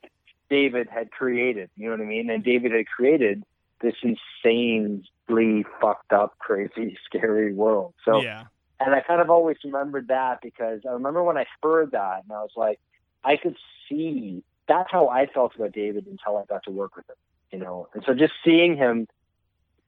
David 0.50 0.88
had 0.90 1.12
created. 1.12 1.70
You 1.76 1.90
know 1.90 1.98
what 1.98 2.02
I 2.02 2.06
mean? 2.08 2.30
And 2.30 2.44
David 2.44 2.72
had 2.72 2.86
created 2.88 3.44
this 3.82 3.96
insanely 4.02 5.66
fucked 5.82 6.14
up, 6.14 6.38
crazy, 6.40 6.98
scary 7.06 7.54
world. 7.54 7.94
So, 8.06 8.22
yeah. 8.22 8.46
and 8.80 8.94
I 8.96 9.02
kind 9.02 9.20
of 9.20 9.30
always 9.30 9.58
remembered 9.64 10.08
that 10.08 10.40
because 10.42 10.82
I 10.88 10.92
remember 10.94 11.24
when 11.24 11.38
I 11.38 11.46
heard 11.62 11.92
that, 11.92 12.24
and 12.24 12.32
I 12.32 12.42
was 12.42 12.52
like, 12.56 12.80
I 13.24 13.36
could 13.38 13.58
see 13.90 14.44
that's 14.68 14.90
how 14.92 15.10
I 15.10 15.26
felt 15.26 15.56
about 15.56 15.74
David 15.74 16.08
until 16.08 16.38
I 16.38 16.46
got 16.46 16.64
to 16.64 16.72
work 16.72 16.96
with 16.96 17.10
him. 17.10 17.16
You 17.52 17.60
know, 17.60 17.88
and 17.94 18.04
so 18.06 18.14
just 18.14 18.34
seeing 18.44 18.78
him 18.78 19.08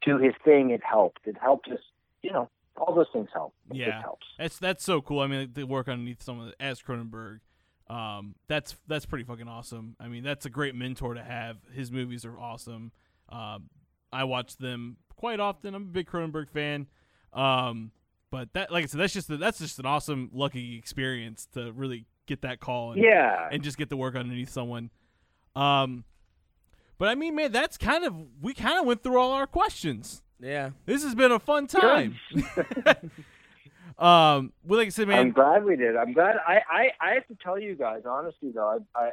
do 0.06 0.18
his 0.18 0.34
thing, 0.44 0.70
it 0.72 0.82
helped. 0.84 1.22
It 1.26 1.38
helped 1.42 1.68
us. 1.70 1.80
You 2.22 2.32
know, 2.32 2.50
all 2.78 2.94
those 2.94 3.08
things 3.14 3.30
help. 3.34 3.54
It 3.72 3.78
Yeah. 3.78 4.02
helps. 4.02 4.26
That's 4.38 4.58
that's 4.60 4.84
so 4.84 5.02
cool. 5.02 5.20
I 5.20 5.28
mean, 5.28 5.52
the 5.54 5.64
work 5.66 5.88
underneath 5.88 6.22
someone 6.22 6.54
as 6.60 6.82
Cronenberg. 6.82 7.40
Um, 7.88 8.36
that's 8.48 8.76
that's 8.88 9.06
pretty 9.06 9.26
fucking 9.26 9.48
awesome. 9.48 9.96
I 10.00 10.08
mean, 10.08 10.24
that's 10.24 10.46
a 10.46 10.50
great 10.50 10.74
mentor 10.76 11.14
to 11.14 11.24
have. 11.24 11.58
His 11.72 11.92
movies 11.92 12.26
are 12.26 12.38
awesome. 12.40 12.92
Um, 13.30 13.70
I 14.12 14.24
watch 14.24 14.58
them 14.58 14.98
quite 15.16 15.40
often. 15.40 15.76
I'm 15.76 15.84
a 15.84 15.86
big 15.86 16.08
Cronenberg 16.08 16.50
fan. 16.50 16.88
Um, 17.34 17.92
but 18.32 18.54
that, 18.54 18.72
like 18.72 18.84
I 18.84 18.88
said, 18.88 19.00
that's 19.00 19.14
just 19.14 19.30
a, 19.30 19.38
that's 19.38 19.60
just 19.60 19.78
an 19.80 19.86
awesome, 19.86 20.30
lucky 20.34 20.78
experience 20.78 21.48
to 21.54 21.72
really 21.74 22.06
get 22.26 22.42
that 22.42 22.60
call 22.60 22.92
and, 22.94 23.02
Yeah. 23.04 23.48
and 23.52 23.62
just 23.64 23.78
get 23.78 23.90
to 23.90 23.98
work 23.98 24.16
underneath 24.16 24.50
someone. 24.50 24.90
Um, 25.56 26.04
but 26.98 27.10
I 27.10 27.16
mean, 27.16 27.36
man, 27.36 27.52
that's 27.52 27.78
kind 27.78 28.04
of 28.04 28.16
we 28.42 28.54
kind 28.54 28.80
of 28.80 28.86
went 28.86 29.04
through 29.04 29.18
all 29.18 29.32
our 29.32 29.48
questions. 29.48 30.24
Yeah. 30.40 30.72
This 30.86 31.04
has 31.04 31.16
been 31.16 31.32
a 31.32 31.40
fun 31.40 31.68
time. 31.68 32.18
um, 33.98 34.52
well, 34.64 34.80
like 34.80 34.88
I 34.88 34.90
said, 34.90 35.08
man, 35.08 35.20
I'm 35.20 35.32
glad 35.32 35.64
we 35.64 35.76
did. 35.76 35.96
I'm 35.96 36.14
glad. 36.14 36.36
I, 36.46 36.62
I, 36.70 36.92
I 37.00 37.14
have 37.14 37.28
to 37.28 37.38
tell 37.42 37.60
you 37.60 37.76
guys 37.76 38.04
honestly 38.06 38.52
though. 38.54 38.84
I, 38.96 39.00
I, 39.00 39.12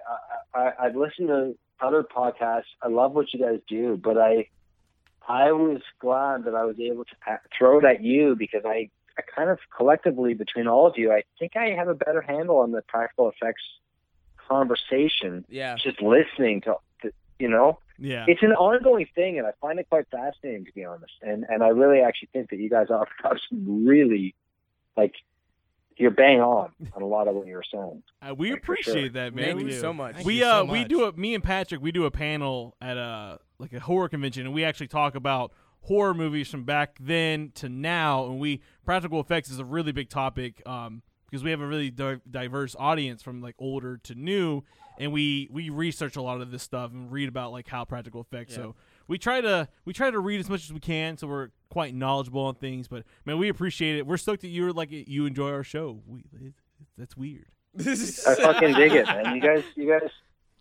I, 0.55 0.61
I 0.61 0.73
I've 0.87 0.97
listened 0.97 1.29
to 1.29 1.57
other 1.81 2.03
podcasts. 2.03 2.65
I 2.81 2.89
love 2.89 3.13
what 3.13 3.33
you 3.33 3.41
guys 3.41 3.61
do, 3.69 3.99
but 4.03 4.17
I, 4.19 4.49
I 5.29 5.53
was 5.53 5.81
glad 6.01 6.45
that 6.45 6.55
I 6.55 6.65
was 6.65 6.77
able 6.79 7.05
to 7.05 7.39
throw 7.57 7.79
it 7.79 7.85
at 7.85 8.03
you 8.03 8.37
because 8.37 8.63
I, 8.65 8.91
I 9.19 9.23
kind 9.35 9.51
of 9.51 9.59
collectively 9.77 10.35
between 10.35 10.67
all 10.67 10.87
of 10.87 10.95
you, 10.97 11.13
I 11.13 11.25
think 11.39 11.57
I 11.57 11.71
have 11.71 11.89
a 11.89 11.95
better 11.95 12.21
handle 12.21 12.59
on 12.59 12.73
the 12.73 12.83
practical 12.83 13.31
effects 13.31 13.63
conversation. 14.49 15.45
Yeah. 15.49 15.77
Just 15.77 16.01
listening 16.03 16.61
to, 16.63 16.75
to 16.75 16.77
you 17.43 17.49
know, 17.49 17.81
yeah, 17.99 18.25
it's 18.29 18.43
an 18.43 18.53
ongoing 18.53 19.07
thing, 19.17 19.37
and 19.37 19.47
I 19.49 19.51
find 19.61 19.81
it 19.81 19.89
quite 19.89 20.07
fascinating 20.13 20.65
to 20.67 20.73
be 20.73 20.85
honest. 20.85 21.13
And 21.23 21.45
and 21.49 21.61
I 21.65 21.69
really 21.69 22.01
actually 22.01 22.29
think 22.33 22.51
that 22.51 22.61
you 22.61 22.71
guys 22.71 22.87
are 22.89 23.09
are 23.25 23.39
some 23.49 23.85
really 23.85 24.37
like 24.97 25.15
you're 25.97 26.13
bang 26.13 26.41
on 26.41 26.71
on 26.95 27.03
a 27.03 27.07
lot 27.07 27.27
of 27.27 27.35
what 27.35 27.49
you're 27.49 27.65
saying. 27.71 28.05
uh, 28.23 28.33
we 28.33 28.51
for 28.53 28.57
appreciate 28.59 28.95
sure. 28.95 29.09
that, 29.11 29.35
man. 29.35 29.45
Thank 29.45 29.57
we 29.57 29.65
you 29.65 29.71
do. 29.71 29.81
so 29.81 29.93
much. 29.93 30.15
Thank 30.15 30.27
we 30.27 30.39
you 30.39 30.45
uh 30.45 30.65
so 30.65 30.73
we 30.73 30.85
do 30.85 31.05
a 31.05 31.13
me 31.15 31.35
and 31.35 31.43
Patrick 31.43 31.83
we 31.83 31.91
do 31.91 32.05
a 32.05 32.13
panel 32.13 32.77
at 32.81 32.97
a 32.97 33.41
like 33.59 33.73
a 33.73 33.81
horror 33.81 34.09
convention 34.09 34.47
and 34.47 34.55
we 34.55 34.63
actually 34.65 34.89
talk 34.89 35.17
about 35.17 35.53
horror 35.81 36.15
movies 36.15 36.49
from 36.49 36.63
back 36.63 36.97
then 37.01 37.51
to 37.57 37.69
now 37.69 38.27
and 38.27 38.39
we 38.39 38.61
practical 38.85 39.19
effects 39.19 39.51
is 39.51 39.59
a 39.59 39.65
really 39.65 39.91
big 39.91 40.09
topic 40.09 40.63
um 40.65 41.03
because 41.27 41.43
we 41.43 41.51
have 41.51 41.61
a 41.61 41.67
really 41.67 41.91
di- 41.91 42.21
diverse 42.31 42.77
audience 42.79 43.21
from 43.21 43.41
like 43.41 43.57
older 43.59 43.97
to 43.97 44.15
new 44.15 44.63
and 44.99 45.13
we 45.13 45.49
we 45.51 45.71
research 45.71 46.17
a 46.17 46.23
lot 46.23 46.41
of 46.41 46.51
this 46.51 46.63
stuff 46.63 46.91
and 46.93 47.11
read 47.13 47.29
about 47.29 47.53
like 47.53 47.69
how 47.69 47.85
practical 47.85 48.21
effects 48.21 48.53
Yeah. 48.53 48.63
so 48.65 48.75
we 49.09 49.19
try 49.19 49.41
to 49.41 49.69
we 49.85 49.93
try 49.93 50.11
to 50.11 50.19
read 50.19 50.41
as 50.41 50.49
much 50.49 50.65
as 50.65 50.73
we 50.73 50.81
can 50.81 51.17
so 51.17 51.27
we're 51.27 51.49
quite 51.71 51.95
knowledgeable 51.95 52.43
on 52.43 52.55
things 52.55 52.89
but 52.89 53.05
man 53.25 53.39
we 53.39 53.49
appreciate 53.49 53.97
it 53.97 54.07
we're 54.07 54.17
stoked 54.17 54.43
that 54.43 54.49
you're 54.49 54.73
like 54.73 54.89
you 54.91 55.27
enjoy 55.27 55.51
our 55.51 55.65
show 55.65 56.01
we 56.07 56.25
it, 56.41 56.55
that's 56.99 57.17
weird 57.17 57.47
I 57.79 57.83
fucking 58.35 58.75
dig 58.75 58.93
it, 58.93 59.07
man. 59.07 59.35
You 59.35 59.41
guys, 59.41 59.65
you 59.77 59.89
guys 59.89 60.11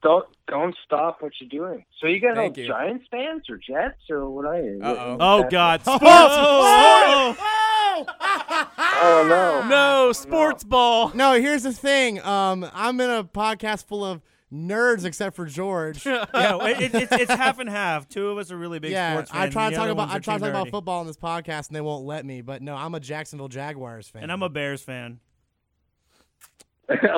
don't 0.02 0.26
don't 0.48 0.74
stop 0.86 1.22
what 1.22 1.34
you're 1.42 1.50
doing. 1.50 1.84
So 2.00 2.08
you 2.08 2.22
guys 2.22 2.36
Thank 2.36 2.58
are 2.58 2.62
you. 2.62 2.68
Giants 2.68 3.06
fans 3.12 3.44
or 3.50 3.58
Jets 3.58 4.00
or 4.10 4.30
what 4.30 4.46
are 4.46 4.62
you? 4.62 4.80
Uh-oh. 4.82 5.18
oh 5.20 5.50
god 5.50 5.82
oh, 5.88 5.92
oh, 5.92 5.98
oh, 6.02 7.34
sports 7.34 7.40
oh, 7.42 7.71
Oh 8.08 9.26
no. 9.64 9.68
No, 9.70 10.12
sports 10.14 10.64
ball. 10.64 11.12
No, 11.14 11.34
here's 11.34 11.64
the 11.64 11.74
thing. 11.74 12.22
Um, 12.22 12.70
I'm 12.74 12.99
in 12.99 13.10
a 13.10 13.24
podcast 13.24 13.86
full 13.86 14.04
of 14.06 14.22
nerds, 14.52 15.06
except 15.06 15.36
for 15.36 15.45
George. 15.45 16.06
yeah, 16.06 16.26
it, 16.34 16.82
it, 16.82 16.95
it's, 16.95 17.12
it's 17.12 17.32
half 17.32 17.60
and 17.60 17.70
half. 17.70 18.08
Two 18.10 18.30
of 18.30 18.38
us 18.38 18.52
are 18.52 18.58
really 18.58 18.80
big 18.80 18.91
yeah, 18.91 19.14
sports 19.14 19.32
fans. 19.32 19.49
I 19.49 19.49
try 19.49 19.66
and 19.68 19.74
to 19.74 19.80
talk 19.80 19.89
about 19.89 20.10
I 20.10 20.18
are 20.18 20.20
try 20.20 20.34
to 20.36 20.39
too 20.39 20.45
talk 20.45 20.49
about 20.62 20.70
football 20.70 20.99
on 20.99 21.08
this 21.08 21.18
podcast, 21.18 21.68
and 21.68 21.76
they 21.76 21.82
won't 21.82 22.06
let 22.06 22.26
me. 22.26 22.41
But 22.41 22.62
no, 22.62 22.76
I'm 22.76 22.93
a 22.95 22.99
Jacksonville 22.99 23.47
Jaguars 23.47 24.10
fan. 24.10 24.24
And 24.24 24.32
I'm 24.32 24.43
a 24.43 24.49
Bears 24.49 24.82
fan. 24.82 25.20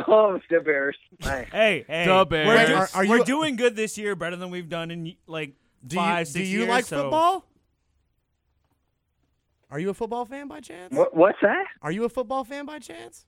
oh, 0.07 0.39
the 0.49 0.59
Bears. 0.59 0.95
Nice. 1.21 1.47
Hey, 1.51 1.85
hey, 1.87 2.05
The 2.05 2.25
Bears. 2.25 2.47
we're, 2.47 2.55
Wait, 2.55 2.67
do- 2.67 2.73
are- 2.75 2.89
are 2.93 3.07
we're 3.07 3.23
doing 3.23 3.55
good 3.55 3.75
this 3.75 3.97
year, 3.97 4.15
better 4.15 4.35
than 4.35 4.51
we've 4.51 4.69
done 4.69 4.91
in 4.91 5.15
like 5.25 5.53
do 5.85 5.95
five, 5.95 6.19
you, 6.19 6.25
six 6.25 6.45
do 6.45 6.51
you 6.51 6.59
years, 6.59 6.69
like 6.69 6.85
so- 6.85 7.01
football? 7.03 7.45
Are 9.73 9.79
you 9.79 9.89
a 9.89 9.93
football 9.95 10.23
fan 10.23 10.47
by 10.47 10.59
chance? 10.59 10.93
What, 10.93 11.15
what's 11.17 11.39
that? 11.41 11.65
Are 11.81 11.91
you 11.91 12.03
a 12.03 12.09
football 12.09 12.43
fan 12.43 12.63
by 12.67 12.77
chance? 12.77 13.25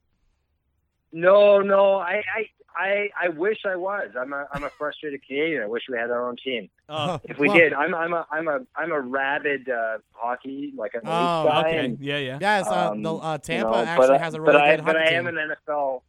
No, 1.11 1.59
no. 1.59 1.95
I, 1.95 2.21
I, 2.37 2.45
I, 2.77 3.09
I 3.19 3.29
wish 3.29 3.57
I 3.65 3.75
was. 3.75 4.09
I'm 4.15 4.31
a, 4.31 4.45
I'm 4.53 4.63
a 4.63 4.69
frustrated 4.77 5.25
Canadian. 5.25 5.63
I 5.63 5.65
wish 5.65 5.81
we 5.89 5.97
had 5.97 6.11
our 6.11 6.29
own 6.29 6.35
team. 6.35 6.69
Uh, 6.87 7.17
If 7.23 7.39
we 7.39 7.47
Well, 7.47 7.57
did, 7.57 7.73
I'm, 7.73 7.95
I'm 7.95 8.13
a, 8.13 8.27
I'm 8.31 8.47
a, 8.47 8.59
I'm 8.75 8.91
a 8.91 9.01
rabid 9.01 9.67
uh, 9.67 9.97
hockey 10.11 10.71
like 10.77 10.93
a 10.93 10.99
Oh, 10.99 11.45
guy. 11.47 11.59
Okay. 11.61 11.85
and, 11.85 11.99
Yeah, 11.99 12.17
yeah. 12.19 12.37
Yes, 12.39 12.67
uh, 12.67 12.91
um, 12.91 13.01
the 13.01 13.15
uh, 13.15 13.33
you 13.33 13.37
Tampa 13.39 13.71
know, 13.71 13.77
actually 13.77 14.07
but, 14.09 14.21
has 14.21 14.33
a 14.35 14.37
but 14.37 14.47
really 14.53 14.59
I, 14.61 14.75
good 14.75 14.85
but 14.85 14.95
hockey 14.97 15.07
I 15.15 15.17
am 15.17 15.25
team. 15.25 15.37
an 15.39 15.49
NFL. 15.67 16.01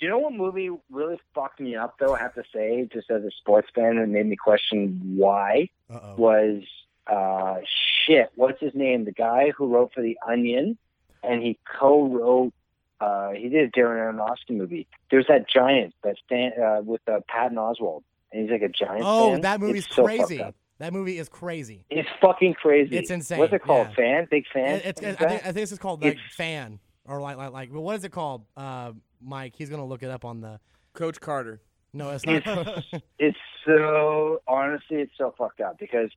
Do 0.00 0.06
you 0.06 0.08
know 0.10 0.18
what 0.18 0.32
movie 0.32 0.70
really 0.90 1.20
fucked 1.34 1.60
me 1.60 1.76
up 1.76 1.98
though? 2.00 2.14
I 2.14 2.20
have 2.20 2.34
to 2.36 2.42
say, 2.54 2.88
just 2.90 3.10
as 3.10 3.22
a 3.22 3.30
sports 3.38 3.68
fan, 3.74 3.98
and 3.98 4.12
made 4.14 4.24
me 4.26 4.36
question 4.36 4.98
why 5.16 5.68
Uh-oh. 5.92 6.14
was 6.16 6.62
uh, 7.06 7.58
shit. 8.06 8.30
What's 8.34 8.60
his 8.60 8.74
name? 8.74 9.04
The 9.04 9.12
guy 9.12 9.50
who 9.56 9.66
wrote 9.68 9.92
for 9.94 10.02
The 10.02 10.18
Onion, 10.26 10.78
and 11.22 11.42
he 11.42 11.58
co-wrote. 11.78 12.52
Uh, 13.00 13.30
he 13.32 13.48
did 13.48 13.68
a 13.68 13.70
Darren 13.78 14.14
Aronofsky 14.14 14.56
movie. 14.56 14.86
There's 15.10 15.26
that 15.28 15.48
giant 15.48 15.94
that 16.04 16.16
stand 16.24 16.54
uh, 16.62 16.80
with 16.84 17.00
uh, 17.08 17.20
Patton 17.28 17.56
Oswalt, 17.58 18.02
and 18.32 18.42
he's 18.42 18.50
like 18.50 18.62
a 18.62 18.68
giant. 18.68 19.02
Oh, 19.04 19.32
fan. 19.32 19.40
that 19.42 19.60
movie's 19.60 19.86
It's 19.86 19.94
crazy. 19.94 20.40
up. 20.42 20.54
That 20.78 20.92
movie 20.92 21.18
is 21.18 21.28
crazy. 21.28 21.84
It's 21.90 22.08
fucking 22.20 22.54
crazy. 22.54 22.96
It's 22.96 23.10
insane, 23.10 23.38
What's 23.38 23.52
it 23.52 23.62
called? 23.62 23.88
yeah. 23.90 23.94
Fan? 23.94 24.28
Big 24.30 24.44
fan? 24.52 24.76
It- 24.76 24.86
it's, 24.86 25.00
I, 25.00 25.04
think, 25.04 25.18
that? 25.18 25.30
I 25.32 25.38
think 25.38 25.54
this 25.54 25.72
is 25.72 25.78
called 25.78 26.02
like 26.02 26.12
It's- 26.14 26.34
fan 26.34 26.78
or 27.06 27.20
like 27.20 27.36
like 27.36 27.52
like. 27.52 27.72
What 27.72 27.96
is 27.96 28.04
it 28.04 28.12
called? 28.12 28.44
Uh, 28.56 28.92
Mike, 29.22 29.54
he's 29.56 29.70
gonna 29.70 29.84
look 29.86 30.02
it 30.02 30.10
up 30.10 30.24
on 30.24 30.40
the. 30.40 30.58
Coach 30.94 31.20
Carter. 31.20 31.60
No, 31.92 32.10
it's 32.10 32.24
not. 32.24 32.44
It's 33.18 33.36
so 33.66 34.40
honestly, 34.46 34.98
it's 34.98 35.12
so 35.18 35.34
fucked 35.36 35.60
up 35.60 35.78
because 35.78 36.10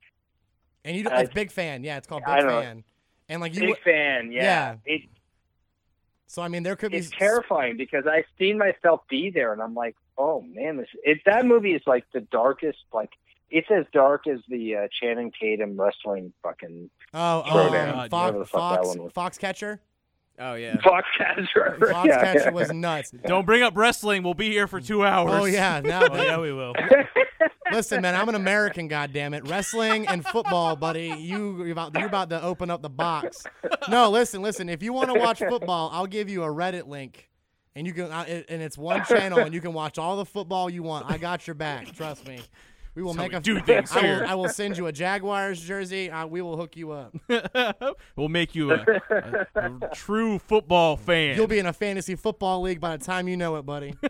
and 0.88 0.96
you, 0.98 1.04
don't- 1.04 1.14
I- 1.14 1.22
it's 1.22 1.34
big 1.34 1.52
fan. 1.52 1.84
Yeah, 1.84 1.98
it's 1.98 2.08
called 2.08 2.24
big 2.26 2.36
don't 2.38 2.48
know. 2.48 2.62
fan. 2.62 2.84
And 3.30 3.42
like 3.42 3.54
you, 3.54 3.62
big 3.62 3.80
fan. 3.84 4.32
Yeah, 4.32 4.42
Yeah. 4.44 4.76
It, 4.86 5.02
so 6.28 6.42
I 6.42 6.48
mean, 6.50 6.64
there 6.64 6.76
could 6.76 6.92
be. 6.92 6.98
it's 6.98 7.10
terrifying 7.10 7.78
because 7.78 8.06
I've 8.06 8.26
seen 8.38 8.58
myself 8.58 9.02
be 9.10 9.30
there, 9.30 9.54
and 9.54 9.62
I'm 9.62 9.74
like, 9.76 9.96
oh 10.18 10.42
man, 10.42 10.78
this 10.78 10.88
it, 11.04 11.20
that 11.26 11.46
movie 11.46 11.74
is 11.74 11.82
like 11.86 12.06
the 12.14 12.22
darkest. 12.22 12.80
Like 12.92 13.12
it's 13.50 13.68
as 13.72 13.86
dark 13.94 14.28
as 14.28 14.40
the 14.50 14.76
uh, 14.76 14.88
Channing 15.02 15.32
Tatum 15.40 15.80
wrestling 15.80 16.34
fucking 16.44 16.90
Oh, 17.14 17.44
oh, 17.46 17.50
Throwdown. 17.50 17.92
um, 17.92 17.98
Whatever 17.98 18.10
Fox, 18.10 18.38
the 18.40 18.46
fuck 18.46 18.52
that 18.72 18.86
Fox, 18.86 18.88
one 18.88 19.04
was. 19.04 19.14
Foxcatcher. 19.14 19.80
Oh 20.40 20.54
yeah. 20.54 20.76
Foxcatcher. 20.78 21.78
Foxcatcher 21.80 22.36
yeah, 22.36 22.50
was 22.52 22.72
nuts. 22.72 23.12
Don't 23.26 23.46
bring 23.46 23.64
up 23.64 23.76
wrestling. 23.76 24.22
We'll 24.24 24.36
be 24.36 24.50
here 24.50 24.68
for 24.68 24.80
two 24.80 25.04
hours. 25.04 25.34
Oh 25.34 25.46
yeah, 25.46 25.82
now 25.84 26.08
oh, 26.10 26.22
yeah, 26.22 26.40
we 26.40 26.54
will. 26.54 26.74
listen, 27.72 28.02
man, 28.02 28.16
I'm 28.16 28.30
an 28.30 28.36
American, 28.36 28.88
goddammit. 28.88 29.50
Wrestling 29.50 30.08
and 30.08 30.24
football, 30.24 30.76
buddy. 30.76 31.08
You 31.08 31.64
you're 31.64 31.72
about 31.72 31.96
you're 31.96 32.08
about 32.08 32.30
to 32.30 32.42
open 32.44 32.70
up 32.70 32.82
the 32.82 32.90
box. 32.90 33.46
No, 33.90 34.10
listen, 34.12 34.42
listen. 34.44 34.70
If 34.70 34.84
you 34.84 34.94
want 34.94 35.12
to 35.12 35.20
watch 35.20 35.40
football, 35.40 35.90
I'll 35.92 36.08
give 36.08 36.30
you 36.30 36.44
a 36.44 36.48
Reddit 36.48 36.88
link, 36.88 37.30
and 37.76 37.88
you 37.88 37.94
can 37.94 38.12
uh, 38.12 38.26
it- 38.28 38.46
and 38.50 38.62
it's 38.62 38.78
one 38.78 39.04
channel, 39.06 39.40
and 39.40 39.56
you 39.56 39.62
can 39.62 39.74
watch 39.74 39.98
all 39.98 40.18
the 40.18 40.26
football 40.26 40.70
you 40.70 40.84
want. 40.84 41.10
I 41.10 41.18
got 41.18 41.48
your 41.48 41.56
back. 41.56 41.94
Trust 41.96 42.28
me. 42.28 42.42
We 42.98 43.04
will 43.04 43.14
That's 43.14 43.18
how 43.18 43.24
make 43.26 43.32
we 43.34 43.38
a 43.38 43.42
do 43.42 43.60
things 43.66 43.92
I 43.92 44.02
here. 44.02 44.22
will, 44.22 44.28
I 44.28 44.34
will 44.34 44.50
send 44.50 44.76
you 44.76 44.88
a 44.88 44.92
Jaguars 44.92 45.62
jersey. 45.62 46.10
Uh, 46.10 46.26
we 46.26 46.42
will 46.42 46.58
hook 46.58 46.76
you 46.76 46.94
up. 46.94 47.14
we'll 48.16 48.28
make 48.28 48.56
you 48.56 48.72
a, 48.72 48.84
a, 49.54 49.72
a 49.84 49.90
true 49.94 50.40
football 50.40 50.98
fan. 50.98 51.36
You'll 51.36 51.46
be 51.46 51.60
in 51.60 51.68
a 51.68 51.74
fantasy 51.74 52.16
football 52.16 52.62
league 52.64 52.80
by 52.82 52.98
the 52.98 53.06
time 53.06 53.28
you 53.28 53.38
know 53.38 53.56
it, 53.58 53.68
buddy. 53.68 53.94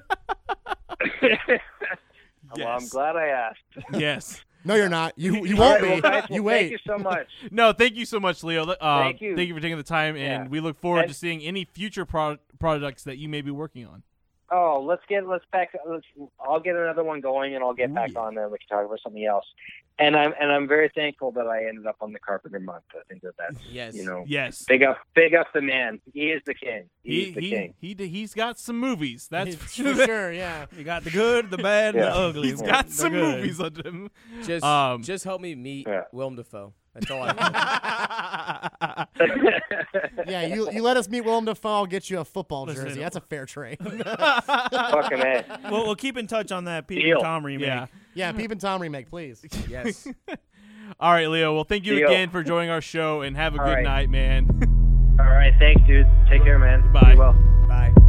Well, 2.57 2.67
I'm 2.69 2.87
glad 2.87 3.17
I 3.17 3.27
asked. 3.27 3.59
yes. 3.91 4.41
No, 4.63 4.75
you're 4.75 4.87
not. 4.87 5.13
You 5.17 5.45
you 5.45 5.57
won't 5.57 5.81
right, 5.81 5.81
be. 5.81 5.89
well, 5.89 6.01
guys, 6.01 6.25
you 6.29 6.41
well, 6.41 6.55
wait. 6.55 6.59
Thank 6.61 6.71
you 6.71 6.77
so 6.87 6.97
much. 6.97 7.27
No, 7.51 7.73
thank 7.73 7.95
you 7.95 8.05
so 8.05 8.21
much, 8.21 8.41
Leo. 8.41 8.63
Uh, 8.63 9.03
Thank 9.03 9.19
you. 9.21 9.35
Thank 9.35 9.49
you 9.49 9.53
for 9.53 9.59
taking 9.59 9.75
the 9.77 9.83
time, 9.83 10.15
and 10.15 10.45
Yeah. 10.45 10.47
we 10.49 10.61
look 10.61 10.77
forward 10.79 11.01
And- 11.01 11.07
to 11.09 11.13
seeing 11.13 11.41
any 11.41 11.65
future 11.65 12.05
pro- 12.05 12.37
products 12.57 13.03
that 13.03 13.17
you 13.17 13.27
may 13.27 13.41
be 13.41 13.51
working 13.51 13.85
on. 13.85 14.03
Oh, 14.49 14.81
let's 14.85 15.01
get 15.09 15.27
let's 15.27 15.43
back. 15.51 15.69
Let's. 15.89 16.05
I'll 16.39 16.59
get 16.59 16.75
another 16.75 17.03
one 17.03 17.19
going, 17.21 17.53
and 17.55 17.63
I'll 17.63 17.73
get 17.73 17.89
Ooh, 17.89 17.93
back 17.95 18.11
yeah. 18.13 18.19
on 18.19 18.35
there. 18.35 18.43
and 18.45 18.51
We 18.51 18.57
can 18.59 18.67
talk 18.77 18.85
about 18.85 18.99
something 19.03 19.25
else. 19.25 19.45
And 19.99 20.15
I'm 20.15 20.33
and 20.39 20.51
I'm 20.51 20.67
very 20.67 20.89
thankful 20.93 21.31
that 21.31 21.47
I 21.47 21.65
ended 21.67 21.87
up 21.87 21.97
on 22.01 22.13
the 22.13 22.19
Carpenter 22.19 22.59
month. 22.59 22.83
I 22.93 22.99
think 23.09 23.23
that 23.23 23.33
that's 23.37 23.57
Yes. 23.65 23.95
you 23.95 24.05
know 24.05 24.23
Yes. 24.27 24.63
big 24.67 24.83
up 24.83 24.99
big 25.15 25.33
up 25.33 25.47
the 25.53 25.61
man. 25.61 25.99
He 26.13 26.29
is 26.29 26.41
the 26.45 26.53
king. 26.53 26.83
He, 27.03 27.11
he 27.11 27.21
is 27.29 27.35
the 27.35 27.41
he, 27.41 27.49
king. 27.49 27.73
He, 27.79 27.95
he 28.07 28.21
has 28.21 28.33
got 28.35 28.59
some 28.59 28.79
movies. 28.79 29.27
That's 29.29 29.55
for 29.55 29.63
for 29.63 29.69
sure. 29.69 30.05
sure. 30.05 30.31
Yeah. 30.31 30.67
You 30.77 30.83
got 30.83 31.03
the 31.03 31.09
good, 31.09 31.49
the 31.49 31.57
bad, 31.57 31.95
and 31.95 32.03
Yeah. 32.05 32.11
the 32.11 32.15
ugly. 32.17 32.49
He's 32.49 32.59
They're 32.59 32.69
got 32.69 32.89
some 32.91 33.13
movies 33.13 33.59
under 33.59 33.87
him. 33.87 34.11
Just 34.43 34.63
Um, 34.63 35.01
just 35.01 35.23
help 35.23 35.41
me 35.41 35.55
meet 35.55 35.87
Yeah. 35.87 36.03
Willem 36.11 36.35
Dafoe. 36.35 36.73
That's 36.99 37.11
all 37.11 37.21
I 37.23 37.33
want. 37.33 39.09
Yeah, 40.27 40.45
you 40.45 40.69
you 40.71 40.81
let 40.83 40.97
us 40.97 41.07
meet 41.09 41.21
Willem 41.21 41.45
Dafoe, 41.45 41.69
I'll 41.69 41.85
get 41.85 42.09
you 42.09 42.19
a 42.19 42.25
football 42.25 42.65
Listen, 42.65 42.85
jersey. 42.85 42.99
That's 42.99 43.15
a 43.15 43.21
fair 43.21 43.45
trade. 43.45 43.77
Fucking 43.81 45.19
a. 45.21 45.45
Well, 45.71 45.85
we'll 45.85 45.95
keep 45.95 46.17
in 46.17 46.27
touch 46.27 46.51
on 46.51 46.65
that 46.65 46.87
Pete 46.87 47.03
Deal. 47.03 47.17
and 47.17 47.23
Tom 47.23 47.45
remake. 47.45 47.67
yeah. 47.67 47.87
yeah, 48.13 48.31
Peeping 48.33 48.57
Tom 48.57 48.81
remake, 48.81 49.09
please. 49.09 49.43
yes. 49.69 50.07
All 50.99 51.11
right, 51.11 51.27
Leo. 51.29 51.53
Well, 51.53 51.63
thank 51.63 51.85
you 51.85 51.95
Deal. 51.95 52.07
again 52.09 52.29
for 52.29 52.43
joining 52.43 52.69
our 52.69 52.81
show, 52.81 53.21
and 53.21 53.35
have 53.37 53.55
a 53.55 53.59
All 53.59 53.65
good 53.65 53.73
right. 53.75 53.83
night, 53.83 54.09
man. 54.09 55.15
All 55.19 55.25
right, 55.25 55.53
thanks, 55.59 55.81
dude. 55.87 56.07
Take 56.29 56.43
care, 56.43 56.59
man. 56.59 56.91
Bye. 56.91 57.13
Be 57.13 57.19
well. 57.19 58.06